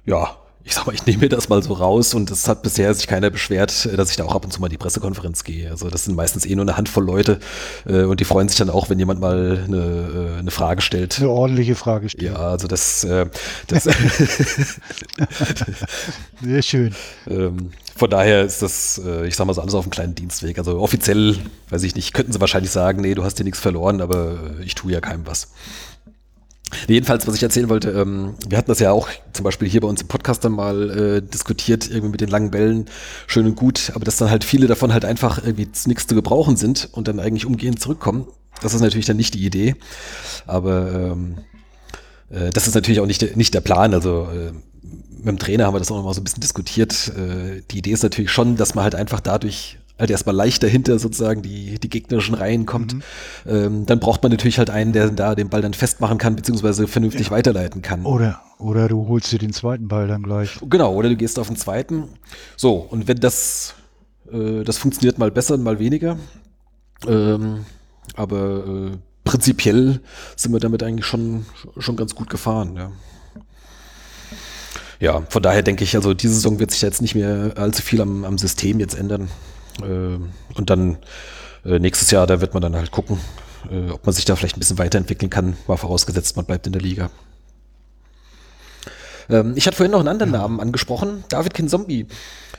ja, 0.06 0.36
ich 0.68 0.74
sag 0.74 0.86
mal, 0.86 0.94
ich 0.94 1.06
nehme 1.06 1.20
mir 1.20 1.30
das 1.30 1.48
mal 1.48 1.62
so 1.62 1.72
raus 1.72 2.12
und 2.12 2.30
es 2.30 2.46
hat 2.46 2.60
bisher 2.62 2.92
sich 2.92 3.06
keiner 3.06 3.30
beschwert, 3.30 3.88
dass 3.96 4.10
ich 4.10 4.16
da 4.16 4.24
auch 4.24 4.34
ab 4.34 4.44
und 4.44 4.52
zu 4.52 4.60
mal 4.60 4.66
in 4.66 4.72
die 4.72 4.76
Pressekonferenz 4.76 5.42
gehe. 5.42 5.70
Also 5.70 5.88
das 5.88 6.04
sind 6.04 6.14
meistens 6.14 6.44
eh 6.44 6.54
nur 6.54 6.66
eine 6.66 6.76
Handvoll 6.76 7.04
Leute 7.04 7.38
äh, 7.86 8.02
und 8.02 8.20
die 8.20 8.26
freuen 8.26 8.50
sich 8.50 8.58
dann 8.58 8.68
auch, 8.68 8.90
wenn 8.90 8.98
jemand 8.98 9.18
mal 9.18 9.64
eine, 9.64 10.34
äh, 10.36 10.38
eine 10.40 10.50
Frage 10.50 10.82
stellt. 10.82 11.18
Eine 11.18 11.30
ordentliche 11.30 11.74
Frage 11.74 12.10
stellen. 12.10 12.34
Ja, 12.34 12.38
also 12.38 12.68
das, 12.68 13.02
äh, 13.04 13.24
das 13.66 13.84
Sehr 16.42 16.62
schön. 16.62 16.94
ähm, 17.30 17.70
von 17.96 18.10
daher 18.10 18.44
ist 18.44 18.60
das, 18.60 19.00
äh, 19.02 19.26
ich 19.26 19.36
sag 19.36 19.46
mal 19.46 19.54
so, 19.54 19.62
alles 19.62 19.74
auf 19.74 19.84
einem 19.84 19.90
kleinen 19.90 20.14
Dienstweg. 20.14 20.58
Also 20.58 20.80
offiziell, 20.80 21.38
weiß 21.70 21.82
ich 21.82 21.94
nicht, 21.94 22.12
könnten 22.12 22.32
sie 22.32 22.40
wahrscheinlich 22.40 22.70
sagen, 22.70 23.00
nee, 23.00 23.14
du 23.14 23.24
hast 23.24 23.38
dir 23.38 23.44
nichts 23.44 23.58
verloren, 23.58 24.02
aber 24.02 24.32
äh, 24.60 24.64
ich 24.64 24.74
tue 24.74 24.92
ja 24.92 25.00
keinem 25.00 25.26
was. 25.26 25.48
Jedenfalls, 26.86 27.26
was 27.26 27.34
ich 27.34 27.42
erzählen 27.42 27.68
wollte, 27.68 27.90
ähm, 27.90 28.34
wir 28.48 28.58
hatten 28.58 28.70
das 28.70 28.78
ja 28.78 28.92
auch 28.92 29.08
zum 29.32 29.44
Beispiel 29.44 29.68
hier 29.68 29.80
bei 29.80 29.88
uns 29.88 30.02
im 30.02 30.08
Podcast 30.08 30.44
dann 30.44 30.52
mal 30.52 30.90
äh, 30.90 31.22
diskutiert, 31.22 31.88
irgendwie 31.88 32.10
mit 32.10 32.20
den 32.20 32.28
langen 32.28 32.50
Bällen, 32.50 32.86
schön 33.26 33.46
und 33.46 33.56
gut, 33.56 33.92
aber 33.94 34.04
dass 34.04 34.16
dann 34.16 34.30
halt 34.30 34.44
viele 34.44 34.66
davon 34.66 34.92
halt 34.92 35.04
einfach 35.04 35.38
irgendwie 35.42 35.68
nichts 35.86 36.06
zu 36.06 36.14
gebrauchen 36.14 36.56
sind 36.56 36.88
und 36.92 37.08
dann 37.08 37.20
eigentlich 37.20 37.46
umgehend 37.46 37.80
zurückkommen. 37.80 38.26
Das 38.60 38.74
ist 38.74 38.80
natürlich 38.80 39.06
dann 39.06 39.16
nicht 39.16 39.34
die 39.34 39.44
Idee, 39.46 39.76
aber 40.46 40.92
ähm, 40.92 41.38
äh, 42.30 42.50
das 42.50 42.66
ist 42.66 42.74
natürlich 42.74 43.00
auch 43.00 43.06
nicht, 43.06 43.22
der- 43.22 43.36
nicht 43.36 43.54
der 43.54 43.60
Plan. 43.60 43.94
Also 43.94 44.28
äh, 44.30 44.52
mit 45.16 45.26
dem 45.26 45.38
Trainer 45.38 45.66
haben 45.66 45.74
wir 45.74 45.78
das 45.78 45.90
auch 45.90 45.96
noch 45.96 46.04
mal 46.04 46.14
so 46.14 46.20
ein 46.20 46.24
bisschen 46.24 46.40
diskutiert. 46.40 47.12
Äh, 47.16 47.62
die 47.70 47.78
Idee 47.78 47.92
ist 47.92 48.02
natürlich 48.02 48.30
schon, 48.30 48.56
dass 48.56 48.74
man 48.74 48.84
halt 48.84 48.94
einfach 48.94 49.20
dadurch 49.20 49.77
halt 49.98 50.10
erstmal 50.10 50.34
leichter 50.34 50.68
hinter 50.68 50.98
sozusagen 50.98 51.42
die, 51.42 51.78
die 51.78 51.88
gegnerischen 51.88 52.34
Reihen 52.34 52.66
kommt. 52.66 52.96
Ähm, 53.46 53.86
dann 53.86 53.98
braucht 54.00 54.22
man 54.22 54.30
natürlich 54.30 54.58
halt 54.58 54.70
einen, 54.70 54.92
der 54.92 55.10
da 55.10 55.34
den 55.34 55.48
Ball 55.48 55.62
dann 55.62 55.74
festmachen 55.74 56.18
kann, 56.18 56.36
beziehungsweise 56.36 56.86
vernünftig 56.86 57.30
weiterleiten 57.30 57.82
kann. 57.82 58.04
Oder, 58.06 58.40
oder 58.58 58.88
du 58.88 59.08
holst 59.08 59.32
dir 59.32 59.38
den 59.38 59.52
zweiten 59.52 59.88
Ball 59.88 60.06
dann 60.06 60.22
gleich. 60.22 60.58
Genau, 60.68 60.94
oder 60.94 61.08
du 61.08 61.16
gehst 61.16 61.38
auf 61.38 61.48
den 61.48 61.56
zweiten. 61.56 62.04
So, 62.56 62.76
und 62.76 63.08
wenn 63.08 63.18
das, 63.18 63.74
äh, 64.32 64.62
das 64.64 64.78
funktioniert 64.78 65.18
mal 65.18 65.30
besser, 65.30 65.56
mal 65.56 65.78
weniger. 65.78 66.16
Ähm, 67.06 67.64
aber 68.14 68.66
äh, 68.66 68.96
prinzipiell 69.24 70.00
sind 70.36 70.52
wir 70.52 70.60
damit 70.60 70.82
eigentlich 70.82 71.06
schon, 71.06 71.46
schon 71.76 71.96
ganz 71.96 72.14
gut 72.14 72.30
gefahren, 72.30 72.76
ja. 72.76 72.92
Ja, 75.00 75.22
von 75.28 75.42
daher 75.42 75.62
denke 75.62 75.84
ich, 75.84 75.94
also 75.94 76.12
diese 76.12 76.34
Saison 76.34 76.58
wird 76.58 76.72
sich 76.72 76.82
jetzt 76.82 77.00
nicht 77.00 77.14
mehr 77.14 77.52
allzu 77.56 77.82
viel 77.82 78.00
am, 78.00 78.24
am 78.24 78.36
System 78.36 78.80
jetzt 78.80 78.98
ändern. 78.98 79.28
Ähm, 79.82 80.30
und 80.54 80.70
dann 80.70 80.98
äh, 81.64 81.78
nächstes 81.78 82.10
Jahr, 82.10 82.26
da 82.26 82.40
wird 82.40 82.54
man 82.54 82.62
dann 82.62 82.76
halt 82.76 82.90
gucken, 82.90 83.18
äh, 83.70 83.90
ob 83.90 84.04
man 84.06 84.14
sich 84.14 84.24
da 84.24 84.36
vielleicht 84.36 84.56
ein 84.56 84.60
bisschen 84.60 84.78
weiterentwickeln 84.78 85.30
kann, 85.30 85.56
mal 85.66 85.76
vorausgesetzt, 85.76 86.36
man 86.36 86.44
bleibt 86.44 86.66
in 86.66 86.72
der 86.72 86.82
Liga. 86.82 87.10
Ähm, 89.30 89.52
ich 89.56 89.66
hatte 89.66 89.76
vorhin 89.76 89.92
noch 89.92 90.00
einen 90.00 90.08
anderen 90.08 90.32
Namen 90.32 90.60
angesprochen, 90.60 91.24
David 91.28 91.54
Kinzombie. 91.54 92.06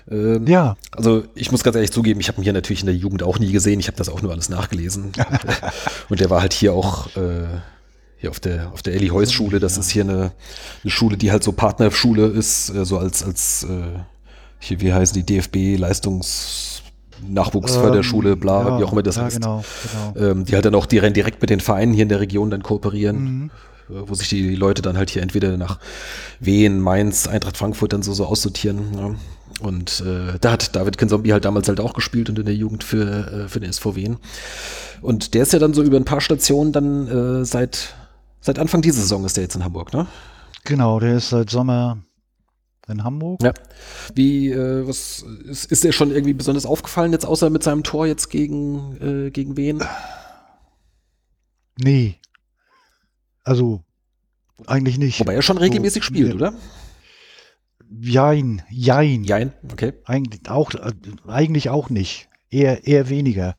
Ähm, 0.10 0.46
Ja, 0.48 0.76
also 0.92 1.24
ich 1.36 1.52
muss 1.52 1.64
ganz 1.64 1.76
ehrlich 1.76 1.92
zugeben, 1.92 2.20
ich 2.20 2.28
habe 2.28 2.40
ihn 2.40 2.44
hier 2.44 2.54
natürlich 2.54 2.82
in 2.82 2.88
der 2.88 2.96
Jugend 2.96 3.24
auch 3.24 3.40
nie 3.40 3.52
gesehen. 3.52 3.80
Ich 3.80 3.88
habe 3.88 3.98
das 3.98 4.10
auch 4.10 4.22
nur 4.22 4.32
alles 4.32 4.50
nachgelesen. 4.50 5.12
und 6.10 6.20
der 6.20 6.30
war 6.30 6.42
halt 6.42 6.54
hier 6.54 6.74
auch 6.74 7.08
äh, 7.16 7.48
hier 8.18 8.30
auf 8.30 8.40
der 8.40 8.72
auf 8.74 8.82
der 8.82 8.94
Elli 8.94 9.08
Heuss 9.08 9.32
Schule. 9.32 9.60
Das 9.60 9.78
ist 9.78 9.90
hier 9.90 10.04
eine, 10.04 10.32
eine 10.84 10.92
Schule, 10.92 11.18
die 11.18 11.32
halt 11.32 11.44
so 11.44 11.52
Partnerschule 11.52 12.28
ist, 12.28 12.70
äh, 12.70 12.86
so 12.86 12.98
als 12.98 13.24
als 13.24 13.64
äh, 13.64 14.00
hier 14.60 14.82
wie 14.82 14.94
heißen 14.94 15.14
die 15.14 15.26
DFB 15.26 15.80
Leistungs 15.80 16.79
Nachwuchsförderschule, 17.28 18.32
ähm, 18.32 18.40
bla, 18.40 18.68
ja, 18.68 18.80
wie 18.80 18.84
auch 18.84 18.92
immer 18.92 19.04
das 19.04 19.16
ja, 19.18 19.24
heißt. 19.24 19.38
Genau, 19.42 19.64
genau. 20.14 20.32
Ähm, 20.32 20.46
die 20.46 20.54
halt 20.56 20.66
dann 20.66 20.76
auch 20.76 20.86
direkt, 20.86 21.16
direkt 21.16 21.42
mit 21.42 21.50
den 21.50 21.60
Vereinen 21.60 21.94
hier 21.94 22.04
in 22.04 22.10
der 22.10 22.20
Region 22.20 22.50
dann 22.50 22.64
kooperieren, 22.64 23.24
Mhm. 23.24 23.52
äh, 23.90 23.94
wo 24.08 24.14
sich 24.14 24.30
die 24.30 24.56
Leute 24.56 24.82
dann 24.82 24.98
halt 24.98 25.10
hier 25.10 25.22
entweder 25.22 25.58
nach 25.58 25.80
Wien, 26.40 26.80
Mainz, 26.80 27.28
Eintracht 27.28 27.58
Frankfurt 27.58 27.94
dann 27.94 28.02
so, 28.02 28.14
so 28.14 28.26
aussortieren. 28.26 28.80
Ja. 28.98 29.16
Und 29.62 30.02
äh, 30.06 30.38
da 30.40 30.52
hat 30.54 30.76
David 30.76 30.98
Kinzombie 30.98 31.34
halt 31.34 31.44
damals 31.44 31.68
halt 31.68 31.80
auch 31.82 31.94
gespielt 31.94 32.30
und 32.30 32.40
in 32.40 32.46
der 32.46 32.56
Jugend 32.56 32.84
für, 32.84 33.46
äh, 33.46 33.48
für 33.50 33.60
den 33.60 33.70
SV 33.70 33.96
Wien. 33.96 34.18
Und 35.02 35.34
der 35.34 35.44
ist 35.44 35.54
ja 35.54 35.60
dann 35.60 35.74
so 35.74 35.84
über 35.84 35.98
ein 35.98 36.06
paar 36.06 36.22
Stationen 36.22 36.72
dann 36.72 37.08
äh, 37.42 37.46
seit, 37.46 37.96
seit 38.42 38.60
Anfang 38.60 38.82
dieser 38.82 39.02
Saison 39.02 39.26
ist 39.26 39.36
der 39.38 39.44
jetzt 39.44 39.56
in 39.56 39.64
Hamburg, 39.64 39.94
ne? 39.94 40.08
Genau, 40.66 41.00
der 41.00 41.18
ist 41.18 41.30
seit 41.30 41.50
Sommer, 41.50 41.98
in 42.90 43.04
Hamburg. 43.04 43.42
Ja. 43.44 43.54
Wie, 44.14 44.50
äh, 44.52 44.88
was 44.88 45.26
ist, 45.46 45.72
ist 45.72 45.84
dir 45.84 45.92
schon 45.92 46.12
irgendwie 46.12 46.34
besonders 46.34 46.66
aufgefallen 46.66 47.12
jetzt, 47.12 47.26
außer 47.26 47.50
mit 47.50 47.64
seinem 47.64 47.84
Tor 47.84 48.08
jetzt 48.08 48.30
gegen, 48.30 48.98
äh, 49.28 49.32
gegen 49.32 49.58
wen? 49.58 49.84
Nee. 51.78 52.16
Also, 53.44 53.84
eigentlich 54.68 54.98
nicht. 54.98 55.20
Wobei 55.20 55.36
er 55.36 55.42
schon 55.42 55.58
regelmäßig 55.58 56.04
so, 56.04 56.08
spielt, 56.08 56.36
oder? 56.36 56.54
Jein, 58.02 58.62
jein. 58.70 59.24
Jein, 59.24 59.54
okay. 59.72 59.94
Eigentlich 60.06 60.50
auch, 60.50 60.72
eigentlich 61.28 61.70
auch 61.70 61.90
nicht. 61.90 62.30
Eher, 62.52 62.86
eher 62.86 63.10
weniger. 63.10 63.56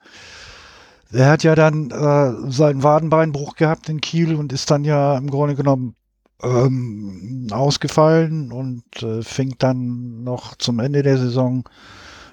Er 1.12 1.30
hat 1.30 1.42
ja 1.42 1.54
dann 1.54 1.90
äh, 1.90 2.50
seinen 2.52 2.82
Wadenbeinbruch 2.82 3.56
gehabt 3.56 3.88
in 3.88 4.00
Kiel 4.00 4.36
und 4.36 4.52
ist 4.52 4.70
dann 4.70 4.84
ja 4.84 5.18
im 5.18 5.28
Grunde 5.28 5.56
genommen 5.56 5.96
ähm, 6.42 7.46
ausgefallen 7.50 8.52
und 8.52 9.02
äh, 9.02 9.22
fing 9.22 9.54
dann 9.58 10.22
noch 10.22 10.56
zum 10.56 10.78
Ende 10.80 11.02
der 11.02 11.18
Saison 11.18 11.68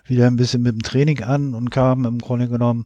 wieder 0.06 0.28
ein 0.28 0.38
bisschen 0.38 0.62
mit 0.62 0.74
dem 0.74 0.84
Training 0.84 1.24
an 1.24 1.54
und 1.54 1.70
kam 1.70 2.06
im 2.06 2.20
Grunde 2.20 2.48
genommen 2.48 2.86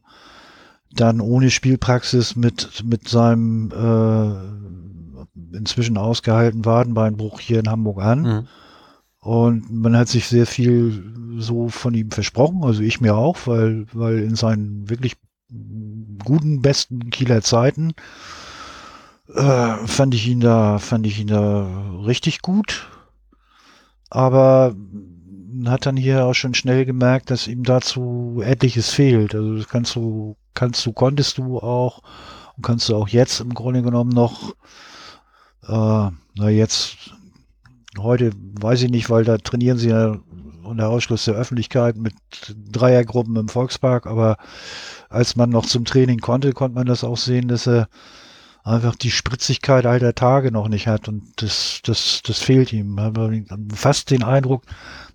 dann 0.94 1.22
ohne 1.22 1.50
Spielpraxis 1.50 2.36
mit, 2.36 2.84
mit 2.84 3.08
seinem 3.08 3.72
äh, 3.72 5.56
inzwischen 5.56 5.98
ausgehaltenen 5.98 6.66
Wadenbeinbruch 6.66 7.40
hier 7.40 7.60
in 7.60 7.70
Hamburg 7.70 8.02
an. 8.02 8.22
Mhm. 8.22 8.48
Und 9.20 9.72
man 9.72 9.96
hat 9.96 10.08
sich 10.08 10.28
sehr 10.28 10.48
viel 10.48 11.04
so 11.38 11.70
von 11.70 11.94
ihm 11.94 12.10
versprochen, 12.10 12.64
also 12.64 12.82
ich 12.82 13.02
mir 13.02 13.16
auch, 13.16 13.38
weil, 13.46 13.86
weil 13.94 14.20
in 14.20 14.36
seinen 14.36 14.90
wirklich 14.90 15.16
guten, 16.24 16.62
besten 16.62 17.10
Kieler 17.12 17.42
Zeiten 17.42 17.94
äh, 19.36 19.88
fand 19.88 20.14
ich 20.16 20.28
ihn 20.28 20.40
da, 20.40 20.80
fand 20.80 21.06
ich 21.08 21.20
ihn 21.20 21.28
da 21.28 21.68
richtig 22.06 22.42
gut. 22.42 22.88
Aber 24.10 24.76
hat 25.66 25.86
dann 25.86 25.98
hier 25.98 26.26
auch 26.26 26.34
schon 26.34 26.54
schnell 26.54 26.86
gemerkt, 26.86 27.30
dass 27.30 27.48
ihm 27.48 27.64
dazu 27.64 28.42
etliches 28.44 28.90
fehlt. 28.90 29.36
Also 29.36 29.56
das 29.56 29.68
kannst 29.68 29.96
du, 29.96 30.36
kannst 30.54 30.86
du, 30.86 30.94
konntest 30.94 31.38
du 31.38 31.60
auch 31.60 32.02
und 32.56 32.64
kannst 32.64 32.90
du 32.90 32.96
auch 32.96 33.08
jetzt 33.08 33.40
im 33.40 33.54
Grunde 33.54 33.82
genommen 33.82 34.12
noch, 34.12 34.56
äh, 35.68 36.10
na 36.36 36.50
jetzt, 36.50 36.96
heute 37.98 38.32
weiß 38.60 38.84
ich 38.84 38.92
nicht, 38.92 39.10
weil 39.10 39.24
da 39.24 39.38
trainieren 39.38 39.78
sie 39.78 39.90
ja 39.90 40.18
unter 40.64 40.90
Ausschluss 40.90 41.26
der 41.26 41.36
Öffentlichkeit 41.36 41.98
mit 41.98 42.14
Dreiergruppen 42.72 43.36
im 43.36 43.50
Volkspark, 43.50 44.08
aber 44.08 44.38
als 45.10 45.36
man 45.36 45.50
noch 45.50 45.66
zum 45.66 45.86
Training 45.86 46.20
konnte, 46.20 46.54
konnte 46.54 46.76
man 46.76 46.88
das 46.88 47.04
auch 47.04 47.18
sehen, 47.18 47.50
dass 47.50 47.68
er 47.68 47.90
einfach 48.64 48.96
die 48.96 49.12
Spritzigkeit 49.12 49.86
alter 49.86 50.14
Tage 50.14 50.52
noch 50.52 50.68
nicht 50.68 50.88
hat 50.88 51.08
und 51.08 51.24
das, 51.38 51.82
das, 51.84 52.22
das 52.26 52.40
fehlt 52.40 52.72
ihm. 52.74 53.00
Fast 53.74 54.12
den 54.12 54.24
Eindruck, 54.24 54.64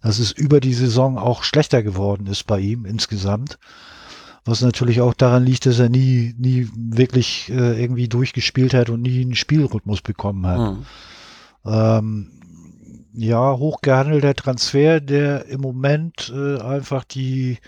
dass 0.03 0.19
es 0.19 0.33
über 0.33 0.61
die 0.61 0.75
Saison 0.75 1.19
auch 1.19 1.43
schlechter 1.43 1.83
geworden 1.83 2.27
ist 2.27 2.45
bei 2.45 2.59
ihm 2.59 2.85
insgesamt. 2.85 3.59
Was 4.45 4.61
natürlich 4.61 5.01
auch 5.01 5.15
daran 5.15 5.45
liegt, 5.45 5.67
dass 5.67 5.81
er 5.81 5.89
nie, 5.89 6.35
nie 6.39 6.69
wirklich 6.77 7.51
äh, 7.51 7.83
irgendwie 7.83 8.09
durchgespielt 8.09 8.75
hat 8.75 8.91
und 8.91 9.03
nie 9.03 9.23
einen 9.23 9.35
Spielrhythmus 9.35 10.03
bekommen 10.03 10.47
hat. 10.47 10.59
Mhm. 10.59 10.87
Ähm, 11.65 12.31
ja, 13.13 13.57
hochgehandelter 13.57 14.35
Transfer, 14.35 15.01
der 15.01 15.47
im 15.47 15.63
Moment 15.63 16.33
äh, 16.35 16.61
einfach 16.61 17.03
die 17.03 17.59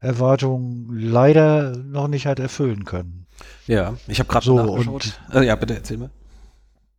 Erwartungen 0.00 0.88
leider 0.92 1.76
noch 1.76 2.08
nicht 2.08 2.26
hat 2.26 2.38
erfüllen 2.38 2.84
können. 2.84 3.26
Ja, 3.66 3.94
ich 4.08 4.18
habe 4.18 4.28
gerade 4.28 4.44
so, 4.44 4.56
nachgeschaut. 4.56 5.18
Und, 5.28 5.34
äh, 5.34 5.46
ja, 5.46 5.56
bitte 5.56 5.74
erzähl 5.74 5.98
mal. 5.98 6.10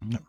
Ja. 0.10 0.20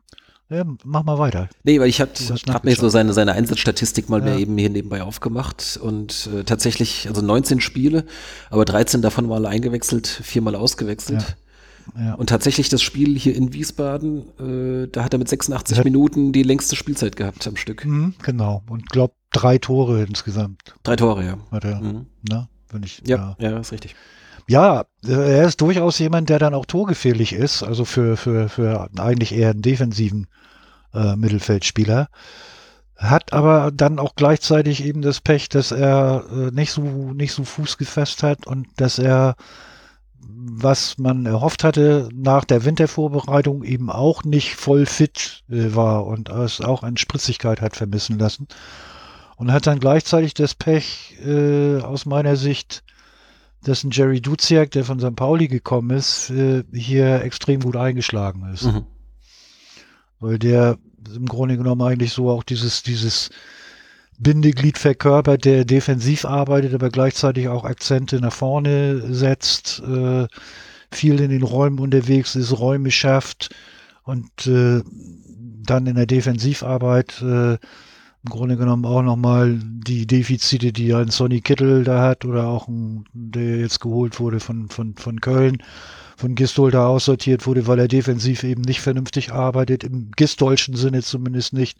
ja. 0.57 0.65
mach 0.85 1.05
mal 1.05 1.19
weiter. 1.19 1.49
Nee, 1.62 1.81
weil 1.81 1.89
ich 1.89 2.01
habe 2.01 2.12
hab 2.49 2.65
mir 2.65 2.74
so 2.77 2.89
seine, 2.89 3.12
seine 3.12 3.32
Einsatzstatistik 3.32 4.09
mal 4.09 4.20
ja. 4.20 4.27
mehr 4.27 4.39
eben 4.39 4.57
hier 4.57 4.70
nebenbei 4.70 5.03
aufgemacht 5.03 5.78
und 5.82 6.28
äh, 6.35 6.45
tatsächlich, 6.45 7.09
also 7.09 7.23
19 7.23 7.61
Spiele, 7.61 8.05
aber 8.51 8.65
13 8.65 9.03
davon 9.03 9.27
mal 9.27 9.47
eingewechselt, 9.47 10.07
viermal 10.07 10.55
ausgewechselt. 10.55 11.23
Ja. 11.23 11.35
Ja. 11.99 12.15
Und 12.15 12.28
tatsächlich 12.28 12.69
das 12.69 12.82
Spiel 12.82 13.19
hier 13.19 13.35
in 13.35 13.53
Wiesbaden, 13.53 14.85
äh, 14.85 14.89
da 14.89 15.05
hat 15.05 15.12
er 15.12 15.19
mit 15.19 15.28
86 15.28 15.78
hat, 15.78 15.85
Minuten 15.85 16.32
die 16.32 16.43
längste 16.43 16.77
Spielzeit 16.77 17.16
gehabt 17.16 17.47
am 17.47 17.57
Stück. 17.57 17.85
Mh, 17.85 18.12
genau. 18.23 18.62
Und 18.69 18.89
glaub 18.89 19.15
drei 19.32 19.59
Tore 19.59 20.03
insgesamt. 20.03 20.74
Drei 20.82 20.97
Tore, 20.97 21.24
ja. 21.24 21.39
Hat 21.51 21.65
er, 21.65 21.81
mhm. 21.81 22.07
ne? 22.28 22.49
Wenn 22.70 22.82
ich, 22.82 23.03
ja, 23.07 23.36
ja, 23.39 23.51
ja, 23.51 23.59
ist 23.59 23.73
richtig. 23.73 23.95
Ja, 24.46 24.84
er 25.06 25.44
ist 25.46 25.60
durchaus 25.60 25.98
jemand, 25.98 26.28
der 26.28 26.38
dann 26.38 26.54
auch 26.54 26.66
torgefährlich 26.66 27.32
ist, 27.32 27.62
also 27.62 27.84
für, 27.84 28.16
für, 28.16 28.48
für 28.48 28.90
eigentlich 28.98 29.32
eher 29.32 29.50
einen 29.50 29.62
defensiven 29.62 30.26
äh, 30.92 31.16
Mittelfeldspieler. 31.16 32.08
Hat 32.96 33.32
aber 33.32 33.70
dann 33.72 33.98
auch 33.98 34.14
gleichzeitig 34.14 34.84
eben 34.84 35.02
das 35.02 35.20
Pech, 35.20 35.48
dass 35.48 35.72
er 35.72 36.24
äh, 36.30 36.50
nicht 36.50 36.70
so 36.72 36.82
nicht 36.82 37.32
so 37.32 37.44
Fuß 37.44 37.76
gefasst 37.78 38.22
hat 38.22 38.46
und 38.46 38.68
dass 38.76 38.98
er 38.98 39.34
was 40.26 40.98
man 40.98 41.26
erhofft 41.26 41.64
hatte, 41.64 42.08
nach 42.12 42.44
der 42.44 42.64
Wintervorbereitung 42.64 43.62
eben 43.62 43.90
auch 43.90 44.24
nicht 44.24 44.54
voll 44.56 44.86
fit 44.86 45.42
äh, 45.50 45.74
war 45.74 46.06
und 46.06 46.28
es 46.28 46.60
auch 46.60 46.82
an 46.82 46.96
Spritzigkeit 46.96 47.60
hat 47.60 47.76
vermissen 47.76 48.18
lassen. 48.18 48.48
Und 49.36 49.52
hat 49.52 49.66
dann 49.66 49.80
gleichzeitig 49.80 50.34
das 50.34 50.54
Pech 50.54 51.18
äh, 51.24 51.80
aus 51.80 52.06
meiner 52.06 52.36
Sicht, 52.36 52.84
dass 53.65 53.85
ein 53.85 53.91
Jerry 53.91 54.20
Duziak, 54.20 54.70
der 54.70 54.85
von 54.85 55.01
St. 55.01 55.16
Pauli 55.16 55.49
gekommen 55.49 55.91
ist, 55.91 56.31
äh, 56.31 56.65
hier 56.73 57.23
extrem 57.23 57.61
gut 57.61 57.77
eingeschlagen 57.77 58.49
ist. 58.53 58.65
Mhm. 58.65 58.85
Weil 60.20 60.39
der 60.39 60.78
im 61.15 61.27
Grunde 61.27 61.57
genommen 61.57 61.82
eigentlich 61.82 62.12
so 62.12 62.31
auch 62.31 62.45
dieses, 62.45 62.82
dieses 62.82 63.31
Bindeglied 64.19 64.78
verkörpert, 64.78 65.45
der 65.45 65.65
defensiv 65.65 66.24
arbeitet, 66.24 66.74
aber 66.74 66.91
gleichzeitig 66.91 67.49
auch 67.49 67.65
Akzente 67.65 68.20
nach 68.20 68.32
vorne 68.32 69.12
setzt, 69.12 69.81
äh, 69.81 70.27
viel 70.91 71.20
in 71.20 71.31
den 71.31 71.43
Räumen 71.43 71.81
unterwegs 71.81 72.36
ist, 72.36 72.59
Räume 72.59 72.91
schafft 72.91 73.55
und 74.05 74.47
äh, 74.47 74.82
dann 75.66 75.86
in 75.86 75.97
der 75.97 76.07
Defensivarbeit 76.07 77.20
äh, 77.23 77.59
im 78.24 78.30
Grunde 78.30 78.56
genommen 78.56 78.86
auch 78.86 79.02
nochmal 79.02 79.59
die 79.62 80.06
Defizite, 80.06 80.72
die 80.72 80.94
ein 80.94 81.10
Sonny 81.10 81.42
Kittel 81.42 81.84
da 81.84 82.02
hat 82.02 82.24
oder 82.24 82.46
auch 82.46 82.68
ein, 82.68 83.05
der 83.12 83.59
jetzt 83.59 83.80
geholt 83.80 84.18
wurde 84.18 84.40
von, 84.40 84.68
von, 84.70 84.94
von 84.96 85.20
Köln, 85.20 85.62
von 86.16 86.34
Gistol 86.34 86.70
da 86.70 86.86
aussortiert 86.86 87.46
wurde, 87.46 87.66
weil 87.66 87.78
er 87.78 87.88
defensiv 87.88 88.42
eben 88.42 88.62
nicht 88.62 88.80
vernünftig 88.80 89.32
arbeitet, 89.32 89.84
im 89.84 90.10
gistolschen 90.12 90.74
Sinne 90.74 91.02
zumindest 91.02 91.52
nicht 91.52 91.78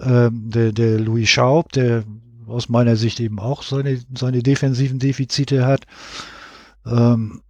ähm, 0.00 0.50
der, 0.50 0.72
der 0.72 0.98
Louis 0.98 1.28
Schaub, 1.28 1.70
der 1.72 2.02
aus 2.48 2.68
meiner 2.68 2.96
Sicht 2.96 3.20
eben 3.20 3.38
auch 3.38 3.62
seine, 3.62 4.00
seine 4.16 4.42
defensiven 4.42 4.98
Defizite 4.98 5.64
hat. 5.64 5.86
Ähm, 6.86 7.42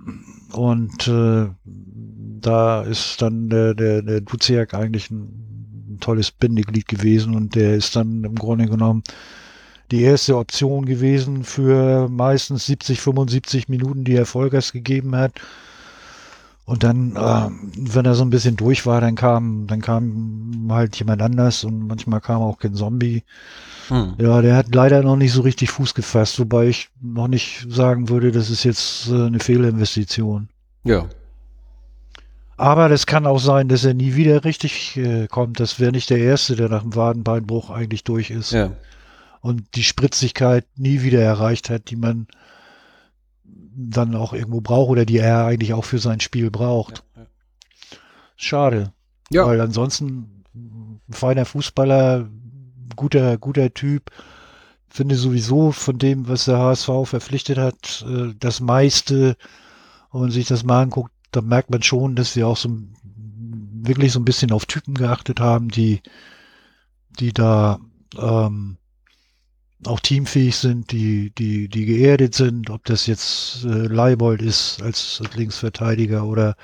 und 0.52 1.08
äh, 1.08 1.48
da 1.64 2.82
ist 2.82 3.22
dann 3.22 3.48
der, 3.48 3.74
der, 3.74 4.02
der 4.02 4.20
Duziak 4.20 4.74
eigentlich 4.74 5.10
ein, 5.10 5.45
ein 5.96 6.00
tolles 6.00 6.30
Bindeglied 6.30 6.88
gewesen 6.88 7.34
und 7.34 7.54
der 7.54 7.74
ist 7.74 7.96
dann 7.96 8.24
im 8.24 8.34
Grunde 8.34 8.66
genommen 8.66 9.02
die 9.90 10.02
erste 10.02 10.36
Option 10.36 10.84
gewesen 10.84 11.44
für 11.44 12.08
meistens 12.08 12.66
70, 12.66 13.00
75 13.00 13.68
Minuten, 13.68 14.04
die 14.04 14.14
er 14.14 14.26
Vollgas 14.26 14.72
gegeben 14.72 15.14
hat. 15.14 15.32
Und 16.64 16.82
dann, 16.82 17.14
äh, 17.14 17.48
wenn 17.78 18.04
er 18.04 18.16
so 18.16 18.24
ein 18.24 18.30
bisschen 18.30 18.56
durch 18.56 18.86
war, 18.86 19.00
dann 19.00 19.14
kam, 19.14 19.68
dann 19.68 19.80
kam 19.80 20.66
halt 20.68 20.96
jemand 20.96 21.22
anders 21.22 21.62
und 21.62 21.86
manchmal 21.86 22.20
kam 22.20 22.42
auch 22.42 22.58
kein 22.58 22.74
Zombie. 22.74 23.22
Hm. 23.86 24.14
Ja, 24.18 24.42
der 24.42 24.56
hat 24.56 24.74
leider 24.74 25.02
noch 25.02 25.14
nicht 25.14 25.32
so 25.32 25.42
richtig 25.42 25.70
Fuß 25.70 25.94
gefasst, 25.94 26.40
wobei 26.40 26.66
ich 26.66 26.88
noch 27.00 27.28
nicht 27.28 27.66
sagen 27.70 28.08
würde, 28.08 28.32
das 28.32 28.50
ist 28.50 28.64
jetzt 28.64 29.08
äh, 29.08 29.26
eine 29.26 29.38
Fehlinvestition. 29.38 30.48
Ja. 30.82 31.06
Aber 32.56 32.88
das 32.88 33.06
kann 33.06 33.26
auch 33.26 33.38
sein, 33.38 33.68
dass 33.68 33.84
er 33.84 33.94
nie 33.94 34.14
wieder 34.14 34.44
richtig 34.44 34.96
äh, 34.96 35.26
kommt. 35.26 35.60
Das 35.60 35.78
wäre 35.78 35.92
nicht 35.92 36.08
der 36.10 36.18
Erste, 36.18 36.56
der 36.56 36.68
nach 36.68 36.82
dem 36.82 36.94
Wadenbeinbruch 36.94 37.70
eigentlich 37.70 38.04
durch 38.04 38.30
ist. 38.30 38.52
Ja. 38.52 38.72
Und 39.42 39.74
die 39.74 39.84
Spritzigkeit 39.84 40.66
nie 40.76 41.02
wieder 41.02 41.20
erreicht 41.20 41.68
hat, 41.68 41.90
die 41.90 41.96
man 41.96 42.26
dann 43.44 44.14
auch 44.14 44.32
irgendwo 44.32 44.62
braucht 44.62 44.88
oder 44.88 45.04
die 45.04 45.18
er 45.18 45.44
eigentlich 45.44 45.74
auch 45.74 45.84
für 45.84 45.98
sein 45.98 46.20
Spiel 46.20 46.50
braucht. 46.50 47.04
Ja, 47.14 47.22
ja. 47.22 47.28
Schade. 48.36 48.92
Ja. 49.30 49.46
Weil 49.46 49.60
ansonsten 49.60 50.44
feiner 51.10 51.44
Fußballer, 51.44 52.28
guter, 52.96 53.36
guter 53.38 53.72
Typ. 53.72 54.10
Finde 54.88 55.16
sowieso 55.16 55.72
von 55.72 55.98
dem, 55.98 56.26
was 56.28 56.46
der 56.46 56.58
HSV 56.58 56.88
verpflichtet 57.04 57.58
hat, 57.58 58.06
äh, 58.08 58.32
das 58.38 58.60
meiste, 58.60 59.36
wenn 60.10 60.22
man 60.22 60.30
sich 60.30 60.46
das 60.46 60.64
mal 60.64 60.82
anguckt, 60.82 61.12
da 61.36 61.42
merkt 61.42 61.70
man 61.70 61.82
schon, 61.82 62.16
dass 62.16 62.32
sie 62.32 62.44
auch 62.44 62.56
so 62.56 62.70
wirklich 63.82 64.12
so 64.12 64.20
ein 64.20 64.24
bisschen 64.24 64.52
auf 64.52 64.66
Typen 64.66 64.94
geachtet 64.94 65.38
haben, 65.38 65.68
die, 65.68 66.00
die 67.20 67.32
da 67.32 67.78
ähm, 68.18 68.78
auch 69.84 70.00
teamfähig 70.00 70.56
sind, 70.56 70.90
die, 70.90 71.30
die, 71.30 71.68
die 71.68 71.84
geerdet 71.84 72.34
sind, 72.34 72.70
ob 72.70 72.84
das 72.84 73.06
jetzt 73.06 73.64
äh, 73.64 73.86
Leibold 73.86 74.40
ist 74.42 74.82
als, 74.82 75.20
als 75.22 75.36
Linksverteidiger 75.36 76.24
oder 76.24 76.56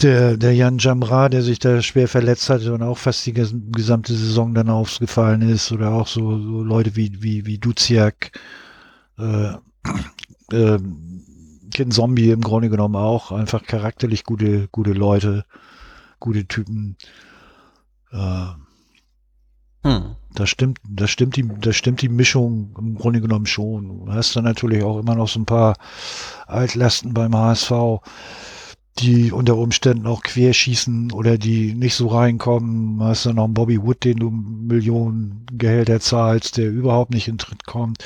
der, 0.00 0.36
der 0.36 0.54
Jan 0.54 0.78
Jamra, 0.78 1.28
der 1.28 1.42
sich 1.42 1.58
da 1.58 1.82
schwer 1.82 2.08
verletzt 2.08 2.48
hatte 2.48 2.72
und 2.72 2.82
auch 2.82 2.96
fast 2.96 3.26
die 3.26 3.34
gesamte 3.34 4.14
Saison 4.14 4.54
dann 4.54 4.70
aufgefallen 4.70 5.42
ist, 5.42 5.72
oder 5.72 5.90
auch 5.90 6.06
so, 6.06 6.38
so 6.38 6.62
Leute 6.62 6.96
wie, 6.96 7.22
wie, 7.22 7.44
wie 7.44 7.58
Duziak, 7.58 8.30
äh, 9.18 9.54
äh, 10.52 10.78
Ken 11.70 11.90
Zombie 11.90 12.30
im 12.30 12.40
Grunde 12.40 12.70
genommen 12.70 12.96
auch, 12.96 13.32
einfach 13.32 13.64
charakterlich 13.64 14.24
gute, 14.24 14.68
gute 14.68 14.92
Leute, 14.92 15.44
gute 16.18 16.46
Typen. 16.46 16.96
Äh, 18.12 18.46
hm. 19.82 20.16
Da 20.32 20.46
stimmt, 20.46 20.78
da 20.88 21.08
stimmt 21.08 21.36
die, 21.36 21.48
da 21.60 21.72
stimmt 21.72 22.02
die 22.02 22.08
Mischung 22.08 22.76
im 22.78 22.94
Grunde 22.96 23.20
genommen 23.20 23.46
schon. 23.46 24.06
Du 24.06 24.12
hast 24.12 24.36
dann 24.36 24.44
natürlich 24.44 24.82
auch 24.84 24.98
immer 24.98 25.16
noch 25.16 25.28
so 25.28 25.40
ein 25.40 25.46
paar 25.46 25.76
Altlasten 26.46 27.14
beim 27.14 27.34
HSV 27.34 27.72
die 28.98 29.32
unter 29.32 29.56
Umständen 29.56 30.06
auch 30.06 30.22
querschießen 30.22 31.12
oder 31.12 31.38
die 31.38 31.74
nicht 31.74 31.94
so 31.94 32.08
reinkommen. 32.08 32.98
Du 32.98 33.04
hast 33.04 33.26
dann 33.26 33.36
noch 33.36 33.44
einen 33.44 33.54
Bobby 33.54 33.82
Wood, 33.82 34.04
den 34.04 34.18
du 34.18 34.30
Millionen 34.30 35.46
Gehälter 35.52 36.00
zahlst, 36.00 36.56
der 36.56 36.70
überhaupt 36.70 37.12
nicht 37.12 37.28
in 37.28 37.38
Tritt 37.38 37.64
kommt. 37.64 38.04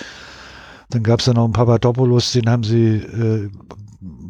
Dann 0.91 1.03
gab 1.03 1.21
es 1.21 1.27
dann 1.27 1.37
noch 1.37 1.45
einen 1.45 1.53
Papadopoulos, 1.53 2.33
den 2.33 2.49
haben 2.49 2.65
sie, 2.65 2.97
äh, 2.97 3.51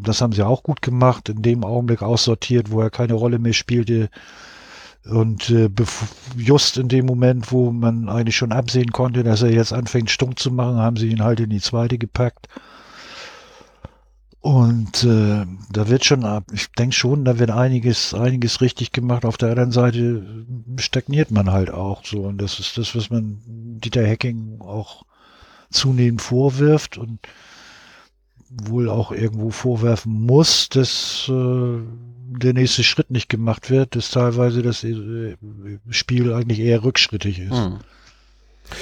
das 0.03 0.21
haben 0.21 0.33
sie 0.33 0.47
auch 0.47 0.63
gut 0.63 0.83
gemacht, 0.83 1.29
in 1.29 1.43
dem 1.43 1.65
Augenblick 1.65 2.03
aussortiert, 2.03 2.71
wo 2.71 2.81
er 2.81 2.91
keine 2.91 3.15
Rolle 3.15 3.39
mehr 3.39 3.53
spielte. 3.53 4.11
Und 5.05 5.51
äh, 5.51 5.69
just 6.37 6.79
in 6.79 6.89
dem 6.89 7.05
Moment, 7.07 7.53
wo 7.53 7.71
man 7.71 8.09
eigentlich 8.09 8.37
schon 8.37 8.53
absehen 8.53 8.91
konnte, 8.91 9.23
dass 9.23 9.43
er 9.43 9.53
jetzt 9.53 9.73
anfängt, 9.73 10.11
stumm 10.11 10.37
zu 10.37 10.51
machen, 10.51 10.77
haben 10.77 10.97
sie 10.97 11.09
ihn 11.09 11.23
halt 11.23 11.41
in 11.41 11.51
die 11.51 11.61
zweite 11.61 11.99
gepackt. 11.99 12.49
Und 14.45 15.05
äh, 15.05 15.47
da 15.73 15.89
wird 15.89 16.05
schon, 16.05 16.43
ich 16.53 16.71
denke 16.73 16.95
schon, 16.95 17.25
da 17.25 17.39
wird 17.39 17.51
einiges, 17.51 18.13
einiges 18.13 18.61
richtig 18.61 18.93
gemacht. 18.93 19.25
Auf 19.25 19.39
der 19.39 19.51
anderen 19.51 19.73
Seite 19.73 20.45
stagniert 20.77 21.31
man 21.31 21.51
halt 21.51 21.71
auch 21.71 22.05
so. 22.05 22.25
Und 22.25 22.43
das 22.43 22.61
ist 22.61 22.77
das, 22.77 22.95
was 22.95 23.09
man 23.09 23.41
Dieter 23.47 24.07
Hacking 24.07 24.61
auch 24.61 25.05
zunehmend 25.75 26.23
vorwirft 26.23 26.99
und 26.99 27.19
wohl 28.51 28.89
auch 28.89 29.11
irgendwo 29.11 29.51
vorwerfen 29.51 30.13
muss, 30.13 30.69
dass 30.69 31.29
äh, 31.29 31.79
der 32.41 32.53
nächste 32.53 32.85
Schritt 32.85 33.11
nicht 33.11 33.29
gemacht 33.29 33.71
wird, 33.71 33.97
dass 33.97 34.11
teilweise 34.11 34.63
das 34.63 34.85
äh, 34.85 35.37
Spiel 35.91 36.33
eigentlich 36.33 36.61
eher 36.61 36.85
rückschrittig 36.85 37.41
ist. 37.41 37.53
Hm. 37.53 37.79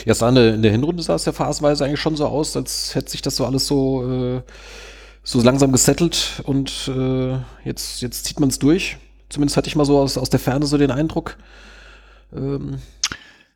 Ja, 0.04 0.14
sah 0.14 0.28
in 0.28 0.34
der, 0.36 0.54
in 0.54 0.62
der 0.62 0.70
Hinrunde 0.70 1.02
sah 1.02 1.14
es 1.14 1.24
ja 1.24 1.32
phasenweise 1.32 1.84
eigentlich 1.84 2.00
schon 2.00 2.16
so 2.16 2.26
aus, 2.26 2.56
als 2.56 2.94
hätte 2.94 3.10
sich 3.10 3.22
das 3.22 3.36
so 3.36 3.46
alles 3.46 3.66
so 3.66 4.36
äh 4.38 4.42
so 5.22 5.40
langsam 5.40 5.72
gesettelt 5.72 6.42
und 6.44 6.88
äh, 6.88 7.36
jetzt, 7.64 8.02
jetzt 8.02 8.24
zieht 8.24 8.40
man 8.40 8.48
es 8.48 8.58
durch. 8.58 8.98
Zumindest 9.28 9.56
hatte 9.56 9.68
ich 9.68 9.76
mal 9.76 9.84
so 9.84 9.98
aus, 9.98 10.18
aus 10.18 10.30
der 10.30 10.40
Ferne 10.40 10.66
so 10.66 10.76
den 10.78 10.90
Eindruck. 10.90 11.36
Ähm. 12.34 12.78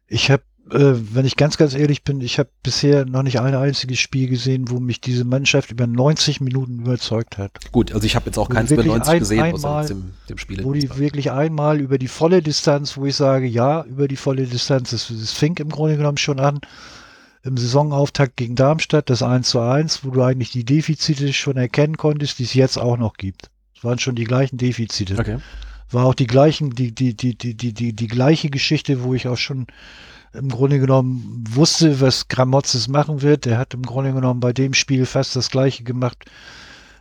Ich 0.06 0.30
habe, 0.30 0.44
äh, 0.70 0.94
wenn 1.14 1.24
ich 1.24 1.36
ganz, 1.36 1.56
ganz 1.56 1.74
ehrlich 1.74 2.02
bin, 2.02 2.20
ich 2.20 2.38
habe 2.38 2.48
bisher 2.62 3.04
noch 3.04 3.22
nicht 3.22 3.40
ein 3.40 3.54
einziges 3.54 3.98
Spiel 3.98 4.28
gesehen, 4.28 4.68
wo 4.68 4.80
mich 4.80 5.00
diese 5.00 5.24
Mannschaft 5.24 5.70
über 5.70 5.86
90 5.86 6.40
Minuten 6.40 6.80
überzeugt 6.80 7.38
hat. 7.38 7.52
Gut, 7.70 7.92
also 7.92 8.04
ich 8.04 8.16
habe 8.16 8.26
jetzt 8.26 8.38
auch 8.38 8.48
keins 8.48 8.70
über 8.70 8.84
90 8.84 9.12
ein, 9.12 9.18
gesehen, 9.20 9.42
einmal, 9.42 9.84
außer 9.84 9.94
dem, 9.94 10.12
dem 10.28 10.38
Spiel. 10.38 10.64
Wo 10.64 10.72
die 10.72 10.96
wirklich 10.96 11.30
einmal 11.30 11.80
über 11.80 11.98
die 11.98 12.08
volle 12.08 12.42
Distanz, 12.42 12.96
wo 12.96 13.06
ich 13.06 13.14
sage, 13.14 13.46
ja, 13.46 13.84
über 13.84 14.08
die 14.08 14.16
volle 14.16 14.44
Distanz, 14.46 14.90
das, 14.90 15.08
das 15.08 15.32
fing 15.32 15.56
im 15.58 15.68
Grunde 15.68 15.96
genommen 15.96 16.18
schon 16.18 16.40
an 16.40 16.60
im 17.44 17.56
Saisonauftakt 17.56 18.36
gegen 18.36 18.56
Darmstadt, 18.56 19.08
das 19.08 19.22
1 19.22 19.48
zu 19.48 19.60
1, 19.60 20.04
wo 20.04 20.10
du 20.10 20.22
eigentlich 20.22 20.50
die 20.50 20.64
Defizite 20.64 21.32
schon 21.32 21.56
erkennen 21.56 21.96
konntest, 21.96 22.40
die 22.40 22.44
es 22.44 22.54
jetzt 22.54 22.76
auch 22.76 22.96
noch 22.96 23.14
gibt. 23.14 23.50
Es 23.76 23.84
waren 23.84 24.00
schon 24.00 24.16
die 24.16 24.24
gleichen 24.24 24.56
Defizite. 24.56 25.16
Okay. 25.16 25.38
War 25.90 26.06
auch 26.06 26.14
die 26.14 26.26
gleichen, 26.26 26.70
die, 26.70 26.92
die, 26.92 27.14
die, 27.14 27.38
die, 27.38 27.56
die, 27.56 27.72
die, 27.72 27.92
die 27.92 28.08
gleiche 28.08 28.50
Geschichte, 28.50 29.04
wo 29.04 29.14
ich 29.14 29.28
auch 29.28 29.36
schon 29.36 29.68
im 30.38 30.48
Grunde 30.48 30.78
genommen 30.78 31.44
wusste, 31.48 32.00
was 32.00 32.28
Gramotzes 32.28 32.88
machen 32.88 33.22
wird. 33.22 33.44
Der 33.44 33.58
hat 33.58 33.74
im 33.74 33.82
Grunde 33.82 34.12
genommen 34.12 34.40
bei 34.40 34.52
dem 34.52 34.74
Spiel 34.74 35.06
fast 35.06 35.36
das 35.36 35.50
gleiche 35.50 35.84
gemacht 35.84 36.24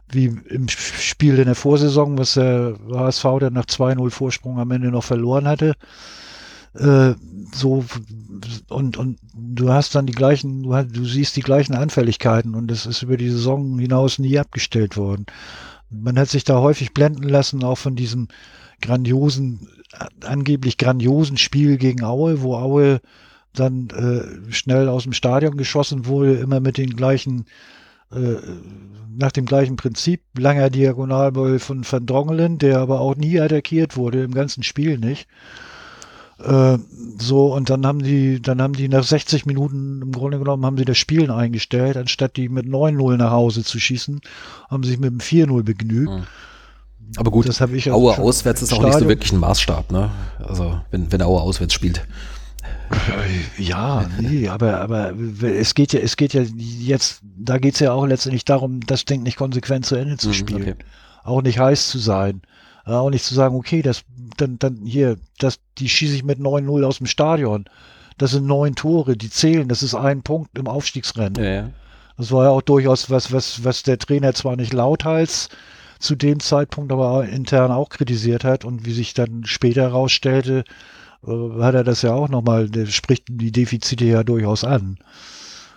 wie 0.09 0.25
im 0.49 0.67
Spiel 0.69 1.37
in 1.39 1.45
der 1.45 1.55
Vorsaison, 1.55 2.17
was 2.17 2.35
der 2.35 2.75
HSV 2.91 3.23
dann 3.39 3.53
nach 3.53 3.65
2-0 3.65 4.09
Vorsprung 4.11 4.59
am 4.59 4.71
Ende 4.71 4.91
noch 4.91 5.03
verloren 5.03 5.47
hatte. 5.47 5.73
Äh, 6.75 7.15
so 7.53 7.85
und 8.69 8.97
und 8.97 9.17
du 9.33 9.69
hast 9.71 9.95
dann 9.95 10.05
die 10.05 10.13
gleichen, 10.13 10.63
du, 10.63 10.75
hast, 10.75 10.95
du 10.95 11.05
siehst 11.05 11.35
die 11.37 11.41
gleichen 11.41 11.73
Anfälligkeiten 11.73 12.53
und 12.53 12.69
es 12.69 12.85
ist 12.85 13.01
über 13.01 13.17
die 13.17 13.29
Saison 13.29 13.79
hinaus 13.79 14.19
nie 14.19 14.37
abgestellt 14.37 14.97
worden. 14.97 15.25
Man 15.89 16.19
hat 16.19 16.29
sich 16.29 16.43
da 16.43 16.59
häufig 16.59 16.93
blenden 16.93 17.29
lassen, 17.29 17.63
auch 17.63 17.77
von 17.77 17.95
diesem 17.95 18.27
grandiosen, 18.81 19.69
angeblich 20.21 20.77
grandiosen 20.77 21.37
Spiel 21.37 21.77
gegen 21.77 22.03
Aue, 22.03 22.41
wo 22.41 22.55
Aue 22.55 22.99
dann 23.55 23.89
äh, 23.89 24.51
schnell 24.51 24.89
aus 24.89 25.03
dem 25.03 25.13
Stadion 25.13 25.57
geschossen 25.57 26.05
wurde, 26.05 26.35
immer 26.35 26.59
mit 26.59 26.77
den 26.77 26.95
gleichen, 26.95 27.45
äh, 28.11 28.35
nach 29.17 29.31
dem 29.31 29.45
gleichen 29.45 29.75
Prinzip, 29.75 30.21
langer 30.37 30.69
Diagonalball 30.69 31.59
von 31.59 31.85
Van 31.89 32.05
Drongelen, 32.05 32.57
der 32.57 32.79
aber 32.79 32.99
auch 32.99 33.15
nie 33.15 33.39
attackiert 33.39 33.97
wurde, 33.97 34.23
im 34.23 34.33
ganzen 34.33 34.63
Spiel 34.63 34.97
nicht. 34.97 35.27
Äh, 36.43 36.77
so, 37.17 37.53
und 37.53 37.69
dann 37.69 37.85
haben 37.85 38.03
die, 38.03 38.41
dann 38.41 38.61
haben 38.61 38.73
die 38.73 38.89
nach 38.89 39.03
60 39.03 39.45
Minuten 39.45 40.01
im 40.01 40.11
Grunde 40.11 40.37
genommen, 40.37 40.65
haben 40.65 40.77
sie 40.77 40.85
das 40.85 40.97
Spielen 40.97 41.31
eingestellt, 41.31 41.95
anstatt 41.95 42.35
die 42.35 42.49
mit 42.49 42.65
9-0 42.65 43.17
nach 43.17 43.31
Hause 43.31 43.63
zu 43.63 43.79
schießen, 43.79 44.19
haben 44.69 44.83
sie 44.83 44.91
sich 44.91 44.99
mit 44.99 45.11
dem 45.11 45.19
4-0 45.19 45.63
begnügt. 45.63 46.11
Mhm. 46.11 46.23
Aber 47.17 47.31
gut, 47.31 47.47
das 47.47 47.61
ich 47.61 47.91
Aue 47.91 48.17
auswärts 48.17 48.61
ist 48.61 48.73
auch 48.73 48.83
nicht 48.83 48.97
so 48.97 49.07
wirklich 49.07 49.31
ein 49.31 49.39
Maßstab, 49.39 49.91
ne? 49.91 50.09
Also, 50.39 50.81
wenn, 50.91 51.11
wenn 51.11 51.21
Aue 51.21 51.39
auswärts 51.39 51.73
spielt. 51.73 52.05
Ja, 53.57 54.07
nee, 54.19 54.47
aber, 54.47 54.79
aber 54.79 55.13
es 55.43 55.73
geht 55.73 55.93
ja, 55.93 55.99
es 55.99 56.17
geht 56.17 56.33
ja 56.33 56.43
jetzt, 56.43 57.21
da 57.37 57.57
geht 57.57 57.75
es 57.75 57.79
ja 57.79 57.93
auch 57.93 58.05
letztendlich 58.05 58.45
darum, 58.45 58.81
das 58.81 59.05
Ding 59.05 59.23
nicht 59.23 59.37
konsequent 59.37 59.85
zu 59.85 59.95
Ende 59.95 60.17
zu 60.17 60.29
mhm, 60.29 60.33
spielen. 60.33 60.61
Okay. 60.61 60.75
Auch 61.23 61.41
nicht 61.41 61.59
heiß 61.59 61.89
zu 61.89 61.97
sein. 61.97 62.41
Auch 62.85 63.09
nicht 63.09 63.25
zu 63.25 63.33
sagen, 63.33 63.55
okay, 63.55 63.81
das 63.81 64.03
dann, 64.37 64.59
dann 64.59 64.81
hier, 64.85 65.17
das, 65.39 65.59
die 65.77 65.89
schieße 65.89 66.15
ich 66.15 66.23
mit 66.23 66.39
9-0 66.39 66.83
aus 66.83 66.97
dem 66.97 67.07
Stadion. 67.07 67.65
Das 68.17 68.31
sind 68.31 68.45
neun 68.45 68.75
Tore, 68.75 69.17
die 69.17 69.29
zählen, 69.29 69.67
das 69.67 69.81
ist 69.81 69.95
ein 69.95 70.21
Punkt 70.21 70.57
im 70.57 70.67
Aufstiegsrennen. 70.67 71.43
Ja, 71.43 71.51
ja. 71.51 71.69
Das 72.17 72.31
war 72.31 72.45
ja 72.45 72.49
auch 72.51 72.61
durchaus 72.61 73.09
was, 73.09 73.31
was, 73.33 73.63
was 73.63 73.83
der 73.83 73.97
Trainer 73.97 74.33
zwar 74.33 74.55
nicht 74.55 74.71
lauthals 74.71 75.49
zu 75.99 76.15
dem 76.15 76.39
Zeitpunkt, 76.39 76.91
aber 76.91 77.25
intern 77.25 77.71
auch 77.71 77.89
kritisiert 77.89 78.43
hat 78.43 78.63
und 78.63 78.85
wie 78.85 78.93
sich 78.93 79.13
dann 79.13 79.43
später 79.45 79.81
herausstellte, 79.81 80.59
äh, 80.59 80.63
hat 81.25 81.75
er 81.75 81.83
das 81.83 82.01
ja 82.01 82.13
auch 82.13 82.29
nochmal, 82.29 82.69
der 82.69 82.85
spricht 82.87 83.25
die 83.29 83.51
Defizite 83.51 84.05
ja 84.05 84.23
durchaus 84.23 84.63
an. 84.63 84.97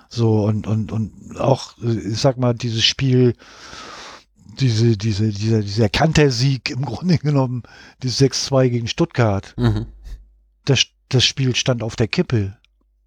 So, 0.08 0.44
und, 0.44 0.66
und, 0.66 0.90
und 0.90 1.38
auch, 1.38 1.76
ich 1.78 2.18
sag 2.18 2.38
mal, 2.38 2.54
dieses 2.54 2.84
Spiel, 2.84 3.34
diese, 4.58 4.96
diese, 4.96 5.28
dieser, 5.30 5.60
dieser 5.60 5.88
Kantersieg 5.88 6.70
im 6.70 6.84
Grunde 6.84 7.18
genommen, 7.22 7.62
das 8.00 8.20
6-2 8.20 8.68
gegen 8.68 8.88
Stuttgart. 8.88 9.54
Mhm. 9.56 9.86
Das, 10.64 10.86
das 11.08 11.24
Spiel 11.24 11.54
stand 11.54 11.82
auf 11.82 11.96
der 11.96 12.08
Kippe. 12.08 12.56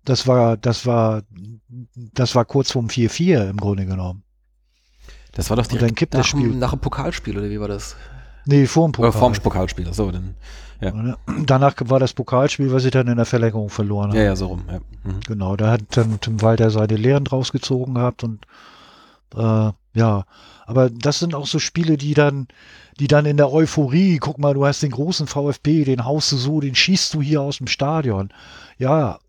Das 0.05 0.27
war, 0.27 0.57
das 0.57 0.85
war, 0.85 1.23
das 1.95 2.33
war 2.33 2.45
kurz 2.45 2.71
vorm 2.71 2.87
4-4 2.87 3.49
im 3.49 3.57
Grunde 3.57 3.85
genommen. 3.85 4.23
Das 5.33 5.49
war 5.49 5.57
doch 5.57 5.67
direkt 5.67 6.01
nach, 6.01 6.19
das 6.19 6.27
Spiel. 6.27 6.49
nach 6.49 6.71
dem 6.71 6.79
Pokalspiel, 6.79 7.37
oder 7.37 7.49
wie 7.49 7.59
war 7.59 7.67
das? 7.67 7.95
Nee, 8.45 8.65
vor 8.65 8.87
dem 8.87 8.91
Pokal. 8.91 9.09
Oder 9.09 9.17
vor 9.17 9.31
dem 9.31 9.41
Pokalspiel, 9.41 9.93
so, 9.93 10.11
dann, 10.11 10.35
ja. 10.81 11.17
Danach 11.45 11.75
war 11.85 11.99
das 11.99 12.13
Pokalspiel, 12.13 12.71
was 12.71 12.83
sie 12.83 12.91
dann 12.91 13.07
in 13.07 13.17
der 13.17 13.25
Verlängerung 13.25 13.69
verloren 13.69 14.09
haben. 14.09 14.17
Ja, 14.17 14.23
ja, 14.23 14.35
so 14.35 14.47
rum, 14.47 14.63
ja. 14.67 14.79
Mhm. 15.03 15.19
Genau, 15.27 15.55
da 15.55 15.71
hat 15.71 15.81
dann 15.91 16.19
Tim 16.19 16.41
Walter 16.41 16.69
seine 16.71 16.95
Lehren 16.95 17.23
draus 17.23 17.51
gezogen 17.51 17.95
gehabt 17.95 18.23
und 18.23 18.45
äh, 19.35 19.71
ja, 19.93 20.25
aber 20.65 20.89
das 20.89 21.19
sind 21.19 21.35
auch 21.35 21.47
so 21.47 21.59
Spiele, 21.59 21.97
die 21.97 22.13
dann, 22.13 22.47
die 22.99 23.07
dann 23.07 23.25
in 23.25 23.37
der 23.37 23.51
Euphorie, 23.51 24.17
guck 24.17 24.37
mal, 24.37 24.53
du 24.53 24.65
hast 24.65 24.81
den 24.83 24.91
großen 24.91 25.27
VfB, 25.27 25.83
den 25.83 26.05
haust 26.05 26.31
du 26.31 26.37
so, 26.37 26.61
den 26.61 26.75
schießt 26.75 27.13
du 27.13 27.21
hier 27.21 27.41
aus 27.41 27.57
dem 27.57 27.67
Stadion. 27.67 28.29
Ja, 28.77 29.19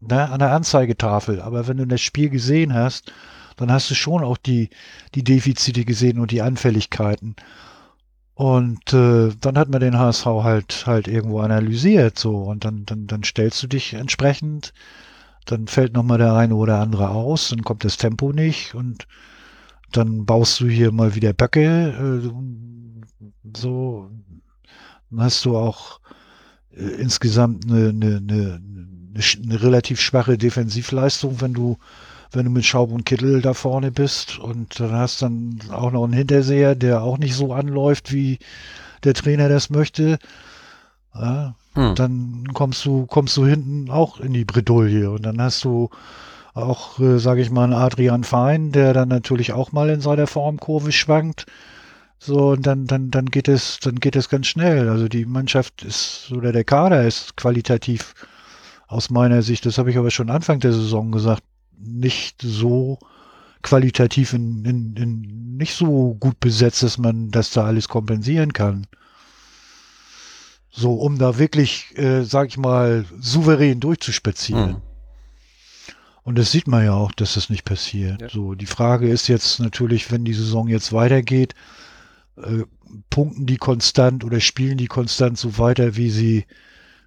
ne, 0.00 0.28
an 0.28 0.38
der 0.38 0.52
Anzeigetafel. 0.52 1.40
Aber 1.40 1.66
wenn 1.66 1.78
du 1.78 1.86
das 1.86 2.00
Spiel 2.00 2.30
gesehen 2.30 2.74
hast, 2.74 3.12
dann 3.56 3.72
hast 3.72 3.90
du 3.90 3.94
schon 3.94 4.22
auch 4.22 4.36
die, 4.36 4.70
die 5.14 5.24
Defizite 5.24 5.84
gesehen 5.84 6.18
und 6.18 6.30
die 6.30 6.42
Anfälligkeiten. 6.42 7.34
Und 8.38 8.92
äh, 8.92 9.30
dann 9.40 9.58
hat 9.58 9.68
man 9.68 9.80
den 9.80 9.98
HSV 9.98 10.24
halt 10.24 10.86
halt 10.86 11.08
irgendwo 11.08 11.40
analysiert 11.40 12.16
so. 12.16 12.36
Und 12.36 12.64
dann 12.64 12.86
dann 12.86 13.08
dann 13.08 13.24
stellst 13.24 13.60
du 13.64 13.66
dich 13.66 13.94
entsprechend, 13.94 14.72
dann 15.44 15.66
fällt 15.66 15.94
noch 15.94 16.04
mal 16.04 16.18
der 16.18 16.34
eine 16.34 16.54
oder 16.54 16.78
andere 16.78 17.08
aus, 17.08 17.48
dann 17.48 17.64
kommt 17.64 17.82
das 17.84 17.96
Tempo 17.96 18.32
nicht. 18.32 18.76
Und 18.76 19.08
dann 19.90 20.24
baust 20.24 20.60
du 20.60 20.68
hier 20.68 20.92
mal 20.92 21.16
wieder 21.16 21.32
Böcke, 21.32 22.22
äh, 22.22 22.28
so, 23.56 24.08
dann 25.10 25.20
hast 25.20 25.44
du 25.44 25.56
auch 25.56 25.98
äh, 26.70 26.82
insgesamt 26.82 27.64
eine, 27.68 27.88
eine, 27.88 28.18
eine, 28.18 28.62
eine, 29.16 29.62
relativ 29.64 30.00
schwache 30.00 30.38
Defensivleistung, 30.38 31.40
wenn 31.40 31.54
du 31.54 31.76
wenn 32.32 32.44
du 32.44 32.50
mit 32.50 32.64
Schaub 32.64 32.92
und 32.92 33.04
Kittel 33.04 33.40
da 33.40 33.54
vorne 33.54 33.90
bist 33.90 34.38
und 34.38 34.78
dann 34.80 34.92
hast 34.92 35.22
dann 35.22 35.60
auch 35.70 35.90
noch 35.90 36.04
einen 36.04 36.12
Hinterseher, 36.12 36.74
der 36.74 37.02
auch 37.02 37.18
nicht 37.18 37.34
so 37.34 37.52
anläuft, 37.52 38.12
wie 38.12 38.38
der 39.04 39.14
Trainer 39.14 39.48
das 39.48 39.70
möchte, 39.70 40.18
ja, 41.14 41.54
hm. 41.74 41.94
dann 41.94 42.48
kommst 42.54 42.84
du, 42.84 43.06
kommst 43.06 43.36
du 43.36 43.46
hinten 43.46 43.90
auch 43.90 44.20
in 44.20 44.32
die 44.32 44.44
Bredouille 44.44 45.10
und 45.10 45.24
dann 45.24 45.40
hast 45.40 45.64
du 45.64 45.90
auch, 46.54 46.98
äh, 46.98 47.18
sage 47.18 47.40
ich 47.40 47.50
mal, 47.50 47.64
einen 47.64 47.72
Adrian 47.72 48.24
Fein, 48.24 48.72
der 48.72 48.92
dann 48.92 49.08
natürlich 49.08 49.52
auch 49.52 49.72
mal 49.72 49.88
in 49.90 50.00
seiner 50.00 50.26
Formkurve 50.26 50.92
schwankt. 50.92 51.46
So, 52.18 52.50
und 52.50 52.66
dann, 52.66 52.86
dann, 52.86 53.10
dann 53.10 53.26
geht 53.26 53.46
es, 53.46 53.78
dann 53.78 53.96
geht 53.96 54.16
es 54.16 54.28
ganz 54.28 54.48
schnell. 54.48 54.88
Also 54.88 55.08
die 55.08 55.24
Mannschaft 55.24 55.84
ist, 55.84 56.32
oder 56.32 56.50
der 56.52 56.64
Kader 56.64 57.06
ist 57.06 57.36
qualitativ 57.36 58.14
aus 58.88 59.10
meiner 59.10 59.42
Sicht, 59.42 59.66
das 59.66 59.78
habe 59.78 59.90
ich 59.90 59.98
aber 59.98 60.10
schon 60.10 60.30
Anfang 60.30 60.60
der 60.60 60.72
Saison 60.72 61.12
gesagt, 61.12 61.42
nicht 61.80 62.42
so 62.42 62.98
qualitativ 63.62 64.32
in, 64.32 64.64
in, 64.64 64.96
in 64.96 65.56
nicht 65.56 65.74
so 65.74 66.14
gut 66.14 66.40
besetzt, 66.40 66.82
dass 66.82 66.98
man 66.98 67.30
das 67.30 67.50
da 67.50 67.64
alles 67.64 67.88
kompensieren 67.88 68.52
kann. 68.52 68.86
So, 70.70 70.94
um 70.94 71.18
da 71.18 71.38
wirklich, 71.38 71.96
äh, 71.98 72.22
sag 72.24 72.48
ich 72.48 72.56
mal, 72.56 73.04
souverän 73.18 73.80
durchzuspazieren. 73.80 74.74
Hm. 74.74 74.82
Und 76.22 76.38
das 76.38 76.52
sieht 76.52 76.68
man 76.68 76.84
ja 76.84 76.92
auch, 76.92 77.12
dass 77.12 77.34
das 77.34 77.48
nicht 77.50 77.64
passiert. 77.64 78.20
Ja. 78.20 78.28
So, 78.28 78.54
die 78.54 78.66
Frage 78.66 79.08
ist 79.08 79.28
jetzt 79.28 79.60
natürlich, 79.60 80.12
wenn 80.12 80.24
die 80.24 80.34
Saison 80.34 80.68
jetzt 80.68 80.92
weitergeht, 80.92 81.54
äh, 82.36 82.64
punkten 83.10 83.46
die 83.46 83.56
konstant 83.56 84.24
oder 84.24 84.38
spielen 84.40 84.78
die 84.78 84.86
konstant 84.86 85.38
so 85.38 85.58
weiter, 85.58 85.96
wie 85.96 86.10
sie, 86.10 86.44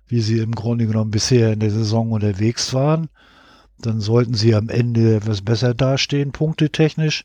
wie 0.08 0.22
sie 0.22 0.40
im 0.40 0.54
Grunde 0.54 0.88
genommen 0.88 1.12
bisher 1.12 1.54
in 1.54 1.60
der 1.60 1.72
Saison 1.72 2.12
unterwegs 2.12 2.74
waren, 2.74 3.10
dann 3.86 4.00
sollten 4.00 4.34
sie 4.34 4.56
am 4.56 4.70
Ende 4.70 5.16
etwas 5.16 5.42
besser 5.42 5.74
dastehen, 5.74 6.32
punktetechnisch, 6.32 7.24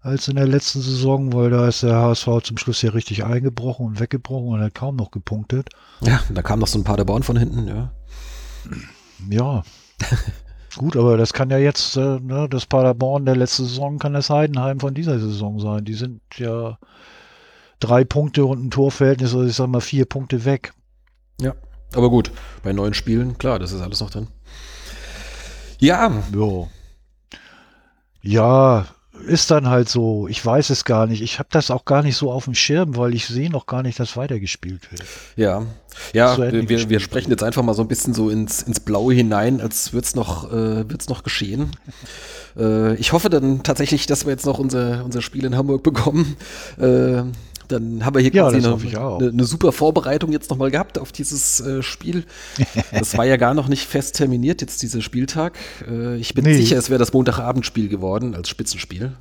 als 0.00 0.28
in 0.28 0.36
der 0.36 0.46
letzten 0.46 0.82
Saison, 0.82 1.32
weil 1.32 1.50
da 1.50 1.66
ist 1.66 1.82
der 1.82 1.96
HSV 1.96 2.28
zum 2.42 2.58
Schluss 2.58 2.82
ja 2.82 2.90
richtig 2.90 3.24
eingebrochen 3.24 3.86
und 3.86 4.00
weggebrochen 4.00 4.48
und 4.48 4.60
hat 4.60 4.74
kaum 4.74 4.96
noch 4.96 5.10
gepunktet. 5.10 5.70
Ja, 6.02 6.20
da 6.30 6.42
kam 6.42 6.58
noch 6.58 6.66
so 6.66 6.78
ein 6.78 6.84
paar 6.84 6.96
der 6.96 7.04
Paderborn 7.04 7.22
von 7.22 7.38
hinten, 7.38 7.66
ja. 7.66 7.92
Ja. 9.30 9.62
Gut, 10.76 10.96
aber 10.96 11.16
das 11.16 11.32
kann 11.32 11.50
ja 11.50 11.58
jetzt, 11.58 11.96
äh, 11.96 12.18
ne, 12.20 12.48
das 12.50 12.66
Paderborn 12.66 13.24
der 13.24 13.36
letzten 13.36 13.64
Saison 13.64 13.98
kann 13.98 14.12
das 14.12 14.28
Heidenheim 14.28 14.80
von 14.80 14.92
dieser 14.92 15.18
Saison 15.18 15.60
sein. 15.60 15.84
Die 15.84 15.94
sind 15.94 16.20
ja 16.36 16.78
drei 17.78 18.04
Punkte 18.04 18.44
und 18.44 18.64
ein 18.64 18.70
Torverhältnis, 18.70 19.34
also 19.34 19.46
ich 19.46 19.54
sag 19.54 19.68
mal 19.68 19.80
vier 19.80 20.04
Punkte 20.04 20.44
weg. 20.44 20.72
Ja, 21.40 21.54
aber 21.94 22.10
gut, 22.10 22.30
bei 22.62 22.72
neun 22.72 22.92
Spielen, 22.92 23.38
klar, 23.38 23.58
das 23.58 23.72
ist 23.72 23.80
alles 23.80 24.00
noch 24.00 24.10
drin. 24.10 24.28
Ja. 25.84 26.10
Ja. 26.34 26.68
Ja, 28.22 28.86
ist 29.26 29.50
dann 29.50 29.68
halt 29.68 29.88
so. 29.88 30.28
Ich 30.28 30.44
weiß 30.44 30.70
es 30.70 30.84
gar 30.84 31.06
nicht. 31.06 31.22
Ich 31.22 31.38
habe 31.38 31.48
das 31.52 31.70
auch 31.70 31.84
gar 31.84 32.02
nicht 32.02 32.16
so 32.16 32.32
auf 32.32 32.44
dem 32.44 32.54
Schirm, 32.54 32.96
weil 32.96 33.14
ich 33.14 33.26
sehe 33.26 33.50
noch 33.50 33.66
gar 33.66 33.82
nicht, 33.82 34.00
dass 34.00 34.16
weitergespielt 34.16 34.90
wird. 34.90 35.04
Ja, 35.36 35.66
ja, 36.12 36.36
wir, 36.38 36.88
wir 36.88 37.00
sprechen 37.00 37.30
jetzt 37.30 37.42
einfach 37.42 37.62
mal 37.62 37.74
so 37.74 37.82
ein 37.82 37.88
bisschen 37.88 38.14
so 38.14 38.30
ins, 38.30 38.62
ins 38.62 38.80
Blaue 38.80 39.14
hinein, 39.14 39.60
als 39.60 39.92
wird 39.92 40.06
es 40.06 40.14
noch, 40.14 40.50
äh, 40.50 40.88
wird's 40.88 41.08
noch 41.08 41.22
geschehen. 41.22 41.70
äh, 42.56 42.94
ich 42.96 43.12
hoffe 43.12 43.30
dann 43.30 43.62
tatsächlich, 43.62 44.06
dass 44.06 44.24
wir 44.24 44.32
jetzt 44.32 44.46
noch 44.46 44.58
unser, 44.58 45.04
unser 45.04 45.22
Spiel 45.22 45.44
in 45.44 45.56
Hamburg 45.56 45.82
bekommen. 45.82 46.36
Äh, 46.78 47.24
dann 47.68 48.04
haben 48.04 48.14
wir 48.14 48.22
hier 48.22 48.32
ja, 48.32 48.42
quasi 48.42 48.56
eine, 48.56 48.74
eine, 48.74 49.28
eine, 49.28 49.44
super 49.44 49.72
Vorbereitung 49.72 50.32
jetzt 50.32 50.50
nochmal 50.50 50.70
gehabt 50.70 50.98
auf 50.98 51.12
dieses 51.12 51.60
äh, 51.60 51.82
Spiel. 51.82 52.24
Das 52.92 53.16
war 53.16 53.24
ja 53.24 53.36
gar 53.36 53.54
noch 53.54 53.68
nicht 53.68 53.86
fest 53.86 54.16
terminiert, 54.16 54.60
jetzt 54.60 54.82
dieser 54.82 55.02
Spieltag. 55.02 55.58
Äh, 55.88 56.16
ich 56.16 56.34
bin 56.34 56.44
nee. 56.44 56.54
sicher, 56.54 56.76
es 56.76 56.90
wäre 56.90 56.98
das 56.98 57.12
Montagabendspiel 57.12 57.88
geworden 57.88 58.34
als 58.34 58.48
Spitzenspiel. 58.48 59.12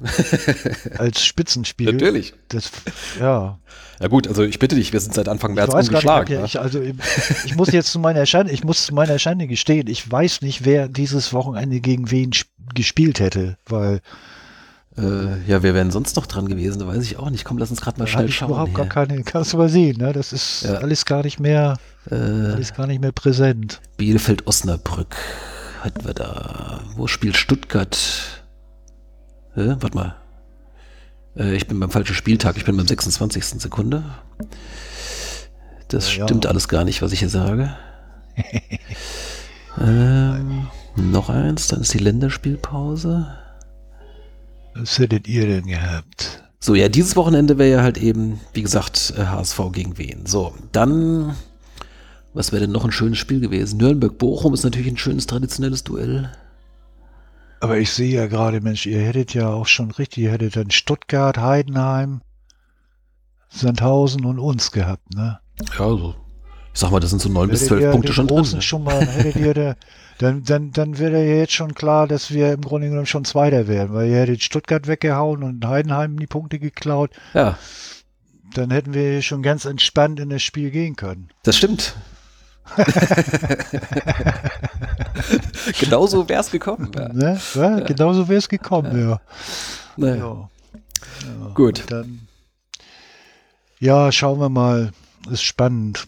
Als 0.98 1.24
Spitzenspiel? 1.24 1.92
Natürlich. 1.92 2.34
Das, 2.50 2.72
ja. 3.20 3.60
Ja 4.00 4.08
gut, 4.08 4.28
also 4.28 4.44
ich 4.44 4.60
bitte 4.60 4.76
dich, 4.76 4.94
wir 4.94 5.00
sind 5.00 5.14
seit 5.14 5.28
Anfang 5.30 5.54
März 5.54 5.74
ungeschlagen. 5.74 6.42
Nicht, 6.42 6.56
ich, 6.56 6.60
also 6.60 6.82
ich 6.82 7.56
muss 7.56 7.72
jetzt 7.72 7.92
zu 7.92 8.00
meiner 8.00 8.26
Schande, 8.26 8.52
ich 8.52 8.64
muss 8.64 8.86
zu 8.86 8.94
meiner 8.94 9.20
Schande 9.20 9.48
gestehen, 9.48 9.88
ich 9.88 10.10
weiß 10.10 10.42
nicht, 10.42 10.66
wer 10.66 10.88
dieses 10.88 11.34
Wochenende 11.34 11.80
gegen 11.80 12.12
wen 12.12 12.32
gespielt 12.74 13.20
hätte, 13.20 13.58
weil 13.66 14.02
äh, 14.98 15.42
ja, 15.48 15.64
wer 15.64 15.74
wären 15.74 15.90
sonst 15.90 16.16
noch 16.16 16.28
dran 16.28 16.48
gewesen? 16.48 16.80
Da 16.80 16.88
weiß 16.88 17.04
ich 17.04 17.18
auch 17.18 17.30
nicht. 17.30 17.46
Komm, 17.46 17.58
lass 17.58 17.72
uns 17.72 17.82
gerade 17.82 18.00
mal 18.00 18.06
schnell 18.06 18.30
schauen. 18.30 18.50
Überhaupt 18.50 18.76
gar 18.76 18.86
keine, 18.86 19.24
kannst 19.24 19.54
du 19.54 19.58
mal 19.58 19.70
sehen, 19.70 19.98
ne? 19.98 20.14
Das 20.14 20.34
ist 20.34 20.64
ja. 20.64 20.76
alles 20.76 21.06
gar 21.06 21.24
nicht 21.24 21.40
mehr, 21.40 21.78
äh, 22.12 22.16
alles 22.16 22.74
gar 22.74 22.86
nicht 22.86 23.02
mehr 23.02 23.12
präsent. 23.12 23.82
Bielefeld 23.98 24.46
Osnabrück 24.46 25.16
hatten 25.82 26.06
wir 26.06 26.14
da. 26.14 26.82
Wo 26.96 27.08
spielt 27.08 27.38
Stuttgart? 27.38 27.98
Äh, 29.56 29.76
warte 29.80 29.96
mal. 29.96 30.16
Äh, 31.36 31.56
ich 31.56 31.68
bin 31.68 31.80
beim 31.80 31.90
falschen 31.90 32.16
Spieltag. 32.16 32.58
Ich 32.58 32.66
bin 32.66 32.78
beim 32.78 32.88
26. 32.88 33.46
Sekunde. 33.62 34.04
Das 35.88 36.16
ja, 36.16 36.26
stimmt 36.26 36.46
ja. 36.46 36.52
alles 36.52 36.68
gar 36.68 36.84
nicht, 36.84 37.02
was 37.02 37.12
ich 37.12 37.20
hier 37.20 37.30
sage. 37.30 37.76
ähm, 39.82 40.68
noch 40.96 41.30
eins, 41.30 41.68
dann 41.68 41.82
ist 41.82 41.94
die 41.94 42.00
Länderspielpause. 42.00 43.43
Was 44.76 44.98
hättet 45.00 45.28
ihr 45.28 45.48
denn 45.48 45.68
gehabt? 45.68 46.44
So, 46.60 46.76
ja, 46.76 46.88
dieses 46.88 47.16
Wochenende 47.16 47.58
wäre 47.58 47.78
ja 47.78 47.84
halt 47.84 47.98
eben, 47.98 48.40
wie 48.54 48.62
gesagt, 48.62 49.14
HSV 49.18 49.60
äh, 49.60 49.70
gegen 49.72 49.98
Wien. 49.98 50.26
So, 50.26 50.54
dann, 50.72 51.36
was 52.34 52.52
wäre 52.52 52.62
denn 52.62 52.72
noch 52.72 52.86
ein 52.86 52.92
schönes 52.92 53.18
Spiel 53.18 53.42
gewesen? 53.42 53.78
Nürnberg-Bochum 53.78 54.54
ist 54.54 54.64
natürlich 54.64 54.88
ein 54.88 54.98
schönes 54.98 55.28
traditionelles 55.28 55.84
Duell. 55.84 56.32
Aber 57.60 57.78
ich 57.78 57.92
sehe 57.92 58.14
ja 58.14 58.28
gerade, 58.28 58.62
Mensch, 58.62 58.86
ihr 58.86 59.00
hättet 59.00 59.34
ja 59.34 59.50
auch 59.50 59.68
schon 59.68 59.92
richtig, 59.92 60.24
ihr 60.24 60.32
hättet 60.32 60.56
dann 60.56 60.72
Stuttgart, 60.72 61.38
Heidenheim, 61.38 62.22
Sandhausen 63.50 64.26
und 64.26 64.40
uns 64.40 64.72
gehabt, 64.72 65.14
ne? 65.14 65.40
Ja, 65.78 65.86
also, 65.86 66.16
ich 66.74 66.80
sag 66.80 66.92
mal, 66.92 67.00
das 67.00 67.12
sind 67.12 67.22
so 67.22 67.30
neun 67.30 67.50
bis 67.50 67.68
zwölf 67.68 67.92
Punkte 67.92 68.14
schon 68.14 68.28
drin. 68.28 68.62
Schon 68.62 68.84
mal, 68.84 69.06
hättet 69.06 69.36
ihr 69.36 69.54
da, 69.54 69.76
dann, 70.24 70.44
dann, 70.44 70.72
dann 70.72 70.98
wäre 71.00 71.24
ja 71.24 71.36
jetzt 71.36 71.52
schon 71.52 71.76
klar, 71.76 72.08
dass 72.08 72.32
wir 72.32 72.54
im 72.54 72.62
Grunde 72.62 72.88
genommen 72.88 73.06
schon 73.06 73.26
Zweiter 73.26 73.68
wären, 73.68 73.94
weil 73.94 74.10
ihr 74.10 74.22
hättet 74.22 74.42
Stuttgart 74.42 74.88
weggehauen 74.88 75.44
und 75.44 75.68
Heidenheim 75.68 76.18
die 76.18 76.28
Punkte 76.28 76.60
geklaut. 76.60 77.12
Ja. 77.34 77.58
Dann 78.54 78.72
hätten 78.72 78.94
wir 78.94 79.22
schon 79.22 79.44
ganz 79.44 79.66
entspannt 79.66 80.22
in 80.22 80.30
das 80.30 80.42
Spiel 80.42 80.72
gehen 80.72 80.96
können. 80.96 81.28
Das 81.44 81.58
stimmt. 81.58 81.96
genauso 85.82 86.30
wäre 86.30 86.40
es 86.40 86.50
gekommen. 86.52 86.90
Ja. 86.96 87.10
Ne? 87.10 87.42
Ja, 87.56 87.80
ja. 87.80 87.84
Genauso 87.84 88.30
wäre 88.30 88.40
es 88.40 88.48
gekommen, 88.48 88.98
ja. 88.98 89.20
Naja. 89.98 90.50
ja. 91.22 91.48
Gut. 91.54 91.84
Dann, 91.88 92.28
ja, 93.80 94.10
schauen 94.14 94.40
wir 94.40 94.48
mal. 94.48 94.94
Ist 95.30 95.44
spannend, 95.44 96.08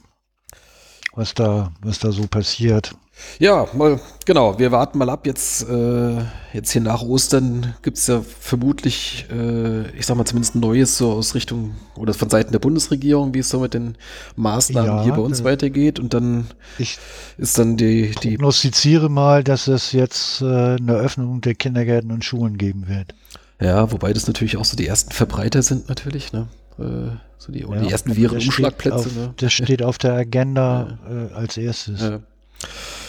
was 1.14 1.34
da, 1.34 1.74
was 1.82 2.00
da 2.00 2.12
so 2.14 2.28
passiert. 2.28 2.96
Ja, 3.40 3.68
mal, 3.74 4.00
genau, 4.26 4.60
wir 4.60 4.72
warten 4.72 4.98
mal 4.98 5.10
ab. 5.10 5.26
Jetzt, 5.26 5.68
äh, 5.70 6.18
jetzt 6.54 6.72
hier 6.72 6.82
nach 6.82 7.02
Ostern 7.02 7.76
gibt 7.82 7.98
es 7.98 8.08
ja 8.08 8.22
vermutlich, 8.22 9.26
äh, 9.32 9.90
ich 9.92 10.06
sag 10.06 10.16
mal 10.18 10.26
zumindest 10.26 10.56
Neues 10.56 10.98
so 10.98 11.12
aus 11.12 11.36
Richtung 11.36 11.76
oder 11.98 12.14
von 12.14 12.30
Seiten 12.30 12.52
der 12.52 12.60
Bundesregierung, 12.60 13.34
wie 13.34 13.40
es 13.40 13.50
so 13.50 13.60
mit 13.60 13.74
den 13.74 13.98
Maßnahmen 14.36 14.98
ja, 14.98 15.04
hier 15.04 15.14
bei 15.14 15.22
uns 15.22 15.42
äh, 15.42 15.44
weitergeht. 15.44 16.00
Und 16.00 16.14
dann 16.14 16.48
ich 16.78 16.98
ist 17.38 17.58
dann 17.58 17.78
die. 17.78 18.16
die 18.24 18.38
prognostiziere 18.38 19.10
mal, 19.10 19.44
dass 19.44 19.68
es 19.68 19.92
jetzt 19.92 20.42
äh, 20.42 20.76
eine 20.76 20.96
Öffnung 20.96 21.42
der 21.42 21.56
Kindergärten 21.56 22.12
und 22.12 22.24
Schulen 22.24 22.58
geben 22.58 22.88
wird. 22.88 23.14
Ja, 23.62 23.92
wobei 23.92 24.14
das 24.14 24.28
natürlich 24.28 24.58
auch 24.58 24.66
so 24.66 24.76
die 24.76 24.88
ersten 24.88 25.12
Verbreiter 25.12 25.62
sind, 25.62 25.88
natürlich, 25.88 26.34
ne? 26.34 26.48
Äh, 26.78 27.16
so 27.38 27.52
die, 27.52 27.62
ja, 27.62 27.80
die 27.80 27.92
ersten 27.92 28.16
Virenumschlagplätze. 28.16 29.10
Ne? 29.14 29.34
Das 29.38 29.54
steht 29.54 29.82
auf 29.84 29.98
der 29.98 30.14
Agenda 30.14 30.98
ja. 31.10 31.36
als 31.36 31.58
erstes. 31.58 32.02
Ja. 32.02 32.20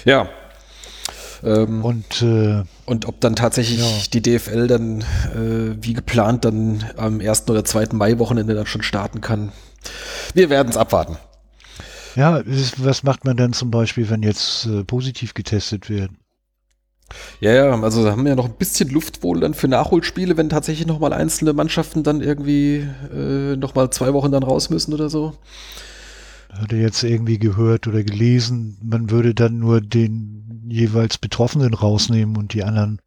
Ja. 0.06 0.28
Ähm, 1.42 1.84
und, 1.84 2.22
äh, 2.22 2.62
und 2.86 3.06
ob 3.06 3.20
dann 3.20 3.36
tatsächlich 3.36 3.80
ja. 3.80 4.02
die 4.14 4.22
DFL 4.22 4.68
dann 4.68 5.00
äh, 5.00 5.76
wie 5.82 5.92
geplant 5.92 6.46
dann 6.46 6.84
am 6.96 7.20
1. 7.20 7.50
oder 7.50 7.64
2. 7.64 7.88
Mai-Wochenende 7.92 8.54
dann 8.54 8.66
schon 8.66 8.82
starten 8.82 9.20
kann. 9.20 9.52
Wir 10.32 10.48
werden 10.48 10.68
es 10.70 10.78
abwarten. 10.78 11.18
Ja, 12.14 12.42
was 12.78 13.02
macht 13.02 13.26
man 13.26 13.36
denn 13.36 13.52
zum 13.52 13.70
Beispiel, 13.70 14.08
wenn 14.08 14.22
jetzt 14.22 14.64
äh, 14.66 14.84
positiv 14.84 15.34
getestet 15.34 15.90
wird? 15.90 16.10
Ja, 17.40 17.52
ja, 17.52 17.82
also 17.82 18.10
haben 18.10 18.24
wir 18.24 18.30
ja 18.30 18.36
noch 18.36 18.46
ein 18.46 18.56
bisschen 18.56 18.88
Luft 18.88 19.22
wohl 19.22 19.40
dann 19.40 19.54
für 19.54 19.68
Nachholspiele, 19.68 20.36
wenn 20.36 20.48
tatsächlich 20.48 20.86
nochmal 20.86 21.12
einzelne 21.12 21.52
Mannschaften 21.52 22.02
dann 22.02 22.20
irgendwie 22.20 22.88
äh, 23.14 23.56
nochmal 23.56 23.90
zwei 23.90 24.12
Wochen 24.14 24.32
dann 24.32 24.42
raus 24.42 24.70
müssen 24.70 24.94
oder 24.94 25.10
so 25.10 25.34
hatte 26.58 26.76
jetzt 26.76 27.02
irgendwie 27.02 27.38
gehört 27.38 27.86
oder 27.86 28.02
gelesen, 28.02 28.78
man 28.82 29.10
würde 29.10 29.34
dann 29.34 29.58
nur 29.58 29.80
den 29.80 30.66
jeweils 30.68 31.18
Betroffenen 31.18 31.74
rausnehmen 31.74 32.36
und 32.36 32.52
die 32.54 32.64
anderen 32.64 33.00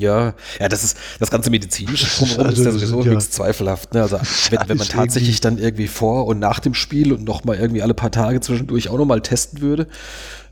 Ja, 0.00 0.34
ja, 0.60 0.68
das 0.68 0.84
ist 0.84 0.96
das 1.18 1.28
ganze 1.28 1.50
medizinische 1.50 2.06
Drumherum 2.18 2.46
also, 2.46 2.62
ist 2.62 2.66
ja 2.66 2.72
sowieso 2.72 3.02
ja, 3.02 3.10
höchst 3.10 3.34
zweifelhaft. 3.34 3.94
Ne? 3.94 4.02
Also 4.02 4.20
wenn, 4.50 4.60
wenn 4.68 4.76
man 4.76 4.86
tatsächlich 4.86 5.40
dann 5.40 5.58
irgendwie 5.58 5.88
vor 5.88 6.26
und 6.26 6.38
nach 6.38 6.60
dem 6.60 6.74
Spiel 6.74 7.12
und 7.12 7.24
nochmal 7.24 7.56
irgendwie 7.56 7.82
alle 7.82 7.94
paar 7.94 8.12
Tage 8.12 8.40
zwischendurch 8.40 8.90
auch 8.90 8.96
nochmal 8.96 9.22
testen 9.22 9.60
würde, 9.60 9.88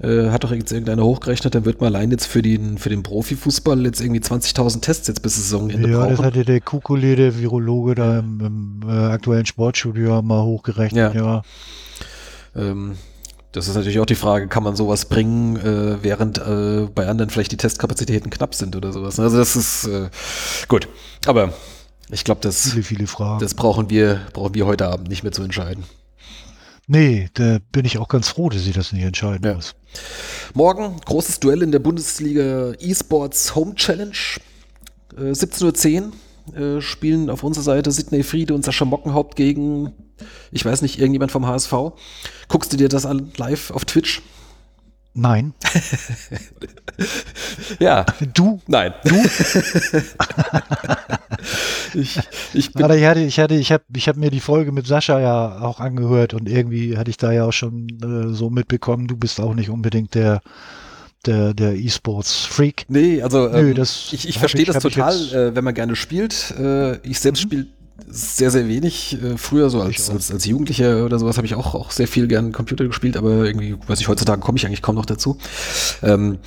äh, 0.03 0.31
hat 0.31 0.43
doch 0.43 0.51
jetzt 0.51 0.73
irgendeiner 0.73 1.05
hochgerechnet, 1.05 1.55
dann 1.55 1.65
wird 1.65 1.81
man 1.81 1.95
allein 1.95 2.11
jetzt 2.11 2.27
für 2.27 2.43
den, 2.43 2.77
für 2.77 2.89
den 2.89 3.05
Profifußball 3.05 3.85
jetzt 3.85 4.01
irgendwie 4.01 4.21
20.000 4.21 4.81
Tests 4.81 5.07
jetzt 5.07 5.23
bis 5.23 5.37
Saisonende 5.37 5.89
ja, 5.89 5.99
brauchen. 5.99 6.11
Ja, 6.11 6.17
das 6.17 6.27
hatte 6.27 6.45
der 6.45 6.61
Kukule, 6.61 7.15
der 7.15 7.39
Virologe 7.39 7.95
da 7.95 8.19
im, 8.19 8.41
im 8.83 8.89
äh, 8.89 8.93
aktuellen 8.93 9.47
Sportstudio 9.47 10.23
mal 10.23 10.43
hochgerechnet, 10.43 11.15
ja. 11.15 11.23
ja. 11.23 11.43
Ähm, 12.57 12.97
das 13.57 13.69
ist 13.69 13.75
natürlich 13.75 13.99
auch 14.01 14.07
die 14.07 14.17
Frage, 14.17 14.49
kann 14.49 14.63
man 14.63 14.77
sowas 14.77 15.07
bringen, 15.07 15.57
äh, 15.57 16.03
während 16.03 16.37
äh, 16.37 16.89
bei 16.95 17.09
anderen 17.09 17.31
vielleicht 17.31 17.53
die 17.53 17.57
Testkapazitäten 17.57 18.29
knapp 18.29 18.55
sind 18.55 18.77
oder 18.77 18.93
sowas. 18.93 19.19
Also 19.19 19.39
das 19.39 19.57
ist 19.57 19.87
äh, 19.87 20.11
gut. 20.69 20.89
Aber 21.25 21.55
ich 22.11 22.25
glaube, 22.25 22.43
das, 22.43 22.71
viele, 22.71 22.83
viele 22.83 23.07
Fragen. 23.07 23.41
das 23.41 23.55
brauchen 23.55 23.89
wir, 23.89 24.21
brauchen 24.35 24.55
wir 24.55 24.67
heute 24.67 24.87
Abend 24.87 25.09
nicht 25.09 25.23
mehr 25.23 25.33
zu 25.33 25.43
entscheiden. 25.43 25.85
Nee, 26.87 27.31
da 27.33 27.59
bin 27.73 27.87
ich 27.87 27.97
auch 27.97 28.09
ganz 28.09 28.29
froh, 28.29 28.51
dass 28.51 28.63
sie 28.63 28.73
das 28.73 28.93
nicht 28.93 29.03
entscheiden 29.03 29.45
ja. 29.47 29.55
muss. 29.55 29.75
Morgen 30.53 31.01
großes 31.07 31.41
Duell 31.41 31.63
in 31.63 31.73
der 31.73 31.79
Bundesliga 31.79 32.73
eSports 32.75 33.55
Home 33.55 33.75
Challenge. 33.75 34.13
Äh, 35.17 35.31
17.10 35.31 36.13
Uhr 36.53 36.61
äh, 36.61 36.81
spielen 36.83 37.31
auf 37.31 37.43
unserer 37.43 37.65
Seite 37.65 37.91
Sidney 37.91 38.23
Friede 38.23 38.55
und 38.55 38.67
Sascha 38.67 38.85
Mockenhaupt 38.85 39.35
gegen 39.35 39.95
ich 40.51 40.65
weiß 40.65 40.83
nicht, 40.83 40.99
irgendjemand 40.99 41.33
vom 41.33 41.47
HSV. 41.47 41.73
Guckst 42.49 42.73
du 42.73 42.77
dir 42.77 42.89
das 42.89 43.07
an 43.07 43.33
live 43.37 43.71
auf 43.71 43.85
Twitch? 43.85 44.23
Nein. 45.19 45.55
ja. 47.79 48.05
Du? 48.35 48.61
Nein. 48.67 48.93
Du? 49.03 49.15
ich, 51.95 52.21
ich, 52.53 52.73
bin 52.75 52.91
ich 52.91 53.05
hatte, 53.05 53.21
ich 53.21 53.41
hatte, 53.41 53.55
ich 53.55 53.73
habe, 53.73 53.83
ich 53.95 54.09
habe 54.09 54.21
mir 54.21 54.31
die 54.31 54.41
Folge 54.41 54.73
mit 54.73 54.87
Sascha 54.87 55.19
ja 55.19 55.63
auch 55.63 55.81
angehört 55.81 56.35
und 56.35 56.51
irgendwie 56.51 56.99
hatte 56.99 57.09
ich 57.09 57.17
da 57.17 57.33
ja 57.33 57.47
auch 57.47 57.53
schon 57.53 57.89
äh, 58.03 58.35
so 58.35 58.51
mitbekommen, 58.51 59.07
du 59.07 59.17
bist 59.17 59.41
auch 59.41 59.55
nicht 59.55 59.71
unbedingt 59.71 60.15
der 60.15 60.43
der, 61.25 61.55
der 61.55 61.75
E-Sports-Freak. 61.75 62.85
Nee, 62.89 63.23
also 63.23 63.49
Nö, 63.49 63.71
ähm, 63.71 63.75
das 63.75 64.13
ich, 64.13 64.29
ich 64.29 64.39
verstehe 64.39 64.65
das 64.65 64.83
total, 64.83 65.15
äh, 65.33 65.57
wenn 65.57 65.65
man 65.65 65.75
gerne 65.75 65.97
spielt. 65.97 66.55
Äh, 66.59 66.99
ich 66.99 67.21
selbst 67.21 67.45
mhm. 67.45 67.49
spiele 67.49 67.67
sehr, 68.09 68.51
sehr 68.51 68.69
wenig. 68.69 69.21
Äh, 69.23 69.37
früher 69.39 69.71
so 69.71 69.81
als, 69.81 70.11
als, 70.11 70.31
als 70.31 70.45
Jugendlicher 70.45 71.05
oder 71.05 71.19
sowas 71.19 71.37
habe 71.37 71.47
ich 71.47 71.55
auch, 71.55 71.75
auch 71.75 71.91
sehr 71.91 72.09
viel 72.09 72.29
gern 72.29 72.53
Computer 72.53 72.85
gespielt, 72.85 73.17
aber 73.17 73.45
irgendwie, 73.45 73.77
weiß 73.87 74.01
ich, 74.01 74.09
heutzutage 74.09 74.41
komme 74.41 74.59
ich 74.59 74.67
eigentlich 74.67 74.83
kaum 74.83 74.95
noch 74.95 75.07
dazu. 75.07 75.39
Ähm, 76.03 76.39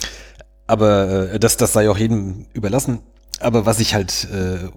aber 0.68 1.32
äh, 1.34 1.40
das, 1.40 1.58
das 1.58 1.74
sei 1.74 1.90
auch 1.90 1.98
jedem 1.98 2.46
überlassen. 2.54 3.00
Aber 3.40 3.66
was 3.66 3.80
ich 3.80 3.94
halt, 3.94 4.28
äh, 4.32 4.70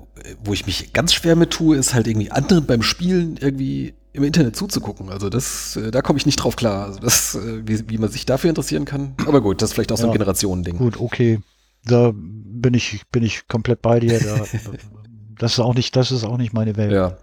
wo 0.44 0.52
ich 0.52 0.66
mich 0.66 0.92
ganz 0.92 1.12
schwer 1.12 1.36
mit 1.36 1.50
tue, 1.50 1.76
ist 1.76 1.94
halt 1.94 2.06
irgendwie 2.06 2.30
anderen 2.30 2.64
beim 2.64 2.82
Spielen 2.82 3.36
irgendwie 3.38 3.94
im 4.12 4.24
Internet 4.24 4.56
zuzugucken. 4.56 5.08
Also 5.10 5.28
das, 5.28 5.76
äh, 5.76 5.90
da 5.90 6.00
komme 6.00 6.18
ich 6.18 6.26
nicht 6.26 6.36
drauf 6.36 6.56
klar. 6.56 6.86
Also 6.86 7.00
das, 7.00 7.34
äh, 7.34 7.62
wie, 7.66 7.88
wie 7.88 7.98
man 7.98 8.10
sich 8.10 8.24
dafür 8.24 8.50
interessieren 8.50 8.84
kann. 8.84 9.14
Aber 9.26 9.40
gut, 9.40 9.60
das 9.60 9.70
ist 9.70 9.74
vielleicht 9.74 9.92
auch 9.92 9.98
so 9.98 10.06
ein 10.06 10.12
Generationending. 10.12 10.78
Gut, 10.78 11.00
okay. 11.00 11.40
Da 11.84 12.12
bin 12.14 12.74
ich, 12.74 13.02
bin 13.10 13.24
ich 13.24 13.48
komplett 13.48 13.82
bei 13.82 14.00
dir. 14.00 14.20
Da 14.20 14.44
Das 15.42 15.54
ist 15.54 15.58
auch 15.58 15.74
nicht, 15.74 15.96
das 15.96 16.12
ist 16.12 16.22
auch 16.22 16.38
nicht 16.38 16.52
meine 16.52 16.76
Welt. 16.76 16.92
Ja. 16.92 17.16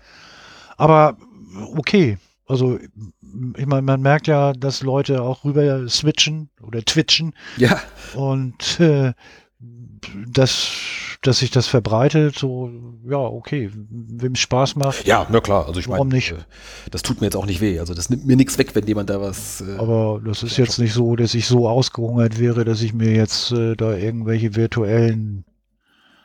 Aber 0.75 1.17
okay. 1.75 2.17
Also, 2.45 2.79
ich 3.57 3.65
meine, 3.65 3.83
man 3.83 4.01
merkt 4.01 4.27
ja, 4.27 4.53
dass 4.53 4.81
Leute 4.81 5.21
auch 5.21 5.45
rüber 5.45 5.87
switchen 5.87 6.49
oder 6.61 6.83
twitchen. 6.83 7.33
Ja. 7.57 7.79
Und 8.15 8.79
äh, 8.79 9.13
dass, 10.27 10.71
dass 11.21 11.39
sich 11.39 11.51
das 11.51 11.67
verbreitet, 11.67 12.37
so, 12.37 12.71
ja, 13.07 13.19
okay, 13.19 13.69
wem 13.73 14.33
es 14.33 14.39
Spaß 14.39 14.75
macht. 14.75 15.05
Ja, 15.05 15.27
na 15.29 15.39
klar, 15.39 15.67
also 15.67 15.79
ich 15.79 15.87
meine, 15.87 16.05
nicht? 16.05 16.31
Äh, 16.31 16.37
das 16.91 17.03
tut 17.03 17.21
mir 17.21 17.27
jetzt 17.27 17.35
auch 17.35 17.45
nicht 17.45 17.61
weh. 17.61 17.79
Also 17.79 17.93
das 17.93 18.09
nimmt 18.09 18.25
mir 18.25 18.35
nichts 18.35 18.57
weg, 18.57 18.75
wenn 18.75 18.85
jemand 18.87 19.09
da 19.09 19.21
was. 19.21 19.61
Äh, 19.61 19.77
Aber 19.77 20.19
das 20.25 20.43
ist 20.43 20.57
jetzt 20.57 20.79
nicht 20.79 20.93
so, 20.93 21.15
dass 21.15 21.35
ich 21.35 21.45
so 21.45 21.69
ausgehungert 21.69 22.37
wäre, 22.37 22.65
dass 22.65 22.81
ich 22.81 22.93
mir 22.93 23.11
jetzt 23.13 23.51
äh, 23.51 23.75
da 23.75 23.95
irgendwelche 23.95 24.55
virtuellen 24.55 25.45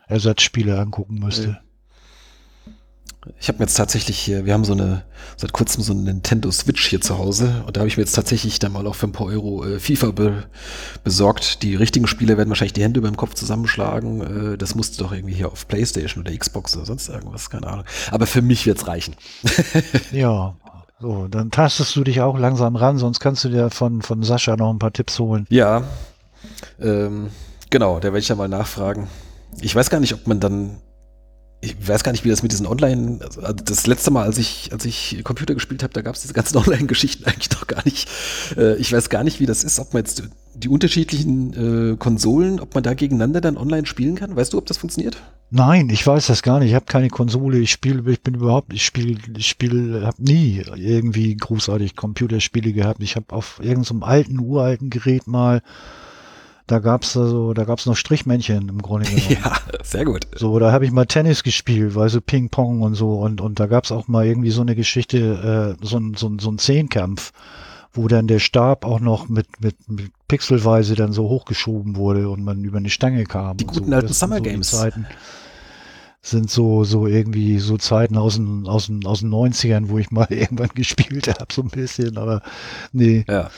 Ersatzspiele 0.08 0.78
angucken 0.78 1.18
müsste. 1.18 1.48
Nee. 1.48 1.56
Ich 3.40 3.48
habe 3.48 3.58
mir 3.58 3.64
jetzt 3.64 3.76
tatsächlich 3.76 4.18
hier, 4.18 4.44
wir 4.44 4.52
haben 4.52 4.64
so 4.64 4.72
eine, 4.72 5.02
seit 5.36 5.52
kurzem 5.52 5.82
so 5.82 5.92
eine 5.92 6.02
Nintendo 6.02 6.50
Switch 6.50 6.86
hier 6.86 7.00
zu 7.00 7.18
Hause 7.18 7.62
und 7.66 7.76
da 7.76 7.80
habe 7.80 7.88
ich 7.88 7.96
mir 7.96 8.02
jetzt 8.02 8.14
tatsächlich 8.14 8.58
dann 8.58 8.72
mal 8.72 8.86
auch 8.86 8.94
für 8.94 9.06
ein 9.06 9.12
paar 9.12 9.26
Euro 9.26 9.64
äh, 9.64 9.78
FIFA 9.78 10.10
be 10.10 10.44
besorgt. 11.02 11.62
Die 11.62 11.74
richtigen 11.74 12.06
Spieler 12.06 12.36
werden 12.36 12.50
wahrscheinlich 12.50 12.74
die 12.74 12.82
Hände 12.82 12.98
über 12.98 13.10
dem 13.10 13.16
Kopf 13.16 13.34
zusammenschlagen. 13.34 14.52
Äh, 14.54 14.58
das 14.58 14.74
musste 14.74 14.98
doch 15.02 15.12
irgendwie 15.12 15.34
hier 15.34 15.50
auf 15.50 15.66
Playstation 15.68 16.22
oder 16.22 16.36
Xbox 16.36 16.76
oder 16.76 16.86
sonst 16.86 17.08
irgendwas, 17.08 17.50
keine 17.50 17.66
Ahnung. 17.66 17.84
Aber 18.10 18.26
für 18.26 18.42
mich 18.42 18.66
wird's 18.66 18.86
reichen. 18.86 19.16
ja, 20.12 20.54
so, 21.00 21.28
dann 21.28 21.50
tastest 21.50 21.96
du 21.96 22.04
dich 22.04 22.20
auch 22.20 22.38
langsam 22.38 22.76
ran, 22.76 22.98
sonst 22.98 23.20
kannst 23.20 23.44
du 23.44 23.48
dir 23.48 23.70
von, 23.70 24.02
von 24.02 24.22
Sascha 24.22 24.56
noch 24.56 24.70
ein 24.70 24.78
paar 24.78 24.92
Tipps 24.92 25.18
holen. 25.18 25.46
Ja, 25.50 25.84
ähm, 26.80 27.30
genau, 27.70 27.96
da 27.96 28.04
werde 28.04 28.18
ich 28.18 28.28
ja 28.28 28.36
mal 28.36 28.48
nachfragen. 28.48 29.08
Ich 29.60 29.74
weiß 29.74 29.90
gar 29.90 30.00
nicht, 30.00 30.14
ob 30.14 30.26
man 30.26 30.40
dann 30.40 30.78
ich 31.64 31.88
weiß 31.88 32.04
gar 32.04 32.12
nicht, 32.12 32.24
wie 32.24 32.28
das 32.28 32.42
mit 32.42 32.52
diesen 32.52 32.66
Online, 32.66 33.18
also 33.22 33.52
das 33.52 33.86
letzte 33.86 34.10
Mal, 34.10 34.24
als 34.24 34.38
ich, 34.38 34.70
als 34.72 34.84
ich 34.84 35.20
Computer 35.24 35.54
gespielt 35.54 35.82
habe, 35.82 35.92
da 35.92 36.02
gab 36.02 36.14
es 36.14 36.22
diese 36.22 36.34
ganzen 36.34 36.56
Online-Geschichten 36.58 37.24
eigentlich 37.24 37.48
doch 37.48 37.66
gar 37.66 37.84
nicht. 37.84 38.08
Äh, 38.56 38.76
ich 38.76 38.92
weiß 38.92 39.08
gar 39.08 39.24
nicht, 39.24 39.40
wie 39.40 39.46
das 39.46 39.64
ist, 39.64 39.78
ob 39.78 39.94
man 39.94 40.04
jetzt 40.04 40.22
die 40.54 40.68
unterschiedlichen 40.68 41.92
äh, 41.92 41.96
Konsolen, 41.96 42.60
ob 42.60 42.74
man 42.74 42.84
da 42.84 42.94
gegeneinander 42.94 43.40
dann 43.40 43.56
online 43.56 43.86
spielen 43.86 44.14
kann. 44.14 44.36
Weißt 44.36 44.52
du, 44.52 44.58
ob 44.58 44.66
das 44.66 44.76
funktioniert? 44.76 45.16
Nein, 45.50 45.88
ich 45.90 46.06
weiß 46.06 46.28
das 46.28 46.42
gar 46.42 46.60
nicht. 46.60 46.70
Ich 46.70 46.74
habe 46.74 46.86
keine 46.86 47.10
Konsole. 47.10 47.58
Ich 47.58 47.72
spiele, 47.72 48.10
ich 48.10 48.22
bin 48.22 48.34
überhaupt, 48.34 48.72
ich 48.72 48.84
spiele, 48.84 49.18
ich 49.36 49.46
spiele, 49.46 50.06
habe 50.06 50.22
nie 50.22 50.62
irgendwie 50.76 51.36
großartig 51.36 51.96
Computerspiele 51.96 52.72
gehabt. 52.72 53.02
Ich 53.02 53.16
habe 53.16 53.26
auf 53.34 53.60
irgendeinem 53.62 54.02
alten, 54.04 54.38
uralten 54.38 54.90
Gerät 54.90 55.26
mal 55.26 55.62
da 56.66 56.78
gab's 56.78 57.16
also, 57.16 57.52
da 57.52 57.64
gab's 57.64 57.84
noch 57.84 57.96
Strichmännchen 57.96 58.68
im 58.68 58.80
Grunde 58.80 59.06
genommen. 59.10 59.36
Ja, 59.44 59.56
sehr 59.82 60.04
gut. 60.04 60.26
So, 60.34 60.58
da 60.58 60.72
habe 60.72 60.84
ich 60.86 60.92
mal 60.92 61.06
Tennis 61.06 61.42
gespielt, 61.42 61.94
weil 61.94 62.08
so 62.08 62.20
Ping-Pong 62.20 62.80
und 62.80 62.94
so 62.94 63.20
und 63.20 63.40
und 63.40 63.60
da 63.60 63.66
gab's 63.66 63.92
auch 63.92 64.08
mal 64.08 64.26
irgendwie 64.26 64.50
so 64.50 64.62
eine 64.62 64.74
Geschichte, 64.74 65.76
äh, 65.80 65.84
so 65.84 65.98
ein 65.98 66.14
so 66.14 66.28
ein 66.28 66.38
so 66.38 66.50
ein 66.50 66.58
Zehnkampf, 66.58 67.32
wo 67.92 68.08
dann 68.08 68.26
der 68.26 68.38
Stab 68.38 68.86
auch 68.86 69.00
noch 69.00 69.28
mit 69.28 69.60
mit, 69.60 69.76
mit 69.88 70.10
pixelweise 70.26 70.94
dann 70.94 71.12
so 71.12 71.28
hochgeschoben 71.28 71.96
wurde 71.96 72.30
und 72.30 72.42
man 72.42 72.64
über 72.64 72.78
eine 72.78 72.90
Stange 72.90 73.24
kam. 73.24 73.58
Die 73.58 73.66
guten 73.66 73.90
so. 73.90 73.96
alten 73.96 74.12
Summer 74.12 74.40
Games. 74.40 74.70
So 74.70 74.78
Zeiten 74.78 75.06
sind 76.22 76.50
so 76.50 76.84
so 76.84 77.06
irgendwie 77.06 77.58
so 77.58 77.76
Zeiten 77.76 78.16
aus 78.16 78.36
den 78.36 78.66
aus 78.66 78.86
den 78.86 79.04
aus 79.04 79.20
den 79.20 79.30
90ern, 79.30 79.90
wo 79.90 79.98
ich 79.98 80.10
mal 80.10 80.26
irgendwann 80.30 80.70
gespielt 80.74 81.28
habe 81.28 81.52
so 81.52 81.60
ein 81.60 81.68
bisschen, 81.68 82.16
aber 82.16 82.40
nee. 82.92 83.26
Ja. 83.28 83.50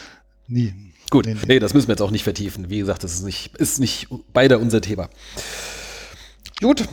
Nie, 0.49 0.73
Gut, 1.11 1.27
nee, 1.27 1.37
nee, 1.47 1.59
das 1.59 1.73
müssen 1.75 1.89
wir 1.89 1.93
jetzt 1.93 2.03
auch 2.03 2.11
nicht 2.11 2.25
vertiefen. 2.25 2.69
Wie 2.69 2.79
gesagt, 2.79 3.05
das 3.05 3.15
ist 3.15 3.25
nicht, 3.25 3.57
ist 3.57 3.79
nicht 3.79 4.09
beide 4.33 4.59
unser 4.59 4.81
Thema. 4.81 5.09
Gut, 6.61 6.85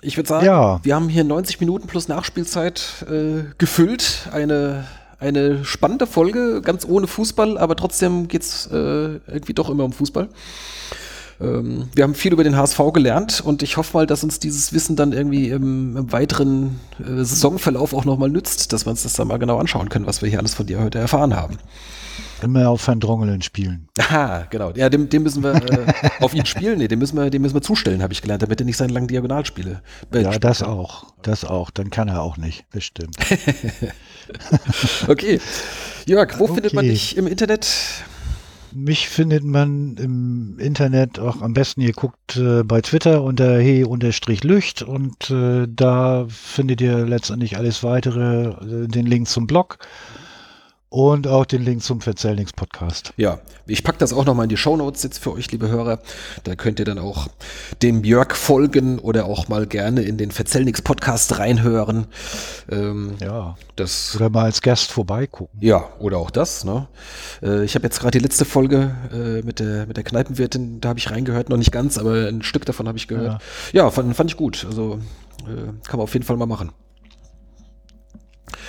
ich 0.00 0.16
würde 0.16 0.28
sagen, 0.28 0.46
ja. 0.46 0.80
wir 0.82 0.94
haben 0.94 1.08
hier 1.08 1.24
90 1.24 1.60
Minuten 1.60 1.86
plus 1.86 2.08
Nachspielzeit 2.08 3.04
äh, 3.08 3.44
gefüllt. 3.58 4.28
Eine, 4.32 4.86
eine 5.18 5.64
spannende 5.64 6.06
Folge, 6.06 6.62
ganz 6.62 6.84
ohne 6.84 7.06
Fußball, 7.06 7.56
aber 7.58 7.76
trotzdem 7.76 8.28
geht 8.28 8.42
es 8.42 8.66
äh, 8.66 8.74
irgendwie 8.74 9.54
doch 9.54 9.70
immer 9.70 9.84
um 9.84 9.92
Fußball. 9.92 10.28
Ähm, 11.40 11.88
wir 11.94 12.04
haben 12.04 12.14
viel 12.14 12.32
über 12.32 12.44
den 12.44 12.56
HSV 12.56 12.80
gelernt 12.92 13.40
und 13.44 13.62
ich 13.62 13.76
hoffe 13.76 13.96
mal, 13.96 14.06
dass 14.06 14.22
uns 14.24 14.38
dieses 14.38 14.72
Wissen 14.72 14.96
dann 14.96 15.12
irgendwie 15.12 15.48
im, 15.48 15.96
im 15.96 16.12
weiteren 16.12 16.80
äh, 17.00 17.24
Saisonverlauf 17.24 17.94
auch 17.94 18.04
nochmal 18.04 18.30
nützt, 18.30 18.72
dass 18.72 18.86
wir 18.86 18.90
uns 18.90 19.02
das 19.02 19.14
dann 19.14 19.28
mal 19.28 19.38
genau 19.38 19.58
anschauen 19.58 19.88
können, 19.88 20.06
was 20.06 20.22
wir 20.22 20.28
hier 20.28 20.38
alles 20.38 20.54
von 20.54 20.66
dir 20.66 20.80
heute 20.80 20.98
erfahren 20.98 21.34
haben. 21.34 21.58
Immer 22.44 22.68
auf 22.68 22.86
Van 22.86 23.00
Drongelen 23.00 23.40
spielen. 23.40 23.88
Aha, 23.98 24.46
genau. 24.50 24.70
Ja, 24.76 24.90
dem, 24.90 25.08
dem 25.08 25.22
müssen 25.22 25.42
wir 25.42 25.54
äh, 25.54 25.86
auf 26.20 26.34
ihn 26.34 26.44
spielen. 26.44 26.78
Nee, 26.78 26.88
dem 26.88 26.98
müssen 26.98 27.16
wir, 27.16 27.30
dem 27.30 27.40
müssen 27.40 27.54
wir 27.54 27.62
zustellen, 27.62 28.02
habe 28.02 28.12
ich 28.12 28.20
gelernt, 28.20 28.42
damit 28.42 28.60
er 28.60 28.66
nicht 28.66 28.76
seine 28.76 28.92
langen 28.92 29.08
Diagonalspiele. 29.08 29.80
Ja, 30.12 30.38
das 30.38 30.58
kann. 30.58 30.68
auch. 30.68 31.06
Das 31.22 31.46
auch. 31.46 31.70
Dann 31.70 31.88
kann 31.88 32.08
er 32.08 32.20
auch 32.20 32.36
nicht. 32.36 32.66
Das 32.72 32.84
stimmt. 32.84 33.16
okay. 35.08 35.40
Jörg, 36.04 36.38
wo 36.38 36.44
okay. 36.44 36.54
findet 36.54 36.74
man 36.74 36.84
dich 36.84 37.16
im 37.16 37.26
Internet? 37.26 37.66
Mich 38.72 39.08
findet 39.08 39.44
man 39.44 39.96
im 39.96 40.58
Internet 40.58 41.20
auch 41.20 41.40
am 41.40 41.54
besten, 41.54 41.80
ihr 41.80 41.92
guckt 41.92 42.36
äh, 42.36 42.64
bei 42.64 42.80
Twitter 42.80 43.22
unter 43.22 43.58
he-lücht 43.58 44.82
und 44.82 45.30
äh, 45.30 45.68
da 45.68 46.26
findet 46.28 46.80
ihr 46.80 47.06
letztendlich 47.06 47.56
alles 47.56 47.84
weitere, 47.84 48.48
äh, 48.48 48.88
den 48.88 49.06
Link 49.06 49.28
zum 49.28 49.46
Blog 49.46 49.78
und 50.88 51.26
auch 51.26 51.44
den 51.44 51.62
Link 51.62 51.82
zum 51.82 52.00
Verzellnix 52.00 52.52
Podcast. 52.52 53.12
Ja, 53.16 53.40
ich 53.66 53.82
packe 53.82 53.98
das 53.98 54.12
auch 54.12 54.24
nochmal 54.24 54.44
in 54.44 54.48
die 54.48 54.56
Shownotes 54.56 55.02
jetzt 55.02 55.18
für 55.18 55.32
euch, 55.32 55.50
liebe 55.50 55.68
Hörer. 55.68 55.98
Da 56.44 56.54
könnt 56.54 56.78
ihr 56.78 56.84
dann 56.84 56.98
auch 56.98 57.28
dem 57.82 58.02
Björk 58.02 58.36
folgen 58.36 58.98
oder 59.00 59.24
auch 59.24 59.48
mal 59.48 59.66
gerne 59.66 60.02
in 60.02 60.18
den 60.18 60.30
Verzellnix 60.30 60.82
Podcast 60.82 61.38
reinhören. 61.38 62.06
Ähm, 62.70 63.14
ja. 63.20 63.56
Das, 63.76 64.14
oder 64.14 64.30
mal 64.30 64.44
als 64.44 64.62
Gast 64.62 64.92
vorbeigucken. 64.92 65.58
Ja, 65.60 65.88
oder 65.98 66.18
auch 66.18 66.30
das. 66.30 66.64
Ne? 66.64 66.86
Äh, 67.42 67.64
ich 67.64 67.74
habe 67.74 67.84
jetzt 67.84 67.98
gerade 67.98 68.16
die 68.16 68.22
letzte 68.22 68.44
Folge 68.44 68.94
äh, 69.12 69.42
mit, 69.42 69.58
der, 69.58 69.86
mit 69.86 69.96
der 69.96 70.04
Kneipenwirtin, 70.04 70.80
da 70.80 70.90
habe 70.90 70.98
ich 70.98 71.10
reingehört, 71.10 71.48
noch 71.48 71.56
nicht 71.56 71.72
ganz, 71.72 71.98
aber 71.98 72.28
ein 72.28 72.42
Stück 72.42 72.64
davon 72.66 72.86
habe 72.86 72.98
ich 72.98 73.08
gehört. 73.08 73.42
Ja, 73.72 73.84
ja 73.84 73.90
fand, 73.90 74.14
fand 74.14 74.30
ich 74.30 74.36
gut. 74.36 74.64
Also 74.64 75.00
äh, 75.40 75.72
kann 75.86 75.98
man 75.98 76.00
auf 76.00 76.12
jeden 76.12 76.24
Fall 76.24 76.36
mal 76.36 76.46
machen. 76.46 76.70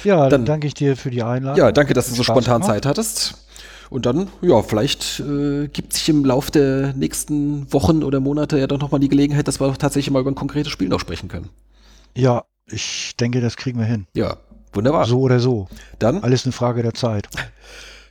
Ja, 0.06 0.30
dann, 0.30 0.46
danke 0.46 0.68
ich 0.68 0.74
dir 0.74 0.96
für 0.96 1.10
die 1.10 1.24
Einladung. 1.24 1.58
Ja, 1.58 1.72
danke, 1.72 1.94
dass 1.94 2.08
du 2.10 2.16
so 2.16 2.24
Spaß 2.24 2.34
spontan 2.36 2.62
gemacht. 2.62 2.76
Zeit 2.76 2.86
hattest. 2.86 3.46
Und 3.90 4.06
dann, 4.06 4.30
ja, 4.42 4.62
vielleicht 4.64 5.20
äh, 5.20 5.68
gibt 5.68 5.94
sich 5.94 6.10
im 6.10 6.26
Lauf 6.26 6.50
der 6.50 6.94
nächsten 6.94 7.72
Wochen 7.72 8.04
oder 8.04 8.20
Monate 8.20 8.58
ja 8.58 8.68
doch 8.68 8.80
nochmal 8.80 9.00
die 9.00 9.10
Gelegenheit, 9.10 9.48
dass 9.48 9.60
wir 9.60 9.74
tatsächlich 9.78 10.12
mal 10.12 10.22
über 10.22 10.32
ein 10.32 10.36
konkretes 10.36 10.72
Spiel 10.72 10.88
noch 10.88 11.00
sprechen 11.00 11.30
können. 11.30 11.50
Ja, 12.16 12.46
ich 12.68 13.16
denke, 13.20 13.42
das 13.42 13.58
kriegen 13.58 13.78
wir 13.78 13.86
hin. 13.86 14.08
Ja, 14.14 14.38
wunderbar. 14.74 15.06
So 15.06 15.20
oder 15.20 15.40
so. 15.40 15.68
Dann. 16.00 16.24
Alles 16.24 16.46
eine 16.46 16.54
Frage 16.54 16.82
der 16.82 16.94
Zeit. 16.94 17.28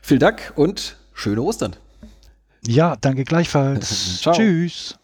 Vielen 0.00 0.20
Dank 0.20 0.52
und 0.56 0.96
schöne 1.12 1.42
Ostern. 1.42 1.76
Ja, 2.66 2.96
danke 3.00 3.24
gleichfalls. 3.24 4.20
Tschüss. 4.32 4.98